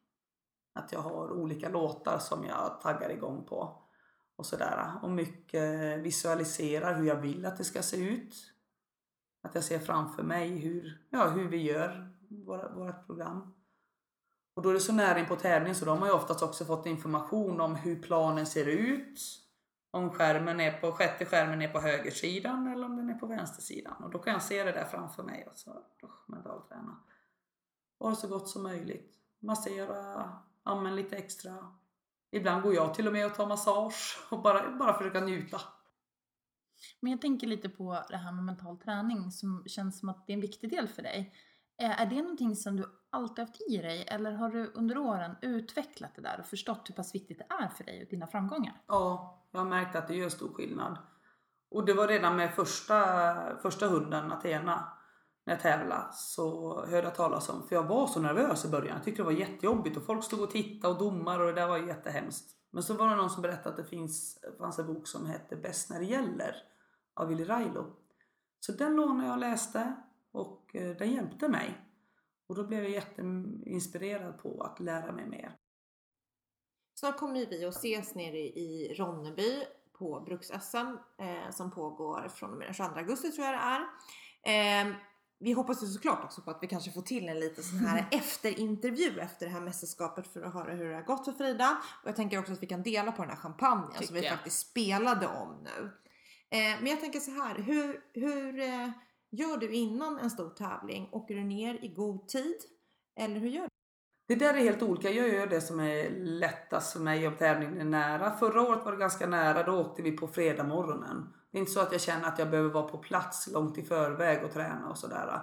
Att 0.73 0.93
jag 0.93 1.01
har 1.01 1.33
olika 1.33 1.69
låtar 1.69 2.19
som 2.19 2.45
jag 2.45 2.81
taggar 2.81 3.11
igång 3.11 3.45
på. 3.45 3.82
Och 4.37 4.47
sådär. 4.47 4.93
Och 5.03 5.11
mycket 5.11 5.99
visualiserar 5.99 6.95
hur 6.95 7.07
jag 7.07 7.17
vill 7.17 7.47
att 7.47 7.57
det 7.57 7.65
ska 7.65 7.83
se 7.83 7.97
ut. 7.97 8.53
Att 9.43 9.55
jag 9.55 9.65
ser 9.65 9.79
framför 9.79 10.23
mig 10.23 10.59
hur, 10.59 11.07
ja, 11.11 11.29
hur 11.29 11.49
vi 11.49 11.63
gör 11.63 12.11
våra, 12.29 12.75
vårt 12.75 13.07
program. 13.07 13.55
Och 14.55 14.63
då 14.63 14.69
är 14.69 14.75
det 14.75 14.81
så 14.81 14.93
nära 14.93 15.19
in 15.19 15.27
på 15.27 15.37
tävling 15.37 15.75
så 15.75 15.85
de 15.85 15.99
har 15.99 16.07
ju 16.07 16.13
oftast 16.13 16.43
också 16.43 16.65
fått 16.65 16.87
information 16.87 17.61
om 17.61 17.75
hur 17.75 18.03
planen 18.03 18.47
ser 18.47 18.67
ut. 18.67 19.21
Om 19.91 20.11
skärmen 20.11 20.61
är 20.61 20.81
på, 20.81 20.93
sjätte 20.93 21.25
skärmen 21.25 21.63
är 21.63 21.69
på 21.69 21.81
högersidan 21.81 22.67
eller 22.67 22.87
om 22.87 22.97
den 22.97 23.11
är 23.11 23.15
på 23.15 23.27
vänstersidan. 23.27 24.05
Och 24.05 24.11
då 24.11 24.19
kan 24.19 24.33
jag 24.33 24.43
se 24.43 24.65
det 24.65 24.73
där 24.73 24.85
framför 24.85 25.23
mig 25.23 25.49
och 25.51 25.57
så 25.57 25.71
oh, 25.71 26.11
mentalträna. 26.27 26.97
Vara 27.99 28.15
så 28.15 28.29
gott 28.29 28.49
som 28.49 28.63
möjligt. 28.63 29.15
Massera, 29.39 30.33
använd 30.63 30.97
lite 30.97 31.17
extra. 31.17 31.75
Ibland 32.33 32.63
går 32.63 32.75
jag 32.75 32.95
till 32.95 33.07
och 33.07 33.13
med 33.13 33.27
och 33.27 33.35
tar 33.35 33.47
massage 33.47 34.19
och 34.31 34.43
bara, 34.43 34.77
bara 34.77 34.99
försöka 34.99 35.21
njuta. 35.21 35.61
Men 37.01 37.11
jag 37.13 37.21
tänker 37.21 37.47
lite 37.47 37.69
på 37.69 38.05
det 38.09 38.17
här 38.17 38.33
med 38.33 38.45
mental 38.45 38.79
träning 38.79 39.31
som 39.31 39.65
känns 39.67 40.01
som 40.01 40.09
att 40.09 40.27
det 40.27 40.33
är 40.33 40.35
en 40.35 40.41
viktig 40.41 40.71
del 40.71 40.89
för 40.89 41.03
dig. 41.03 41.35
Eh, 41.83 42.01
Är 42.01 42.07
det 42.07 42.23
någonting 42.23 42.57
som 42.57 42.77
du 42.77 42.85
alltid 43.11 43.45
haft 43.47 43.61
i 43.71 43.77
dig 43.77 44.05
eller 44.09 44.33
har 44.33 44.49
du 44.51 44.73
under 44.75 44.99
åren 44.99 45.37
utvecklat 45.43 46.15
det 46.15 46.23
där 46.23 46.41
och 46.41 46.47
förstått 46.47 46.89
hur 46.89 46.95
pass 46.95 47.15
viktigt 47.15 47.39
det 47.39 47.55
är 47.63 47.69
för 47.69 47.85
dig 47.85 48.03
och 48.03 48.11
dina 48.11 48.27
framgångar? 48.27 48.83
Ja, 48.87 49.43
jag 49.51 49.61
har 49.61 49.67
märkt 49.67 49.97
att 49.97 50.09
det 50.09 50.15
gör 50.15 50.29
stor 50.29 50.55
skillnad. 50.55 50.99
Och 51.71 51.87
det 51.87 51.95
var 51.95 52.09
redan 52.09 52.37
med 52.37 52.55
första, 52.55 53.57
första 53.63 53.87
hunden, 53.87 54.33
Athena, 54.33 54.89
när 55.45 55.55
jag 55.55 55.63
tävlade 55.63 56.09
så 56.13 56.75
hörde 56.87 57.07
jag 57.07 57.15
talas 57.15 57.49
om, 57.49 57.69
för 57.69 57.77
jag 57.77 57.83
var 57.83 58.07
så 58.07 58.21
nervös 58.21 58.65
i 58.65 58.69
början. 58.69 58.97
Jag 58.97 59.05
tyckte 59.05 59.23
det 59.23 59.27
var 59.27 59.33
jättejobbigt 59.33 59.97
och 59.97 60.07
folk 60.07 60.25
stod 60.25 60.41
och 60.41 60.51
tittade 60.51 60.95
och 60.95 61.01
domar 61.01 61.41
och 61.41 61.47
det 61.47 61.53
där 61.53 61.69
var 61.69 61.79
jättehemskt. 61.79 62.57
Men 62.71 62.83
så 62.83 62.95
var 62.95 63.09
det 63.09 63.17
någon 63.17 63.31
som 63.31 63.43
berättade 63.43 63.69
att 63.69 63.77
det 63.77 63.85
finns, 63.85 64.39
fanns 64.59 64.79
en 64.79 64.87
bok 64.87 65.09
som 65.09 65.27
hette 65.27 65.57
Bäst 65.57 65.91
när 65.91 65.99
det 65.99 66.05
gäller 66.05 66.57
av 67.15 67.29
Willy 67.29 67.45
Railo. 67.45 67.97
Så 68.61 68.73
den 68.73 68.97
lånade 68.97 69.27
jag 69.27 69.33
och 69.33 69.41
läste 69.41 69.97
och 70.33 70.77
eh, 70.77 70.97
den 70.97 71.13
hjälpte 71.13 71.49
mig. 71.49 71.81
Och 72.47 72.55
då 72.55 72.67
blev 72.67 72.83
jag 72.83 72.93
jätteinspirerad 72.93 74.39
på 74.39 74.63
att 74.63 74.81
lära 74.81 75.13
mig 75.13 75.27
mer. 75.27 75.57
Snart 76.95 77.19
kommer 77.19 77.47
vi 77.47 77.65
att 77.65 77.77
ses 77.77 78.15
nere 78.15 78.39
i 78.39 78.95
Ronneby 78.99 79.65
på 79.93 80.21
Bruks-SM 80.21 80.99
eh, 81.19 81.51
som 81.51 81.71
pågår 81.71 82.29
från 82.29 82.51
och 82.51 82.57
med 82.57 82.67
den 82.67 82.75
22 82.75 82.95
augusti 82.95 83.33
tror 83.33 83.47
jag 83.47 83.55
det 83.55 83.59
är. 83.59 84.91
Eh, 84.91 84.95
vi 85.43 85.53
hoppas 85.53 85.83
ju 85.83 85.87
såklart 85.87 86.25
också 86.25 86.43
på 86.43 86.51
att 86.51 86.59
vi 86.63 86.67
kanske 86.67 86.91
får 86.91 87.03
till 87.03 87.29
en 87.29 87.41
liten 87.41 87.65
sån 87.65 87.79
här 87.79 88.09
efterintervju 88.11 89.21
efter 89.21 89.47
det 89.47 89.53
här 89.53 89.61
mästerskapet 89.61 90.27
för 90.33 90.43
att 90.43 90.55
höra 90.55 90.73
hur 90.73 90.89
det 90.89 90.95
har 90.95 91.03
gått 91.03 91.25
för 91.25 91.33
Frida. 91.33 91.83
Och 92.03 92.09
jag 92.09 92.17
tänker 92.17 92.39
också 92.39 92.53
att 92.53 92.63
vi 92.63 92.67
kan 92.67 92.83
dela 92.83 93.13
på 93.13 93.23
den 93.23 93.31
här 93.31 93.39
champagnen 93.39 94.03
som 94.03 94.15
vi 94.15 94.23
jag. 94.23 94.33
faktiskt 94.33 94.71
spelade 94.71 95.27
om 95.27 95.65
nu. 95.65 95.91
Eh, 96.51 96.81
men 96.81 96.87
jag 96.87 97.01
tänker 97.01 97.21
så 97.21 97.31
här, 97.31 97.55
hur, 97.55 98.01
hur 98.13 98.61
eh, 98.61 98.91
gör 99.31 99.57
du 99.57 99.73
innan 99.73 100.19
en 100.19 100.31
stor 100.31 100.51
tävling? 100.51 101.09
Åker 101.13 101.35
du 101.35 101.45
ner 101.45 101.85
i 101.85 101.89
god 101.89 102.29
tid? 102.29 102.57
Eller 103.17 103.41
hur 103.41 103.49
gör 103.49 103.63
du? 103.63 103.72
Det 104.33 104.37
där 104.37 104.55
är 104.55 104.59
helt 104.59 104.83
olika. 104.83 105.11
Jag 105.11 105.29
gör 105.29 105.47
det 105.47 105.61
som 105.61 105.81
är 105.81 106.11
lättast 106.21 106.93
för 106.93 107.01
mig 107.01 107.29
om 107.29 107.37
tävlingen 107.37 107.81
är 107.81 107.85
nära. 107.85 108.31
Förra 108.31 108.63
året 108.63 108.85
var 108.85 108.93
det 108.93 108.99
ganska 108.99 109.27
nära. 109.27 109.63
Då 109.63 109.81
åkte 109.81 110.03
vi 110.03 110.13
på 110.13 110.29
fredag 110.29 110.65
morgonen. 110.65 111.33
Det 111.51 111.59
är 111.59 111.61
inte 111.61 111.73
så 111.73 111.81
att 111.81 111.93
jag 111.93 112.01
känner 112.01 112.29
att 112.29 112.39
jag 112.39 112.51
behöver 112.51 112.71
vara 112.71 112.89
på 112.89 112.99
plats 112.99 113.49
långt 113.53 113.79
i 113.79 113.83
förväg 113.83 114.45
och 114.45 114.53
träna 114.53 114.91
och 114.91 114.99
sådär. 114.99 115.41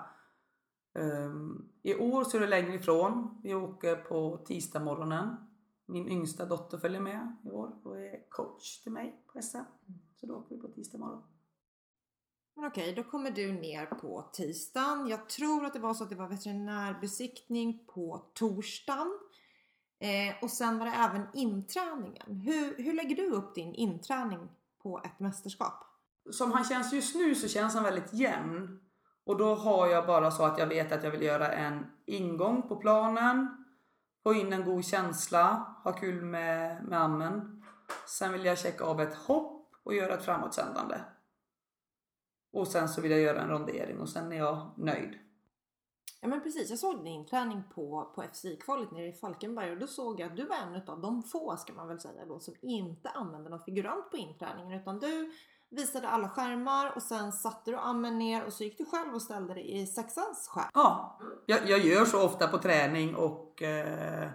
Um, 0.94 1.72
I 1.82 1.96
år 1.96 2.24
så 2.24 2.38
är 2.38 2.42
det 2.42 2.48
längre 2.48 2.74
ifrån. 2.74 3.40
Vi 3.44 3.56
åker 3.56 3.96
på 3.96 4.38
tisdag 4.48 4.80
morgonen. 4.80 5.36
Min 5.86 6.08
yngsta 6.08 6.46
dotter 6.46 6.78
följer 6.78 7.02
med 7.02 7.36
i 7.46 7.50
år 7.50 7.74
och 7.84 8.00
är 8.00 8.30
coach 8.30 8.84
till 8.84 8.92
mig 8.92 9.24
på 9.34 9.42
SM. 9.42 9.58
Så 10.16 10.26
då 10.26 10.36
åker 10.36 10.56
vi 10.56 10.62
på 10.62 10.68
tisdag 10.68 10.98
morgon. 10.98 11.24
Men 12.60 12.68
okej, 12.68 12.94
då 12.94 13.04
kommer 13.04 13.32
du 13.32 13.52
ner 13.52 13.86
på 13.86 14.30
tisdagen. 14.34 15.08
Jag 15.08 15.30
tror 15.30 15.66
att 15.66 15.74
det 15.74 15.80
var 15.80 15.94
så 15.94 16.04
att 16.04 16.10
det 16.10 16.16
var 16.16 16.28
veterinärbesiktning 16.28 17.86
på 17.88 18.32
torsdagen. 18.34 19.20
Eh, 20.00 20.44
och 20.44 20.50
sen 20.50 20.80
var 20.80 20.86
det 20.86 20.92
även 20.92 21.28
inträningen. 21.34 22.42
Hur, 22.42 22.84
hur 22.84 22.94
lägger 22.94 23.16
du 23.16 23.30
upp 23.30 23.56
din 23.56 23.74
inträning 23.74 24.50
på 24.84 25.02
ett 25.04 25.20
mästerskap? 25.20 25.86
som 26.32 26.52
han 26.52 26.64
känns 26.64 26.94
just 26.94 27.16
nu 27.16 27.36
så 27.36 27.48
känns 27.48 27.74
han 27.74 27.84
väldigt 27.84 28.14
jämn. 28.14 28.80
Och 29.26 29.38
då 29.38 29.56
har 29.56 29.88
jag 29.88 30.08
bara 30.08 30.32
så 30.32 30.44
att 30.44 30.58
jag 30.58 30.68
vet 30.68 30.92
att 30.92 31.04
jag 31.04 31.12
vill 31.12 31.22
göra 31.22 31.52
en 31.52 31.86
ingång 32.06 32.62
på 32.68 32.76
planen. 32.76 33.66
Få 34.24 34.34
in 34.34 34.54
en 34.54 34.66
god 34.66 34.86
känsla, 34.86 35.76
ha 35.84 35.92
kul 35.92 36.22
med, 36.26 36.84
med 36.84 37.02
ammen. 37.02 37.64
Sen 38.08 38.32
vill 38.32 38.46
jag 38.46 38.60
checka 38.60 38.84
av 38.84 39.02
ett 39.02 39.16
hopp 39.16 39.72
och 39.84 39.94
göra 39.94 40.14
ett 40.14 40.26
framåtsändande. 40.26 40.96
Och 42.52 42.68
sen 42.68 42.90
så 42.90 43.02
vill 43.02 43.12
jag 43.12 43.20
göra 43.20 43.42
en 43.42 43.50
rondering 43.50 44.00
och 44.00 44.10
sen 44.10 44.32
är 44.32 44.38
jag 44.38 44.72
nöjd. 44.78 45.20
Ja 46.22 46.28
men 46.28 46.42
precis, 46.42 46.70
jag 46.70 46.80
såg 46.80 46.98
din 46.98 47.08
inträning 47.08 47.64
på, 47.76 48.12
på 48.16 48.24
FCI-kvalet 48.24 48.92
nere 48.92 49.08
i 49.08 49.14
Falkenberg 49.14 49.72
och 49.72 49.78
då 49.78 49.88
såg 49.88 50.20
jag 50.20 50.30
att 50.30 50.38
du 50.38 50.46
var 50.46 50.56
en 50.56 50.82
av 50.88 51.02
de 51.02 51.24
få, 51.24 51.58
ska 51.58 51.74
man 51.74 51.88
väl 51.88 52.00
säga 52.00 52.26
då, 52.26 52.40
som 52.40 52.56
inte 52.62 53.10
använde 53.10 53.50
någon 53.50 53.64
figurant 53.64 54.12
på 54.12 54.18
inträningen 54.18 54.82
utan 54.82 55.00
du 55.00 55.32
visade 55.70 56.10
alla 56.10 56.30
skärmar 56.30 56.96
och 56.96 57.02
sen 57.02 57.32
satte 57.32 57.72
du 57.72 57.78
ammen 57.78 58.20
ner 58.20 58.46
och 58.46 58.54
så 58.54 58.64
gick 58.64 58.78
du 58.78 58.86
själv 58.86 59.14
och 59.14 59.22
ställde 59.22 59.54
dig 59.54 59.82
i 59.82 59.88
sexans 59.88 60.48
skärm. 60.48 60.70
Ja, 60.74 61.20
jag, 61.46 61.70
jag 61.70 61.80
gör 61.80 62.06
så 62.06 62.26
ofta 62.26 62.48
på 62.48 62.58
träning 62.58 63.16
och 63.16 63.62
eh, 63.62 64.30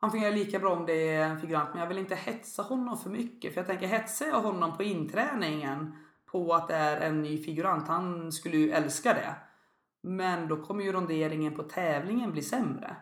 han 0.00 0.10
fungerar 0.10 0.32
lika 0.32 0.58
bra 0.58 0.76
om 0.76 0.86
det 0.86 1.08
är 1.08 1.24
en 1.24 1.40
figurant 1.40 1.68
men 1.70 1.80
jag 1.80 1.88
vill 1.88 1.98
inte 1.98 2.14
hetsa 2.14 2.62
honom 2.62 2.98
för 2.98 3.10
mycket 3.10 3.54
för 3.54 3.60
jag 3.60 3.66
tänker 3.66 3.86
hetsar 3.86 4.26
jag 4.26 4.40
honom 4.40 4.76
på 4.76 4.82
inträningen 4.82 5.96
på 6.32 6.54
att 6.54 6.68
det 6.68 6.74
är 6.74 7.00
en 7.00 7.22
ny 7.22 7.42
figurant, 7.42 7.88
han 7.88 8.32
skulle 8.32 8.56
ju 8.56 8.70
älska 8.70 9.14
det. 9.14 9.34
Men 10.02 10.48
då 10.48 10.56
kommer 10.56 10.84
ju 10.84 10.92
ronderingen 10.92 11.54
på 11.54 11.62
tävlingen 11.62 12.32
bli 12.32 12.42
sämre. 12.42 12.96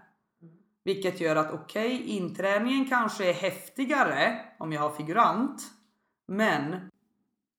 Vilket 0.85 1.20
gör 1.20 1.37
att 1.37 1.53
okej, 1.53 1.95
okay, 1.95 2.07
inträningen 2.07 2.89
kanske 2.89 3.31
är 3.31 3.33
häftigare 3.33 4.41
om 4.59 4.72
jag 4.72 4.81
har 4.81 4.91
figurant. 4.91 5.62
Men 6.29 6.91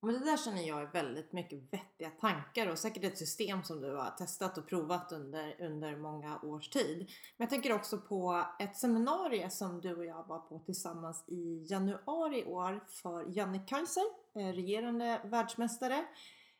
men 0.02 0.14
det 0.14 0.26
där 0.26 0.38
känner 0.38 0.68
jag 0.68 0.82
är 0.82 0.86
väldigt 0.86 1.34
mycket 1.34 1.74
vettiga 1.74 2.10
tankar 2.10 2.68
och 2.68 2.80
säkert 2.80 3.04
ett 3.04 3.18
system 3.18 3.64
som 3.64 3.82
du 3.82 3.96
har 3.96 4.10
testat 4.10 4.58
och 4.58 4.68
provat 4.68 5.12
under, 5.12 5.56
under 5.60 5.98
många 5.98 6.40
års 6.40 6.70
tid. 6.70 6.98
Men 6.98 7.46
jag 7.46 7.50
tänker 7.50 7.74
också 7.74 7.98
på 7.98 8.46
ett 8.60 8.78
seminarium 8.78 9.50
som 9.50 9.82
du 9.82 9.96
och 9.96 10.06
jag 10.06 10.28
var 10.28 10.40
på 10.40 10.60
tillsammans 10.60 11.24
i 11.28 11.66
januari 11.70 12.40
i 12.40 12.46
år 12.46 12.84
för 12.88 13.38
Janne 13.38 13.60
Kaiser, 13.68 14.04
eh, 14.36 14.54
regerande 14.54 15.22
världsmästare. 15.24 16.06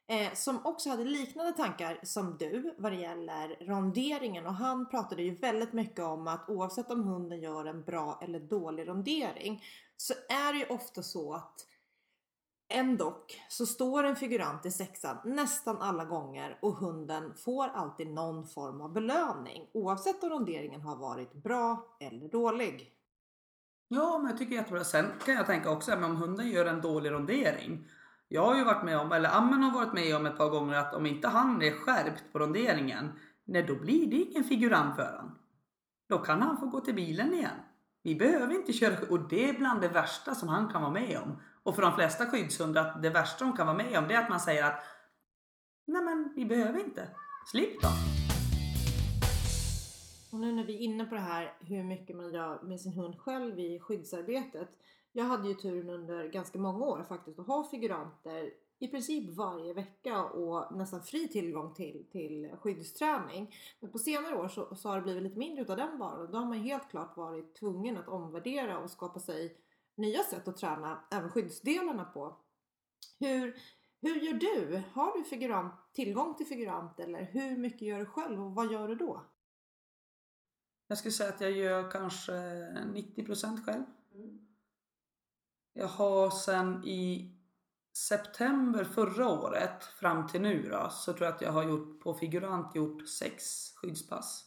Eh, 0.08 0.34
som 0.34 0.66
också 0.66 0.90
hade 0.90 1.04
liknande 1.04 1.54
tankar 1.54 2.00
som 2.04 2.38
du 2.38 2.76
vad 2.78 2.92
det 2.92 2.98
gäller 2.98 3.58
ronderingen 3.62 4.46
och 4.46 4.54
han 4.54 4.90
pratade 4.90 5.24
ju 5.24 5.36
väldigt 5.36 5.74
mycket 5.74 6.00
om 6.00 6.28
att 6.28 6.50
oavsett 6.50 6.92
om 6.92 7.04
hunden 7.04 7.42
gör 7.42 7.66
en 7.66 7.84
bra 7.84 8.20
eller 8.24 8.40
dålig 8.40 8.88
rondering 8.88 9.64
så 9.98 10.14
är 10.30 10.54
det 10.54 10.60
ju 10.60 10.66
ofta 10.66 11.04
så 11.04 11.34
att 11.34 11.69
Ändock 12.72 13.42
så 13.50 13.66
står 13.66 14.04
en 14.04 14.16
figurant 14.16 14.66
i 14.66 14.72
sexan 14.72 15.18
nästan 15.24 15.78
alla 15.82 16.06
gånger 16.06 16.58
och 16.62 16.74
hunden 16.74 17.34
får 17.36 17.68
alltid 17.68 18.08
någon 18.08 18.48
form 18.48 18.82
av 18.82 18.94
belöning 18.94 19.70
oavsett 19.74 20.24
om 20.24 20.30
ronderingen 20.30 20.82
har 20.82 20.96
varit 20.96 21.34
bra 21.34 21.98
eller 22.00 22.30
dålig. 22.30 22.92
Ja, 23.88 24.18
men 24.18 24.30
jag 24.30 24.38
tycker 24.38 24.56
jättebra. 24.56 24.84
Sen 24.84 25.06
kan 25.26 25.34
jag 25.34 25.46
tänka 25.46 25.72
också 25.72 25.92
men 25.92 26.04
om 26.04 26.16
hunden 26.16 26.50
gör 26.50 26.66
en 26.66 26.82
dålig 26.82 27.12
rondering. 27.12 27.88
Jag 28.28 28.46
har 28.46 28.56
ju 28.56 28.64
varit 28.64 28.86
med 28.86 29.00
om, 29.00 29.12
eller 29.12 29.30
Ammen 29.30 29.64
har 29.64 29.72
varit 29.72 29.94
med 29.94 30.16
om 30.16 30.26
ett 30.26 30.38
par 30.38 30.50
gånger 30.50 30.76
att 30.76 30.94
om 30.94 31.06
inte 31.06 31.28
han 31.28 31.62
är 31.62 31.72
skärpt 31.72 32.24
på 32.32 32.40
ronderingen, 32.40 33.12
nej 33.46 33.64
då 33.64 33.76
blir 33.76 34.08
det 34.08 34.16
ingen 34.16 34.44
figurant 34.44 34.96
för 34.96 35.18
han. 35.18 35.38
Då 36.10 36.18
kan 36.18 36.42
han 36.42 36.58
få 36.58 36.66
gå 36.66 36.80
till 36.80 36.96
bilen 36.96 37.34
igen. 37.34 37.60
Vi 38.04 38.16
behöver 38.16 38.56
inte 38.56 38.74
köra 38.74 38.96
och 39.10 39.30
det 39.30 39.50
är 39.50 39.54
bland 39.54 39.82
det 39.82 39.88
värsta 39.88 40.36
som 40.36 40.50
han 40.50 40.68
kan 40.68 40.82
vara 40.82 40.92
med 40.92 41.20
om. 41.24 41.42
Och 41.64 41.76
för 41.76 41.82
de 41.82 41.96
flesta 41.96 42.26
skyddshundar, 42.26 42.86
att 42.86 43.02
det 43.02 43.10
värsta 43.10 43.46
de 43.46 43.58
kan 43.58 43.68
vara 43.68 43.78
med 43.78 43.98
om 43.98 44.08
det 44.08 44.14
är 44.14 44.24
att 44.24 44.30
man 44.30 44.40
säger 44.40 44.64
att 44.64 44.84
nej 45.86 46.02
men 46.02 46.34
vi 46.36 46.46
behöver 46.46 46.80
inte. 46.80 47.08
Slipp 47.52 47.82
då. 47.82 47.88
Och 50.32 50.40
nu 50.40 50.52
när 50.52 50.64
vi 50.64 50.76
är 50.76 50.80
inne 50.80 51.06
på 51.06 51.16
det 51.16 51.22
här 51.22 51.54
hur 51.60 51.84
mycket 51.84 52.16
man 52.16 52.34
gör 52.34 52.62
med 52.62 52.82
sin 52.82 52.94
hund 52.94 53.20
själv 53.20 53.60
i 53.60 53.80
skyddsarbetet. 53.80 54.70
Jag 55.12 55.26
hade 55.26 55.48
ju 55.48 55.54
turen 55.54 55.90
under 55.90 56.28
ganska 56.28 56.60
många 56.60 56.86
år 56.86 57.04
faktiskt 57.04 57.40
att 57.40 57.48
ha 57.48 57.64
figuranter 57.64 58.52
i 58.80 58.88
princip 58.88 59.30
varje 59.30 59.74
vecka 59.74 60.24
och 60.24 60.78
nästan 60.78 61.02
fri 61.02 61.28
tillgång 61.28 61.74
till, 61.74 62.06
till 62.12 62.50
skyddsträning. 62.60 63.56
Men 63.80 63.92
på 63.92 64.00
senare 64.00 64.36
år 64.36 64.48
så, 64.48 64.76
så 64.76 64.90
har 64.90 64.96
det 64.96 65.02
blivit 65.02 65.24
lite 65.24 65.40
mindre 65.40 65.62
utav 65.62 65.78
den 65.78 66.00
varan. 66.00 66.22
och 66.22 66.30
Då 66.30 66.38
har 66.38 66.46
man 66.46 66.58
helt 66.58 66.90
klart 66.90 67.18
varit 67.18 67.56
tvungen 67.56 67.98
att 67.98 68.08
omvärdera 68.08 68.80
och 68.80 68.92
skapa 68.92 69.20
sig 69.20 69.58
nya 70.00 70.24
sätt 70.24 70.48
att 70.48 70.58
träna 70.58 71.04
även 71.12 71.30
skyddsdelarna 71.30 72.06
på. 72.06 72.38
Hur, 73.20 73.56
hur 74.02 74.16
gör 74.16 74.34
du? 74.34 74.84
Har 74.94 75.18
du 75.18 75.24
figurant, 75.24 75.74
tillgång 75.94 76.36
till 76.36 76.46
figurant 76.46 77.00
eller 77.00 77.24
hur 77.24 77.58
mycket 77.58 77.82
gör 77.82 78.00
du 78.00 78.06
själv 78.06 78.46
och 78.46 78.56
vad 78.56 78.72
gör 78.72 78.88
du 78.88 78.96
då? 78.96 79.26
Jag 80.88 80.98
skulle 80.98 81.12
säga 81.12 81.30
att 81.30 81.42
jag 81.42 81.52
gör 81.52 81.92
kanske 81.92 82.32
90% 82.32 83.66
själv. 83.66 83.84
Jag 85.74 85.88
har 85.88 86.30
sen 86.30 86.84
i 86.86 87.36
september 87.94 88.84
förra 88.84 89.30
året 89.30 89.84
fram 89.84 90.28
till 90.28 90.42
nu 90.42 90.70
då, 90.70 90.90
så 90.92 91.14
tror 91.14 91.26
jag 91.26 91.36
att 91.36 91.42
jag 91.42 91.52
har 91.52 91.64
gjort 91.64 92.04
på 92.04 92.14
figurant 92.14 92.76
gjort 92.76 93.08
sex 93.08 93.72
skyddspass. 93.76 94.46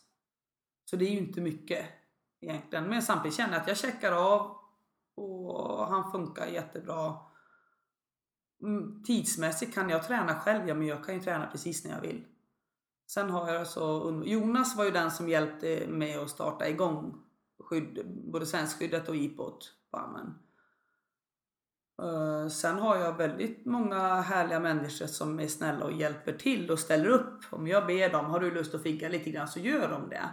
Så 0.84 0.96
det 0.96 1.04
är 1.04 1.10
ju 1.10 1.18
inte 1.18 1.40
mycket 1.40 1.86
egentligen. 2.40 2.84
Men 2.84 3.02
samtidigt 3.02 3.36
känner 3.36 3.52
jag 3.52 3.62
att 3.62 3.68
jag 3.68 3.76
checkar 3.76 4.12
av 4.12 4.61
och 5.14 5.86
han 5.86 6.12
funkar 6.12 6.46
jättebra. 6.46 7.16
Mm, 8.62 9.02
tidsmässigt 9.04 9.74
kan 9.74 9.88
jag 9.88 10.02
träna 10.02 10.34
själv, 10.34 10.68
ja 10.68 10.74
men 10.74 10.86
jag 10.86 11.04
kan 11.04 11.14
ju 11.14 11.20
träna 11.20 11.46
precis 11.46 11.84
när 11.84 11.92
jag 11.92 12.00
vill. 12.00 12.24
Sen 13.06 13.30
har 13.30 13.52
jag 13.52 13.66
så, 13.66 14.22
Jonas 14.26 14.76
var 14.76 14.84
ju 14.84 14.90
den 14.90 15.10
som 15.10 15.28
hjälpte 15.28 15.86
mig 15.88 16.14
att 16.14 16.30
starta 16.30 16.68
igång 16.68 17.22
skydd, 17.58 18.06
både 18.06 18.46
svenskskyddet 18.46 19.08
och 19.08 19.16
IPOT 19.16 19.72
på 19.90 19.96
armen. 19.96 20.34
Eh, 22.02 22.48
sen 22.48 22.78
har 22.78 22.96
jag 22.96 23.16
väldigt 23.16 23.66
många 23.66 24.20
härliga 24.20 24.60
människor 24.60 25.06
som 25.06 25.40
är 25.40 25.46
snälla 25.46 25.84
och 25.84 25.92
hjälper 25.92 26.32
till 26.32 26.70
och 26.70 26.78
ställer 26.78 27.08
upp. 27.08 27.40
Om 27.50 27.66
jag 27.66 27.86
ber 27.86 28.08
dem, 28.08 28.26
har 28.26 28.40
du 28.40 28.50
lust 28.50 28.74
att 28.74 28.82
figga 28.82 29.08
lite 29.08 29.30
grann 29.30 29.48
så 29.48 29.60
gör 29.60 29.88
de 29.88 30.08
det. 30.08 30.30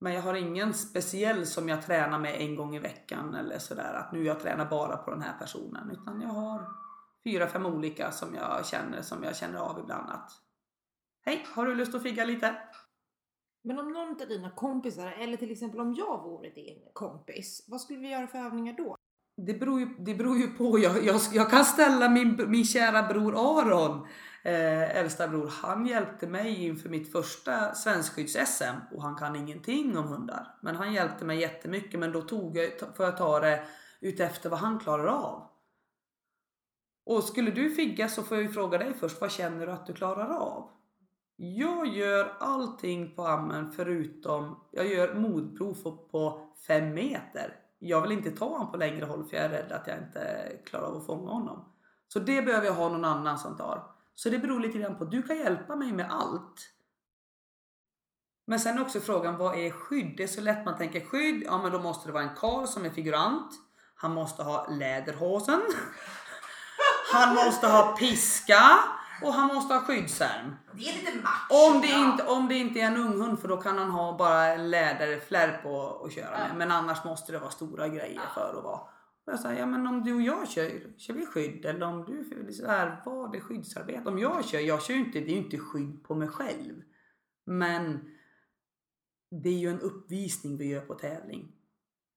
Men 0.00 0.14
jag 0.14 0.22
har 0.22 0.34
ingen 0.34 0.74
speciell 0.74 1.46
som 1.46 1.68
jag 1.68 1.82
tränar 1.82 2.18
med 2.18 2.40
en 2.40 2.56
gång 2.56 2.76
i 2.76 2.78
veckan 2.78 3.34
eller 3.34 3.58
sådär 3.58 3.94
att 3.94 4.12
nu 4.12 4.24
jag 4.24 4.40
tränar 4.40 4.70
bara 4.70 4.96
på 4.96 5.10
den 5.10 5.22
här 5.22 5.38
personen. 5.38 5.90
Utan 5.90 6.20
jag 6.20 6.28
har 6.28 6.68
fyra, 7.24 7.46
fem 7.46 7.66
olika 7.66 8.10
som 8.10 8.34
jag 8.34 8.66
känner 8.66 9.02
som 9.02 9.24
jag 9.24 9.36
känner 9.36 9.58
av 9.58 9.78
ibland 9.78 10.10
att 10.10 10.30
Hej, 11.24 11.46
har 11.54 11.66
du 11.66 11.74
lust 11.74 11.94
att 11.94 12.02
figga 12.02 12.24
lite? 12.24 12.56
Men 13.64 13.78
om 13.78 13.92
någon 13.92 14.22
av 14.22 14.28
dina 14.28 14.50
kompisar 14.50 15.06
eller 15.06 15.36
till 15.36 15.50
exempel 15.50 15.80
om 15.80 15.94
jag 15.94 16.22
vore 16.22 16.50
din 16.50 16.82
kompis, 16.92 17.64
vad 17.68 17.80
skulle 17.80 17.98
vi 17.98 18.10
göra 18.10 18.26
för 18.26 18.38
övningar 18.38 18.74
då? 18.76 18.96
Det 19.46 19.54
beror 19.54 19.80
ju, 19.80 19.86
det 19.98 20.14
beror 20.14 20.36
ju 20.36 20.46
på. 20.46 20.78
Jag, 20.78 21.04
jag, 21.04 21.20
jag 21.32 21.50
kan 21.50 21.64
ställa 21.64 22.08
min, 22.08 22.50
min 22.50 22.64
kära 22.64 23.02
bror 23.02 23.34
Aron, 23.36 24.06
eh, 24.42 24.96
äldsta 24.96 25.28
bror, 25.28 25.52
han 25.62 25.86
hjälpte 25.86 26.26
mig 26.26 26.64
inför 26.66 26.88
mitt 26.88 27.12
första 27.12 27.74
svenskskydds-SM 27.74 28.76
och 28.94 29.02
han 29.02 29.16
kan 29.16 29.36
ingenting 29.36 29.98
om 29.98 30.04
hundar. 30.08 30.58
Men 30.62 30.76
han 30.76 30.92
hjälpte 30.92 31.24
mig 31.24 31.40
jättemycket 31.40 32.00
men 32.00 32.12
då 32.12 32.22
tog 32.22 32.56
jag, 32.56 32.70
får 32.96 33.06
jag 33.06 33.16
ta 33.16 33.40
det 33.40 33.64
utefter 34.00 34.50
vad 34.50 34.58
han 34.58 34.78
klarar 34.78 35.06
av. 35.06 35.48
Och 37.06 37.24
skulle 37.24 37.50
du 37.50 37.70
figga 37.70 38.08
så 38.08 38.22
får 38.22 38.36
jag 38.36 38.44
ju 38.44 38.52
fråga 38.52 38.78
dig 38.78 38.94
först, 38.94 39.20
vad 39.20 39.30
känner 39.30 39.66
du 39.66 39.72
att 39.72 39.86
du 39.86 39.92
klarar 39.92 40.28
av? 40.36 40.70
Jag 41.36 41.86
gör 41.86 42.36
allting 42.40 43.14
på 43.16 43.26
ammen 43.26 43.72
förutom, 43.72 44.64
jag 44.70 44.86
gör 44.86 45.14
modprov 45.14 45.82
på- 45.82 45.96
på 45.96 46.52
5 46.66 46.94
meter. 46.94 47.56
Jag 47.78 48.02
vill 48.02 48.12
inte 48.12 48.30
ta 48.30 48.48
honom 48.48 48.70
på 48.70 48.76
längre 48.76 49.04
håll 49.04 49.24
för 49.24 49.36
jag 49.36 49.44
är 49.44 49.48
rädd 49.48 49.72
att 49.72 49.86
jag 49.86 49.98
inte 49.98 50.52
klarar 50.66 50.86
av 50.86 50.96
att 50.96 51.06
fånga 51.06 51.30
honom. 51.30 51.72
Så 52.08 52.18
det 52.18 52.42
behöver 52.42 52.66
jag 52.66 52.74
ha 52.74 52.88
någon 52.88 53.04
annan 53.04 53.38
som 53.38 53.56
tar. 53.56 53.97
Så 54.18 54.30
det 54.30 54.38
beror 54.38 54.60
lite 54.60 54.78
grann 54.78 54.98
på, 54.98 55.04
du 55.04 55.22
kan 55.22 55.38
hjälpa 55.38 55.76
mig 55.76 55.92
med 55.92 56.10
allt. 56.10 56.70
Men 58.46 58.60
sen 58.60 58.78
är 58.78 58.82
också 58.82 59.00
frågan, 59.00 59.36
vad 59.36 59.58
är 59.58 59.70
skydd? 59.70 60.14
Det 60.16 60.22
är 60.22 60.26
så 60.26 60.40
lätt 60.40 60.64
man 60.64 60.78
tänker 60.78 61.00
skydd, 61.00 61.42
ja 61.46 61.62
men 61.62 61.72
då 61.72 61.78
måste 61.78 62.08
det 62.08 62.12
vara 62.12 62.22
en 62.22 62.36
karl 62.36 62.66
som 62.66 62.84
är 62.84 62.90
figurant. 62.90 63.52
Han 63.94 64.14
måste 64.14 64.42
ha 64.42 64.66
läderhosen. 64.66 65.60
Han 67.12 67.34
måste 67.34 67.66
ha 67.66 67.96
piska 67.96 68.78
och 69.22 69.34
han 69.34 69.54
måste 69.54 69.74
ha 69.74 69.80
skyddsärm. 69.80 70.56
Det 70.72 70.88
är 70.88 70.92
lite 70.92 71.12
macho. 71.16 71.74
Om 71.74 71.80
det, 71.80 71.88
inte, 71.88 72.24
om 72.24 72.48
det 72.48 72.54
inte 72.54 72.80
är 72.80 72.84
en 72.84 72.96
ung 72.96 73.20
hund 73.20 73.40
för 73.40 73.48
då 73.48 73.56
kan 73.56 73.78
han 73.78 73.90
ha 73.90 74.16
bara 74.16 74.56
läderflärp 74.56 75.62
på 75.62 76.02
att 76.04 76.12
köra 76.12 76.30
med. 76.30 76.56
Men 76.56 76.70
annars 76.70 77.04
måste 77.04 77.32
det 77.32 77.38
vara 77.38 77.50
stora 77.50 77.88
grejer 77.88 78.20
för 78.34 78.54
att 78.58 78.64
vara. 78.64 78.80
Och 79.28 79.34
jag 79.34 79.40
sa, 79.40 79.52
ja 79.52 79.66
men 79.66 79.86
om 79.86 80.04
du 80.04 80.14
och 80.14 80.22
jag 80.22 80.48
kör, 80.48 80.98
kör 80.98 81.14
vi 81.14 81.26
skydd? 81.26 81.64
Eller 81.64 81.86
om 81.86 82.04
du, 82.04 82.52
så 82.52 82.66
här, 82.66 83.02
vad 83.04 83.34
är 83.34 83.40
skyddsarbete? 83.40 84.08
Om 84.08 84.18
jag 84.18 84.44
kör, 84.44 84.58
jag 84.58 84.82
kör 84.82 84.94
ju 84.94 85.00
inte, 85.00 85.20
det 85.20 85.26
är 85.26 85.36
ju 85.36 85.44
inte 85.44 85.58
skydd 85.58 86.04
på 86.04 86.14
mig 86.14 86.28
själv. 86.28 86.82
Men 87.46 88.10
det 89.30 89.48
är 89.48 89.58
ju 89.58 89.68
en 89.68 89.80
uppvisning 89.80 90.56
vi 90.56 90.66
gör 90.66 90.80
på 90.80 90.94
tävling. 90.94 91.52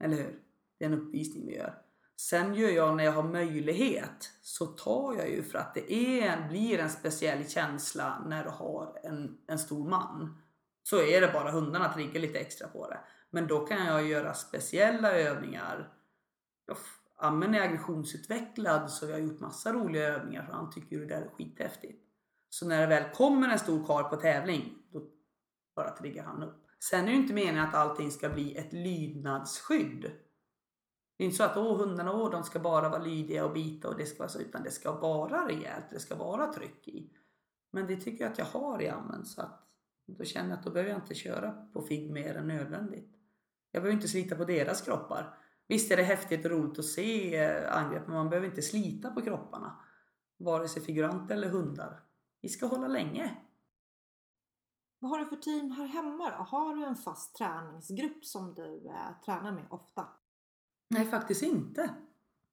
Eller 0.03 0.17
hur? 0.17 0.39
Det 0.79 0.85
är 0.85 0.89
en 0.89 1.01
uppvisning 1.01 1.47
vi 1.47 1.55
gör. 1.55 1.81
Sen 2.15 2.53
gör 2.53 2.69
jag 2.69 2.97
när 2.97 3.03
jag 3.03 3.11
har 3.11 3.23
möjlighet 3.23 4.31
så 4.41 4.65
tar 4.65 5.15
jag 5.15 5.29
ju 5.29 5.43
för 5.43 5.57
att 5.57 5.73
det 5.73 5.93
är, 5.93 6.49
blir 6.49 6.79
en 6.79 6.89
speciell 6.89 7.49
känsla 7.49 8.23
när 8.27 8.43
du 8.43 8.49
har 8.49 8.99
en, 9.03 9.37
en 9.47 9.59
stor 9.59 9.89
man. 9.89 10.41
Så 10.83 11.01
är 11.01 11.21
det 11.21 11.33
bara 11.33 11.51
hundarna 11.51 11.93
triggar 11.93 12.21
lite 12.21 12.39
extra 12.39 12.67
på 12.67 12.89
det. 12.89 12.99
Men 13.29 13.47
då 13.47 13.65
kan 13.65 13.85
jag 13.85 14.07
göra 14.07 14.33
speciella 14.33 15.11
övningar. 15.11 15.93
Uff, 16.71 17.00
Ah, 17.21 17.27
ammen 17.27 17.55
är 17.55 17.61
aggressionsutvecklad 17.61 18.91
så 18.91 19.05
vi 19.05 19.11
har 19.11 19.19
gjort 19.19 19.39
massa 19.39 19.73
roliga 19.73 20.07
övningar 20.07 20.45
för 20.45 20.53
han 20.53 20.71
tycker 20.71 20.95
ju 20.95 21.05
det 21.05 21.15
där 21.15 21.21
är 21.21 21.29
skithäftigt. 21.29 22.03
Så 22.49 22.67
när 22.67 22.81
det 22.81 22.87
väl 22.87 23.11
kommer 23.13 23.49
en 23.49 23.59
stor 23.59 23.85
karl 23.85 24.03
på 24.03 24.15
tävling 24.15 24.77
då 24.91 25.03
bara 25.75 25.97
triggar 25.97 26.23
han 26.23 26.43
upp. 26.43 26.67
Sen 26.89 26.99
är 26.99 27.05
det 27.05 27.11
ju 27.11 27.17
inte 27.17 27.33
meningen 27.33 27.63
att 27.63 27.75
allting 27.75 28.11
ska 28.11 28.29
bli 28.29 28.57
ett 28.57 28.73
lydnadsskydd. 28.73 30.11
Det 31.17 31.23
är 31.23 31.25
inte 31.25 31.37
så 31.37 31.43
att 31.43 31.57
åh, 31.57 31.77
hundarna 31.77 32.13
åh, 32.13 32.31
de 32.31 32.43
ska 32.43 32.59
bara 32.59 32.89
vara 32.89 33.03
lydiga 33.03 33.45
och 33.45 33.53
bita 33.53 33.87
och 33.89 33.97
det 33.97 34.05
ska 34.05 34.19
vara 34.19 34.29
så, 34.29 34.39
utan 34.39 34.63
det 34.63 34.71
ska 34.71 34.99
vara 34.99 35.47
rejält, 35.47 35.85
det 35.89 35.99
ska 35.99 36.15
vara 36.15 36.53
tryck 36.53 36.87
i. 36.87 37.13
Men 37.71 37.87
det 37.87 37.95
tycker 37.95 38.23
jag 38.23 38.31
att 38.31 38.37
jag 38.37 38.45
har 38.45 38.81
i 38.81 38.89
ammen 38.89 39.25
så 39.25 39.41
att 39.41 39.67
då 40.05 40.23
känner 40.23 40.49
jag 40.49 40.57
att 40.57 40.63
då 40.63 40.71
behöver 40.71 40.91
jag 40.91 40.99
inte 40.99 41.15
köra 41.15 41.51
på 41.73 41.81
FIG 41.81 42.11
mer 42.11 42.35
än 42.35 42.47
nödvändigt. 42.47 43.09
Jag 43.71 43.83
behöver 43.83 43.95
inte 43.95 44.07
slita 44.07 44.35
på 44.35 44.45
deras 44.45 44.81
kroppar. 44.81 45.37
Visst 45.71 45.91
är 45.91 45.97
det 45.97 46.03
häftigt 46.03 46.45
och 46.45 46.51
roligt 46.51 46.79
att 46.79 46.85
se 46.85 47.37
eh, 47.37 47.77
angrepp 47.77 48.07
men 48.07 48.15
man 48.15 48.29
behöver 48.29 48.47
inte 48.47 48.61
slita 48.61 49.11
på 49.11 49.21
kropparna. 49.21 49.79
Vare 50.37 50.67
sig 50.67 50.81
figuranter 50.81 51.35
eller 51.35 51.49
hundar. 51.49 51.99
Vi 52.41 52.49
ska 52.49 52.65
hålla 52.65 52.87
länge. 52.87 53.37
Vad 54.99 55.11
har 55.11 55.19
du 55.19 55.25
för 55.25 55.35
team 55.35 55.71
här 55.71 55.85
hemma 55.85 56.29
då? 56.37 56.43
Har 56.43 56.75
du 56.75 56.85
en 56.85 56.95
fast 56.95 57.35
träningsgrupp 57.35 58.25
som 58.25 58.53
du 58.53 58.87
eh, 58.87 59.23
tränar 59.25 59.51
med 59.51 59.65
ofta? 59.69 60.07
Nej, 60.87 61.05
faktiskt 61.05 61.43
inte. 61.43 61.89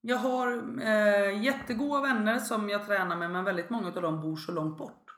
Jag 0.01 0.17
har 0.17 0.81
eh, 0.83 1.45
jättegoda 1.45 2.01
vänner 2.01 2.39
som 2.39 2.69
jag 2.69 2.87
tränar 2.87 3.17
med 3.17 3.31
men 3.31 3.45
väldigt 3.45 3.71
många 3.71 3.87
av 3.87 4.03
dem 4.03 4.21
bor 4.21 4.37
så 4.37 4.53
långt 4.53 4.79
bort. 4.79 5.11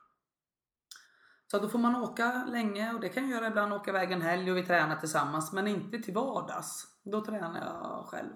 Så 1.46 1.58
då 1.58 1.68
får 1.68 1.78
man 1.78 1.96
åka 1.96 2.44
länge 2.44 2.92
och 2.92 3.00
det 3.00 3.08
kan 3.08 3.22
jag 3.22 3.32
göra 3.32 3.46
ibland, 3.46 3.72
åka 3.72 3.90
iväg 3.90 4.12
en 4.12 4.22
helg 4.22 4.50
och 4.50 4.56
vi 4.56 4.66
tränar 4.66 4.96
tillsammans 4.96 5.52
men 5.52 5.66
inte 5.66 5.98
till 5.98 6.14
vardags. 6.14 6.89
Då 7.02 7.24
tränar 7.24 7.60
jag 7.60 8.06
själv. 8.06 8.32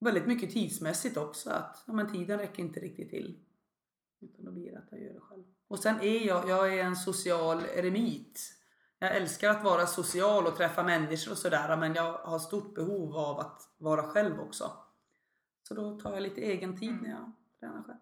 Väldigt 0.00 0.26
mycket 0.26 0.50
tidsmässigt 0.50 1.16
också 1.16 1.50
att 1.50 1.84
ja, 1.86 1.92
men 1.92 2.12
tiden 2.12 2.38
räcker 2.38 2.62
inte 2.62 2.80
riktigt 2.80 3.10
till. 3.10 3.40
Utan 4.20 4.44
då 4.44 4.52
blir 4.52 4.72
det 4.72 4.78
att 4.78 4.88
jag 4.90 5.00
gör 5.00 5.14
det 5.14 5.20
själv. 5.20 5.44
Och 5.68 5.78
sen 5.78 6.00
är 6.00 6.26
jag, 6.26 6.48
jag 6.48 6.78
är 6.78 6.84
en 6.84 6.96
social 6.96 7.62
eremit. 7.74 8.40
Jag 8.98 9.16
älskar 9.16 9.50
att 9.50 9.64
vara 9.64 9.86
social 9.86 10.46
och 10.46 10.56
träffa 10.56 10.82
människor 10.82 11.32
och 11.32 11.38
sådär 11.38 11.76
men 11.76 11.94
jag 11.94 12.12
har 12.12 12.38
stort 12.38 12.74
behov 12.74 13.16
av 13.16 13.38
att 13.38 13.62
vara 13.78 14.02
själv 14.02 14.40
också. 14.40 14.72
Så 15.62 15.74
då 15.74 16.00
tar 16.00 16.14
jag 16.14 16.22
lite 16.22 16.40
egen 16.40 16.80
tid 16.80 17.02
när 17.02 17.10
jag 17.10 17.32
tränar 17.60 17.82
själv. 17.82 17.98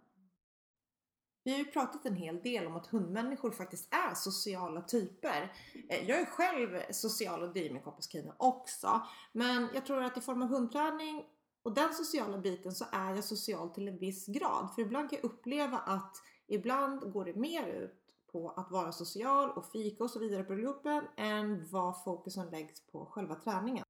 Vi 1.45 1.53
har 1.53 1.59
ju 1.59 1.65
pratat 1.65 2.07
en 2.07 2.17
hel 2.17 2.43
del 2.43 2.67
om 2.67 2.77
att 2.77 2.87
hundmänniskor 2.87 3.51
faktiskt 3.51 3.95
är 3.95 4.15
sociala 4.15 4.83
typer. 4.83 5.53
Eh, 5.89 6.09
jag 6.09 6.21
är 6.21 6.25
själv 6.25 6.81
social 6.91 7.43
och 7.43 7.53
driver 7.53 7.75
med 7.75 7.85
kompis 7.85 8.11
Kina 8.11 8.35
också. 8.37 9.03
Men 9.33 9.69
jag 9.75 9.87
tror 9.87 10.03
att 10.03 10.19
i 10.19 10.21
form 10.21 10.43
av 10.43 10.49
hundträning 10.49 11.25
och 11.63 11.75
den 11.75 11.95
sociala 11.95 12.39
biten 12.39 12.73
så 12.73 12.85
är 12.93 13.15
jag 13.15 13.25
social 13.25 13.71
till 13.71 13.89
en 13.89 13.99
viss 13.99 14.27
grad. 14.27 14.69
För 14.75 14.83
ibland 14.83 15.11
kan 15.11 15.19
jag 15.23 15.31
uppleva 15.31 15.79
att 15.79 16.17
ibland 16.47 17.13
går 17.13 17.25
det 17.25 17.35
mer 17.35 17.67
ut 17.67 18.01
på 18.33 18.51
att 18.51 18.71
vara 18.71 18.93
social 18.93 19.51
och 19.51 19.67
fika 19.67 20.05
och 20.05 20.11
så 20.11 20.19
vidare 20.19 20.45
på 20.45 20.55
gruppen 20.55 21.05
än 21.17 21.69
vad 21.71 22.05
fokusen 22.05 22.51
läggs 22.51 22.87
på 22.87 23.07
själva 23.07 23.35
träningen. 23.35 23.85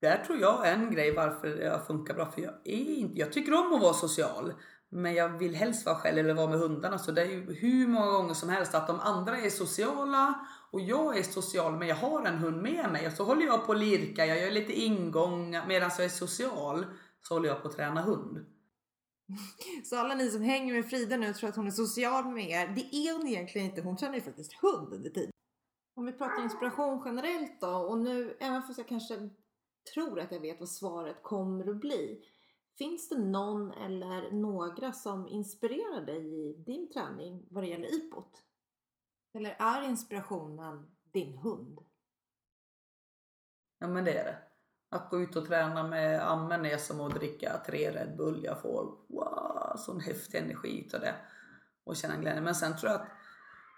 Där 0.00 0.24
tror 0.24 0.38
jag 0.38 0.68
är 0.68 0.72
en 0.72 0.90
grej 0.90 1.14
varför 1.14 1.46
jag 1.46 1.86
funkar 1.86 2.14
bra. 2.14 2.30
För 2.30 2.42
jag, 2.42 2.54
är 2.64 2.94
inte, 2.94 3.20
jag 3.20 3.32
tycker 3.32 3.54
om 3.54 3.74
att 3.74 3.82
vara 3.82 3.94
social. 3.94 4.52
Men 4.92 5.14
jag 5.14 5.28
vill 5.28 5.54
helst 5.54 5.86
vara 5.86 5.96
själv 5.96 6.18
eller 6.18 6.34
vara 6.34 6.50
med 6.50 6.58
hundarna. 6.58 6.98
Så 6.98 7.12
det 7.12 7.22
är 7.22 7.26
ju 7.26 7.54
hur 7.54 7.88
många 7.88 8.10
gånger 8.12 8.34
som 8.34 8.48
helst 8.48 8.74
att 8.74 8.86
de 8.86 9.00
andra 9.00 9.38
är 9.38 9.50
sociala 9.50 10.46
och 10.70 10.80
jag 10.80 11.18
är 11.18 11.22
social 11.22 11.76
men 11.76 11.88
jag 11.88 11.96
har 11.96 12.26
en 12.26 12.38
hund 12.38 12.62
med 12.62 12.92
mig. 12.92 13.06
Och 13.06 13.12
så 13.12 13.24
håller 13.24 13.46
jag 13.46 13.66
på 13.66 13.72
att 13.72 13.78
lirka, 13.78 14.26
jag 14.26 14.40
gör 14.40 14.50
lite 14.50 14.72
ingångar. 14.72 15.66
Medan 15.66 15.90
jag 15.96 16.04
är 16.04 16.08
social 16.08 16.86
så 17.22 17.34
håller 17.34 17.48
jag 17.48 17.62
på 17.62 17.68
att 17.68 17.76
träna 17.76 18.02
hund. 18.02 18.46
Så 19.84 19.96
alla 19.96 20.14
ni 20.14 20.30
som 20.30 20.42
hänger 20.42 20.74
med 20.74 20.90
Frida 20.90 21.16
nu 21.16 21.34
tror 21.34 21.50
att 21.50 21.56
hon 21.56 21.66
är 21.66 21.70
social 21.70 22.24
med 22.24 22.50
er. 22.50 22.66
Det 22.68 22.96
är 22.96 23.18
hon 23.18 23.26
egentligen 23.26 23.66
inte. 23.66 23.82
Hon 23.82 23.96
tränar 23.96 24.14
ju 24.14 24.20
faktiskt 24.20 24.52
hund 24.52 24.92
under 24.92 25.10
tiden. 25.10 25.30
Om 25.94 26.06
vi 26.06 26.12
pratar 26.12 26.42
inspiration 26.42 27.02
generellt 27.04 27.60
då 27.60 27.68
och 27.68 27.98
nu, 27.98 28.36
även 28.40 28.62
fast 28.62 28.78
jag 28.78 28.88
kanske 28.88 29.30
tror 29.94 30.20
att 30.20 30.32
jag 30.32 30.40
vet 30.40 30.60
vad 30.60 30.68
svaret 30.68 31.22
kommer 31.22 31.70
att 31.70 31.80
bli. 31.80 32.20
Finns 32.80 33.08
det 33.08 33.18
någon 33.18 33.72
eller 33.72 34.30
några 34.30 34.92
som 34.92 35.28
inspirerar 35.28 36.06
dig 36.06 36.34
i 36.34 36.52
din 36.66 36.90
träning 36.90 37.46
vad 37.50 37.64
det 37.64 37.68
gäller 37.68 37.94
IPOT? 37.94 38.42
Eller 39.34 39.56
är 39.58 39.82
inspirationen 39.82 40.96
din 41.02 41.38
hund? 41.38 41.78
Ja 43.78 43.88
men 43.88 44.04
det 44.04 44.18
är 44.18 44.24
det. 44.24 44.38
Att 44.88 45.10
gå 45.10 45.20
ut 45.20 45.36
och 45.36 45.46
träna 45.46 45.88
med 45.88 46.30
ammen 46.30 46.66
är 46.66 46.76
som 46.76 47.00
att 47.00 47.14
dricka 47.14 47.62
tre 47.66 47.90
Red 47.90 48.16
Bull. 48.16 48.44
Jag 48.44 48.62
får 48.62 48.98
wow, 49.08 49.76
sån 49.76 50.00
häftig 50.00 50.38
energi 50.38 50.84
utav 50.86 51.00
det. 51.00 51.14
Och 51.84 51.96
känna 51.96 52.16
glädje. 52.16 52.40
Men 52.40 52.54
sen 52.54 52.76
tror 52.76 52.92
jag 52.92 53.00
att 53.00 53.08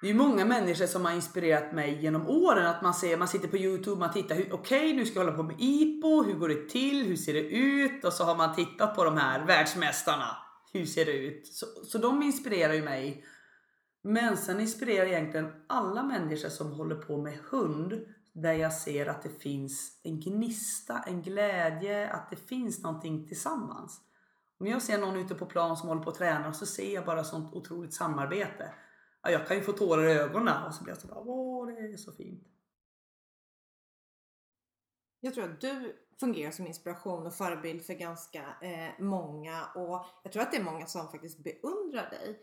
det 0.03 0.11
är 0.11 0.15
många 0.15 0.45
människor 0.45 0.87
som 0.87 1.05
har 1.05 1.13
inspirerat 1.13 1.73
mig 1.73 2.03
genom 2.03 2.29
åren. 2.29 2.67
Att 2.67 2.83
man 2.83 2.95
ser, 2.95 3.17
man 3.17 3.29
sitter 3.29 3.49
på 3.49 3.57
Youtube, 3.57 4.01
man 4.01 4.13
tittar, 4.13 4.35
okej 4.35 4.53
okej 4.53 4.93
nu 4.93 5.07
ska 5.07 5.19
jag 5.19 5.25
hålla 5.25 5.37
på 5.37 5.43
med 5.43 5.57
IPO, 5.59 6.23
hur 6.23 6.35
går 6.35 6.49
det 6.49 6.69
till, 6.69 7.07
hur 7.07 7.17
ser 7.17 7.33
det 7.33 7.49
ut? 7.51 8.05
Och 8.05 8.13
så 8.13 8.25
har 8.25 8.37
man 8.37 8.55
tittat 8.55 8.95
på 8.95 9.05
de 9.05 9.17
här 9.17 9.47
världsmästarna. 9.47 10.37
Hur 10.73 10.87
ser 10.87 11.05
det 11.05 11.13
ut? 11.13 11.47
Så, 11.47 11.67
så 11.67 11.99
de 11.99 12.23
inspirerar 12.23 12.73
ju 12.73 12.83
mig. 12.83 13.25
Men 14.03 14.37
sen 14.37 14.61
inspirerar 14.61 15.07
egentligen 15.07 15.53
alla 15.67 16.03
människor 16.03 16.49
som 16.49 16.73
håller 16.73 16.97
på 16.97 17.23
med 17.23 17.39
hund 17.51 17.93
där 18.33 18.53
jag 18.53 18.73
ser 18.73 19.07
att 19.07 19.23
det 19.23 19.43
finns 19.43 20.01
en 20.03 20.21
gnista, 20.21 20.99
en 21.07 21.23
glädje, 21.23 22.11
att 22.11 22.31
det 22.31 22.37
finns 22.37 22.83
någonting 22.83 23.29
tillsammans. 23.29 24.01
Om 24.61 24.67
jag 24.67 24.83
ser 24.83 24.99
någon 24.99 25.17
ute 25.17 25.35
på 25.35 25.47
plan 25.47 25.77
som 25.77 25.89
håller 25.89 26.03
på 26.03 26.11
att 26.11 26.19
träna 26.19 26.53
så 26.53 26.67
ser 26.67 26.95
jag 26.95 27.05
bara 27.05 27.25
sånt 27.25 27.55
otroligt 27.55 27.95
samarbete. 27.95 28.71
Ja, 29.23 29.31
jag 29.31 29.49
kan 29.49 29.57
ju 29.57 29.63
få 29.63 29.73
tårar 29.73 30.09
i 30.09 30.13
ögonen 30.13 30.67
och 30.67 30.75
så 30.75 30.85
blir 30.85 30.93
jag 30.93 31.01
så 31.01 31.09
bara, 31.09 31.21
åh 31.21 31.67
det 31.67 31.73
är 31.73 31.97
så 31.97 32.13
fint. 32.13 32.49
Jag 35.21 35.35
tror 35.35 35.45
att 35.45 35.61
du 35.61 35.97
fungerar 36.21 36.51
som 36.51 36.67
inspiration 36.67 37.27
och 37.27 37.35
förebild 37.35 37.83
för 37.85 37.95
ganska 37.95 38.57
eh, 38.63 39.05
många 39.05 39.67
och 39.75 40.07
jag 40.23 40.33
tror 40.33 40.43
att 40.43 40.53
det 40.53 40.57
är 40.57 40.65
många 40.65 40.87
som 40.87 41.09
faktiskt 41.09 41.45
beundrar 41.45 42.11
dig. 42.11 42.41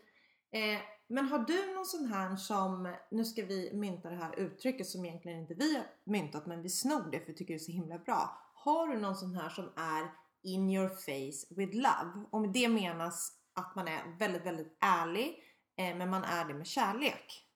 Eh, 0.52 0.80
men 1.06 1.28
har 1.28 1.38
du 1.38 1.74
någon 1.74 1.86
sån 1.86 2.06
här 2.06 2.36
som, 2.36 2.96
nu 3.10 3.24
ska 3.24 3.44
vi 3.44 3.70
mynta 3.74 4.10
det 4.10 4.16
här 4.16 4.38
uttrycket 4.38 4.86
som 4.86 5.04
egentligen 5.04 5.38
inte 5.38 5.54
vi 5.54 5.76
har 5.76 5.86
myntat 6.04 6.46
men 6.46 6.62
vi 6.62 6.68
snor 6.68 7.10
det 7.10 7.20
för 7.20 7.26
vi 7.26 7.34
tycker 7.34 7.54
det 7.54 7.56
är 7.56 7.58
så 7.58 7.72
himla 7.72 7.98
bra. 7.98 8.38
Har 8.54 8.88
du 8.88 8.98
någon 8.98 9.16
sån 9.16 9.34
här 9.34 9.48
som 9.48 9.64
är 9.76 10.10
in 10.42 10.70
your 10.70 10.88
face 10.88 11.54
with 11.54 11.76
love? 11.76 12.26
Och 12.30 12.40
med 12.40 12.50
det 12.50 12.68
menas 12.68 13.32
att 13.54 13.76
man 13.76 13.88
är 13.88 14.18
väldigt, 14.18 14.46
väldigt 14.46 14.76
ärlig 14.80 15.44
Eh, 15.80 15.96
men 15.96 16.10
man 16.10 16.24
är 16.24 16.44
det 16.44 16.54
med 16.54 16.66
kärlek. 16.66 17.46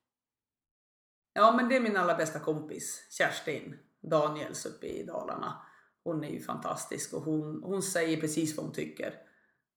Ja 1.33 1.51
men 1.55 1.69
det 1.69 1.75
är 1.75 1.81
min 1.81 1.97
allra 1.97 2.15
bästa 2.15 2.39
kompis 2.39 3.07
Kerstin 3.09 3.79
Daniels 4.01 4.65
uppe 4.65 4.87
i 4.87 5.03
Dalarna. 5.03 5.61
Hon 6.03 6.23
är 6.23 6.29
ju 6.29 6.41
fantastisk 6.41 7.13
och 7.13 7.21
hon, 7.21 7.63
hon 7.63 7.81
säger 7.81 8.21
precis 8.21 8.57
vad 8.57 8.65
hon 8.65 8.75
tycker. 8.75 9.13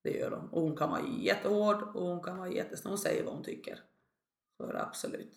Det 0.03 0.11
gör 0.11 0.30
hon. 0.30 0.49
Och 0.49 0.62
hon 0.62 0.76
kan 0.76 0.90
vara 0.90 1.07
jättehård 1.07 1.82
och 1.82 2.07
hon 2.07 2.22
kan 2.22 2.38
vara 2.38 2.49
jättesnäll. 2.49 2.90
Hon 2.90 2.99
säger 2.99 3.24
vad 3.24 3.34
hon 3.34 3.44
tycker. 3.44 3.80
Så 4.57 4.68
är 4.68 4.72
det 4.72 4.82
absolut. 4.82 5.34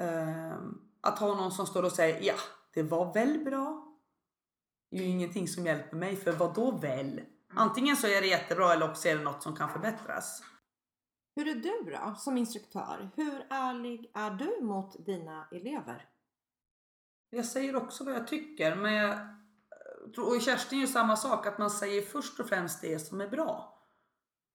Ehm, 0.00 0.74
att 1.00 1.18
ha 1.18 1.34
någon 1.34 1.52
som 1.52 1.66
står 1.66 1.82
och 1.82 1.92
säger 1.92 2.22
ja, 2.22 2.34
det 2.74 2.82
var 2.82 3.14
väl 3.14 3.44
bra. 3.44 3.98
Det 4.90 4.96
är 4.96 5.02
ju 5.02 5.08
ingenting 5.08 5.48
som 5.48 5.66
hjälper 5.66 5.96
mig 5.96 6.16
för 6.16 6.32
vad 6.32 6.54
då 6.54 6.70
väl? 6.70 7.20
Antingen 7.48 7.96
så 7.96 8.06
är 8.06 8.20
det 8.20 8.26
jättebra 8.26 8.72
eller 8.72 8.90
också 8.90 9.08
är 9.08 9.16
det 9.16 9.22
något 9.24 9.42
som 9.42 9.56
kan 9.56 9.68
förbättras. 9.68 10.42
Hur 11.38 11.48
är 11.48 11.54
du 11.54 11.90
då 11.90 12.14
som 12.16 12.36
instruktör? 12.36 13.10
Hur 13.16 13.46
ärlig 13.50 14.10
är 14.14 14.30
du 14.30 14.64
mot 14.64 15.06
dina 15.06 15.48
elever? 15.52 16.08
Jag 17.30 17.44
säger 17.44 17.76
också 17.76 18.04
vad 18.04 18.14
jag 18.14 18.26
tycker 18.26 18.76
men 18.76 18.94
jag 18.94 19.18
tror, 20.14 20.36
och 20.36 20.42
Kerstin 20.42 20.80
gör 20.80 20.86
samma 20.86 21.16
sak 21.16 21.46
att 21.46 21.58
man 21.58 21.70
säger 21.70 22.02
först 22.02 22.40
och 22.40 22.48
främst 22.48 22.82
det 22.82 22.98
som 22.98 23.20
är 23.20 23.28
bra. 23.28 23.82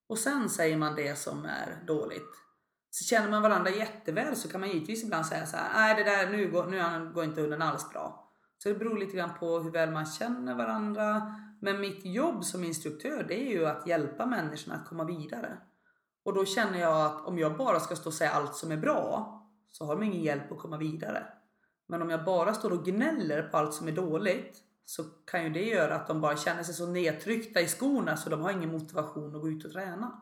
Och 0.08 0.20
sen 0.20 0.50
säger 0.50 0.78
man 0.78 0.96
det 0.96 1.16
som 1.16 1.46
är 1.46 1.84
dåligt. 1.88 2.32
Så 2.90 3.06
känner 3.06 3.30
man 3.30 3.42
varandra 3.42 3.72
jätteväl 3.72 4.36
så 4.36 4.50
kan 4.50 4.60
man 4.60 4.70
givetvis 4.70 5.04
ibland 5.04 5.26
säga 5.26 5.46
så 5.46 5.58
här, 5.58 5.74
nej 5.74 6.04
det 6.04 6.12
där 6.12 6.30
nu 6.30 6.52
går, 6.52 6.66
nu 6.66 7.12
går 7.14 7.24
inte 7.24 7.42
hunden 7.42 7.62
alls 7.62 7.90
bra. 7.90 8.34
Så 8.58 8.70
det 8.70 8.76
beror 8.76 8.98
lite 8.98 9.18
grann 9.18 9.40
på 9.40 9.60
hur 9.60 9.72
väl 9.72 9.92
man 9.92 10.06
känner 10.06 10.56
varandra. 10.56 11.36
Men 11.62 11.82
mitt 11.82 12.06
jobb 12.06 12.44
som 12.44 12.64
instruktör 12.64 13.24
det 13.28 13.48
är 13.48 13.52
ju 13.52 13.66
att 13.66 13.88
hjälpa 13.88 14.26
människorna 14.26 14.76
att 14.76 14.88
komma 14.88 15.04
vidare. 15.04 15.58
Och 16.24 16.34
då 16.34 16.45
känner 16.45 16.80
jag 16.80 17.05
att 17.05 17.26
om 17.26 17.39
jag 17.39 17.57
bara 17.57 17.80
ska 17.80 17.95
stå 17.95 18.09
och 18.09 18.13
säga 18.13 18.32
allt 18.32 18.55
som 18.55 18.71
är 18.71 18.78
bra 18.78 19.39
så 19.67 19.86
har 19.86 19.95
de 19.95 20.03
ingen 20.03 20.21
hjälp 20.21 20.51
att 20.51 20.59
komma 20.59 20.78
vidare. 20.78 21.28
Men 21.88 22.01
om 22.01 22.09
jag 22.09 22.26
bara 22.26 22.53
står 22.53 22.74
och 22.74 22.86
gnäller 22.86 23.43
på 23.43 23.57
allt 23.57 23.74
som 23.74 23.88
är 23.88 23.91
dåligt 23.91 24.57
så 24.86 25.03
kan 25.03 25.43
ju 25.43 25.49
det 25.49 25.65
göra 25.65 25.95
att 25.95 26.07
de 26.07 26.21
bara 26.21 26.38
känner 26.38 26.63
sig 26.63 26.74
så 26.74 26.88
nedtryckta 26.88 27.61
i 27.61 27.67
skorna 27.67 28.17
så 28.17 28.30
de 28.30 28.41
har 28.41 28.51
ingen 28.51 28.71
motivation 28.71 29.36
att 29.36 29.41
gå 29.41 29.49
ut 29.49 29.65
och 29.65 29.71
träna. 29.71 30.21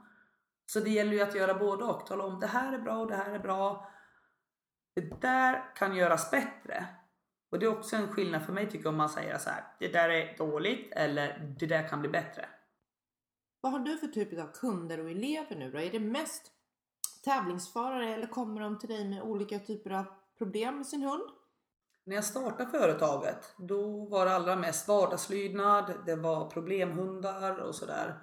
Så 0.66 0.80
det 0.80 0.90
gäller 0.90 1.14
ju 1.14 1.22
att 1.22 1.36
göra 1.36 1.54
både 1.54 1.84
och. 1.84 2.06
Tala 2.06 2.24
om 2.24 2.40
det 2.40 2.48
här 2.48 2.74
är 2.74 2.80
bra 2.80 2.98
och 2.98 3.08
det 3.08 3.16
här 3.16 3.32
är 3.32 3.40
bra. 3.40 3.92
Det 4.96 5.22
där 5.22 5.76
kan 5.76 5.96
göras 5.96 6.32
bättre. 6.32 6.86
Och 7.52 7.60
det 7.60 7.66
är 7.66 7.80
också 7.80 7.96
en 7.96 8.08
skillnad 8.08 8.44
för 8.44 8.54
mig 8.54 8.66
tycker 8.66 8.86
jag 8.86 8.92
om 8.92 8.98
man 8.98 9.10
säger 9.10 9.38
så 9.38 9.50
här. 9.50 9.64
Det 9.80 9.88
där 9.88 10.10
är 10.10 10.38
dåligt 10.38 10.92
eller 10.92 11.56
det 11.60 11.66
där 11.66 11.88
kan 11.88 12.00
bli 12.00 12.10
bättre. 12.10 12.46
Vad 13.62 13.72
har 13.72 13.80
du 13.80 13.98
för 13.98 14.08
typ 14.08 14.40
av 14.40 14.52
kunder 14.54 15.00
och 15.00 15.10
elever 15.10 15.56
nu 15.56 15.72
då? 15.72 15.80
Är 15.80 15.92
det 15.92 16.00
mest 16.00 16.52
tävlingsförare 17.24 18.14
eller 18.14 18.28
kommer 18.28 18.62
de 18.62 18.80
till 18.80 18.90
dig 18.90 19.10
med 19.10 19.22
olika 19.22 19.60
typer 19.60 19.92
av 19.92 20.06
problem 20.38 20.78
med 20.78 20.88
sin 20.88 21.02
hund? 21.02 21.24
När 22.06 22.16
jag 22.16 22.26
startade 22.26 22.70
företaget 22.70 23.56
då 23.58 24.06
var 24.06 24.26
det 24.26 24.36
allra 24.36 24.56
mest 24.56 24.88
vardagslydnad, 24.88 25.94
det 26.06 26.16
var 26.16 26.50
problemhundar 26.50 27.58
och 27.58 27.76
sådär. 27.76 28.20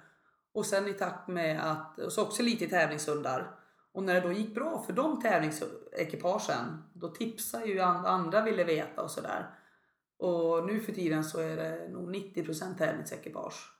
Och 0.53 0.65
sen 0.65 0.87
i 0.87 0.93
takt 0.93 1.27
med 1.27 1.71
att, 1.71 1.99
och 1.99 2.11
så 2.11 2.23
också 2.23 2.43
lite 2.43 2.67
tävlingshundar. 2.67 3.55
Och 3.91 4.03
när 4.03 4.13
det 4.13 4.21
då 4.21 4.31
gick 4.31 4.55
bra 4.55 4.83
för 4.85 4.93
de 4.93 5.21
tävlingsekipagen, 5.21 6.83
då 6.93 7.07
tipsade 7.07 7.65
ju 7.65 7.79
andra, 7.79 8.09
andra 8.09 8.41
ville 8.41 8.63
veta 8.63 9.01
och 9.01 9.11
sådär. 9.11 9.49
Och 10.17 10.65
nu 10.65 10.79
för 10.79 10.91
tiden 10.91 11.23
så 11.23 11.39
är 11.39 11.55
det 11.55 11.89
nog 11.89 12.15
90% 12.15 12.77
tävlingsekipage. 12.77 13.78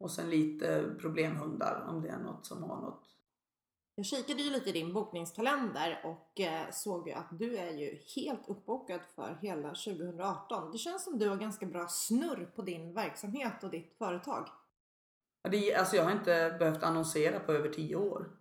Och 0.00 0.10
sen 0.10 0.30
lite 0.30 0.94
problemhundar 1.00 1.86
om 1.88 2.02
det 2.02 2.08
är 2.08 2.18
något 2.18 2.46
som 2.46 2.62
har 2.62 2.80
något. 2.80 3.06
Jag 3.94 4.06
kikade 4.06 4.42
ju 4.42 4.50
lite 4.50 4.70
i 4.70 4.72
din 4.72 4.92
bokningskalender 4.92 6.00
och 6.04 6.40
eh, 6.40 6.70
såg 6.72 7.08
ju 7.08 7.14
att 7.14 7.28
du 7.38 7.56
är 7.56 7.70
ju 7.70 7.98
helt 8.16 8.48
uppbokad 8.48 9.00
för 9.14 9.38
hela 9.42 9.68
2018. 9.68 10.72
Det 10.72 10.78
känns 10.78 11.04
som 11.04 11.18
du 11.18 11.28
har 11.28 11.36
ganska 11.36 11.66
bra 11.66 11.86
snurr 11.88 12.52
på 12.56 12.62
din 12.62 12.94
verksamhet 12.94 13.64
och 13.64 13.70
ditt 13.70 13.98
företag. 13.98 14.48
Det, 15.50 15.74
alltså 15.74 15.96
jag 15.96 16.04
har 16.04 16.12
inte 16.12 16.56
behövt 16.58 16.82
annonsera 16.82 17.40
på 17.40 17.52
över 17.52 17.68
10 17.68 17.96
år. 17.96 18.39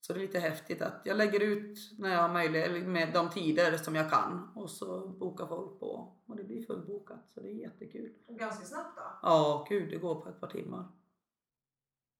Så 0.00 0.12
det 0.12 0.18
är 0.18 0.20
lite 0.26 0.38
häftigt 0.38 0.82
att 0.82 1.00
jag 1.04 1.16
lägger 1.16 1.40
ut 1.40 1.78
när 1.98 2.12
jag 2.12 2.22
har 2.22 2.28
möjlighet, 2.28 2.86
med 2.86 3.12
de 3.12 3.30
tider 3.30 3.76
som 3.76 3.94
jag 3.94 4.10
kan. 4.10 4.52
Och 4.54 4.70
så 4.70 5.08
bokar 5.08 5.46
folk 5.46 5.80
på. 5.80 6.14
Och 6.26 6.36
det 6.36 6.44
blir 6.44 6.66
fullbokat. 6.66 7.28
Så 7.34 7.40
det 7.40 7.48
är 7.48 7.54
jättekul. 7.54 8.12
Och 8.26 8.38
ganska 8.38 8.64
snabbt 8.64 8.96
då? 8.96 9.02
Ja, 9.22 9.66
gud 9.68 9.90
det 9.90 9.96
går 9.96 10.14
på 10.14 10.28
ett 10.28 10.40
par 10.40 10.46
timmar. 10.46 10.88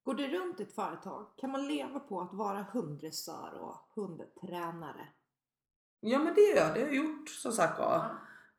Går 0.02 0.14
det 0.14 0.28
runt 0.28 0.60
ett 0.60 0.72
företag? 0.72 1.26
Kan 1.36 1.50
man 1.50 1.68
leva 1.68 2.00
på 2.00 2.20
att 2.20 2.34
vara 2.34 2.66
hunddressör 2.72 3.58
och 3.60 3.76
hundtränare? 3.94 5.08
Ja 6.00 6.18
men 6.18 6.34
det 6.34 6.40
gör 6.40 6.56
jag. 6.56 6.74
Det 6.74 6.80
har 6.80 6.86
jag 6.86 6.96
gjort 6.96 7.28
som 7.28 7.52
sagt 7.52 7.78
var. 7.78 7.96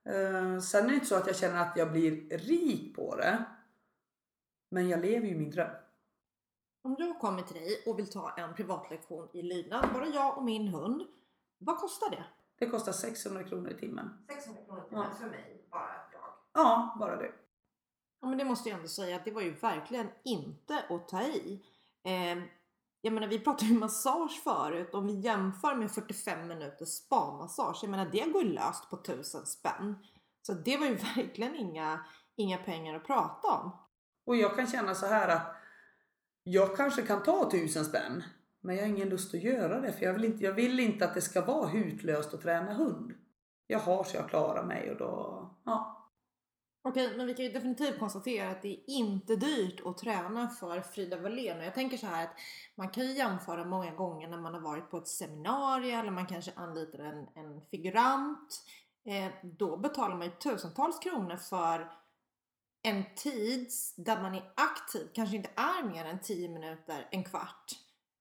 Eh, 0.04 0.60
sen 0.60 0.86
är 0.86 0.90
det 0.90 0.94
inte 0.94 1.06
så 1.06 1.16
att 1.16 1.28
jag 1.28 1.36
känner 1.36 1.62
att 1.62 1.78
jag 1.78 1.92
blir 1.92 2.38
rik 2.38 2.96
på 2.96 3.16
det. 3.16 3.46
Men 4.72 4.90
jag 4.90 5.02
lever 5.02 5.28
ju 5.28 5.36
min 5.38 5.52
dröm. 5.52 5.72
Om 6.82 6.96
jag 7.00 7.20
kommer 7.20 7.42
till 7.42 7.56
dig 7.56 7.84
och 7.86 8.00
vill 8.00 8.10
ta 8.10 8.30
en 8.38 8.54
privatlektion 8.56 9.28
i 9.34 9.42
lydnad, 9.42 9.86
bara 9.94 10.06
jag 10.06 10.38
och 10.38 10.44
min 10.44 10.68
hund. 10.68 11.04
Vad 11.58 11.78
kostar 11.78 12.10
det? 12.10 12.26
Det 12.60 12.70
kostar 12.70 12.92
600 12.92 13.44
kronor 13.44 13.70
i 13.72 13.78
timmen. 13.80 14.26
600 14.30 14.62
kronor 14.66 14.84
i 14.86 14.90
timmen 14.90 15.06
Ja. 15.12 15.18
för 15.20 15.26
mig, 15.30 15.68
bara 15.72 15.96
jag. 16.14 16.22
Ja, 16.54 16.96
bara 17.00 17.16
det. 17.16 17.32
Ja, 18.22 18.28
men 18.28 18.38
det 18.38 18.46
måste 18.46 18.70
jag 18.70 18.76
ändå 18.76 18.88
säga 18.88 19.16
att 19.16 19.26
det 19.26 19.32
var 19.32 19.42
ju 19.42 19.54
verkligen 19.54 20.08
inte 20.26 20.84
att 20.90 21.08
ta 21.08 21.22
i. 21.22 21.66
Eh, 22.04 22.38
jag 23.02 23.14
menar, 23.14 23.28
vi 23.28 23.40
pratade 23.40 23.72
ju 23.72 23.80
massage 23.80 24.42
förut. 24.44 24.94
Om 24.94 25.08
vi 25.08 25.14
jämför 25.20 25.76
med 25.76 25.92
45 25.92 26.48
minuters 26.48 26.90
spa-massage. 26.90 27.80
Jag 27.82 27.90
menar, 27.92 28.06
det 28.06 28.26
går 28.32 28.44
ju 28.44 28.50
löst 28.54 28.90
på 28.90 28.96
1000 28.96 29.46
spänn. 29.46 29.96
Så 30.42 30.54
det 30.54 30.78
var 30.78 30.86
ju 30.86 30.96
verkligen 31.16 31.56
inga, 31.56 32.06
inga 32.36 32.58
pengar 32.58 32.96
att 32.96 33.06
prata 33.08 33.48
om. 33.48 33.72
Och 34.26 34.36
jag 34.36 34.56
kan 34.56 34.68
känna 34.68 34.96
så 34.96 35.06
här 35.06 35.28
att 35.28 35.56
jag 36.52 36.78
kanske 36.78 37.02
kan 37.02 37.24
ta 37.24 37.52
tusen 37.52 37.86
spänn. 37.86 38.24
Men 38.62 38.76
jag 38.76 38.84
har 38.84 38.90
ingen 38.90 39.10
lust 39.10 39.34
att 39.34 39.44
göra 39.44 39.80
det 39.80 39.92
för 39.92 40.06
jag 40.06 40.14
vill 40.14 40.26
inte, 40.26 40.44
jag 40.44 40.54
vill 40.54 40.80
inte 40.80 41.06
att 41.06 41.14
det 41.14 41.22
ska 41.22 41.46
vara 41.46 41.68
hutlöst 41.68 42.34
att 42.34 42.42
träna 42.42 42.74
hund. 42.74 43.14
Jag 43.68 43.80
har 43.80 44.04
så 44.04 44.18
jag 44.18 44.30
klarar 44.30 44.64
mig 44.64 44.92
och 44.92 44.98
då, 44.98 45.50
ja. 45.66 45.96
Okej, 46.82 47.18
men 47.18 47.28
vi 47.28 47.34
kan 47.34 47.46
ju 47.46 47.52
definitivt 47.52 48.00
konstatera 48.00 48.50
att 48.50 48.62
det 48.62 48.68
är 48.68 48.82
inte 48.88 49.36
dyrt 49.36 49.82
att 49.86 49.98
träna 49.98 50.50
för 50.50 50.82
Frida 50.82 51.18
Wallén. 51.18 51.58
Och 51.58 51.66
jag 51.66 51.74
tänker 51.74 51.98
så 51.98 52.06
här 52.06 52.24
att 52.24 52.36
man 52.76 52.90
kan 52.90 53.04
ju 53.04 53.14
jämföra 53.14 53.66
många 53.66 53.92
gånger 53.92 54.28
när 54.28 54.38
man 54.38 54.54
har 54.54 54.62
varit 54.62 54.90
på 54.92 54.98
ett 54.98 55.08
seminarium 55.08 56.00
eller 56.00 56.12
man 56.12 56.28
kanske 56.28 56.52
anlitar 56.56 57.00
en, 57.00 57.28
en 57.36 57.62
figurant. 57.72 58.64
Eh, 59.06 59.34
då 59.44 59.78
betalar 59.78 60.16
man 60.16 60.28
ju 60.28 60.32
tusentals 60.32 61.00
kronor 61.00 61.36
för 61.36 61.92
en 62.84 63.04
tid 63.16 63.70
där 63.98 64.22
man 64.22 64.36
är 64.36 64.52
aktiv, 64.56 65.08
kanske 65.14 65.36
inte 65.36 65.50
är 65.56 65.84
mer 65.84 66.06
än 66.06 66.20
10 66.22 66.50
minuter, 66.50 67.08
en 67.12 67.24
kvart. 67.24 67.72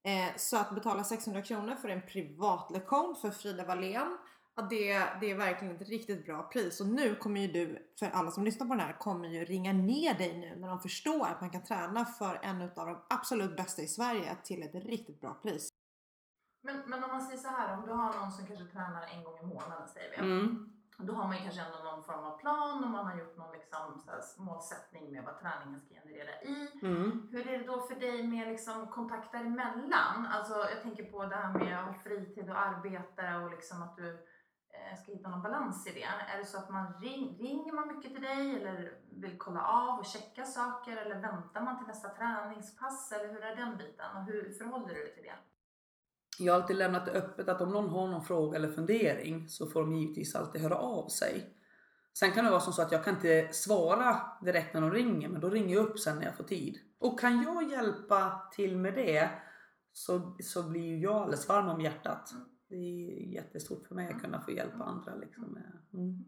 Eh, 0.05 0.37
så 0.37 0.57
att 0.57 0.75
betala 0.75 1.05
600 1.05 1.43
kronor 1.43 1.75
för 1.75 1.89
en 1.89 2.03
privatlektion 2.07 3.17
för 3.17 3.31
Frida 3.31 3.65
Wallén 3.65 4.19
Ja, 4.59 4.67
det, 4.71 4.99
det 5.21 5.31
är 5.31 5.35
verkligen 5.35 5.77
ett 5.77 5.89
riktigt 5.89 6.27
bra 6.27 6.43
pris 6.43 6.81
och 6.81 6.87
nu 6.87 7.15
kommer 7.15 7.41
ju 7.41 7.47
du, 7.47 7.93
för 7.99 8.07
alla 8.07 8.31
som 8.31 8.45
lyssnar 8.45 8.67
på 8.67 8.75
den 8.75 8.87
här, 8.87 8.93
kommer 8.93 9.29
ju 9.29 9.45
ringa 9.45 9.73
ner 9.73 10.15
dig 10.15 10.39
nu 10.39 10.61
när 10.61 10.69
de 10.69 10.81
förstår 10.81 11.27
att 11.27 11.41
man 11.41 11.51
kan 11.51 11.65
träna 11.65 12.05
för 12.05 12.41
en 12.43 12.63
av 12.63 12.87
de 12.87 13.05
absolut 13.11 13.57
bästa 13.57 13.83
i 13.83 13.89
Sverige 13.89 14.37
till 14.45 14.63
ett 14.63 14.75
riktigt 14.75 15.21
bra 15.21 15.35
pris. 15.43 15.69
Men, 16.63 16.83
men 16.87 17.05
om 17.05 17.11
man 17.11 17.27
säger 17.27 17.39
så 17.39 17.49
här, 17.49 17.79
om 17.79 17.87
du 17.87 17.93
har 17.93 18.21
någon 18.21 18.33
som 18.33 18.47
kanske 18.47 18.65
tränar 18.67 19.03
en 19.03 19.25
gång 19.25 19.39
i 19.39 19.47
månaden 19.47 19.89
säger 19.89 20.11
vi. 20.11 20.17
Mm. 20.17 20.78
Då 21.01 21.13
har 21.13 21.29
man 21.29 21.39
kanske 21.39 21.61
ändå 21.61 21.79
någon 21.91 22.05
form 22.05 22.25
av 22.25 22.39
plan 22.39 22.85
och 22.85 22.91
man 22.91 23.07
har 23.07 23.19
gjort 23.19 23.37
någon 23.37 23.53
liksom, 23.53 24.03
här, 24.07 24.43
målsättning 24.45 25.13
med 25.13 25.25
vad 25.25 25.39
träningen 25.41 25.81
ska 25.81 25.95
generera 25.95 26.43
i. 26.43 26.71
Mm. 26.83 27.29
Hur 27.33 27.49
är 27.49 27.59
det 27.59 27.67
då 27.67 27.81
för 27.81 27.95
dig 27.95 28.27
med 28.27 28.49
liksom 28.49 28.87
kontakter 28.87 29.41
emellan? 29.41 30.27
Alltså 30.27 30.55
jag 30.55 30.83
tänker 30.83 31.05
på 31.05 31.25
det 31.25 31.37
här 31.37 31.53
med 31.53 31.95
fritid 32.05 32.51
och 32.51 32.59
arbete 32.59 33.35
och 33.35 33.51
liksom 33.51 33.83
att 33.83 33.97
du 33.97 34.11
eh, 34.71 34.97
ska 35.03 35.13
hitta 35.13 35.29
någon 35.29 35.43
balans 35.43 35.87
i 35.87 35.93
det. 35.93 36.09
Är 36.35 36.39
det 36.39 36.45
så 36.45 36.59
att 36.59 36.71
man 36.71 36.95
ring, 37.01 37.37
ringer 37.41 37.73
man 37.73 37.97
mycket 37.97 38.13
till 38.13 38.23
dig 38.23 38.63
eller 38.63 38.99
vill 39.11 39.39
kolla 39.39 39.63
av 39.63 39.99
och 39.99 40.07
checka 40.07 40.45
saker 40.45 40.97
eller 40.97 41.21
väntar 41.21 41.61
man 41.61 41.79
till 41.79 41.87
nästa 41.87 42.09
träningspass 42.09 43.13
eller 43.13 43.33
hur 43.33 43.45
är 43.45 43.57
den 43.57 43.77
biten 43.77 44.17
och 44.17 44.23
hur 44.23 44.55
förhåller 44.59 44.95
du 44.95 44.95
dig 44.95 45.15
till 45.15 45.25
det? 45.25 45.39
Jag 46.39 46.53
har 46.53 46.61
alltid 46.61 46.77
lämnat 46.77 47.07
det 47.07 47.13
öppet 47.13 47.49
att 47.49 47.61
om 47.61 47.71
någon 47.71 47.89
har 47.89 48.09
någon 48.09 48.25
fråga 48.25 48.59
eller 48.59 48.73
fundering 48.73 49.49
så 49.49 49.67
får 49.67 49.81
de 49.81 49.97
givetvis 49.97 50.35
alltid 50.35 50.61
höra 50.61 50.77
av 50.77 51.09
sig. 51.09 51.55
Sen 52.19 52.33
kan 52.33 52.45
det 52.45 52.51
vara 52.51 52.61
som 52.61 52.73
så 52.73 52.83
att 52.83 52.93
jag 52.93 53.05
kan 53.05 53.15
inte 53.15 53.49
svara 53.53 54.17
direkt 54.43 54.75
när 54.75 54.81
de 54.81 54.91
ringer 54.91 55.29
men 55.29 55.41
då 55.41 55.51
ringer 55.51 55.75
jag 55.75 55.87
upp 55.87 55.99
sen 55.99 56.19
när 56.19 56.25
jag 56.25 56.37
får 56.37 56.45
tid. 56.45 56.79
Och 56.99 57.21
kan 57.21 57.43
jag 57.43 57.71
hjälpa 57.71 58.49
till 58.53 58.77
med 58.77 58.95
det 58.95 59.31
så, 59.93 60.37
så 60.43 60.63
blir 60.63 60.83
ju 60.83 60.99
jag 60.99 61.17
alldeles 61.17 61.49
varm 61.49 61.69
om 61.69 61.81
hjärtat. 61.81 62.33
Det 62.69 62.75
är 62.77 63.35
jättestort 63.35 63.87
för 63.87 63.95
mig 63.95 64.09
att 64.09 64.23
kunna 64.23 64.41
få 64.41 64.53
hjälpa 64.53 64.85
andra. 64.85 65.15
Liksom. 65.15 65.59
Mm. 65.93 66.25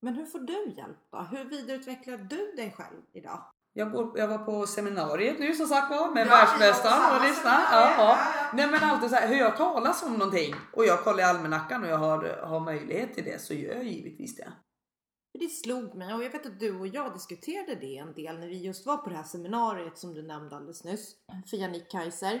Men 0.00 0.14
hur 0.14 0.26
får 0.26 0.38
du 0.38 0.72
hjälp 0.76 0.98
då? 1.10 1.18
Hur 1.18 1.44
vidareutvecklar 1.44 2.18
du 2.18 2.52
dig 2.56 2.72
själv 2.72 3.02
idag? 3.12 3.44
Jag, 3.78 3.92
går, 3.92 4.18
jag 4.18 4.28
var 4.28 4.38
på 4.38 4.66
seminariet 4.66 5.38
nu 5.38 5.54
som 5.54 5.66
sagt 5.66 5.90
var 5.90 6.10
med 6.10 6.26
Ja, 6.26 6.30
världsmästaren 6.30 7.16
och 7.16 7.28
lyssnade. 7.28 7.62
Ja, 7.72 7.94
Ja. 7.98 8.18
Nej 8.52 8.70
men 8.70 8.82
alltid 8.82 9.10
så 9.10 9.16
här, 9.16 9.28
hör 9.28 9.34
jag 9.34 9.56
talas 9.56 10.02
om 10.02 10.12
någonting 10.12 10.54
och 10.72 10.84
jag 10.84 11.04
kollar 11.04 11.18
i 11.18 11.22
almanackan 11.22 11.82
och 11.82 11.88
jag 11.88 11.98
har, 11.98 12.40
har 12.42 12.60
möjlighet 12.60 13.14
till 13.14 13.24
det 13.24 13.40
så 13.40 13.54
gör 13.54 13.74
jag 13.74 13.84
givetvis 13.84 14.36
det. 14.36 14.52
Det 15.38 15.48
slog 15.48 15.94
mig 15.94 16.14
och 16.14 16.24
jag 16.24 16.30
vet 16.30 16.46
att 16.46 16.60
du 16.60 16.78
och 16.78 16.86
jag 16.86 17.12
diskuterade 17.14 17.74
det 17.74 17.96
en 17.96 18.14
del 18.14 18.38
när 18.38 18.46
vi 18.46 18.62
just 18.62 18.86
var 18.86 18.96
på 18.96 19.10
det 19.10 19.16
här 19.16 19.22
seminariet 19.24 19.98
som 19.98 20.14
du 20.14 20.22
nämnde 20.22 20.56
alldeles 20.56 20.84
nyss 20.84 21.14
för 21.50 21.56
Jannik 21.56 21.90
Kaiser. 21.90 22.34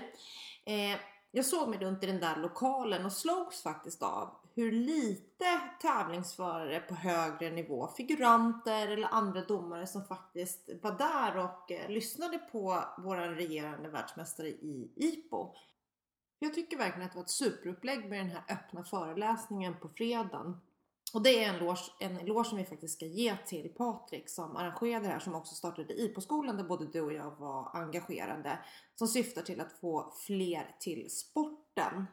Eh, 0.66 1.00
jag 1.30 1.44
såg 1.44 1.68
mig 1.68 1.78
runt 1.78 2.04
i 2.04 2.06
den 2.06 2.20
där 2.20 2.36
lokalen 2.36 3.06
och 3.06 3.12
slogs 3.12 3.62
faktiskt 3.62 4.02
av 4.02 4.45
hur 4.56 4.72
lite 4.72 5.60
tävlingsförare 5.80 6.80
på 6.80 6.94
högre 6.94 7.50
nivå, 7.50 7.88
figuranter 7.96 8.88
eller 8.88 9.08
andra 9.08 9.44
domare 9.44 9.86
som 9.86 10.04
faktiskt 10.04 10.70
var 10.82 10.98
där 10.98 11.44
och 11.44 11.72
eh, 11.72 11.90
lyssnade 11.90 12.38
på 12.38 12.84
våran 12.98 13.34
regerande 13.34 13.88
världsmästare 13.88 14.48
i 14.48 14.92
IPO. 14.96 15.54
Jag 16.38 16.54
tycker 16.54 16.76
verkligen 16.76 17.06
att 17.06 17.12
det 17.12 17.18
var 17.18 17.24
ett 17.24 17.30
superupplägg 17.30 18.08
med 18.08 18.18
den 18.18 18.30
här 18.30 18.44
öppna 18.48 18.84
föreläsningen 18.84 19.74
på 19.80 19.88
fredagen. 19.88 20.60
Och 21.14 21.22
det 21.22 21.44
är 21.44 21.48
en 21.48 21.54
eloge, 21.54 21.92
en 22.00 22.16
eloge 22.16 22.48
som 22.48 22.58
vi 22.58 22.64
faktiskt 22.64 22.94
ska 22.94 23.06
ge 23.06 23.36
till 23.36 23.68
Patrik 23.68 24.28
som 24.28 24.56
arrangerade 24.56 25.06
det 25.06 25.12
här 25.12 25.18
som 25.18 25.34
också 25.34 25.54
startade 25.54 25.94
IPO-skolan 25.94 26.56
där 26.56 26.64
både 26.64 26.86
du 26.86 27.00
och 27.00 27.12
jag 27.12 27.36
var 27.38 27.70
engagerade. 27.76 28.58
Som 28.94 29.08
syftar 29.08 29.42
till 29.42 29.60
att 29.60 29.72
få 29.72 30.12
fler 30.26 30.76
till 30.80 31.10
sporten. 31.10 32.06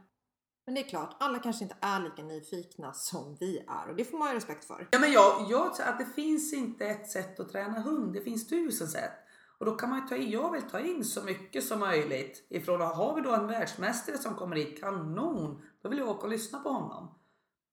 Men 0.66 0.76
det 0.76 0.82
är 0.82 0.90
klart, 0.90 1.16
alla 1.20 1.40
kanske 1.40 1.64
inte 1.64 1.76
är 1.82 2.00
lika 2.00 2.24
nyfikna 2.24 2.94
som 2.94 3.38
vi 3.40 3.66
är 3.68 3.90
och 3.90 3.96
det 3.96 4.06
får 4.06 4.18
man 4.18 4.30
ju 4.30 4.36
respekt 4.36 4.66
för. 4.66 4.88
Ja, 4.92 5.00
men 5.00 5.12
jag, 5.12 5.46
jag 5.50 5.76
tror 5.76 5.88
att 5.88 6.00
det 6.00 6.06
finns 6.06 6.54
inte 6.54 6.86
ett 6.86 7.10
sätt 7.10 7.40
att 7.40 7.50
träna 7.50 7.80
hund. 7.80 8.14
Det 8.14 8.22
finns 8.22 8.48
tusen 8.48 8.88
sätt. 8.88 9.12
Och 9.58 9.66
då 9.66 9.76
kan 9.76 9.90
man 9.90 10.02
ju 10.02 10.08
ta 10.08 10.16
in, 10.16 10.32
jag 10.32 10.52
vill 10.52 10.62
ta 10.62 10.80
in 10.80 11.06
så 11.06 11.24
mycket 11.24 11.64
som 11.64 11.80
möjligt 11.80 12.48
ifrån, 12.50 12.82
har 12.82 13.16
vi 13.16 13.22
då 13.22 13.34
en 13.34 13.48
världsmästare 13.48 14.18
som 14.18 14.36
kommer 14.36 14.56
hit, 14.56 14.80
kanon! 14.80 15.62
Då 15.82 15.90
vill 15.90 16.00
jag 16.00 16.10
åka 16.10 16.24
och 16.24 16.30
lyssna 16.30 16.60
på 16.60 16.70
honom. 16.70 17.20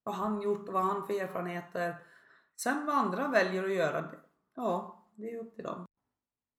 Vad 0.03 0.15
han 0.15 0.43
gjort 0.43 0.69
och 0.69 0.75
vad 0.75 0.85
han 0.85 1.07
för 1.07 1.21
erfarenheter. 1.21 1.97
Sen 2.57 2.87
vad 2.87 2.95
andra 2.95 3.29
väljer 3.29 3.65
att 3.65 3.75
göra, 3.75 4.11
ja, 4.55 5.05
det 5.17 5.31
är 5.31 5.39
upp 5.39 5.55
till 5.55 5.65
dem. 5.65 5.87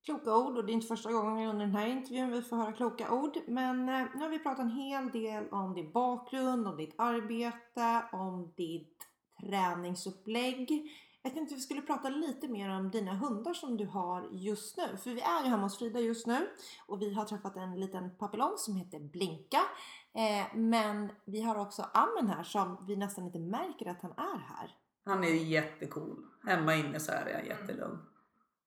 Kloka 0.05 0.37
ord 0.37 0.57
och 0.57 0.65
det 0.65 0.71
är 0.71 0.73
inte 0.73 0.87
första 0.87 1.11
gången 1.11 1.49
under 1.49 1.65
den 1.65 1.75
här 1.75 1.87
intervjun 1.87 2.31
vi 2.31 2.41
får 2.41 2.57
höra 2.57 2.71
kloka 2.71 3.13
ord. 3.13 3.37
Men 3.47 3.89
eh, 3.89 4.05
nu 4.15 4.21
har 4.21 4.29
vi 4.29 4.39
pratat 4.39 4.59
en 4.59 4.71
hel 4.71 5.11
del 5.11 5.49
om 5.49 5.73
din 5.73 5.91
bakgrund, 5.91 6.67
om 6.67 6.77
ditt 6.77 6.95
arbete, 6.97 8.03
om 8.11 8.53
ditt 8.57 8.97
träningsupplägg. 9.41 10.91
Jag 11.23 11.33
tänkte 11.33 11.53
att 11.53 11.57
vi 11.57 11.61
skulle 11.61 11.81
prata 11.81 12.09
lite 12.09 12.47
mer 12.47 12.69
om 12.69 12.91
dina 12.91 13.13
hundar 13.13 13.53
som 13.53 13.77
du 13.77 13.85
har 13.85 14.29
just 14.31 14.77
nu. 14.77 14.97
För 14.97 15.09
vi 15.09 15.21
är 15.21 15.43
ju 15.43 15.49
hemma 15.49 15.63
hos 15.63 15.79
Frida 15.79 15.99
just 15.99 16.27
nu 16.27 16.47
och 16.87 17.01
vi 17.01 17.13
har 17.13 17.25
träffat 17.25 17.55
en 17.55 17.79
liten 17.79 18.17
papillon 18.17 18.57
som 18.57 18.75
heter 18.75 18.99
Blinka. 18.99 19.61
Eh, 20.13 20.55
men 20.55 21.11
vi 21.25 21.41
har 21.41 21.55
också 21.55 21.85
Ammen 21.93 22.27
här 22.27 22.43
som 22.43 22.85
vi 22.87 22.95
nästan 22.95 23.25
inte 23.25 23.39
märker 23.39 23.85
att 23.85 24.01
han 24.01 24.11
är 24.11 24.39
här. 24.39 24.75
Han 25.05 25.23
är 25.23 25.33
jättecool. 25.33 26.25
Hemma 26.47 26.75
inne 26.75 26.99
så 26.99 27.11
är 27.11 27.29
jag 27.29 27.47
jättelugn. 27.47 28.10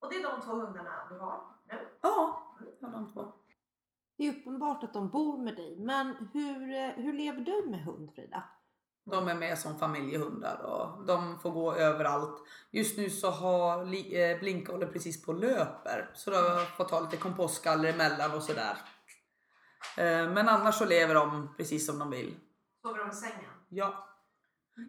Och 0.04 0.10
det 0.10 0.16
är 0.16 0.22
de 0.22 0.40
två 0.42 0.52
hundarna 0.52 1.08
du 1.10 1.18
har 1.18 1.42
nu? 1.68 1.88
Ja, 2.02 2.46
ja 2.80 2.88
de 2.88 3.12
två. 3.12 3.32
Det 4.16 4.26
är 4.28 4.32
uppenbart 4.32 4.84
att 4.84 4.92
de 4.92 5.08
bor 5.10 5.44
med 5.44 5.56
dig, 5.56 5.76
men 5.80 6.28
hur, 6.32 6.74
eh, 6.74 6.90
hur 7.04 7.12
lever 7.12 7.40
du 7.40 7.70
med 7.70 7.84
hund 7.84 8.10
Frida? 8.14 8.44
De 9.04 9.28
är 9.28 9.34
med 9.34 9.58
som 9.58 9.78
familjehundar 9.78 10.60
och 10.62 11.06
de 11.06 11.38
får 11.38 11.50
gå 11.50 11.74
överallt. 11.74 12.42
Just 12.70 12.98
nu 12.98 13.10
så 13.10 13.30
har 13.30 13.78
eh, 14.16 14.38
Blinka 14.40 14.72
håller 14.72 14.86
precis 14.86 15.24
på 15.24 15.32
och 15.32 15.38
löper 15.38 16.10
så 16.14 16.30
har 16.30 16.58
jag 16.58 16.68
fått 16.68 16.88
ta 16.88 17.00
lite 17.00 17.16
kompostgaller 17.16 17.92
emellan 17.92 18.34
och 18.34 18.42
sådär. 18.42 18.76
Eh, 19.96 20.32
Men 20.32 20.48
annars 20.48 20.74
så 20.74 20.84
lever 20.84 21.14
de 21.14 21.54
precis 21.56 21.86
som 21.86 21.98
de 21.98 22.10
vill. 22.10 22.36
Sover 22.82 22.98
de 22.98 23.10
i 23.10 23.12
sängen? 23.12 23.50
Ja. 23.68 24.08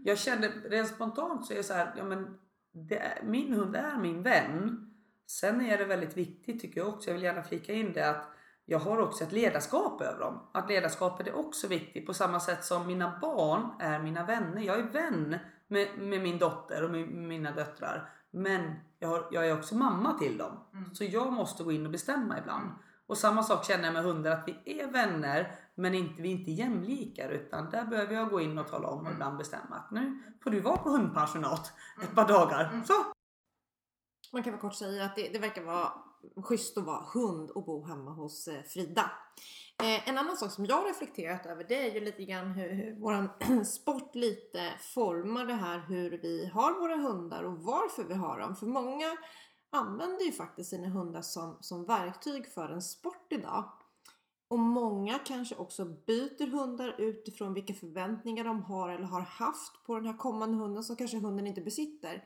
Jag 0.04 0.18
kände 0.18 0.48
rent 0.48 0.88
spontant 0.88 1.46
så 1.46 1.54
är 1.54 1.58
det 1.58 1.64
så 1.64 1.74
här, 1.74 1.94
ja 1.98 2.04
men 2.04 2.40
det 2.72 2.98
är, 2.98 3.24
min 3.24 3.54
hund 3.54 3.76
är 3.76 3.98
min 3.98 4.24
vän. 4.24 4.85
Sen 5.28 5.62
är 5.62 5.78
det 5.78 5.86
väldigt 5.86 6.18
viktigt 6.18 6.62
tycker 6.62 6.82
jag 6.82 6.90
också, 6.90 7.10
jag 7.10 7.14
vill 7.14 7.24
gärna 7.24 7.44
flika 7.44 7.74
in 7.74 7.94
det 7.94 8.10
att 8.10 8.32
jag 8.66 8.80
har 8.80 9.00
också 9.00 9.24
ett 9.24 9.32
ledarskap 9.32 10.02
över 10.02 10.20
dem. 10.20 10.50
Att 10.54 10.70
ledarskapet 10.70 11.28
är 11.28 11.36
också 11.36 11.68
viktigt 11.68 12.06
på 12.06 12.14
samma 12.14 12.40
sätt 12.40 12.64
som 12.64 12.88
mina 12.88 13.20
barn 13.22 13.70
är 13.80 14.00
mina 14.00 14.26
vänner. 14.26 14.62
Jag 14.62 14.80
är 14.80 14.84
vän 14.84 15.40
med, 15.68 15.88
med 15.98 16.22
min 16.22 16.38
dotter 16.38 16.84
och 16.84 16.90
med 16.90 17.08
mina 17.08 17.52
döttrar. 17.52 18.10
Men 18.32 18.74
jag, 19.00 19.08
har, 19.08 19.28
jag 19.32 19.48
är 19.48 19.58
också 19.58 19.76
mamma 19.76 20.14
till 20.14 20.38
dem. 20.38 20.60
Så 20.94 21.04
jag 21.04 21.34
måste 21.34 21.64
gå 21.64 21.72
in 21.72 21.86
och 21.86 21.92
bestämma 21.92 22.40
ibland. 22.40 22.70
Och 23.08 23.18
samma 23.18 23.44
sak 23.44 23.66
känner 23.66 23.84
jag 23.84 23.94
med 23.94 24.04
hundar, 24.04 24.32
att 24.32 24.48
vi 24.48 24.80
är 24.80 24.92
vänner 24.92 25.60
men 25.76 25.94
inte, 25.94 26.22
vi 26.22 26.28
är 26.30 26.32
inte 26.32 26.52
jämlikar 26.52 27.30
utan 27.30 27.70
där 27.70 27.86
behöver 27.86 28.14
jag 28.14 28.30
gå 28.30 28.42
in 28.42 28.58
och 28.58 28.68
tala 28.68 28.88
om 28.88 29.06
och 29.06 29.12
ibland 29.12 29.38
bestämma 29.38 29.76
att 29.76 29.92
nu 29.92 30.24
får 30.44 30.50
du 30.52 30.60
vara 30.60 30.78
på 30.78 30.90
hundpensionat 30.90 31.74
ett 32.04 32.16
par 32.16 32.28
dagar. 32.28 32.82
Så! 32.86 33.15
Man 34.36 34.44
kan 34.44 34.54
väl 34.54 34.62
kort 34.62 34.76
säga 34.76 35.06
att 35.06 35.16
det, 35.16 35.30
det 35.30 35.40
verkar 35.40 35.64
vara 35.64 35.94
schysst 36.36 36.78
att 36.78 36.84
vara 36.84 37.06
hund 37.14 37.50
och 37.50 37.66
bo 37.66 37.86
hemma 37.86 38.12
hos 38.12 38.48
eh, 38.48 38.64
Frida. 38.64 39.12
Eh, 39.84 40.10
en 40.10 40.18
annan 40.18 40.38
sak 40.38 40.52
som 40.52 40.66
jag 40.66 40.76
har 40.76 40.88
reflekterat 40.88 41.46
över 41.46 41.64
det 41.64 41.90
är 41.90 41.94
ju 41.94 42.00
lite 42.00 42.26
grann 42.26 42.52
hur, 42.52 42.74
hur 42.74 42.96
våran 43.00 43.30
sport 43.66 44.16
lite 44.16 44.74
formar 44.80 45.46
det 45.46 45.54
här 45.54 45.80
hur 45.88 46.12
vi 46.12 46.50
har 46.54 46.80
våra 46.80 46.96
hundar 46.96 47.44
och 47.44 47.60
varför 47.60 48.04
vi 48.04 48.14
har 48.14 48.40
dem. 48.40 48.56
För 48.56 48.66
många 48.66 49.18
använder 49.70 50.26
ju 50.26 50.32
faktiskt 50.32 50.70
sina 50.70 50.88
hundar 50.88 51.22
som, 51.22 51.58
som 51.62 51.86
verktyg 51.86 52.48
för 52.48 52.70
en 52.70 52.82
sport 52.82 53.28
idag. 53.30 53.72
Och 54.48 54.60
många 54.60 55.20
kanske 55.20 55.56
också 55.56 55.86
byter 55.86 56.52
hundar 56.52 56.96
utifrån 57.02 57.54
vilka 57.54 57.74
förväntningar 57.74 58.44
de 58.44 58.64
har 58.64 58.90
eller 58.90 59.06
har 59.06 59.22
haft 59.22 59.86
på 59.86 59.96
den 59.96 60.06
här 60.06 60.18
kommande 60.18 60.58
hunden 60.58 60.84
som 60.84 60.96
kanske 60.96 61.18
hunden 61.18 61.48
inte 61.48 61.62
besitter. 61.62 62.24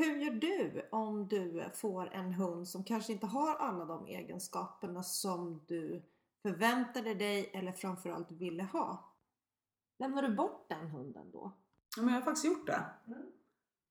Hur 0.00 0.16
gör 0.16 0.32
du 0.32 0.88
om 0.90 1.28
du 1.28 1.64
får 1.74 2.14
en 2.14 2.32
hund 2.32 2.68
som 2.68 2.84
kanske 2.84 3.12
inte 3.12 3.26
har 3.26 3.56
alla 3.56 3.84
de 3.84 4.06
egenskaperna 4.06 5.02
som 5.02 5.64
du 5.66 6.02
förväntade 6.42 7.14
dig 7.14 7.50
eller 7.54 7.72
framförallt 7.72 8.30
ville 8.30 8.62
ha? 8.62 9.14
Lämnar 9.98 10.22
du 10.22 10.34
bort 10.34 10.66
den 10.68 10.88
hunden 10.88 11.30
då? 11.32 11.52
Ja, 11.96 12.02
men 12.02 12.14
jag 12.14 12.20
har 12.20 12.24
faktiskt 12.24 12.46
gjort 12.46 12.66
det. 12.66 12.82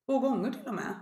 Två 0.06 0.18
gånger 0.18 0.52
till 0.52 0.68
och 0.68 0.74
med. 0.74 0.94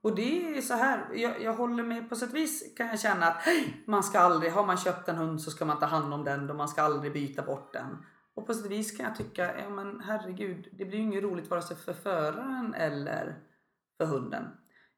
Och 0.00 0.14
det 0.14 0.56
är 0.56 0.60
så 0.60 0.74
här, 0.74 1.14
jag, 1.14 1.42
jag 1.42 1.54
håller 1.54 1.82
med 1.82 2.08
på 2.08 2.16
sätt 2.16 2.30
och 2.30 2.36
vis 2.36 2.74
kan 2.76 2.86
jag 2.86 3.00
känna 3.00 3.26
att 3.26 3.42
man 3.86 4.02
ska 4.02 4.18
aldrig, 4.18 4.52
har 4.52 4.66
man 4.66 4.76
köpt 4.76 5.08
en 5.08 5.16
hund 5.16 5.42
så 5.42 5.50
ska 5.50 5.64
man 5.64 5.78
ta 5.78 5.86
hand 5.86 6.14
om 6.14 6.24
den 6.24 6.50
och 6.50 6.56
man 6.56 6.68
ska 6.68 6.82
aldrig 6.82 7.12
byta 7.12 7.42
bort 7.42 7.72
den. 7.72 8.04
Och 8.34 8.46
på 8.46 8.54
sätt 8.54 8.64
och 8.64 8.70
vis 8.70 8.96
kan 8.96 9.06
jag 9.06 9.16
tycka, 9.16 9.60
ja 9.60 9.68
men 9.68 10.00
herregud, 10.00 10.68
det 10.72 10.84
blir 10.84 10.98
ju 10.98 11.04
inget 11.04 11.22
roligt 11.22 11.50
vare 11.50 11.62
sig 11.62 11.76
för 11.76 11.92
föraren 11.92 12.74
eller 12.74 13.42
för 13.96 14.06
hunden. 14.06 14.44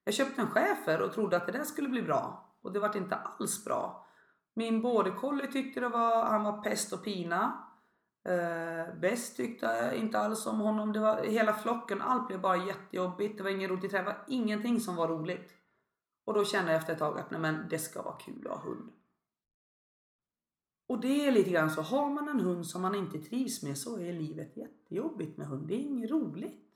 Jag 0.05 0.15
köpte 0.15 0.41
en 0.41 0.51
schäfer 0.51 1.03
och 1.03 1.13
trodde 1.13 1.37
att 1.37 1.47
det 1.47 1.53
där 1.53 1.65
skulle 1.65 1.89
bli 1.89 2.03
bra 2.03 2.55
och 2.63 2.73
det 2.73 2.81
vart 2.81 2.95
inte 2.95 3.15
alls 3.15 3.65
bra. 3.65 4.07
Min 4.55 4.83
border 4.83 5.11
collie 5.11 5.47
tyckte 5.47 5.81
det 5.81 5.89
var, 5.89 6.25
han 6.25 6.45
var 6.45 6.63
pest 6.63 6.93
och 6.93 7.05
pina. 7.05 7.65
Eh, 8.25 8.95
bäst 9.01 9.37
tyckte 9.37 9.67
jag 9.67 9.95
inte 9.95 10.19
alls 10.19 10.47
om 10.47 10.61
honom. 10.61 10.93
Det 10.93 11.01
var 11.01 11.23
hela 11.23 11.53
flocken, 11.53 12.03
allt 12.03 12.27
blev 12.27 12.41
bara 12.41 12.57
jättejobbigt. 12.57 13.37
Det 13.37 13.43
var 13.43 13.51
ingen 13.51 13.71
roligt 13.71 13.91
det 13.91 14.03
var 14.03 14.25
ingenting 14.29 14.81
som 14.81 14.97
var 14.97 15.09
roligt. 15.09 15.53
Och 16.25 16.35
då 16.35 16.45
kände 16.45 16.73
jag 16.73 16.79
efter 16.79 16.93
ett 16.93 16.99
tag 16.99 17.19
att 17.19 17.31
nej 17.31 17.41
men 17.41 17.69
det 17.71 17.79
ska 17.79 18.03
vara 18.03 18.17
kul 18.17 18.47
att 18.47 18.59
ha 18.59 18.71
hund. 18.71 18.93
Och 20.89 21.01
det 21.01 21.27
är 21.27 21.33
lite 21.33 21.51
grann 21.51 21.71
så, 21.71 21.83
har 21.83 22.11
man 22.11 22.29
en 22.29 22.41
hund 22.41 22.67
som 22.67 22.83
man 22.83 22.95
inte 22.95 23.19
trivs 23.19 23.63
med 23.63 23.79
så 23.79 23.99
är 23.99 24.13
livet 24.13 24.57
jättejobbigt 24.57 25.39
med 25.39 25.47
hund. 25.47 25.69
Det 25.69 25.75
är 25.75 25.81
inget 25.81 26.11
roligt. 26.11 26.68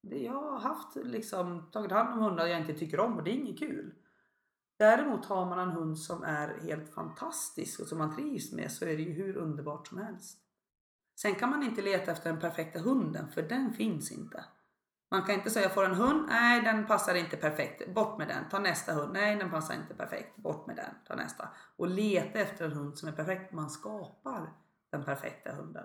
Jag 0.00 0.32
har 0.32 0.60
haft 0.60 0.96
liksom, 0.96 1.70
tagit 1.72 1.92
hand 1.92 2.12
om 2.12 2.24
hundar 2.24 2.46
jag 2.46 2.60
inte 2.60 2.74
tycker 2.74 3.00
om 3.00 3.16
och 3.16 3.24
det 3.24 3.30
är 3.30 3.34
inget 3.34 3.58
kul. 3.58 3.94
Däremot 4.78 5.26
har 5.26 5.46
man 5.46 5.58
en 5.58 5.70
hund 5.70 5.98
som 5.98 6.22
är 6.22 6.60
helt 6.60 6.94
fantastisk 6.94 7.80
och 7.80 7.86
som 7.86 7.98
man 7.98 8.16
trivs 8.16 8.52
med 8.52 8.72
så 8.72 8.84
är 8.84 8.96
det 8.96 9.02
ju 9.02 9.12
hur 9.12 9.36
underbart 9.36 9.86
som 9.86 9.98
helst. 9.98 10.38
Sen 11.20 11.34
kan 11.34 11.50
man 11.50 11.62
inte 11.62 11.82
leta 11.82 12.12
efter 12.12 12.30
den 12.30 12.40
perfekta 12.40 12.78
hunden 12.78 13.28
för 13.28 13.42
den 13.42 13.72
finns 13.72 14.12
inte. 14.12 14.44
Man 15.10 15.22
kan 15.22 15.34
inte 15.34 15.50
säga 15.50 15.62
jag 15.62 15.74
får 15.74 15.84
en 15.84 15.94
hund, 15.94 16.26
nej 16.28 16.62
den 16.62 16.86
passar 16.86 17.14
inte 17.14 17.36
perfekt, 17.36 17.94
bort 17.94 18.18
med 18.18 18.28
den, 18.28 18.48
ta 18.50 18.58
nästa 18.58 18.92
hund, 18.92 19.12
nej 19.12 19.36
den 19.36 19.50
passar 19.50 19.74
inte 19.74 19.94
perfekt, 19.94 20.36
bort 20.36 20.66
med 20.66 20.76
den, 20.76 20.94
ta 21.06 21.14
nästa. 21.14 21.48
Och 21.76 21.88
leta 21.88 22.38
efter 22.38 22.64
en 22.64 22.72
hund 22.72 22.98
som 22.98 23.08
är 23.08 23.12
perfekt, 23.12 23.52
man 23.52 23.70
skapar 23.70 24.52
den 24.90 25.04
perfekta 25.04 25.52
hunden. 25.52 25.84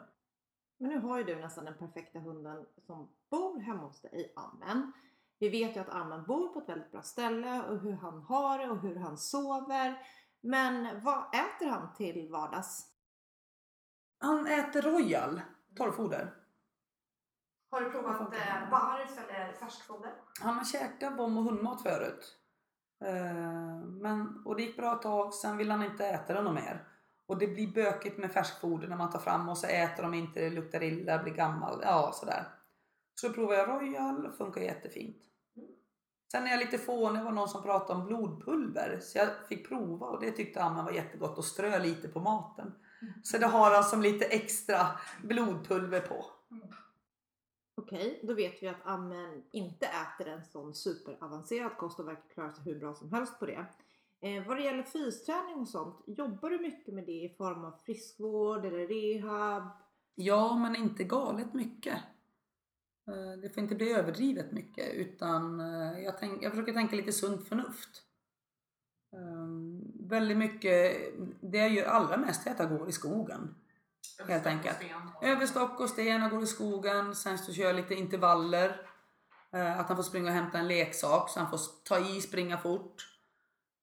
Men 0.84 0.92
nu 0.92 1.00
har 1.00 1.18
ju 1.18 1.24
du 1.24 1.36
nästan 1.36 1.66
den 1.66 1.78
perfekta 1.78 2.20
hunden 2.20 2.66
som 2.86 3.10
bor 3.30 3.60
hemma 3.60 3.84
hos 3.84 4.02
dig, 4.02 4.34
Ammen. 4.36 4.92
Vi 5.40 5.50
vet 5.50 5.76
ju 5.76 5.80
att 5.80 5.90
Ammen 5.90 6.24
bor 6.24 6.48
på 6.48 6.60
ett 6.60 6.70
väldigt 6.70 6.92
bra 6.92 7.02
ställe 7.02 7.64
och 7.64 7.80
hur 7.80 7.94
han 7.94 8.22
har 8.22 8.58
det 8.58 8.70
och 8.70 8.80
hur 8.80 8.96
han 8.96 9.18
sover. 9.18 10.08
Men 10.42 11.04
vad 11.04 11.36
äter 11.36 11.68
han 11.70 11.94
till 11.94 12.32
vardags? 12.32 12.88
Han 14.20 14.48
äter 14.48 14.82
Royal 14.82 15.42
torrfoder. 15.76 16.34
Har 17.72 17.82
du 17.82 17.92
provat 17.92 18.22
eh, 18.22 18.70
barf 18.72 19.18
eller 19.30 19.54
färskfoder? 19.54 20.14
Han 20.42 20.58
har 20.58 20.66
käkat 20.66 21.18
bom 21.18 21.38
och 21.38 21.44
hundmat 21.44 21.84
förut. 21.84 22.38
Eh, 23.06 23.80
Men, 23.86 24.42
och 24.46 24.56
det 24.56 24.64
gick 24.64 24.78
bra 24.78 24.96
ett 24.96 25.02
tag, 25.02 25.34
sen 25.34 25.58
vill 25.58 25.72
han 25.72 25.84
inte 25.84 26.06
äta 26.06 26.34
det 26.34 26.42
något 26.42 26.54
mer. 26.54 26.88
Och 27.34 27.40
det 27.40 27.48
blir 27.48 27.68
bökigt 27.68 28.18
med 28.18 28.32
färskfoder 28.32 28.88
när 28.88 28.98
man 28.98 29.12
tar 29.12 29.20
fram 29.20 29.50
och 29.50 29.58
så 29.58 29.68
äter 29.68 30.04
de 30.04 30.14
inte, 30.14 30.40
det 30.40 30.50
luktar 30.50 30.84
illa, 30.84 31.24
blir 31.24 31.34
gammal, 31.34 31.80
ja 31.84 32.12
sådär. 32.14 32.46
Så 33.16 33.28
då 33.28 33.34
provade 33.34 33.58
jag 33.58 33.70
Royal, 33.70 34.32
funkar 34.32 34.62
jättefint. 34.62 35.18
Sen 36.32 36.48
är 36.48 36.52
jag 36.52 36.60
lite 36.60 36.78
fånig, 36.78 37.20
det 37.20 37.26
var 37.26 37.32
någon 37.32 37.50
som 37.50 37.64
pratade 37.64 38.00
om 38.00 38.06
blodpulver. 38.06 39.00
Så 39.02 39.18
jag 39.18 39.28
fick 39.50 39.68
prova 39.68 40.08
och 40.08 40.22
det 40.22 40.32
tyckte 40.32 40.64
Anna 40.64 40.84
var 40.84 40.92
jättegott 40.92 41.38
och 41.38 41.46
strö 41.46 41.80
lite 41.80 42.08
på 42.08 42.20
maten. 42.20 42.74
Så 43.24 43.38
det 43.38 43.48
har 43.48 43.72
han 43.72 43.84
som 43.84 44.02
lite 44.02 44.26
extra 44.26 44.88
blodpulver 45.24 46.00
på. 46.00 46.26
Okej. 46.52 46.70
Okej, 47.76 48.20
då 48.24 48.34
vet 48.34 48.64
vi 48.64 48.68
att 48.68 48.86
Amen 48.86 49.44
inte 49.52 49.86
äter 49.86 50.28
en 50.28 50.46
sån 50.46 50.74
superavancerad 50.74 51.78
kost 51.78 52.00
och 52.00 52.08
verkar 52.08 52.30
klara 52.34 52.52
sig 52.52 52.64
hur 52.64 52.80
bra 52.80 52.94
som 52.94 53.14
helst 53.14 53.40
på 53.40 53.46
det. 53.46 53.66
Eh, 54.24 54.48
vad 54.48 54.58
det 54.58 54.64
gäller 54.64 54.84
fysträning 54.84 55.56
och 55.56 55.68
sånt, 55.68 56.04
jobbar 56.08 56.50
du 56.50 56.60
mycket 56.60 56.94
med 56.94 57.06
det 57.06 57.12
i 57.24 57.36
form 57.38 57.66
av 57.66 57.72
friskvård 57.86 58.66
eller 58.66 58.88
rehab? 58.88 59.64
Ja, 60.16 60.58
men 60.58 60.76
inte 60.76 61.04
galet 61.04 61.54
mycket. 61.54 61.94
Eh, 63.08 63.40
Det 63.42 63.50
får 63.54 63.64
inte 63.64 63.76
bli 63.76 63.92
överdrivet 63.94 64.52
mycket 64.52 64.94
utan 64.94 65.60
eh, 65.60 66.00
jag, 66.04 66.18
tänk, 66.18 66.44
jag 66.44 66.52
försöker 66.52 66.74
tänka 66.74 66.96
lite 66.96 67.12
sunt 67.12 67.48
förnuft. 67.48 67.90
Eh, 69.14 70.10
Väldigt 70.10 70.38
mycket, 70.38 70.98
det 71.42 71.58
jag 71.58 71.70
gör 71.70 71.86
allra 71.86 72.18
mest 72.18 72.48
är 72.48 72.52
att 72.52 72.60
jag 72.60 72.78
går 72.78 72.90
i 72.90 72.92
skogen. 72.92 73.56
Helt 74.28 74.46
enkelt. 74.46 74.78
Över 75.22 75.46
stock 75.46 75.80
och 75.80 75.90
sten, 75.90 76.22
jag 76.22 76.32
går 76.32 76.44
i 76.44 76.48
skogen, 76.48 77.16
sen 77.16 77.38
så 77.38 77.54
kör 77.54 77.64
jag 77.64 77.76
lite 77.76 77.96
intervaller. 77.96 78.90
Eh, 79.52 79.80
Att 79.80 79.88
han 79.88 79.96
får 79.98 80.04
springa 80.04 80.28
och 80.28 80.36
hämta 80.36 80.58
en 80.58 80.68
leksak 80.68 81.30
så 81.30 81.40
han 81.40 81.50
får 81.50 81.60
ta 81.84 82.00
i, 82.00 82.22
springa 82.22 82.58
fort. 82.58 83.10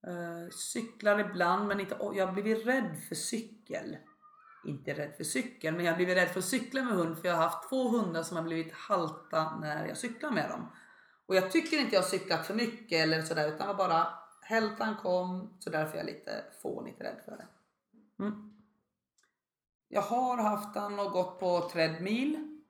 Eh, 0.06 0.50
cyklar 0.50 1.18
ibland 1.18 1.68
men 1.68 1.80
inte, 1.80 1.96
jag 2.14 2.26
har 2.26 2.32
blivit 2.32 2.66
rädd 2.66 2.96
för 3.08 3.14
cykel. 3.14 3.96
Inte 4.64 4.94
rädd 4.94 5.16
för 5.16 5.24
cykel 5.24 5.74
men 5.74 5.84
jag 5.84 5.92
har 5.92 5.96
blivit 5.96 6.16
rädd 6.16 6.28
för 6.28 6.38
att 6.38 6.44
cykla 6.44 6.82
med 6.82 6.94
hund 6.94 7.18
för 7.18 7.28
jag 7.28 7.34
har 7.34 7.42
haft 7.42 7.68
två 7.68 7.88
hundar 7.88 8.22
som 8.22 8.36
har 8.36 8.44
blivit 8.44 8.72
halta 8.72 9.56
när 9.56 9.86
jag 9.86 9.96
cyklar 9.96 10.30
med 10.30 10.50
dem. 10.50 10.68
Och 11.26 11.36
jag 11.36 11.50
tycker 11.50 11.78
inte 11.78 11.94
jag 11.94 12.02
har 12.02 12.08
cyklat 12.08 12.46
för 12.46 12.54
mycket 12.54 12.98
eller 13.04 13.22
sådär 13.22 13.48
utan 13.48 13.66
var 13.66 13.74
bara 13.74 14.06
hältan 14.42 14.96
kom 14.96 15.56
så 15.60 15.70
därför 15.70 15.92
är 15.92 15.96
jag 15.96 16.06
lite 16.06 16.44
fånigt 16.62 17.00
rädd 17.00 17.20
för 17.24 17.36
det. 17.36 17.46
Mm. 18.24 18.52
Jag 19.88 20.02
har 20.02 20.36
haft 20.36 20.74
den 20.74 20.98
och 20.98 21.12
gått 21.12 21.40
på 21.40 21.70
treadmill. 21.72 22.60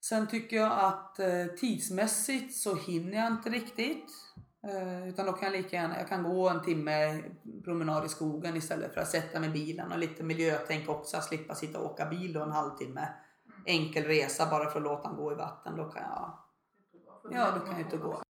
Sen 0.00 0.26
tycker 0.26 0.56
jag 0.56 0.72
att 0.78 1.18
eh, 1.18 1.46
tidsmässigt 1.46 2.56
så 2.56 2.74
hinner 2.74 3.18
jag 3.18 3.32
inte 3.32 3.50
riktigt. 3.50 4.12
Eh, 4.68 5.08
utan 5.08 5.26
då 5.26 5.32
kan 5.32 5.52
jag 5.52 5.62
lika 5.62 5.76
gärna, 5.76 5.98
jag 5.98 6.08
kan 6.08 6.22
gå 6.22 6.48
en 6.48 6.62
timme 6.62 7.22
promenad 7.64 8.04
i 8.04 8.08
skogen 8.08 8.56
istället 8.56 8.94
för 8.94 9.00
att 9.00 9.08
sätta 9.08 9.40
mig 9.40 9.48
i 9.48 9.52
bilen 9.52 9.92
och 9.92 9.98
lite 9.98 10.22
miljötänk 10.22 10.88
också, 10.88 11.16
att 11.16 11.24
slippa 11.24 11.54
sitta 11.54 11.78
och 11.78 11.90
åka 11.90 12.06
bil 12.06 12.32
då 12.32 12.42
en 12.42 12.52
halvtimme. 12.52 13.08
Enkel 13.66 14.04
resa 14.04 14.50
bara 14.50 14.70
för 14.70 14.78
att 14.78 14.84
låta 14.84 15.08
han 15.08 15.16
gå 15.16 15.32
i 15.32 15.34
vatten, 15.34 15.76
då 15.76 15.84
kan 15.90 16.02
jag, 16.02 16.38
ja 17.30 17.50
då 17.54 17.60
kan 17.60 17.72
jag 17.72 17.80
inte 17.80 17.96
gå. 17.96 18.22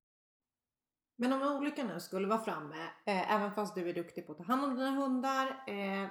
Men 1.15 1.33
om 1.33 1.41
olyckan 1.41 1.87
nu 1.87 1.99
skulle 1.99 2.27
vara 2.27 2.39
framme, 2.39 2.75
eh, 3.05 3.35
även 3.35 3.53
fast 3.53 3.75
du 3.75 3.89
är 3.89 3.93
duktig 3.93 4.27
på 4.27 4.31
att 4.31 4.37
ta 4.37 4.43
hand 4.43 4.65
om 4.65 4.75
dina 4.75 4.91
hundar, 4.91 5.47
eh, 5.67 6.09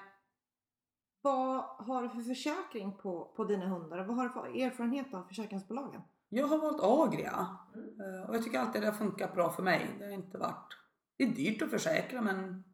vad 1.22 1.64
har 1.86 2.02
du 2.02 2.08
för 2.08 2.20
försäkring 2.20 2.96
på, 2.96 3.32
på 3.36 3.44
dina 3.44 3.66
hundar 3.66 3.98
och 3.98 4.06
vad 4.06 4.16
har 4.16 4.24
du 4.24 4.30
för 4.30 4.62
erfarenhet 4.62 5.14
av 5.14 5.22
försäkringsbolagen? 5.22 6.02
Jag 6.32 6.46
har 6.46 6.58
valt 6.58 6.80
Agria 6.82 7.46
eh, 7.74 8.28
och 8.28 8.36
jag 8.36 8.44
tycker 8.44 8.58
alltid 8.58 8.82
det 8.82 8.86
har 8.86 8.94
funkat 8.94 9.34
bra 9.34 9.50
för 9.50 9.62
mig. 9.62 9.96
Det 9.98 10.04
har 10.04 10.12
inte 10.12 10.38
varit, 10.38 10.76
det 11.16 11.24
är 11.24 11.28
dyrt 11.28 11.62
att 11.62 11.70
försäkra 11.70 12.22
men 12.22 12.64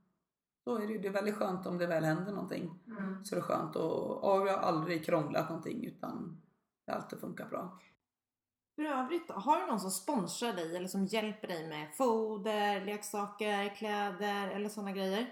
så 0.64 0.76
är 0.76 0.86
det. 0.86 0.98
Det 0.98 1.08
är 1.08 1.12
väldigt 1.12 1.34
skönt 1.34 1.66
om 1.66 1.78
det 1.78 1.86
väl 1.86 2.04
händer 2.04 2.32
någonting. 2.32 2.78
Mm. 2.86 3.24
Så 3.24 3.34
är 3.34 3.36
det 3.36 3.42
skönt 3.46 3.76
och 3.76 4.36
Agria 4.36 4.52
har 4.56 4.62
aldrig 4.62 5.06
krånglat 5.06 5.48
någonting 5.48 5.84
utan 5.84 6.42
det 6.84 6.92
har 6.92 6.98
alltid 6.98 7.18
funkat 7.20 7.50
bra. 7.50 7.80
För 8.74 8.82
övrigt 8.82 9.28
då, 9.28 9.34
har 9.34 9.60
du 9.60 9.66
någon 9.66 9.80
som 9.80 9.90
sponsrar 9.90 10.52
dig 10.52 10.76
eller 10.76 10.88
som 10.88 11.04
hjälper 11.06 11.48
dig 11.48 11.68
med 11.68 11.94
foder, 11.96 12.84
leksaker, 12.84 13.76
kläder 13.76 14.48
eller 14.48 14.68
sådana 14.68 14.92
grejer? 14.92 15.26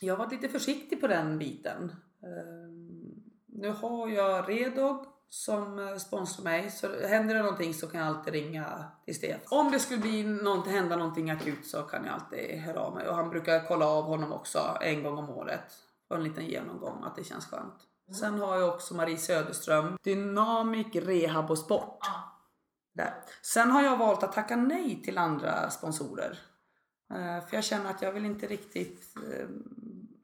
Jag 0.00 0.16
har 0.16 0.24
varit 0.24 0.32
lite 0.32 0.48
försiktig 0.48 1.00
på 1.00 1.06
den 1.06 1.38
biten. 1.38 1.92
Ehm, 2.22 3.22
Nu 3.46 3.70
har 3.70 4.08
jag 4.08 4.48
Redog 4.48 5.06
som 5.28 5.78
eh, 5.78 5.96
sponsrar 5.96 6.44
mig 6.44 6.70
så 6.70 7.06
händer 7.06 7.34
det 7.34 7.42
någonting 7.42 7.74
så 7.74 7.86
kan 7.86 8.00
jag 8.00 8.08
alltid 8.08 8.32
ringa 8.32 8.84
till 9.04 9.14
Stefan. 9.16 9.58
Om 9.58 9.70
det 9.72 9.78
skulle 9.78 10.00
bli 10.00 10.24
något, 10.24 10.66
hända 10.66 10.96
någonting 10.96 11.30
akut 11.30 11.66
så 11.66 11.82
kan 11.82 12.04
jag 12.04 12.14
alltid 12.14 12.60
höra 12.60 12.80
av 12.80 12.94
mig 12.94 13.08
och 13.08 13.16
han 13.16 13.30
brukar 13.30 13.66
kolla 13.68 13.86
av 13.86 14.04
honom 14.04 14.32
också 14.32 14.78
en 14.80 15.02
gång 15.02 15.18
om 15.18 15.30
året. 15.30 15.72
Och 16.08 16.16
en 16.16 16.24
liten 16.24 16.46
genomgång 16.46 17.04
att 17.04 17.16
det 17.16 17.24
känns 17.24 17.46
skönt. 17.46 17.74
Sen 18.20 18.38
har 18.38 18.56
jag 18.56 18.68
också 18.74 18.94
Marie 18.94 19.16
Söderström, 19.18 19.98
Dynamic 20.02 20.86
Rehab 20.94 21.50
och 21.50 21.58
Sport. 21.58 21.98
Där. 22.94 23.14
Sen 23.42 23.70
har 23.70 23.82
jag 23.82 23.96
valt 23.96 24.22
att 24.22 24.32
tacka 24.32 24.56
nej 24.56 25.02
till 25.04 25.18
andra 25.18 25.70
sponsorer. 25.70 26.38
Eh, 27.10 27.46
För 27.46 27.56
jag 27.56 27.64
känner 27.64 27.90
att 27.90 28.02
jag 28.02 28.12
vill 28.12 28.24
inte 28.24 28.46
riktigt 28.46 29.16
eh, 29.16 29.46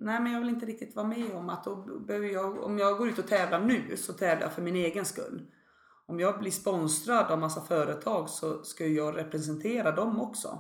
Nej 0.03 0.21
men 0.21 0.33
jag 0.33 0.41
vill 0.41 0.49
inte 0.49 0.67
riktigt 0.67 0.97
vara 0.97 1.07
med 1.07 1.35
om 1.35 1.49
att 1.49 1.65
då 1.65 1.99
behöver 1.99 2.29
jag, 2.29 2.63
om 2.63 2.79
jag 2.79 2.99
går 2.99 3.09
ut 3.09 3.19
och 3.19 3.27
tävlar 3.27 3.61
nu 3.61 3.97
så 3.97 4.13
tävlar 4.13 4.47
jag 4.47 4.53
för 4.53 4.63
min 4.63 4.77
egen 4.77 5.05
skull. 5.05 5.51
Om 6.07 6.21
jag 6.21 6.39
blir 6.39 6.51
sponsrad 6.51 7.31
av 7.31 7.39
massa 7.39 7.61
företag 7.61 8.29
så 8.29 8.63
ska 8.63 8.87
ju 8.87 8.97
jag 8.97 9.17
representera 9.17 9.93
dem 9.93 10.21
också. 10.21 10.59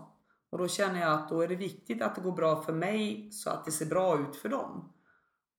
Och 0.50 0.58
då 0.58 0.68
känner 0.68 1.00
jag 1.00 1.12
att 1.12 1.28
då 1.28 1.40
är 1.40 1.48
det 1.48 1.56
viktigt 1.56 2.02
att 2.02 2.14
det 2.14 2.20
går 2.20 2.32
bra 2.32 2.62
för 2.62 2.72
mig 2.72 3.32
så 3.32 3.50
att 3.50 3.64
det 3.64 3.72
ser 3.72 3.86
bra 3.86 4.20
ut 4.20 4.36
för 4.36 4.48
dem. 4.48 4.92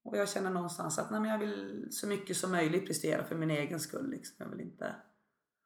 Och 0.04 0.16
jag 0.16 0.28
känner 0.28 0.50
någonstans 0.50 0.98
att 0.98 1.10
nej, 1.10 1.20
men 1.20 1.30
jag 1.30 1.38
vill 1.38 1.86
så 1.90 2.06
mycket 2.06 2.36
som 2.36 2.50
möjligt 2.50 2.86
prestera 2.86 3.24
för 3.24 3.34
min 3.34 3.50
egen 3.50 3.80
skull. 3.80 4.10
Liksom. 4.10 4.36
Jag 4.38 4.48
vill 4.48 4.60
inte... 4.60 4.94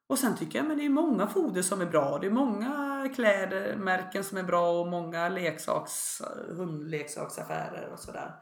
Och 0.09 0.19
sen 0.19 0.37
tycker 0.37 0.59
jag 0.59 0.69
men 0.69 0.79
det 0.79 0.85
är 0.85 0.91
många 0.91 1.27
foder 1.27 1.63
som 1.63 1.81
är 1.81 1.87
bra. 1.87 2.19
Det 2.19 2.27
är 2.27 2.31
många 2.31 3.09
klädmärken 3.15 4.25
som 4.25 4.39
är 4.39 4.43
bra 4.43 4.81
och 4.81 4.89
många 4.89 5.29
leksaks, 5.29 6.23
hundleksaksaffärer 6.49 7.93
och 7.93 7.99
sådär. 7.99 8.35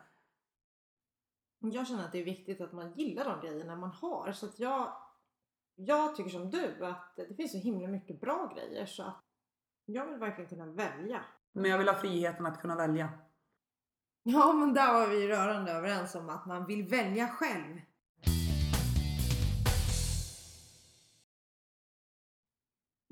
Jag 1.59 1.87
känner 1.87 2.05
att 2.05 2.13
det 2.13 2.21
är 2.21 2.25
viktigt 2.25 2.61
att 2.61 2.73
man 2.73 2.93
gillar 2.93 3.25
de 3.25 3.47
grejerna 3.47 3.77
man 3.77 3.91
har. 3.91 4.33
Så 4.33 4.47
att 4.47 4.59
jag, 4.59 4.93
jag 5.75 6.17
tycker 6.17 6.31
som 6.31 6.51
du 6.51 6.87
att 6.87 7.17
det 7.17 7.35
finns 7.35 7.53
så 7.53 7.59
himla 7.59 7.89
mycket 7.89 8.21
bra 8.21 8.53
grejer 8.55 8.87
så 8.87 9.03
att 9.03 9.25
jag 9.85 10.07
vill 10.07 10.19
verkligen 10.19 10.49
kunna 10.49 10.67
välja. 10.67 11.25
Men 11.53 11.71
jag 11.71 11.79
vill 11.79 11.89
ha 11.89 11.95
friheten 11.95 12.47
att 12.47 12.61
kunna 12.61 12.77
välja. 12.77 13.11
Ja 14.23 14.53
men 14.53 14.75
där 14.75 14.93
var 14.93 15.07
vi 15.09 15.29
rörande 15.29 15.73
överens 15.73 16.15
om 16.15 16.29
att 16.29 16.47
man 16.47 16.67
vill 16.67 16.89
välja 16.89 17.29
själv. 17.29 17.81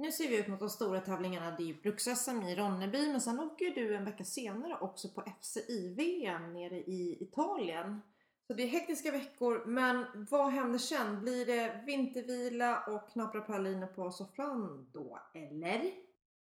Nu 0.05 0.12
ser 0.12 0.28
vi 0.28 0.38
ut 0.38 0.48
mot 0.48 0.61
de 0.61 0.70
stora 0.70 1.00
tävlingarna. 1.00 1.50
Det 1.50 1.62
är 1.62 1.66
ju 1.66 1.74
Bruks-SM 1.74 2.42
i 2.48 2.55
Ronneby 2.55 3.09
men 3.09 3.20
sen 3.20 3.40
åker 3.40 3.64
ju 3.64 3.70
du 3.70 3.97
en 3.97 4.05
vecka 4.05 4.24
senare 4.24 4.78
också 4.81 5.09
på 5.09 5.24
FCI-VM 5.40 6.52
nere 6.52 6.76
i 6.76 7.18
Italien. 7.20 8.01
Så 8.47 8.55
det 8.55 8.62
är 8.62 8.66
hektiska 8.66 9.10
veckor 9.10 9.64
men 9.66 10.06
vad 10.31 10.52
händer 10.52 10.78
sen? 10.78 11.20
Blir 11.20 11.47
det 11.47 11.82
vintervila 11.86 12.85
och 12.85 13.12
knapra 13.12 13.40
praliner 13.40 13.86
på 13.86 14.10
soffan 14.10 14.90
då 14.93 15.18
eller? 15.35 15.82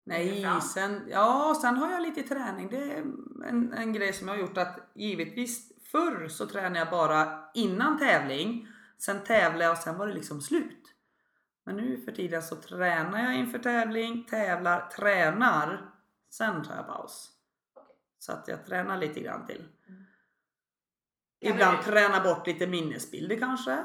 Nej, 0.04 0.46
sen, 0.74 1.02
ja, 1.10 1.58
sen 1.62 1.78
har 1.78 1.92
jag 1.92 2.02
lite 2.02 2.24
träning. 2.24 2.68
Det 2.68 2.84
är 2.84 2.98
en, 3.48 3.74
en 3.74 3.94
grej 3.94 4.14
som 4.14 4.28
jag 4.28 4.36
har 4.36 4.42
gjort 4.42 4.58
att 4.58 4.80
givetvis 4.96 5.72
förr 5.92 6.28
så 6.28 6.46
tränade 6.46 6.80
jag 6.80 6.90
bara 6.90 7.44
innan 7.54 8.00
tävling. 8.00 8.68
Sen 8.98 9.24
tävlade 9.24 9.64
jag 9.64 9.72
och 9.72 9.78
sen 9.78 9.98
var 9.98 10.08
det 10.08 10.14
liksom 10.14 10.42
slut. 10.42 10.81
Men 11.66 11.76
nu 11.76 11.98
för 11.98 12.12
tiden 12.12 12.42
så 12.42 12.56
tränar 12.56 13.24
jag 13.24 13.36
inför 13.36 13.60
tävling, 13.60 14.26
tävlar, 14.30 14.90
tränar. 14.90 15.92
Sen 16.30 16.64
tar 16.64 16.76
jag 16.76 16.88
paus. 16.88 17.32
Så 18.20 18.32
att 18.32 18.48
jag 18.48 18.66
tränar 18.66 18.98
lite 18.98 19.20
grann 19.20 19.46
till. 19.46 19.64
Ibland 21.40 21.82
träna 21.82 22.24
bort 22.24 22.48
lite 22.48 22.68
minnesbilder 22.68 23.40
kanske. 23.40 23.78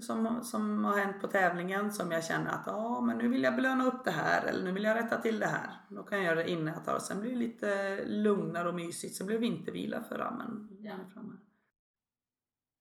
Som, 0.00 0.44
som 0.44 0.84
har 0.84 0.98
hänt 0.98 1.20
på 1.20 1.26
tävlingen 1.26 1.92
som 1.92 2.12
jag 2.12 2.24
känner 2.24 2.50
att 2.50 2.62
ja 2.66 3.00
men 3.00 3.18
nu 3.18 3.28
vill 3.28 3.42
jag 3.42 3.56
belöna 3.56 3.86
upp 3.86 4.04
det 4.04 4.10
här 4.10 4.46
eller 4.46 4.64
nu 4.64 4.72
vill 4.72 4.84
jag 4.84 4.96
rätta 4.96 5.20
till 5.20 5.38
det 5.38 5.46
här. 5.46 5.70
Då 5.88 6.02
kan 6.02 6.18
jag 6.18 6.26
göra 6.26 6.34
det 6.34 6.50
innan 6.50 6.74
jag 6.74 6.84
tar 6.84 6.94
och 6.94 7.02
sen 7.02 7.20
blir 7.20 7.30
det 7.30 7.36
lite 7.36 8.00
lugnare 8.04 8.68
och 8.68 8.74
mysigt. 8.74 9.16
Sen 9.16 9.26
blir 9.26 9.36
det 9.36 9.40
vintervila 9.40 10.02
för 10.02 10.18
rammen. 10.18 10.68
Ja. 10.80 10.94
framme. 11.14 11.34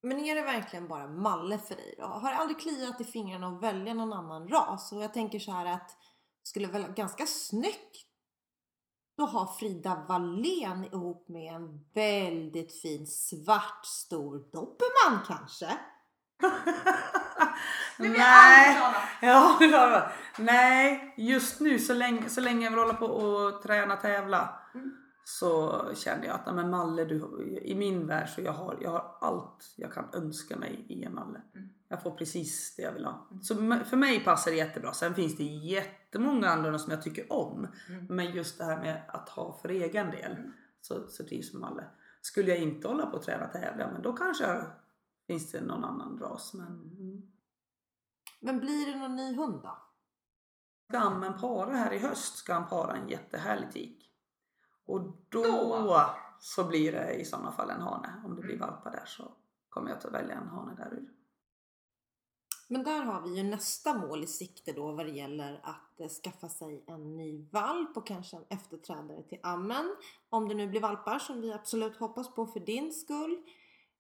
Men 0.02 0.19
är 0.19 0.36
det 0.36 0.41
verkligen 0.41 0.88
bara 0.88 1.07
Malle 1.07 1.57
för 1.57 1.76
dig 1.76 1.95
då? 1.98 2.06
Har 2.06 2.32
det 2.32 2.38
aldrig 2.38 2.60
kliat 2.60 3.02
i 3.02 3.03
fingrarna 3.03 3.48
att 3.48 3.64
välja 3.64 3.94
någon 3.94 4.14
annan 4.14 4.48
ras? 4.48 4.91
Och 4.91 5.03
jag 5.03 5.14
tänker 5.14 5.40
så 5.40 5.52
här 5.52 5.65
att 5.65 5.88
det 5.88 6.49
skulle 6.49 6.68
väl 6.68 6.82
vara 6.82 6.91
ganska 6.91 7.26
snyggt 7.26 8.07
att 9.22 9.32
ha 9.32 9.56
Frida 9.60 10.06
Wallén 10.07 10.86
ihop 10.86 11.30
med 11.30 11.53
en 11.53 11.86
väldigt 11.94 12.82
fin 12.82 13.07
svart 13.07 13.86
stor 13.86 14.38
dobermann 14.52 15.19
kanske? 15.28 15.78
Nej. 17.99 18.78
Ja, 19.22 19.57
det 19.60 19.68
var 19.68 19.91
det. 19.91 20.11
Nej, 20.38 21.14
just 21.18 21.60
nu 21.60 21.80
så 21.80 21.94
länge, 21.94 22.30
så 22.30 22.41
länge 22.41 22.64
jag 22.64 22.72
vill 22.72 22.80
hålla 22.80 22.94
på 22.94 23.06
och 23.06 23.64
träna 23.64 23.95
tävla 23.95 24.60
så 25.30 25.82
känner 25.95 26.26
jag 26.26 26.36
att 26.36 26.56
men 26.56 26.70
Malle, 26.70 27.06
du, 27.06 27.48
i 27.62 27.76
min 27.76 28.08
värld 28.08 28.30
så 28.30 28.41
jag 28.41 28.52
har 28.54 28.78
jag 28.82 28.91
har 28.91 29.18
allt 29.22 29.74
jag 29.76 29.94
kan 29.94 30.06
önska 30.14 30.58
mig 30.58 30.86
i 30.88 31.04
en 31.04 31.14
Malle. 31.16 31.41
Jag 31.88 32.04
får 32.04 32.12
precis 32.12 32.76
det 32.76 32.82
jag 32.82 32.91
vill 32.91 33.06
ha. 33.06 33.30
Så 33.41 33.60
m- 33.60 33.86
för 33.86 33.98
mig 33.98 34.24
passar 34.24 34.52
det 34.52 34.58
jättebra. 34.58 34.94
Sen 34.94 35.16
finns 35.16 35.38
det 35.38 35.44
jättemånga 35.44 36.49
andra 36.49 36.80
som 36.80 36.91
jag 36.91 37.02
tycker 37.02 37.34
om. 37.34 37.68
Men 38.10 38.32
just 38.32 38.58
det 38.58 38.64
här 38.64 38.78
med 38.82 39.02
att 39.08 39.30
ha 39.30 39.60
för 39.62 39.70
egen 39.70 40.12
del 40.12 40.36
så, 40.82 41.08
så 41.08 41.24
trivs 41.24 41.54
med 41.54 41.62
Malle. 41.62 41.84
Skulle 42.22 42.49
jag 42.49 42.60
inte 42.60 42.88
hålla 42.88 43.06
på 43.06 43.18
att 43.18 43.24
träna 43.24 43.48
tävla 43.48 43.91
men 43.91 44.02
då 44.02 44.14
kanske 44.14 44.44
jag, 44.44 44.66
finns 45.28 45.52
det 45.52 45.62
någon 45.62 45.84
annan 45.84 46.20
ras. 46.20 46.54
Men, 46.54 46.68
mm. 46.68 47.22
Men 48.40 48.60
blir 48.60 48.91
det 48.94 48.99
någon 48.99 49.16
ny 49.16 49.36
hund 49.36 49.60
då? 49.64 49.78
Ska 50.90 50.99
Ammen 50.99 51.34
para 51.40 51.76
här 51.76 51.94
i 51.94 51.99
höst 51.99 52.38
ska 52.38 52.54
han 52.54 52.70
para 52.70 52.95
en 52.95 53.10
jättehärlig 53.10 53.72
tik. 53.72 54.06
Och 54.88 55.01
då, 55.30 55.43
Då? 55.43 56.09
så 56.39 56.64
blir 56.64 56.91
det 56.91 57.14
i 57.14 57.26
sådana 57.26 57.51
fall 57.51 57.69
en 57.69 57.81
hane. 57.81 58.22
Om 58.26 58.35
det 58.35 58.41
blir 58.41 58.59
valpar 58.59 58.91
där 58.91 59.05
så 59.05 59.31
kommer 59.69 59.89
jag 59.89 59.97
att 59.97 60.14
välja 60.14 60.35
en 60.35 60.47
hane 60.47 60.76
därur. 60.76 61.14
Men 62.69 62.84
där 62.84 63.03
har 63.03 63.22
vi 63.22 63.38
ju 63.38 63.43
nästa 63.43 63.93
mål 63.93 64.23
i 64.23 64.27
sikte 64.27 64.73
då 64.73 64.91
vad 64.91 65.05
det 65.05 65.11
gäller 65.11 65.59
att 65.64 65.99
eh, 65.99 66.07
skaffa 66.07 66.49
sig 66.49 66.84
en 66.88 67.18
ny 67.18 67.49
valp 67.51 67.97
och 67.97 68.07
kanske 68.07 68.38
en 68.38 68.45
efterträdare 68.49 69.23
till 69.23 69.39
ammen. 69.43 69.95
Om 70.30 70.47
det 70.47 70.55
nu 70.55 70.68
blir 70.68 70.81
valpar 70.81 71.19
som 71.19 71.41
vi 71.41 71.53
absolut 71.53 71.97
hoppas 71.97 72.35
på 72.35 72.45
för 72.45 72.59
din 72.59 72.93
skull. 72.93 73.43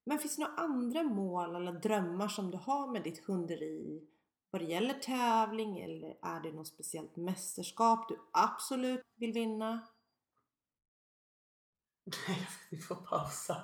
Men 0.03 0.19
finns 0.19 0.35
det 0.35 0.41
några 0.41 0.55
andra 0.55 1.03
mål 1.03 1.55
eller 1.55 1.71
drömmar 1.71 2.27
som 2.27 2.51
du 2.51 2.57
har 2.57 2.87
med 2.87 3.03
ditt 3.03 3.25
hunderi? 3.25 4.07
Vad 4.51 4.61
det 4.61 4.65
gäller 4.65 4.93
tävling 4.93 5.79
eller 5.79 6.17
är 6.21 6.39
det 6.39 6.51
något 6.51 6.67
speciellt 6.67 7.15
mästerskap 7.15 8.09
du 8.09 8.19
absolut 8.31 9.01
vill 9.15 9.33
vinna? 9.33 9.87
Nej, 12.07 12.47
vi 12.69 12.77
får 12.77 12.95
pausa. 12.95 13.57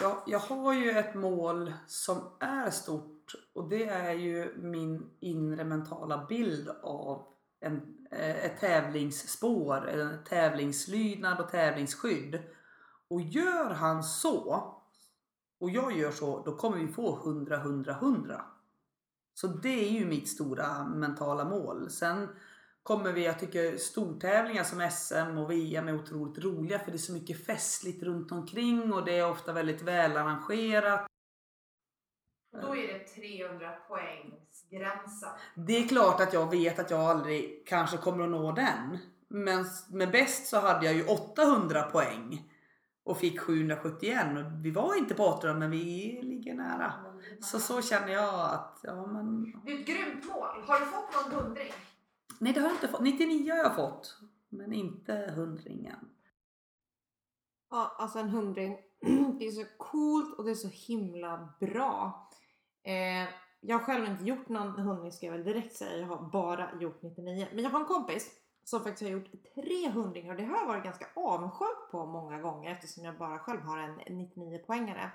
Ja, 0.00 0.24
jag 0.26 0.38
har 0.38 0.72
ju 0.72 0.90
ett 0.90 1.14
mål 1.14 1.72
som 1.86 2.16
är 2.40 2.70
stort 2.70 3.34
och 3.54 3.68
det 3.68 3.88
är 3.88 4.12
ju 4.12 4.54
min 4.58 5.10
inre 5.20 5.64
mentala 5.64 6.26
bild 6.28 6.68
av 6.82 7.26
en, 7.60 8.06
eh, 8.10 8.44
ett 8.44 8.60
tävlingsspår, 8.60 9.88
en 9.88 10.24
tävlingslydnad 10.24 11.40
och 11.40 11.50
tävlingsskydd. 11.50 12.42
Och 13.08 13.20
gör 13.20 13.70
han 13.70 14.04
så 14.04 14.74
och 15.60 15.70
jag 15.70 15.98
gör 15.98 16.10
så, 16.10 16.42
då 16.44 16.56
kommer 16.56 16.78
vi 16.78 16.88
få 16.88 17.16
100, 17.16 17.56
100, 17.56 17.92
100. 17.92 18.44
Så 19.34 19.46
det 19.46 19.88
är 19.88 19.90
ju 19.90 20.06
mitt 20.06 20.28
stora 20.28 20.84
mentala 20.84 21.44
mål. 21.44 21.90
Sen 21.90 22.28
kommer 22.82 23.12
vi, 23.12 23.24
jag 23.24 23.38
tycker 23.38 23.76
stortävlingar 23.76 24.64
som 24.64 24.90
SM 24.90 25.38
och 25.38 25.50
VM 25.50 25.88
är 25.88 25.94
otroligt 25.94 26.44
roliga 26.44 26.78
för 26.78 26.90
det 26.90 26.96
är 26.96 26.98
så 26.98 27.12
mycket 27.12 27.46
festligt 27.46 28.02
runt 28.02 28.32
omkring 28.32 28.92
och 28.92 29.04
det 29.04 29.18
är 29.18 29.30
ofta 29.30 29.52
väldigt 29.52 29.82
välarrangerat. 29.82 31.06
Då 32.52 32.76
är 32.76 32.92
det 32.92 32.98
300 32.98 33.70
poängs 33.88 34.66
gränsen. 34.70 35.28
Det 35.54 35.76
är 35.76 35.88
klart 35.88 36.20
att 36.20 36.32
jag 36.32 36.50
vet 36.50 36.78
att 36.78 36.90
jag 36.90 37.00
aldrig 37.00 37.66
kanske 37.66 37.96
kommer 37.96 38.24
att 38.24 38.30
nå 38.30 38.52
den. 38.52 38.98
Men 39.28 39.64
med 39.90 40.10
bäst 40.10 40.46
så 40.46 40.60
hade 40.60 40.86
jag 40.86 40.94
ju 40.94 41.06
800 41.06 41.82
poäng 41.82 42.50
och 43.04 43.18
fick 43.18 43.40
771. 43.40 44.26
Vi 44.62 44.70
var 44.70 44.98
inte 44.98 45.14
på 45.14 45.24
800 45.24 45.58
men 45.58 45.70
vi 45.70 46.20
ligger 46.22 46.54
nära. 46.54 46.92
Så 47.40 47.58
så 47.58 47.82
känner 47.82 48.12
jag 48.12 48.34
att, 48.34 48.80
ja 48.82 49.06
men... 49.06 49.42
Det 49.64 49.72
är 49.72 49.80
ett 49.80 49.86
grymt 49.86 50.24
mål. 50.24 50.62
Har 50.66 50.80
du 50.80 50.86
fått 50.86 51.32
någon 51.32 51.44
hundring? 51.44 51.72
Nej 52.42 52.52
det 52.52 52.60
har 52.60 52.68
jag 52.68 52.76
inte 52.76 52.88
fått. 52.88 53.00
99 53.00 53.52
har 53.52 53.58
jag 53.58 53.76
fått. 53.76 54.16
Men 54.48 54.72
inte 54.72 55.32
hundringen. 55.36 56.08
Ja, 57.70 57.96
alltså 57.98 58.18
en 58.18 58.28
hundring. 58.28 58.78
Det 59.38 59.46
är 59.46 59.50
så 59.50 59.64
coolt 59.78 60.38
och 60.38 60.44
det 60.44 60.50
är 60.50 60.54
så 60.54 60.68
himla 60.68 61.54
bra. 61.60 62.28
Eh, 62.82 63.28
jag 63.60 63.78
har 63.78 63.84
själv 63.84 64.04
inte 64.04 64.24
gjort 64.24 64.48
någon 64.48 64.78
hundring 64.78 65.12
ska 65.12 65.26
jag 65.26 65.32
väl 65.32 65.44
direkt 65.44 65.76
säga. 65.76 65.98
Jag 65.98 66.06
har 66.06 66.30
bara 66.30 66.80
gjort 66.80 67.02
99. 67.02 67.48
Men 67.52 67.64
jag 67.64 67.70
har 67.70 67.80
en 67.80 67.86
kompis 67.86 68.30
som 68.64 68.80
faktiskt 68.80 69.02
har 69.02 69.18
gjort 69.18 69.54
tre 69.54 69.90
hundringar 69.90 70.30
och 70.30 70.40
det 70.40 70.46
har 70.46 70.56
jag 70.56 70.66
varit 70.66 70.84
ganska 70.84 71.06
avundsjuk 71.16 71.90
på 71.90 72.06
många 72.06 72.40
gånger 72.40 72.70
eftersom 72.70 73.04
jag 73.04 73.18
bara 73.18 73.38
själv 73.38 73.60
har 73.60 73.78
en 73.78 74.16
99 74.18 74.58
poängare. 74.58 75.10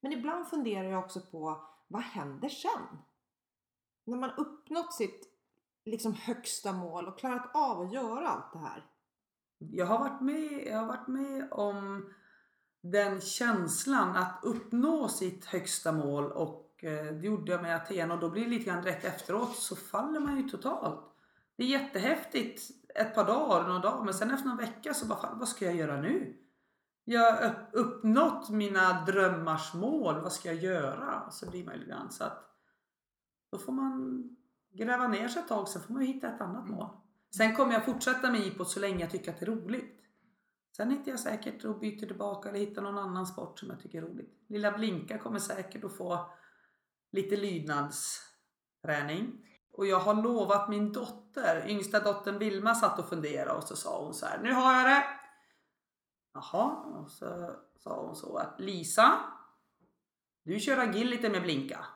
Men 0.00 0.12
ibland 0.12 0.48
funderar 0.48 0.90
jag 0.90 1.04
också 1.04 1.20
på 1.20 1.68
vad 1.88 2.02
händer 2.02 2.48
sen? 2.48 2.98
När 4.04 4.16
man 4.16 4.30
uppnått 4.30 4.94
sitt 4.94 5.29
liksom 5.90 6.14
högsta 6.14 6.72
mål 6.72 7.08
och 7.08 7.18
klarat 7.18 7.50
av 7.54 7.80
att 7.80 7.92
göra 7.92 8.28
allt 8.28 8.52
det 8.52 8.58
här. 8.58 8.86
Jag 9.58 9.86
har 9.86 9.98
varit 9.98 10.20
med, 10.20 10.66
jag 10.66 10.78
har 10.78 10.86
varit 10.86 11.08
med 11.08 11.52
om 11.52 12.08
den 12.82 13.20
känslan 13.20 14.16
att 14.16 14.40
uppnå 14.42 15.08
sitt 15.08 15.44
högsta 15.44 15.92
mål 15.92 16.32
och 16.32 16.84
eh, 16.84 17.04
det 17.04 17.26
gjorde 17.26 17.52
jag 17.52 17.62
med 17.62 17.76
Aten 17.76 18.10
och 18.10 18.18
då 18.18 18.30
blir 18.30 18.44
det 18.44 18.50
lite 18.50 18.64
grann 18.64 18.82
direkt 18.82 19.04
efteråt 19.04 19.56
så 19.56 19.76
faller 19.76 20.20
man 20.20 20.36
ju 20.36 20.48
totalt. 20.48 21.00
Det 21.56 21.62
är 21.62 21.68
jättehäftigt 21.68 22.70
ett 22.94 23.14
par 23.14 23.26
dagar, 23.26 23.68
några 23.68 23.80
dagar 23.80 24.04
men 24.04 24.14
sen 24.14 24.30
efter 24.30 24.48
någon 24.48 24.56
vecka 24.56 24.94
så 24.94 25.06
bara 25.06 25.18
fan, 25.18 25.38
vad 25.38 25.48
ska 25.48 25.64
jag 25.64 25.74
göra 25.74 26.00
nu? 26.00 26.36
Jag 27.04 27.32
har 27.32 27.70
uppnått 27.72 28.50
mina 28.50 29.04
drömmars 29.04 29.74
mål, 29.74 30.20
vad 30.20 30.32
ska 30.32 30.48
jag 30.48 30.62
göra? 30.62 31.30
Så 31.30 31.50
blir 31.50 31.64
man 31.64 31.74
ju 31.74 31.80
lite 31.80 31.90
grann 31.90 32.10
så 32.10 32.24
att 32.24 32.50
då 33.52 33.58
får 33.58 33.72
man 33.72 34.22
gräva 34.72 35.08
ner 35.08 35.28
sig 35.28 35.42
ett 35.42 35.48
tag, 35.48 35.68
sen 35.68 35.82
får 35.82 35.94
man 35.94 36.02
ju 36.02 36.12
hitta 36.12 36.28
ett 36.28 36.40
annat 36.40 36.68
mål. 36.68 36.88
Sen 37.36 37.56
kommer 37.56 37.72
jag 37.72 37.84
fortsätta 37.84 38.30
med 38.30 38.40
IPO 38.40 38.64
så 38.64 38.80
länge 38.80 39.00
jag 39.00 39.10
tycker 39.10 39.32
att 39.32 39.40
det 39.40 39.44
är 39.44 39.50
roligt. 39.50 40.00
Sen 40.76 40.90
hittar 40.90 41.10
jag 41.10 41.20
säkert 41.20 41.64
och 41.64 41.78
byter 41.78 42.06
tillbaka 42.06 42.48
eller 42.48 42.58
hittar 42.58 42.82
någon 42.82 42.98
annan 42.98 43.26
sport 43.26 43.58
som 43.58 43.70
jag 43.70 43.80
tycker 43.80 44.02
är 44.02 44.06
roligt. 44.06 44.44
Lilla 44.48 44.72
Blinka 44.72 45.18
kommer 45.18 45.38
säkert 45.38 45.84
att 45.84 45.96
få 45.96 46.30
lite 47.12 47.36
lydnadsträning. 47.36 49.46
Och 49.72 49.86
jag 49.86 50.00
har 50.00 50.14
lovat 50.14 50.68
min 50.68 50.92
dotter, 50.92 51.64
yngsta 51.68 52.00
dottern 52.00 52.38
Vilma 52.38 52.74
satt 52.74 52.98
och 52.98 53.08
funderade 53.08 53.52
och 53.52 53.64
så 53.64 53.76
sa 53.76 54.04
hon 54.04 54.14
så 54.14 54.26
här, 54.26 54.38
nu 54.42 54.52
har 54.52 54.74
jag 54.74 54.86
det. 54.86 55.04
Jaha, 56.34 56.70
och 56.70 57.10
så 57.10 57.56
sa 57.78 58.06
hon 58.06 58.16
så 58.16 58.36
att 58.36 58.60
Lisa, 58.60 59.20
du 60.44 60.60
kör 60.60 60.78
agility 60.78 61.28
med 61.28 61.42
Blinka. 61.42 61.86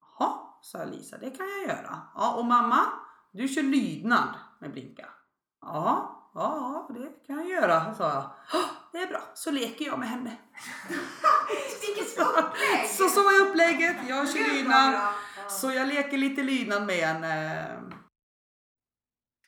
Jaha, 0.00 0.49
sa 0.62 0.84
Lisa, 0.84 1.18
det 1.18 1.30
kan 1.30 1.46
jag 1.48 1.76
göra. 1.76 2.02
Ja, 2.14 2.34
och 2.38 2.44
mamma, 2.44 2.80
du 3.32 3.48
kör 3.48 3.62
lydnad 3.62 4.28
med 4.60 4.72
Blinka. 4.72 5.08
Ja, 5.60 6.30
ja, 6.34 6.88
det 6.94 7.26
kan 7.26 7.36
jag 7.38 7.48
göra, 7.48 7.94
sa 7.94 8.08
jag. 8.08 8.30
"Ja, 8.52 8.64
Det 8.92 8.98
är 8.98 9.06
bra, 9.06 9.20
så 9.34 9.50
leker 9.50 9.84
jag 9.84 9.98
med 9.98 10.08
henne. 10.08 10.36
Vilket 11.86 12.18
upplägg! 12.18 12.88
Så 12.88 13.08
så 13.08 13.20
är 13.20 13.48
upplägget, 13.48 13.96
jag 14.08 14.30
kör 14.30 14.54
lydnad. 14.54 15.14
Så 15.48 15.72
jag 15.72 15.88
leker 15.88 16.18
lite 16.18 16.42
lydnad 16.42 16.86
med 16.86 16.96
henne. 16.96 17.66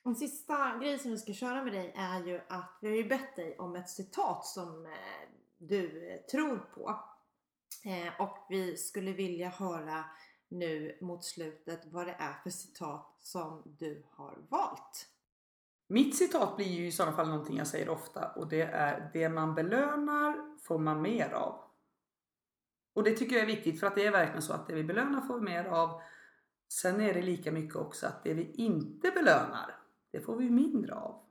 En 0.05 0.15
sista 0.17 0.79
grej 0.79 0.99
som 0.99 1.11
vi 1.11 1.19
ska 1.19 1.33
köra 1.33 1.65
med 1.65 1.73
dig 1.73 1.95
är 1.97 2.21
ju 2.27 2.41
att 2.49 2.79
vi 2.81 2.89
har 2.89 2.97
ju 2.97 3.09
bett 3.09 3.37
dig 3.37 3.57
om 3.59 3.77
ett 3.77 3.89
citat 3.91 4.45
som 4.45 4.87
eh, 4.87 5.29
du 5.59 6.11
eh, 6.13 6.21
tror 6.31 6.57
på. 6.59 7.01
Eh, 7.85 8.21
och 8.21 8.47
vi 8.49 8.77
skulle 8.77 9.13
vilja 9.13 9.49
höra 9.49 10.05
nu 10.53 10.99
mot 11.01 11.25
slutet 11.25 11.81
vad 11.87 12.07
det 12.07 12.17
är 12.19 12.33
för 12.43 12.51
citat 12.51 13.17
som 13.21 13.63
du 13.79 14.03
har 14.11 14.39
valt. 14.49 15.09
Mitt 15.89 16.17
citat 16.17 16.57
blir 16.57 16.67
ju 16.67 16.87
i 16.87 16.93
sådana 16.93 17.17
fall 17.17 17.29
någonting 17.29 17.57
jag 17.57 17.67
säger 17.67 17.89
ofta 17.89 18.29
och 18.29 18.49
det 18.49 18.63
är 18.63 19.11
det 19.13 19.29
man 19.29 19.55
belönar 19.55 20.59
får 20.59 20.79
man 20.79 21.03
mer 21.03 21.33
av. 21.33 21.65
Och 22.95 23.05
det 23.05 23.17
tycker 23.17 23.37
jag 23.37 23.43
är 23.43 23.47
viktigt 23.47 23.81
för 23.81 23.87
att 23.87 23.95
det 23.95 24.07
är 24.07 24.13
verkligen 24.13 24.43
så 24.43 24.53
att 24.53 24.67
det 24.67 24.75
vi 24.75 24.85
belönar 24.85 25.21
får 25.21 25.35
vi 25.35 25.45
mer 25.45 25.65
av. 25.65 26.01
Sen 26.69 27.01
är 27.01 27.15
det 27.15 27.23
lika 27.23 27.53
mycket 27.53 27.77
också 27.77 28.07
att 28.07 28.25
det 28.25 28.35
vi 28.35 28.53
inte 28.53 29.11
belönar, 29.11 29.81
det 30.11 30.21
får 30.21 30.37
vi 30.37 30.51
mindre 30.51 30.95
av. 30.95 31.23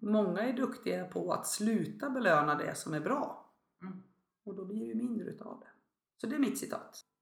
Många 0.00 0.40
är 0.40 0.52
duktiga 0.52 1.04
på 1.04 1.32
att 1.32 1.46
sluta 1.46 2.10
belöna 2.10 2.54
det 2.54 2.74
som 2.74 2.94
är 2.94 3.00
bra. 3.00 3.50
Och 4.44 4.54
då 4.54 4.64
blir 4.64 4.88
det 4.88 4.94
mindre 4.94 5.30
utav 5.30 5.60
det. 5.60 5.68
Så 6.20 6.26
det 6.26 6.36
är 6.36 6.40
mitt 6.40 6.58
citat. 6.58 7.13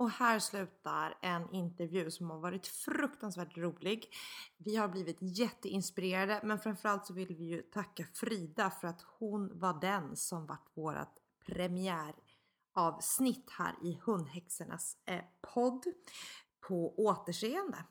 Och 0.00 0.10
här 0.10 0.38
slutar 0.38 1.18
en 1.20 1.54
intervju 1.54 2.10
som 2.10 2.30
har 2.30 2.38
varit 2.38 2.66
fruktansvärt 2.66 3.56
rolig. 3.56 4.08
Vi 4.56 4.76
har 4.76 4.88
blivit 4.88 5.18
jätteinspirerade 5.20 6.40
men 6.42 6.58
framförallt 6.58 7.06
så 7.06 7.12
vill 7.12 7.36
vi 7.36 7.44
ju 7.44 7.62
tacka 7.62 8.06
Frida 8.14 8.70
för 8.70 8.88
att 8.88 9.04
hon 9.18 9.58
var 9.58 9.80
den 9.80 10.16
som 10.16 10.46
vart 10.46 10.66
vårat 10.74 11.18
premiäravsnitt 11.46 13.50
här 13.50 13.74
i 13.82 14.00
Hundhäxornas 14.04 14.96
eh, 15.06 15.20
podd. 15.54 15.84
På 16.68 16.94
återseende! 16.96 17.84